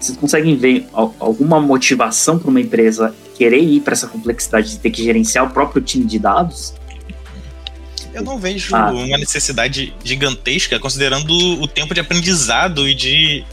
vocês 0.00 0.16
conseguem 0.16 0.56
ver 0.56 0.86
alguma 0.92 1.60
motivação 1.60 2.38
para 2.38 2.48
uma 2.48 2.60
empresa 2.60 3.14
querer 3.36 3.62
ir 3.62 3.80
para 3.80 3.92
essa 3.92 4.06
complexidade 4.06 4.70
de 4.70 4.78
ter 4.78 4.90
que 4.90 5.02
gerenciar 5.02 5.44
o 5.44 5.50
próprio 5.50 5.82
time 5.82 6.04
de 6.04 6.18
dados? 6.18 6.74
Eu 8.12 8.22
não 8.22 8.38
vejo 8.38 8.74
ah. 8.76 8.92
uma 8.92 9.18
necessidade 9.18 9.92
gigantesca, 10.04 10.78
considerando 10.78 11.32
o 11.60 11.66
tempo 11.66 11.92
de 11.92 12.00
aprendizado 12.00 12.88
e 12.88 12.94
de 12.94 13.44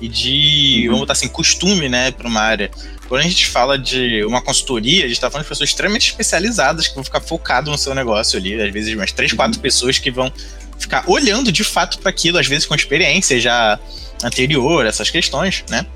e 0.00 0.08
de, 0.08 0.82
uhum. 0.82 0.86
vamos 0.86 1.00
botar 1.00 1.12
assim, 1.12 1.28
costume, 1.28 1.88
né, 1.88 2.10
para 2.10 2.28
uma 2.28 2.40
área. 2.40 2.70
Quando 3.08 3.20
a 3.20 3.24
gente 3.24 3.46
fala 3.46 3.78
de 3.78 4.24
uma 4.24 4.42
consultoria, 4.42 5.04
a 5.04 5.06
gente 5.06 5.16
está 5.16 5.30
falando 5.30 5.44
de 5.44 5.48
pessoas 5.48 5.70
extremamente 5.70 6.08
especializadas 6.08 6.88
que 6.88 6.94
vão 6.94 7.04
ficar 7.04 7.20
focado 7.20 7.70
no 7.70 7.78
seu 7.78 7.94
negócio 7.94 8.38
ali, 8.38 8.60
às 8.60 8.72
vezes 8.72 8.94
umas 8.94 9.12
três, 9.12 9.32
quatro 9.32 9.56
uhum. 9.56 9.62
pessoas 9.62 9.98
que 9.98 10.10
vão 10.10 10.32
ficar 10.78 11.04
olhando 11.06 11.50
de 11.50 11.64
fato 11.64 11.98
para 11.98 12.10
aquilo, 12.10 12.38
às 12.38 12.46
vezes 12.46 12.66
com 12.66 12.74
experiência 12.74 13.40
já 13.40 13.78
anterior, 14.22 14.86
essas 14.86 15.10
questões, 15.10 15.64
né? 15.68 15.86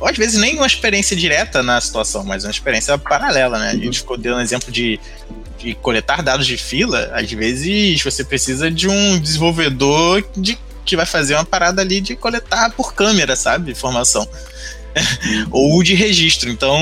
Ou 0.00 0.08
às 0.08 0.16
vezes 0.16 0.38
nem 0.40 0.56
uma 0.56 0.66
experiência 0.66 1.16
direta 1.16 1.62
na 1.62 1.80
situação, 1.80 2.24
mas 2.24 2.44
uma 2.44 2.50
experiência 2.50 2.96
paralela, 2.98 3.58
né? 3.58 3.70
A 3.70 3.76
gente 3.76 3.98
ficou 3.98 4.16
dando 4.16 4.38
um 4.38 4.40
exemplo 4.40 4.72
de, 4.72 4.98
de 5.58 5.74
coletar 5.74 6.22
dados 6.22 6.46
de 6.46 6.56
fila, 6.56 7.10
às 7.14 7.30
vezes 7.30 8.02
você 8.02 8.24
precisa 8.24 8.70
de 8.70 8.88
um 8.88 9.18
desenvolvedor 9.18 10.24
de 10.36 10.58
que 10.84 10.96
vai 10.96 11.06
fazer 11.06 11.34
uma 11.34 11.44
parada 11.44 11.82
ali 11.82 12.00
de 12.00 12.14
coletar 12.14 12.70
por 12.70 12.94
câmera, 12.94 13.36
sabe? 13.36 13.72
Informação. 13.72 14.28
Ou 15.50 15.82
de 15.82 15.94
registro. 15.94 16.50
Então, 16.50 16.78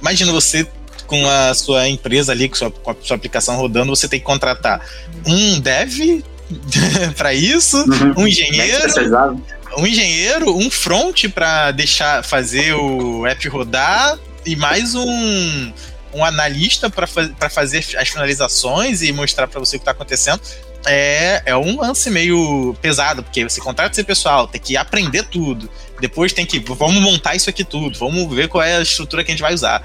imagina 0.00 0.32
você 0.32 0.66
com 1.06 1.26
a 1.28 1.54
sua 1.54 1.88
empresa 1.88 2.32
ali, 2.32 2.48
com, 2.48 2.56
sua, 2.56 2.70
com 2.70 2.90
a 2.90 2.96
sua 3.00 3.16
aplicação 3.16 3.56
rodando, 3.56 3.94
você 3.94 4.08
tem 4.08 4.18
que 4.18 4.26
contratar 4.26 4.84
um 5.24 5.60
dev 5.60 6.24
para 7.16 7.32
isso, 7.32 7.76
uhum. 7.76 8.22
um 8.22 8.28
engenheiro, 8.28 9.42
um 9.78 9.86
engenheiro, 9.86 10.56
um 10.56 10.70
front 10.70 11.28
para 11.28 11.70
deixar 11.70 12.24
fazer 12.24 12.74
o 12.74 13.26
app 13.26 13.48
rodar 13.48 14.18
e 14.44 14.56
mais 14.56 14.94
um 14.94 15.72
um 16.14 16.24
analista 16.24 16.88
para 16.88 17.06
fazer 17.50 17.84
as 17.98 18.08
finalizações 18.08 19.02
e 19.02 19.12
mostrar 19.12 19.46
para 19.46 19.60
você 19.60 19.76
o 19.76 19.78
que 19.78 19.82
está 19.82 19.90
acontecendo 19.90 20.40
é, 20.86 21.42
é 21.44 21.56
um 21.56 21.80
lance 21.80 22.10
meio 22.10 22.74
pesado, 22.80 23.22
porque 23.22 23.44
você 23.44 23.60
contrata 23.60 23.92
esse 23.92 24.04
pessoal, 24.04 24.46
tem 24.46 24.60
que 24.60 24.76
aprender 24.76 25.24
tudo. 25.24 25.68
Depois 26.00 26.32
tem 26.32 26.46
que. 26.46 26.58
Vamos 26.58 27.00
montar 27.02 27.34
isso 27.34 27.50
aqui 27.50 27.64
tudo, 27.64 27.98
vamos 27.98 28.34
ver 28.34 28.48
qual 28.48 28.62
é 28.62 28.76
a 28.76 28.82
estrutura 28.82 29.24
que 29.24 29.30
a 29.30 29.34
gente 29.34 29.42
vai 29.42 29.54
usar. 29.54 29.82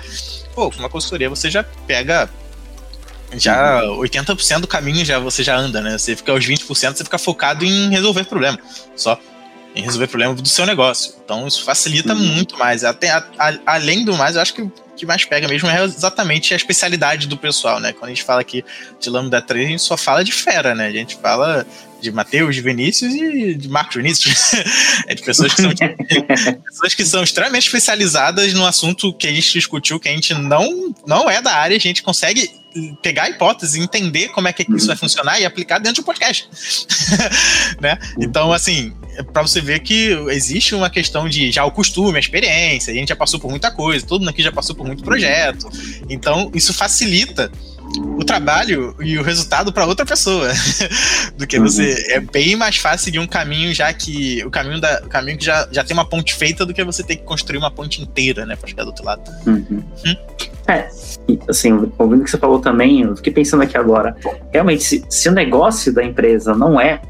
Pô, 0.53 0.69
com 0.69 0.80
uma 0.80 0.90
consultoria 0.90 1.30
você 1.30 1.49
já 1.49 1.64
pega. 1.64 2.30
Já 3.34 3.82
80% 3.84 4.60
do 4.60 4.68
caminho 4.68 5.06
já 5.06 5.18
você 5.18 5.41
já 5.41 5.56
anda, 5.56 5.80
né? 5.80 5.98
Você 5.98 6.18
fica 6.18 6.34
aos 6.34 6.45
20%, 6.45 6.65
você 6.68 7.03
fica 7.03 7.18
focado 7.18 7.64
em 7.64 7.90
resolver 7.90 8.26
problema. 8.26 8.60
Só 8.95 9.18
em 9.76 9.82
resolver 9.82 10.07
problema 10.07 10.34
do 10.34 10.48
seu 10.48 10.65
negócio. 10.65 11.14
Então 11.23 11.48
isso 11.48 11.64
facilita 11.64 12.14
uhum. 12.14 12.19
muito 12.19 12.57
mais. 12.57 12.84
Até, 12.84 13.10
a, 13.10 13.23
a, 13.40 13.53
além 13.65 14.03
do 14.03 14.14
mais, 14.15 14.36
eu 14.36 14.41
acho 14.41 14.53
que 14.53 14.69
que 14.96 15.06
mais 15.06 15.26
pega 15.26 15.48
mesmo 15.48 15.70
é 15.70 15.84
exatamente 15.84 16.54
a 16.54 16.58
especialidade 16.58 17.28
do 17.28 17.38
pessoal, 17.38 17.80
né? 17.80 17.94
Quando 17.94 18.06
a 18.06 18.14
gente 18.14 18.24
fala 18.24 18.42
aqui 18.42 18.64
de 19.00 19.10
Lambda 19.10 19.42
3, 19.42 19.66
a 19.66 19.70
gente 19.70 19.82
só 19.82 19.98
fala 19.98 20.24
de 20.24 20.32
fera, 20.32 20.76
né? 20.76 20.88
A 20.88 20.92
gente 20.92 21.16
fala 21.16 21.66
de 22.02 22.12
Matheus, 22.12 22.56
de 22.56 22.62
Vinícius 22.62 23.14
e 23.14 23.54
de 23.54 23.70
Marcos 23.70 23.96
Vinícius. 23.96 24.54
é 25.08 25.16
de 25.16 25.22
pessoas 25.22 25.54
que, 25.54 25.62
são, 25.62 25.72
pessoas 26.66 26.96
que 26.96 27.06
são 27.06 27.24
extremamente 27.24 27.66
especializadas 27.66 28.54
no 28.54 28.66
assunto 28.66 29.14
que 29.14 29.28
a 29.28 29.32
gente 29.32 29.54
discutiu, 29.54 30.00
que 30.00 30.10
a 30.10 30.12
gente 30.12 30.34
não, 30.34 30.94
não 31.06 31.30
é 31.30 31.42
da 31.42 31.54
área, 31.54 31.78
a 31.78 31.80
gente 31.80 32.02
consegue 32.04 32.62
pegar 33.02 33.24
a 33.24 33.30
hipótese, 33.30 33.80
entender 33.80 34.30
como 34.30 34.48
é 34.48 34.54
que 34.54 34.66
isso 34.74 34.88
vai 34.88 34.96
funcionar 34.96 35.40
e 35.40 35.46
aplicar 35.46 35.78
dentro 35.80 35.96
de 35.96 36.02
um 36.02 36.04
podcast. 36.04 36.50
né? 37.82 37.98
Então, 38.18 38.54
assim, 38.54 38.94
é 39.16 39.24
para 39.24 39.42
você 39.42 39.60
ver 39.60 39.80
que 39.80 40.10
existe 40.30 40.74
uma 40.74 40.90
questão 40.90 41.28
de 41.28 41.52
já 41.52 41.66
o 41.66 41.72
costume, 41.72 42.18
a 42.18 42.20
experiência, 42.20 42.94
a 42.94 42.96
gente 42.96 43.10
já 43.10 43.16
passou 43.16 43.40
por 43.40 43.50
muita 43.50 43.72
coisa, 43.72 44.06
todo 44.06 44.22
mundo 44.22 44.30
aqui 44.30 44.42
já 44.42 44.52
passou 44.52 44.76
por 44.76 44.81
muito 44.84 45.03
projeto. 45.03 45.70
Então, 46.10 46.52
isso 46.53 46.74
facilita 46.74 47.52
o 48.18 48.24
trabalho 48.24 48.95
e 49.02 49.18
o 49.18 49.24
resultado 49.24 49.74
para 49.74 49.86
outra 49.86 50.06
pessoa 50.06 50.48
do 51.38 51.45
que 51.45 51.60
você 51.60 51.91
uhum. 51.91 52.16
é 52.16 52.20
bem 52.20 52.56
mais 52.56 52.78
fácil 52.78 53.06
seguir 53.06 53.20
um 53.20 53.28
caminho 53.28 53.74
já 53.74 53.91
que 53.94 54.44
o 54.45 54.49
caminho 54.49 54.80
da 54.80 55.02
o 55.06 55.10
caminho 55.10 55.38
que 55.38 55.45
já, 55.45 55.68
já 55.72 55.84
tem 55.84 55.94
uma 55.94 56.06
ponte 56.06 56.34
feita 56.34 56.66
do 56.66 56.74
que 56.74 56.84
você 56.84 57.03
ter 57.03 57.18
que 57.18 57.24
construir 57.24 57.58
uma 57.58 57.72
ponte 57.72 58.02
inteira 58.02 58.45
né 58.45 58.56
para 58.56 58.70
chegar 58.70 58.84
do 58.84 58.90
outro 58.90 59.03
lado 59.03 59.22
uhum. 59.45 59.84
hum? 60.06 60.16
é 60.68 60.88
assim 61.48 61.74
ouvindo 61.98 62.22
o 62.22 62.24
que 62.24 62.32
você 62.32 62.38
falou 62.38 62.60
também 62.60 63.02
eu 63.02 63.16
fiquei 63.16 63.34
pensando 63.34 63.64
aqui 63.64 63.78
agora 63.78 64.16
realmente 64.53 64.84
se, 64.84 65.03
se 65.10 65.28
o 65.28 65.32
negócio 65.32 65.94
da 65.94 66.03
empresa 66.03 66.56
não 66.56 66.80
é 66.80 67.02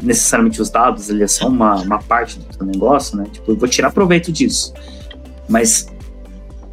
necessariamente 0.00 0.62
os 0.62 0.70
dados 0.70 1.08
eles 1.08 1.32
são 1.32 1.48
uma, 1.48 1.76
uma 1.76 1.98
parte 2.00 2.38
do 2.38 2.64
negócio 2.64 3.16
né 3.16 3.26
tipo 3.32 3.50
eu 3.50 3.56
vou 3.56 3.68
tirar 3.68 3.90
proveito 3.90 4.30
disso 4.30 4.72
mas 5.48 5.88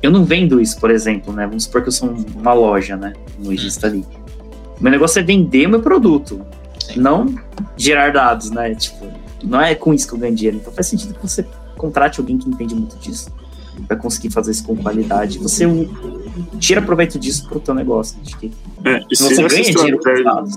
eu 0.05 0.11
não 0.11 0.23
vendo 0.23 0.61
isso, 0.61 0.79
por 0.79 0.91
exemplo, 0.91 1.33
né? 1.33 1.45
Vamos 1.47 1.63
supor 1.63 1.81
que 1.81 1.87
eu 1.87 1.91
sou 1.91 2.13
uma 2.35 2.53
loja, 2.53 2.95
né? 2.95 3.13
Um 3.39 3.47
lojista 3.47 3.87
ali. 3.87 4.05
Meu 4.79 4.91
negócio 4.91 5.19
é 5.19 5.23
vender 5.23 5.65
o 5.65 5.69
meu 5.69 5.81
produto, 5.81 6.45
Sim. 6.79 6.99
não 6.99 7.33
gerar 7.75 8.11
dados, 8.11 8.51
né? 8.51 8.75
Tipo, 8.75 9.11
não 9.43 9.59
é 9.59 9.73
com 9.73 9.93
isso 9.93 10.07
que 10.07 10.13
eu 10.13 10.19
ganho 10.19 10.35
dinheiro. 10.35 10.57
Então 10.57 10.71
faz 10.71 10.87
sentido 10.87 11.13
que 11.13 11.21
você 11.21 11.45
contrate 11.77 12.19
alguém 12.19 12.37
que 12.37 12.49
entende 12.49 12.75
muito 12.75 12.97
disso 12.97 13.33
para 13.87 13.97
conseguir 13.97 14.29
fazer 14.29 14.51
isso 14.51 14.65
com 14.65 14.75
qualidade. 14.75 15.39
Você 15.39 15.65
tira 16.59 16.81
proveito 16.81 17.19
disso 17.19 17.47
para 17.47 17.57
o 17.57 17.61
teu 17.61 17.73
negócio. 17.73 18.17
Acho 18.25 18.37
que 18.37 18.51
é, 18.83 19.01
você 19.09 19.43
ganha 19.43 19.63
dinheiro 19.63 19.99
com 19.99 20.23
dados. 20.23 20.55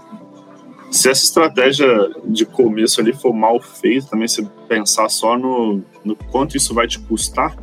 Se 0.91 1.09
essa 1.11 1.23
estratégia 1.23 1.87
de 2.25 2.47
começo 2.47 3.01
ali 3.01 3.12
for 3.12 3.33
mal 3.33 3.61
feita, 3.61 4.09
também 4.09 4.27
você 4.27 4.47
pensar 4.69 5.09
só 5.09 5.37
no, 5.37 5.83
no 6.05 6.16
quanto 6.16 6.57
isso 6.57 6.73
vai 6.73 6.87
te 6.87 6.99
custar, 6.99 7.57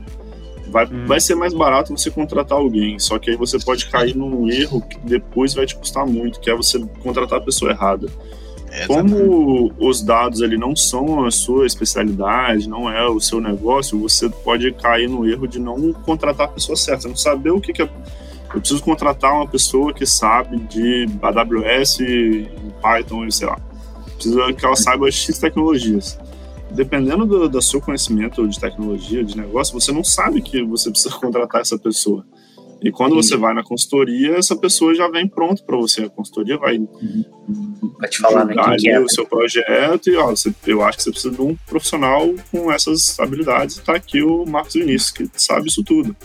Vai, 0.76 0.86
hum. 0.88 1.06
vai 1.06 1.22
ser 1.22 1.36
mais 1.36 1.54
barato 1.54 1.98
você 1.98 2.12
contratar 2.12 2.58
alguém, 2.58 3.00
só 3.00 3.18
que 3.18 3.30
aí 3.30 3.38
você 3.38 3.58
pode 3.58 3.86
cair 3.86 4.14
num 4.14 4.50
erro 4.52 4.82
que 4.82 5.00
depois 5.00 5.54
vai 5.54 5.66
te 5.66 5.74
custar 5.74 6.06
muito, 6.06 6.38
que 6.38 6.50
é 6.50 6.54
você 6.54 6.78
contratar 7.02 7.40
a 7.40 7.42
pessoa 7.42 7.72
errada. 7.72 8.10
É, 8.70 8.86
Como 8.86 9.72
os 9.80 10.02
dados 10.02 10.42
ali 10.42 10.58
não 10.58 10.76
são 10.76 11.26
a 11.26 11.32
sua 11.32 11.66
especialidade, 11.66 12.68
não 12.68 12.92
é 12.92 13.08
o 13.08 13.22
seu 13.22 13.40
negócio, 13.40 13.98
você 13.98 14.28
pode 14.28 14.70
cair 14.74 15.08
no 15.08 15.26
erro 15.26 15.48
de 15.48 15.62
não 15.62 15.94
contratar 15.94 16.48
a 16.48 16.50
pessoa 16.50 16.76
certa, 16.76 17.08
não 17.08 17.16
saber 17.16 17.52
o 17.52 17.62
que, 17.62 17.72
que 17.72 17.82
é. 17.82 17.90
Eu 18.54 18.60
preciso 18.60 18.84
contratar 18.84 19.34
uma 19.34 19.48
pessoa 19.48 19.94
que 19.94 20.06
sabe 20.06 20.58
de 20.58 21.08
AWS, 21.22 22.00
Python, 22.82 23.32
sei 23.32 23.48
lá. 23.48 23.58
Preciso 24.16 24.54
que 24.54 24.66
ela 24.66 24.76
saiba 24.76 25.10
X 25.10 25.40
tecnologias 25.40 26.20
dependendo 26.76 27.26
do, 27.26 27.50
do 27.50 27.62
seu 27.62 27.82
conhecimento 27.82 28.48
de 28.48 28.60
tecnologia, 28.60 29.24
de 29.24 29.38
negócio, 29.38 29.74
você 29.74 29.92
não 29.92 30.04
sabe 30.04 30.42
que 30.42 30.64
você 30.64 30.92
precisa 30.92 31.16
contratar 31.18 31.62
essa 31.62 31.78
pessoa. 31.78 32.26
E 32.82 32.92
quando 32.92 33.16
você 33.16 33.36
vai 33.36 33.54
na 33.54 33.64
consultoria, 33.64 34.38
essa 34.38 34.56
pessoa 34.56 34.94
já 34.94 35.10
vem 35.10 35.28
pronto 35.28 35.64
para 35.64 35.78
você. 35.78 36.04
A 36.04 36.10
consultoria 36.10 36.58
vai, 36.58 36.78
vai 37.98 38.10
te 38.10 38.20
falar 38.20 38.46
né, 38.46 38.54
que 38.78 38.90
é, 38.90 39.00
o 39.00 39.10
seu 39.10 39.26
projeto 39.26 40.10
e 40.10 40.16
ó, 40.18 40.28
você, 40.28 40.54
eu 40.68 40.84
acho 40.84 40.98
que 40.98 41.04
você 41.06 41.12
precisa 41.12 41.34
de 41.34 41.42
um 41.42 41.56
profissional 41.66 42.32
com 42.52 42.72
essas 42.72 43.20
habilidades. 43.20 43.78
Está 43.78 43.96
aqui 43.96 44.22
o 44.22 44.46
Marcos 44.46 44.74
Vinícius, 44.74 45.12
que 45.12 45.30
sabe 45.34 45.68
isso 45.68 45.84
tudo. 45.84 46.16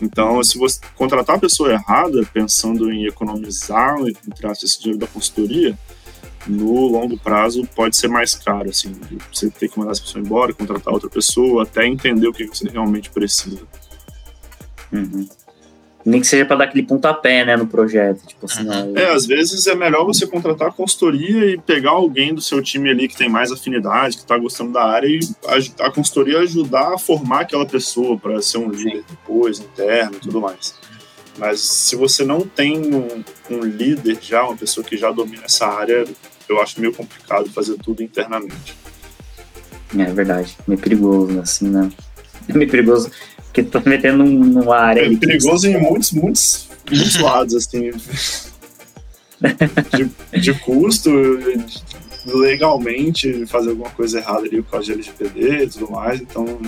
Então, 0.00 0.42
se 0.44 0.58
você 0.58 0.80
contratar 0.96 1.36
a 1.36 1.40
pessoa 1.40 1.72
errada, 1.72 2.26
pensando 2.32 2.92
em 2.92 3.06
economizar, 3.06 3.96
entre 4.00 4.46
aspas, 4.46 4.70
esse 4.70 4.80
dinheiro 4.80 5.00
da 5.00 5.06
consultoria, 5.06 5.76
no 6.46 6.86
longo 6.86 7.18
prazo 7.18 7.68
pode 7.74 7.96
ser 7.96 8.08
mais 8.08 8.34
caro, 8.34 8.70
assim, 8.70 8.92
você 9.32 9.50
ter 9.50 9.68
que 9.68 9.78
mandar 9.78 9.92
essa 9.92 10.02
pessoa 10.02 10.24
embora, 10.24 10.54
contratar 10.54 10.92
outra 10.92 11.10
pessoa, 11.10 11.64
até 11.64 11.86
entender 11.86 12.26
o 12.26 12.32
que 12.32 12.46
você 12.46 12.68
realmente 12.68 13.10
precisa. 13.10 13.60
Uhum. 14.92 15.28
Nem 16.04 16.20
que 16.20 16.26
seja 16.26 16.46
para 16.46 16.56
dar 16.56 16.64
aquele 16.64 16.86
pontapé, 16.86 17.44
né, 17.44 17.56
no 17.56 17.66
projeto. 17.66 18.26
Tipo 18.26 18.46
assim, 18.46 18.66
uhum. 18.66 18.96
É, 18.96 19.12
às 19.12 19.26
vezes 19.26 19.66
é 19.66 19.74
melhor 19.74 20.04
você 20.04 20.26
contratar 20.26 20.68
a 20.68 20.72
consultoria 20.72 21.52
e 21.52 21.58
pegar 21.58 21.90
alguém 21.90 22.34
do 22.34 22.40
seu 22.40 22.62
time 22.62 22.90
ali 22.90 23.06
que 23.06 23.16
tem 23.16 23.28
mais 23.28 23.52
afinidade, 23.52 24.16
que 24.16 24.22
está 24.22 24.38
gostando 24.38 24.72
da 24.72 24.82
área, 24.82 25.06
e 25.06 25.20
a, 25.46 25.86
a 25.86 25.92
consultoria 25.92 26.38
ajudar 26.38 26.94
a 26.94 26.98
formar 26.98 27.40
aquela 27.40 27.66
pessoa 27.66 28.18
para 28.18 28.40
ser 28.40 28.58
um 28.58 28.70
líder 28.70 29.04
depois, 29.08 29.60
interno 29.60 30.16
e 30.16 30.20
tudo 30.20 30.40
mais. 30.40 30.74
Mas 31.38 31.60
se 31.60 31.96
você 31.96 32.24
não 32.24 32.40
tem 32.40 32.78
um, 32.94 33.24
um, 33.50 33.60
líder 33.60 34.18
já, 34.20 34.44
uma 34.44 34.56
pessoa 34.56 34.84
que 34.84 34.96
já 34.96 35.10
domina 35.10 35.44
essa 35.44 35.66
área, 35.66 36.04
eu 36.50 36.60
acho 36.60 36.80
meio 36.80 36.92
complicado 36.92 37.48
fazer 37.50 37.76
tudo 37.78 38.02
internamente. 38.02 38.76
É 39.96 40.04
verdade, 40.04 40.56
meio 40.66 40.80
perigoso, 40.80 41.40
assim, 41.40 41.68
né? 41.68 41.90
É 42.48 42.52
meio 42.52 42.70
perigoso 42.70 43.10
porque 43.50 43.64
tá 43.64 43.82
metendo 43.84 44.24
numa 44.24 44.76
área. 44.76 45.00
É 45.00 45.16
perigoso 45.16 45.66
em 45.66 45.80
muitos, 45.80 46.12
muitos, 46.12 46.68
muitos 46.88 47.18
lados, 47.18 47.54
assim. 47.54 47.90
de, 49.96 50.40
de 50.40 50.54
custo, 50.60 51.10
de, 51.10 51.64
legalmente 52.26 53.46
fazer 53.46 53.70
alguma 53.70 53.90
coisa 53.90 54.18
errada 54.18 54.46
ali 54.46 54.62
com 54.62 54.76
a 54.76 54.80
LGPD 54.80 55.64
e 55.64 55.66
tudo 55.68 55.90
mais, 55.90 56.20
então 56.20 56.60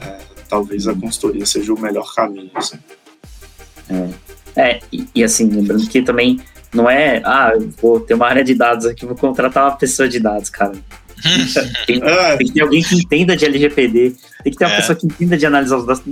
é, 0.00 0.18
talvez 0.48 0.88
a 0.88 0.94
consultoria 0.94 1.46
seja 1.46 1.72
o 1.72 1.80
melhor 1.80 2.12
caminho. 2.14 2.50
Assim. 2.54 2.78
É, 3.88 4.60
é 4.60 4.80
e, 4.92 5.06
e, 5.14 5.24
assim, 5.24 5.48
lembrando 5.48 5.86
que 5.88 6.02
também 6.02 6.40
não 6.72 6.88
é, 6.88 7.22
ah, 7.24 7.52
eu 7.54 7.70
vou 7.80 8.00
ter 8.00 8.14
uma 8.14 8.26
área 8.26 8.44
de 8.44 8.54
dados 8.54 8.86
aqui, 8.86 9.06
vou 9.06 9.16
contratar 9.16 9.64
uma 9.64 9.76
pessoa 9.76 10.08
de 10.08 10.20
dados, 10.20 10.50
cara. 10.50 10.72
tem, 11.86 12.00
é. 12.02 12.36
tem, 12.36 12.46
que 12.46 12.52
ter 12.52 12.60
alguém 12.60 12.82
que 12.82 12.94
entenda 12.94 13.36
de 13.36 13.44
LGPD, 13.44 14.14
tem 14.44 14.52
que 14.52 14.58
ter 14.58 14.64
uma 14.64 14.74
é. 14.74 14.76
pessoa 14.76 14.96
que 14.96 15.06
entenda 15.06 15.36
de 15.36 15.46
analisar 15.46 15.78
os 15.78 15.86
dados, 15.86 16.02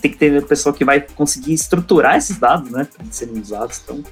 tem 0.00 0.10
que 0.10 0.16
ter 0.18 0.32
uma 0.32 0.42
pessoa 0.42 0.74
que 0.74 0.84
vai 0.84 1.00
conseguir 1.00 1.54
estruturar 1.54 2.16
esses 2.16 2.38
dados, 2.38 2.70
né, 2.70 2.86
para 2.94 3.06
serem 3.10 3.40
usados. 3.40 3.80
Então, 3.82 4.02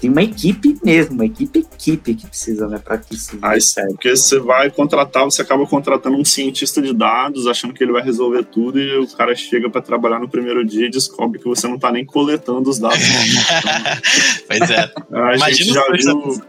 tem 0.00 0.10
uma 0.10 0.22
equipe 0.22 0.78
mesmo, 0.82 1.14
uma 1.14 1.26
equipe 1.26 1.58
equipe 1.58 2.14
que 2.14 2.26
precisa, 2.26 2.66
né, 2.66 2.78
para 2.82 2.98
que 2.98 3.14
isso 3.14 3.38
Aí, 3.42 3.58
Porque 3.90 4.16
você 4.16 4.38
vai 4.38 4.70
contratar, 4.70 5.24
você 5.24 5.42
acaba 5.42 5.66
contratando 5.66 6.16
um 6.16 6.24
cientista 6.24 6.80
de 6.80 6.94
dados, 6.94 7.46
achando 7.46 7.74
que 7.74 7.84
ele 7.84 7.92
vai 7.92 8.02
resolver 8.02 8.44
tudo 8.44 8.80
e 8.80 8.98
o 8.98 9.06
cara 9.08 9.34
chega 9.34 9.68
para 9.68 9.82
trabalhar 9.82 10.18
no 10.18 10.28
primeiro 10.28 10.64
dia 10.64 10.86
e 10.86 10.90
descobre 10.90 11.38
que 11.38 11.44
você 11.46 11.68
não 11.68 11.74
está 11.76 11.92
nem 11.92 12.04
coletando 12.04 12.70
os 12.70 12.78
dados. 12.78 12.98
pois 14.48 14.70
é. 14.70 14.90
A 15.12 15.36
Imagina 15.36 15.52
gente 15.52 15.72
já 15.72 15.84
viu 15.92 16.40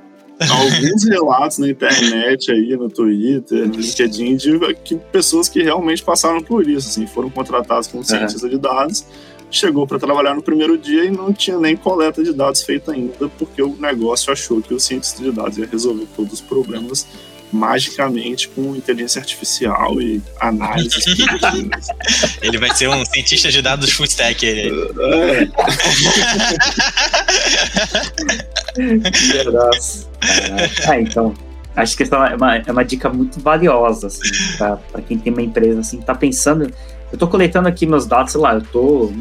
alguns 0.50 1.04
relatos 1.08 1.58
na 1.58 1.70
internet 1.70 2.52
aí, 2.52 2.76
no 2.76 2.90
Twitter, 2.90 3.68
no 3.68 3.76
LinkedIn, 3.76 4.36
de 4.38 4.74
que 4.84 4.96
pessoas 5.12 5.48
que 5.48 5.62
realmente 5.62 6.04
passaram 6.04 6.42
por 6.42 6.68
isso, 6.68 6.90
assim, 6.90 7.06
foram 7.06 7.30
contratadas 7.30 7.88
como 7.88 8.04
cientistas 8.04 8.44
é. 8.44 8.50
de 8.50 8.58
dados, 8.58 9.06
chegou 9.52 9.86
para 9.86 10.00
trabalhar 10.00 10.34
no 10.34 10.42
primeiro 10.42 10.78
dia 10.78 11.06
e 11.06 11.12
não 11.12 11.34
tinha 11.34 11.58
nem 11.58 11.76
coleta 11.76 12.24
de 12.24 12.34
dados 12.34 12.64
feita 12.64 12.92
ainda, 12.92 13.30
porque 13.38 13.62
o 13.62 13.76
negócio 13.78 14.32
achou 14.32 14.62
que 14.62 14.74
o 14.74 14.80
cientista 14.80 15.22
de 15.22 15.32
dados 15.32 15.58
ia 15.58 15.66
resolver 15.66 16.08
todos 16.16 16.34
os 16.34 16.42
problemas 16.42 17.06
magicamente 17.52 18.48
com 18.48 18.76
inteligência 18.76 19.20
artificial 19.20 20.02
e 20.02 20.22
análise. 20.40 21.02
ele 22.42 22.58
vai 22.58 22.74
ser 22.74 22.88
um 22.88 23.04
cientista 23.06 23.52
de 23.52 23.62
dados 23.62 23.92
full 23.92 24.06
stack. 24.06 24.46
Ele. 24.46 24.70
É. 25.00 25.48
ah, 30.88 31.00
então. 31.00 31.34
Acho 31.74 31.96
que 31.96 32.04
essa 32.04 32.16
é 32.28 32.36
uma, 32.36 32.58
é 32.58 32.72
uma 32.72 32.84
dica 32.84 33.10
muito 33.10 33.40
valiosa, 33.40 34.08
assim, 34.08 34.30
para 34.58 35.02
quem 35.08 35.18
tem 35.18 35.32
uma 35.32 35.42
empresa, 35.42 35.80
assim, 35.80 36.02
tá 36.02 36.14
pensando. 36.14 36.72
Eu 37.12 37.18
tô 37.18 37.28
coletando 37.28 37.68
aqui 37.68 37.86
meus 37.86 38.06
dados, 38.06 38.32
sei 38.32 38.42
lá, 38.42 38.56
eu 38.56 38.62
tô. 38.62 39.12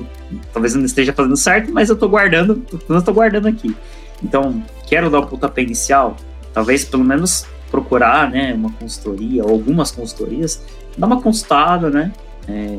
Talvez 0.52 0.74
não 0.74 0.84
esteja 0.84 1.12
fazendo 1.12 1.36
certo, 1.36 1.72
mas 1.72 1.88
eu 1.88 1.96
tô 1.96 2.08
guardando, 2.08 2.64
eu 2.88 3.02
tô 3.02 3.12
guardando 3.12 3.48
aqui. 3.48 3.74
Então, 4.22 4.62
quero 4.86 5.10
dar 5.10 5.20
o 5.20 5.26
pontapé 5.26 5.62
inicial, 5.62 6.16
talvez 6.52 6.84
pelo 6.84 7.04
menos 7.04 7.46
procurar, 7.70 8.30
né, 8.30 8.52
uma 8.54 8.70
consultoria 8.72 9.44
ou 9.44 9.50
algumas 9.50 9.90
consultorias, 9.90 10.62
dar 10.96 11.06
uma 11.06 11.20
consultada, 11.22 11.88
né, 11.88 12.12
é, 12.48 12.78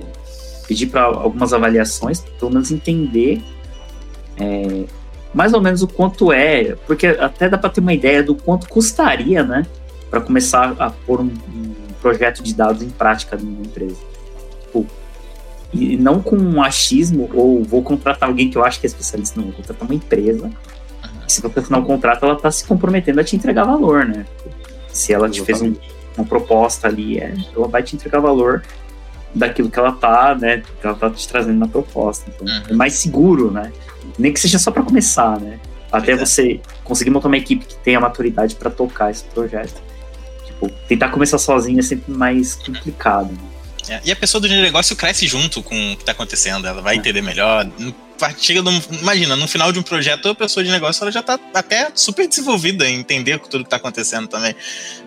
pedir 0.68 0.88
para 0.88 1.04
algumas 1.04 1.54
avaliações, 1.54 2.20
pelo 2.40 2.52
menos 2.52 2.72
entender 2.72 3.42
é, 4.38 4.86
mais 5.34 5.54
ou 5.54 5.62
menos 5.62 5.82
o 5.82 5.88
quanto 5.88 6.32
é, 6.32 6.76
porque 6.86 7.08
até 7.08 7.48
dá 7.48 7.58
para 7.58 7.70
ter 7.70 7.80
uma 7.80 7.94
ideia 7.94 8.22
do 8.22 8.36
quanto 8.36 8.68
custaria, 8.68 9.44
né, 9.44 9.66
para 10.10 10.20
começar 10.20 10.76
a 10.78 10.90
pôr 10.90 11.22
um, 11.22 11.32
um, 11.54 11.74
projeto 12.02 12.44
de 12.44 12.54
dados 12.54 12.82
em 12.82 12.90
prática 12.90 13.38
numa 13.38 13.62
empresa. 13.62 13.96
Tipo, 14.66 14.86
e 15.73 15.95
não 15.95 16.22
com 16.22 16.35
um 16.35 16.61
achismo, 16.61 17.30
ou 17.34 17.64
vou 17.64 17.81
contratar 17.81 18.27
alguém 18.27 18.49
que 18.49 18.57
eu 18.57 18.64
acho 18.64 18.80
que 18.80 18.85
é 18.85 18.89
especialista, 18.89 19.39
não, 19.39 19.48
vou 19.48 19.56
contratar 19.56 19.88
uma 19.88 19.95
empresa. 19.95 20.49
E 21.27 21.31
se 21.31 21.41
você 21.41 21.60
assinar 21.60 21.80
um 21.80 21.85
contrato, 21.85 22.26
ela 22.26 22.35
está 22.35 22.52
se 22.52 22.65
comprometendo 22.65 23.19
a 23.19 23.23
te 23.23 23.35
entregar 23.35 23.64
valor, 23.64 24.06
né? 24.06 24.26
Se 24.91 25.14
ela 25.14 25.30
te 25.30 25.41
fez 25.41 25.61
um, 25.61 25.73
uma 26.18 26.26
proposta 26.26 26.88
ali, 26.88 27.19
é, 27.19 27.34
ela 27.56 27.68
vai 27.68 27.81
te 27.81 27.95
entregar 27.95 28.19
valor 28.19 28.64
daquilo 29.34 29.69
que 29.69 29.80
ela 29.80 29.93
tá, 29.93 30.35
né? 30.35 30.61
Que 30.81 30.85
ela 30.85 30.95
tá 30.95 31.10
te 31.10 31.26
trazendo 31.27 31.57
na 31.57 31.68
proposta. 31.68 32.30
Então, 32.30 32.45
uhum. 32.45 32.64
é 32.69 32.73
mais 32.73 32.93
seguro, 32.95 33.49
né? 33.49 33.72
Nem 34.19 34.34
que 34.34 34.39
seja 34.39 34.60
só 34.60 34.72
para 34.72 34.84
começar, 34.84 35.39
né? 35.39 35.57
Até 35.89 36.11
é. 36.11 36.18
você 36.18 36.60
conseguir 36.84 37.11
montar 37.11 37.27
uma 37.27 37.38
equipe 37.38 37.65
que 37.65 37.76
tenha 37.77 37.99
maturidade 37.99 38.56
para 38.56 38.69
tocar 38.69 39.10
esse 39.10 39.23
projeto. 39.23 39.81
Tipo, 40.45 40.69
tentar 40.88 41.10
começar 41.10 41.38
sozinho 41.38 41.80
é 41.80 41.84
sempre 41.84 42.11
mais 42.11 42.56
complicado. 42.56 43.31
Né? 43.31 43.61
É, 43.90 44.02
e 44.06 44.12
a 44.12 44.16
pessoa 44.16 44.41
do 44.41 44.48
negócio 44.48 44.95
cresce 44.95 45.28
junto 45.28 45.62
com 45.64 45.94
o 45.94 45.95
que 45.95 46.03
está 46.03 46.12
acontecendo, 46.12 46.68
ela 46.68 46.82
vai 46.82 46.95
é. 46.95 46.98
entender 46.98 47.22
melhor. 47.22 47.68
Chega 48.38 48.62
no, 48.62 48.72
imagina, 49.02 49.36
no 49.36 49.48
final 49.48 49.72
de 49.72 49.80
um 49.80 49.84
projeto, 49.84 50.30
a 50.30 50.36
pessoa 50.36 50.64
de 50.64 50.70
negócio 50.70 51.03
ela 51.03 51.12
já 51.12 51.22
está 51.22 51.40
até 51.56 51.91
super 51.95 52.28
desenvolvida 52.28 52.88
em 52.88 52.99
entender 52.99 53.40
tudo 53.40 53.64
que 53.64 53.68
está 53.68 53.78
acontecendo 53.78 54.28
também. 54.28 54.56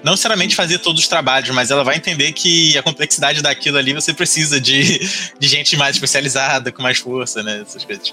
Não 0.02 0.12
necessariamente 0.12 0.56
fazer 0.56 0.78
todos 0.78 1.02
os 1.02 1.08
trabalhos, 1.08 1.50
mas 1.50 1.70
ela 1.70 1.84
vai 1.84 1.96
entender 1.96 2.32
que 2.32 2.76
a 2.76 2.82
complexidade 2.82 3.40
daquilo 3.40 3.78
ali 3.78 3.92
você 3.92 4.12
precisa 4.12 4.60
de, 4.60 4.98
de 5.38 5.48
gente 5.48 5.76
mais 5.76 5.94
especializada, 5.94 6.72
com 6.72 6.82
mais 6.82 6.98
força, 6.98 7.42
né? 7.42 7.62
Essas 7.62 7.84
coisas. 7.84 8.12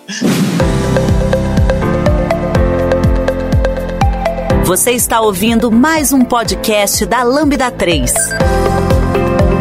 Você 4.65 4.91
está 4.91 5.19
ouvindo 5.19 5.71
mais 5.71 6.13
um 6.13 6.23
podcast 6.23 7.05
da 7.05 7.23
Lambda 7.23 7.71
3. 7.71 8.13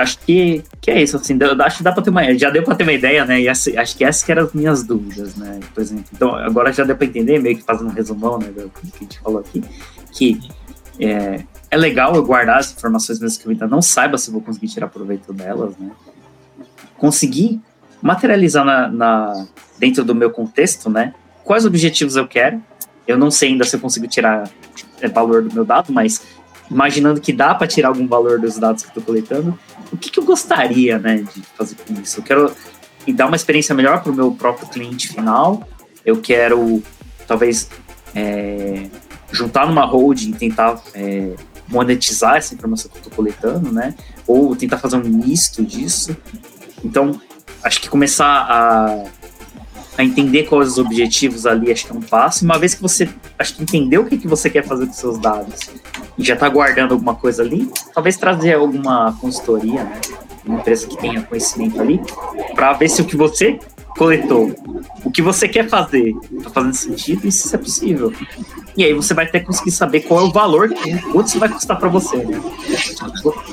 acho 0.00 0.18
que, 0.20 0.64
que 0.80 0.90
é 0.90 1.02
isso, 1.02 1.16
assim, 1.16 1.38
acho 1.62 1.78
que 1.78 1.82
dá 1.82 1.92
pra 1.92 2.02
ter 2.02 2.10
uma, 2.10 2.36
já 2.36 2.48
deu 2.48 2.62
pra 2.62 2.74
ter 2.74 2.84
uma 2.84 2.92
ideia, 2.92 3.24
né, 3.24 3.40
e 3.40 3.48
acho 3.48 3.96
que 3.96 4.04
essas 4.04 4.22
que 4.22 4.32
eram 4.32 4.44
as 4.44 4.52
minhas 4.52 4.82
dúvidas, 4.82 5.36
né, 5.36 5.60
por 5.74 5.80
exemplo, 5.80 6.06
então 6.12 6.34
agora 6.34 6.72
já 6.72 6.84
deu 6.84 6.96
pra 6.96 7.06
entender, 7.06 7.38
meio 7.38 7.56
que 7.56 7.62
fazendo 7.62 7.90
um 7.90 7.92
resumão, 7.92 8.38
né, 8.38 8.48
do 8.48 8.70
que 8.70 8.80
a 8.86 8.98
gente 8.98 9.20
falou 9.20 9.40
aqui, 9.40 9.62
que 10.12 10.40
é, 10.98 11.44
é 11.70 11.76
legal 11.76 12.14
eu 12.14 12.24
guardar 12.24 12.58
as 12.58 12.72
informações 12.72 13.20
mesmo 13.20 13.40
que 13.40 13.46
eu 13.46 13.52
ainda 13.52 13.66
não 13.66 13.82
saiba 13.82 14.16
se 14.16 14.30
vou 14.30 14.40
conseguir 14.40 14.68
tirar 14.68 14.88
proveito 14.88 15.32
delas, 15.32 15.76
né, 15.76 15.90
conseguir 16.96 17.60
materializar 18.00 18.64
na, 18.64 18.88
na 18.88 19.46
dentro 19.78 20.02
do 20.02 20.14
meu 20.14 20.30
contexto, 20.30 20.88
né, 20.88 21.14
quais 21.44 21.66
objetivos 21.66 22.16
eu 22.16 22.26
quero, 22.26 22.62
eu 23.06 23.18
não 23.18 23.30
sei 23.30 23.50
ainda 23.50 23.64
se 23.64 23.76
eu 23.76 23.80
consigo 23.80 24.06
tirar 24.06 24.48
é, 25.00 25.08
valor 25.08 25.42
do 25.42 25.54
meu 25.54 25.64
dado, 25.64 25.92
mas 25.92 26.22
imaginando 26.70 27.20
que 27.20 27.32
dá 27.32 27.54
para 27.54 27.66
tirar 27.66 27.88
algum 27.88 28.06
valor 28.06 28.38
dos 28.38 28.56
dados 28.56 28.82
que 28.82 28.88
estou 28.88 29.02
coletando, 29.02 29.58
o 29.92 29.96
que, 29.96 30.10
que, 30.10 30.18
eu 30.18 30.24
gostaria 30.24 30.98
né, 30.98 31.16
de 31.16 31.42
fazer 31.56 31.76
com 31.76 32.00
isso? 32.00 32.20
Eu 32.20 32.24
quero 32.24 32.56
dar 33.14 33.26
uma 33.26 33.36
experiência 33.36 33.74
melhor 33.74 34.02
para 34.02 34.12
o 34.12 34.14
meu 34.14 34.32
próprio 34.32 34.68
cliente 34.68 35.08
final, 35.08 35.66
eu 36.04 36.20
quero 36.20 36.82
talvez 37.26 37.68
é, 38.14 38.86
juntar 39.32 39.66
numa 39.66 39.84
holding, 39.84 40.32
tentar 40.32 40.80
é, 40.94 41.34
monetizar 41.68 42.36
essa 42.36 42.54
informação 42.54 42.90
que 42.90 42.96
eu 42.96 43.02
estou 43.02 43.12
coletando, 43.12 43.72
né? 43.72 43.94
Ou 44.26 44.54
tentar 44.56 44.78
fazer 44.78 44.96
um 44.96 45.08
misto 45.08 45.64
disso. 45.64 46.16
Então, 46.84 47.20
acho 47.62 47.80
que 47.80 47.88
começar 47.88 48.26
a, 48.26 49.04
a 49.96 50.04
entender 50.04 50.44
quais 50.44 50.68
os 50.68 50.78
objetivos 50.78 51.46
ali, 51.46 51.70
acho 51.70 51.86
que 51.86 51.92
é 51.92 51.94
um 51.94 52.00
passo. 52.00 52.44
Uma 52.44 52.58
vez 52.58 52.74
que 52.74 52.82
você 52.82 53.08
acho 53.38 53.56
que 53.56 53.62
entendeu 53.62 54.02
o 54.02 54.06
que, 54.06 54.16
que 54.16 54.28
você 54.28 54.48
quer 54.48 54.64
fazer 54.64 54.86
com 54.86 54.92
seus 54.92 55.18
dados 55.18 55.70
e 56.16 56.24
já 56.24 56.34
está 56.34 56.48
guardando 56.48 56.92
alguma 56.92 57.14
coisa 57.14 57.42
ali, 57.42 57.70
talvez 57.94 58.16
trazer 58.16 58.54
alguma 58.54 59.12
consultoria, 59.20 59.84
né? 59.84 60.00
Uma 60.44 60.58
empresa 60.58 60.86
que 60.86 60.96
tenha 60.96 61.20
conhecimento 61.22 61.80
ali, 61.80 62.00
para 62.54 62.72
ver 62.72 62.88
se 62.88 63.02
o 63.02 63.04
que 63.04 63.14
você 63.14 63.58
coletou, 63.96 64.54
o 65.04 65.10
que 65.10 65.20
você 65.20 65.46
quer 65.46 65.68
fazer, 65.68 66.16
está 66.32 66.48
fazendo 66.48 66.74
sentido 66.74 67.26
e 67.26 67.32
se 67.32 67.46
isso 67.46 67.54
é 67.54 67.58
possível. 67.58 68.12
E 68.76 68.84
aí 68.84 68.94
você 68.94 69.12
vai 69.12 69.26
até 69.26 69.40
conseguir 69.40 69.70
saber 69.70 70.00
qual 70.00 70.20
é 70.20 70.22
o 70.22 70.32
valor, 70.32 70.70
quanto 71.12 71.28
isso 71.28 71.38
vai 71.38 71.48
custar 71.50 71.78
para 71.78 71.88
você, 71.88 72.16
né? 72.16 72.40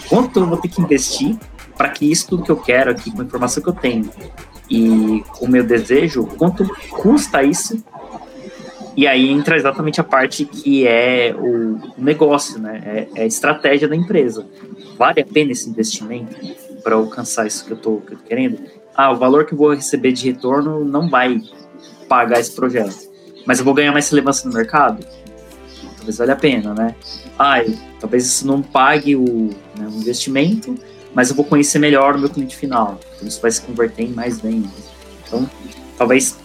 Quanto 0.08 0.40
eu 0.40 0.46
vou 0.46 0.58
ter 0.58 0.70
que 0.70 0.82
investir 0.82 1.36
para 1.78 1.90
que 1.90 2.10
isso 2.10 2.28
tudo 2.30 2.44
que 2.44 2.52
eu 2.52 2.58
quero 2.58 2.90
aqui, 2.90 3.12
com 3.12 3.22
a 3.22 3.26
informação 3.26 3.62
que 3.62 3.70
eu 3.70 3.74
tenho 3.74 4.10
e 4.70 5.24
o 5.40 5.48
meu 5.48 5.64
desejo, 5.64 6.26
quanto 6.26 6.68
custa 6.90 7.44
isso? 7.44 7.84
E 8.96 9.06
aí 9.06 9.30
entra 9.30 9.56
exatamente 9.56 10.02
a 10.02 10.04
parte 10.04 10.44
que 10.44 10.88
é 10.88 11.34
o 11.38 11.80
negócio, 11.98 12.60
né? 12.60 12.82
É, 12.86 13.22
é 13.22 13.24
a 13.24 13.28
estratégia 13.28 13.88
da 13.88 13.96
empresa. 13.96 14.46
Vale 14.98 15.22
a 15.22 15.26
pena 15.26 15.52
esse 15.52 15.70
investimento 15.70 16.36
para 16.84 16.96
alcançar 16.96 17.46
isso 17.46 17.64
que 17.66 17.72
eu 17.72 17.78
estou 17.78 18.02
querendo? 18.28 18.60
Ah, 18.96 19.12
o 19.12 19.18
valor 19.18 19.46
que 19.46 19.54
eu 19.54 19.58
vou 19.58 19.74
receber 19.74 20.12
de 20.12 20.26
retorno 20.26 20.84
não 20.84 21.10
vai 21.10 21.40
pagar 22.10 22.40
esse 22.40 22.52
projeto 22.52 23.08
mas 23.48 23.60
eu 23.60 23.66
vou 23.66 23.74
ganhar 23.74 23.94
mais 23.94 24.10
relevância 24.10 24.48
no 24.48 24.54
mercado? 24.54 25.04
Talvez 25.96 26.18
valha 26.18 26.34
a 26.34 26.36
pena, 26.36 26.74
né? 26.74 26.94
Ah, 27.40 27.64
talvez 27.98 28.26
isso 28.26 28.46
não 28.46 28.62
pague 28.62 29.16
o, 29.16 29.50
né, 29.78 29.88
o, 29.88 30.02
investimento, 30.02 30.76
mas 31.18 31.32
eu 31.32 31.36
vou 31.36 31.44
conhecer 31.44 31.80
melhor 31.80 32.16
o 32.16 32.20
meu 32.20 32.30
cliente 32.30 32.56
final. 32.56 33.00
Então 33.16 33.28
isso 33.28 33.42
vai 33.42 33.50
se 33.50 33.60
converter 33.64 34.04
em 34.04 34.10
mais 34.10 34.40
vendas. 34.40 34.70
Então, 35.26 35.50
talvez, 35.98 36.38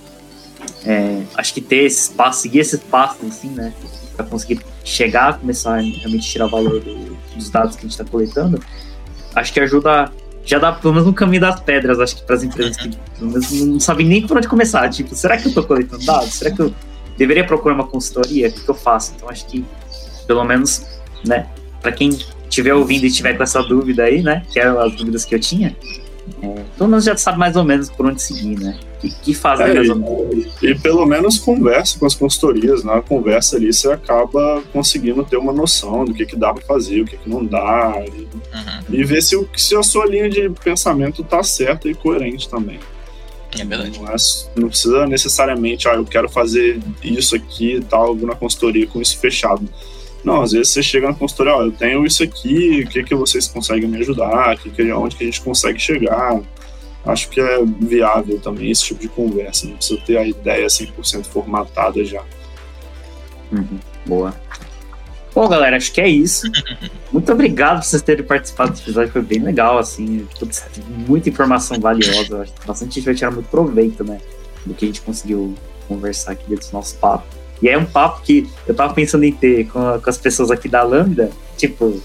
é, 0.87 1.25
acho 1.35 1.53
que 1.53 1.61
ter 1.61 1.85
esses 1.85 2.09
passos, 2.09 2.41
seguir 2.41 2.61
esses 2.61 2.81
passos, 2.81 3.23
assim, 3.29 3.51
né? 3.51 3.71
Para 4.17 4.25
conseguir 4.25 4.63
chegar 4.83 5.29
a 5.29 5.33
começar 5.35 5.75
a 5.75 5.83
realmente 5.83 6.27
tirar 6.27 6.47
valor 6.47 6.81
do, 6.81 7.19
dos 7.37 7.51
dados 7.51 7.77
que 7.77 7.81
a 7.81 7.83
gente 7.83 7.91
está 7.91 8.05
coletando, 8.07 8.59
acho 9.35 9.53
que 9.53 9.61
ajuda 9.61 10.11
já 10.43 10.59
dá 10.59 10.73
pelo 10.73 10.95
menos 10.95 11.07
um 11.07 11.13
caminho 11.13 11.43
das 11.43 11.61
pedras, 11.61 12.01
acho 12.01 12.17
que 12.17 12.23
para 12.23 12.37
as 12.37 12.43
empresas 12.43 12.75
que 12.79 12.91
não 13.21 13.79
sabem 13.79 14.07
nem 14.07 14.27
por 14.27 14.39
onde 14.39 14.49
começar. 14.49 14.89
Tipo, 14.89 15.15
será 15.15 15.37
que 15.37 15.45
eu 15.45 15.49
estou 15.51 15.65
coletando 15.65 16.03
dados? 16.03 16.33
Será 16.33 16.51
que 16.51 16.63
eu 16.63 16.75
deveria 17.19 17.47
procurar 17.47 17.75
uma 17.75 17.87
consultoria, 17.87 18.49
o 18.49 18.53
que, 18.53 18.63
que 18.63 18.71
eu 18.71 18.75
faço? 18.75 19.13
Então 19.15 19.29
acho 19.29 19.45
que, 19.49 19.67
pelo 20.27 20.43
menos, 20.45 20.87
né, 21.27 21.47
para 21.83 21.93
quem 21.93 22.19
estiver 22.53 22.75
ouvindo 22.75 23.05
e 23.05 23.09
estiver 23.09 23.37
com 23.37 23.43
essa 23.43 23.63
dúvida 23.63 24.05
aí, 24.05 24.23
né, 24.23 24.45
que 24.51 24.61
eram 24.61 24.79
as 24.81 24.95
dúvidas 24.95 25.25
que 25.25 25.35
eu 25.35 25.41
tinha, 25.41 25.75
é, 26.41 26.63
pelo 26.77 26.89
menos 26.89 27.05
já 27.05 27.17
sabe 27.17 27.39
mais 27.39 27.57
ou 27.57 27.65
menos 27.65 27.91
por 27.91 28.07
onde 28.07 28.23
seguir, 28.23 28.59
né? 28.59 28.79
O 29.03 29.09
que 29.23 29.35
fazer 29.35 29.71
é, 29.71 29.75
mais 29.75 29.91
ou 29.91 29.97
menos. 29.97 30.63
E, 30.63 30.67
e, 30.67 30.79
pelo 30.79 31.05
menos 31.05 31.39
conversa 31.39 31.99
com 31.99 32.07
as 32.07 32.15
consultorias, 32.15 32.85
na 32.85 32.97
né? 32.97 33.03
conversa 33.07 33.57
ali 33.57 33.73
você 33.73 33.91
acaba 33.91 34.63
conseguindo 34.73 35.25
ter 35.25 35.37
uma 35.37 35.53
noção 35.53 36.05
do 36.05 36.15
que, 36.15 36.25
que 36.25 36.37
dá 36.37 36.55
para 36.55 36.63
fazer, 36.65 37.01
o 37.01 37.05
que, 37.05 37.17
que 37.17 37.29
não 37.29 37.45
dá, 37.45 37.95
e, 38.07 38.11
uhum. 38.11 38.83
e 38.91 39.05
ver 39.05 39.21
se, 39.21 39.37
se 39.57 39.75
a 39.75 39.83
sua 39.83 40.07
linha 40.07 40.31
de 40.31 40.49
pensamento 40.65 41.25
tá 41.25 41.43
certa 41.43 41.89
e 41.89 41.95
coerente 41.95 42.49
também. 42.49 42.79
É 43.59 43.65
verdade. 43.65 43.99
Não, 43.99 44.09
é, 44.09 44.17
não, 44.57 44.69
precisa 44.69 45.07
necessariamente, 45.07 45.89
ah, 45.89 45.95
eu 45.95 46.05
quero 46.05 46.29
fazer 46.29 46.81
isso 47.03 47.35
aqui 47.35 47.77
e 47.77 47.81
tal, 47.81 48.15
na 48.15 48.35
consultoria 48.35 48.87
com 48.87 49.01
isso 49.01 49.19
fechado. 49.19 49.69
Não, 50.25 50.43
às 50.43 50.53
vezes 50.53 50.69
você 50.69 50.83
chega 50.83 51.09
na 51.09 51.15
consultoria, 51.15 51.55
ó, 51.55 51.63
eu 51.63 51.73
tenho 51.73 52.05
isso 52.07 52.23
aqui, 52.23 52.85
o 52.87 52.89
que, 52.89 53.03
que 53.03 53.15
vocês 53.15 53.49
conseguem 53.49 53.89
me 53.89 53.99
ajudar, 53.99 54.57
que, 54.57 54.71
que, 54.71 54.93
onde 54.93 55.17
que 55.17 55.25
a 55.25 55.27
gente 55.27 55.41
consegue 55.41 55.79
chegar. 55.79 56.41
Acho 57.05 57.29
que 57.29 57.41
é 57.41 57.65
viável 57.81 58.39
também 58.39 58.71
esse 58.71 58.85
tipo 58.85 59.01
de 59.01 59.09
conversa, 59.09 59.67
não 59.67 59.77
precisa 59.77 60.01
ter 60.03 60.17
a 60.19 60.27
ideia 60.27 60.67
100% 60.67 61.25
formatada 61.25 62.05
já. 62.05 62.23
Uhum, 63.51 63.81
boa. 64.07 64.33
Bom, 65.35 65.49
galera, 65.49 65.77
acho 65.77 65.93
que 65.93 66.01
é 66.01 66.09
isso. 66.09 66.47
Muito 67.11 67.33
obrigado 67.33 67.81
por 67.81 67.87
vocês 67.87 68.03
terem 68.03 68.25
participado 68.25 68.71
desse 68.71 68.83
episódio, 68.83 69.11
foi 69.11 69.23
bem 69.23 69.41
legal, 69.41 69.79
assim, 69.79 70.29
muita 70.89 71.29
informação 71.29 71.81
valiosa. 71.81 72.43
Acho 72.43 72.53
que 72.53 72.67
bastante 72.67 72.95
gente 72.95 73.05
vai 73.05 73.15
tirar 73.15 73.31
muito 73.33 73.49
proveito, 73.49 74.05
né, 74.05 74.21
do 74.65 74.73
que 74.73 74.85
a 74.85 74.89
gente 74.89 75.01
conseguiu 75.01 75.55
conversar 75.89 76.33
aqui 76.33 76.45
dentro 76.49 76.69
do 76.69 76.73
nosso 76.75 76.97
papo. 76.99 77.42
E 77.63 77.69
é 77.69 77.79
um 77.79 77.87
papo 77.87 78.23
que 78.23 78.51
eu 78.67 78.75
tava 78.75 78.93
pensando 78.93 79.23
em 79.23 79.33
ter 79.33 79.69
com, 79.69 80.01
com 80.01 80.11
as 80.11 80.19
pessoas 80.19 80.51
aqui 80.51 80.69
da 80.69 80.83
Lambda, 80.83 81.31
tipo, 81.57 82.03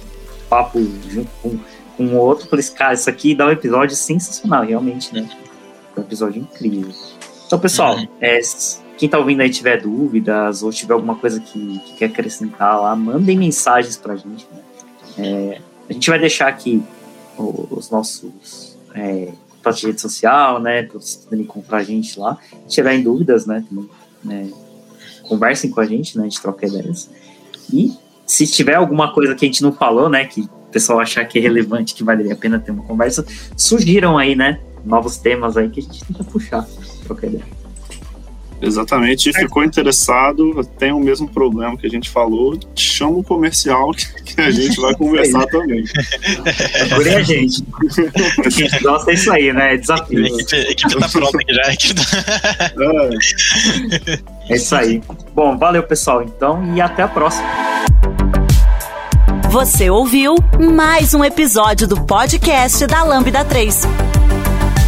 papo 0.47 0.79
junto 1.09 1.29
com, 1.41 1.57
com 1.97 2.05
o 2.05 2.15
outro. 2.15 2.47
Falei 2.47 2.63
assim, 2.63 2.75
cara, 2.75 2.93
isso 2.93 3.09
aqui 3.09 3.34
dá 3.34 3.47
um 3.47 3.51
episódio 3.51 3.95
sensacional, 3.95 4.63
realmente, 4.63 5.13
né? 5.13 5.27
É 5.95 5.99
um 5.99 6.03
episódio 6.03 6.41
incrível. 6.41 6.93
Então, 7.47 7.57
pessoal, 7.57 7.95
uhum. 7.95 8.07
é, 8.21 8.39
quem 8.97 9.09
tá 9.09 9.17
ouvindo 9.17 9.41
aí 9.41 9.49
tiver 9.49 9.81
dúvidas 9.81 10.61
ou 10.61 10.71
tiver 10.71 10.93
alguma 10.93 11.15
coisa 11.15 11.39
que, 11.39 11.79
que 11.79 11.95
quer 11.95 12.05
acrescentar 12.05 12.79
lá, 12.79 12.95
mandem 12.95 13.38
mensagens 13.38 13.97
pra 13.97 14.15
gente. 14.15 14.47
Né? 14.51 14.59
É, 15.17 15.61
a 15.89 15.93
gente 15.93 16.07
vai 16.07 16.19
deixar 16.19 16.49
aqui 16.49 16.84
os 17.38 17.89
nossos 17.89 18.77
é, 18.93 19.31
contatos 19.49 19.79
de 19.79 19.88
rede 19.88 20.01
social, 20.01 20.59
né? 20.59 20.84
Pra 20.84 20.99
vocês 20.99 21.15
poderem 21.15 21.45
encontrar 21.45 21.77
a 21.79 21.84
gente 21.84 22.19
lá. 22.19 22.38
Se 22.67 22.75
tiverem 22.75 23.01
dúvidas, 23.01 23.45
né? 23.45 23.63
Também, 23.67 23.89
né, 24.23 24.51
conversem 25.27 25.69
com 25.69 25.79
a 25.79 25.85
gente, 25.85 26.17
né? 26.17 26.23
A 26.23 26.29
gente 26.29 26.41
troca 26.41 26.65
ideias. 26.65 27.09
E 27.71 27.93
se 28.25 28.47
tiver 28.47 28.75
alguma 28.75 29.13
coisa 29.13 29.35
que 29.35 29.45
a 29.45 29.47
gente 29.47 29.61
não 29.61 29.71
falou, 29.71 30.09
né? 30.09 30.25
Que 30.25 30.41
o 30.41 30.71
pessoal 30.71 30.99
achar 30.99 31.25
que 31.25 31.37
é 31.37 31.41
relevante, 31.41 31.93
que 31.93 32.03
valeria 32.03 32.33
a 32.33 32.37
pena 32.37 32.59
ter 32.59 32.71
uma 32.71 32.83
conversa, 32.83 33.25
surgiram 33.55 34.17
aí, 34.17 34.35
né? 34.35 34.59
Novos 34.85 35.17
temas 35.17 35.57
aí 35.57 35.69
que 35.69 35.79
a 35.79 35.83
gente 35.83 36.03
tenta 36.05 36.23
puxar, 36.23 36.67
trocar 37.05 37.27
ideia. 37.27 37.66
Exatamente, 38.61 39.31
ficou 39.34 39.63
interessado, 39.63 40.63
tem 40.79 40.91
o 40.91 40.99
mesmo 40.99 41.27
problema 41.27 41.77
que 41.77 41.85
a 41.85 41.89
gente 41.89 42.09
falou, 42.09 42.57
chama 42.75 43.17
um 43.17 43.23
comercial 43.23 43.91
que 43.91 44.41
a 44.41 44.49
gente 44.49 44.81
vai 44.81 44.95
conversar 44.97 45.45
também. 45.47 45.84
Procure 46.89 47.15
a 47.15 47.21
gente. 47.21 47.63
A 48.43 48.49
gente 48.49 48.79
gosta 48.81 49.11
disso 49.11 49.31
aí, 49.31 49.53
né? 49.53 49.77
Desafio. 49.77 50.23
A 50.23 50.27
equipe, 50.27 50.55
a 50.55 50.71
equipe 50.71 50.99
tá 50.99 51.09
pronta 51.09 51.38
aqui 51.38 51.53
já. 51.53 51.61
É. 54.49 54.53
é 54.53 54.55
isso 54.55 54.75
aí. 54.75 55.01
Bom, 55.35 55.57
valeu 55.57 55.84
pessoal, 55.84 56.23
então, 56.23 56.75
e 56.75 56.81
até 56.81 57.03
a 57.03 57.07
próxima. 57.07 57.47
Você 59.51 59.89
ouviu 59.89 60.35
mais 60.73 61.13
um 61.13 61.23
episódio 61.23 61.88
do 61.88 62.01
podcast 62.01 62.85
da 62.85 63.03
Lambda 63.03 63.45
3. 63.45 64.16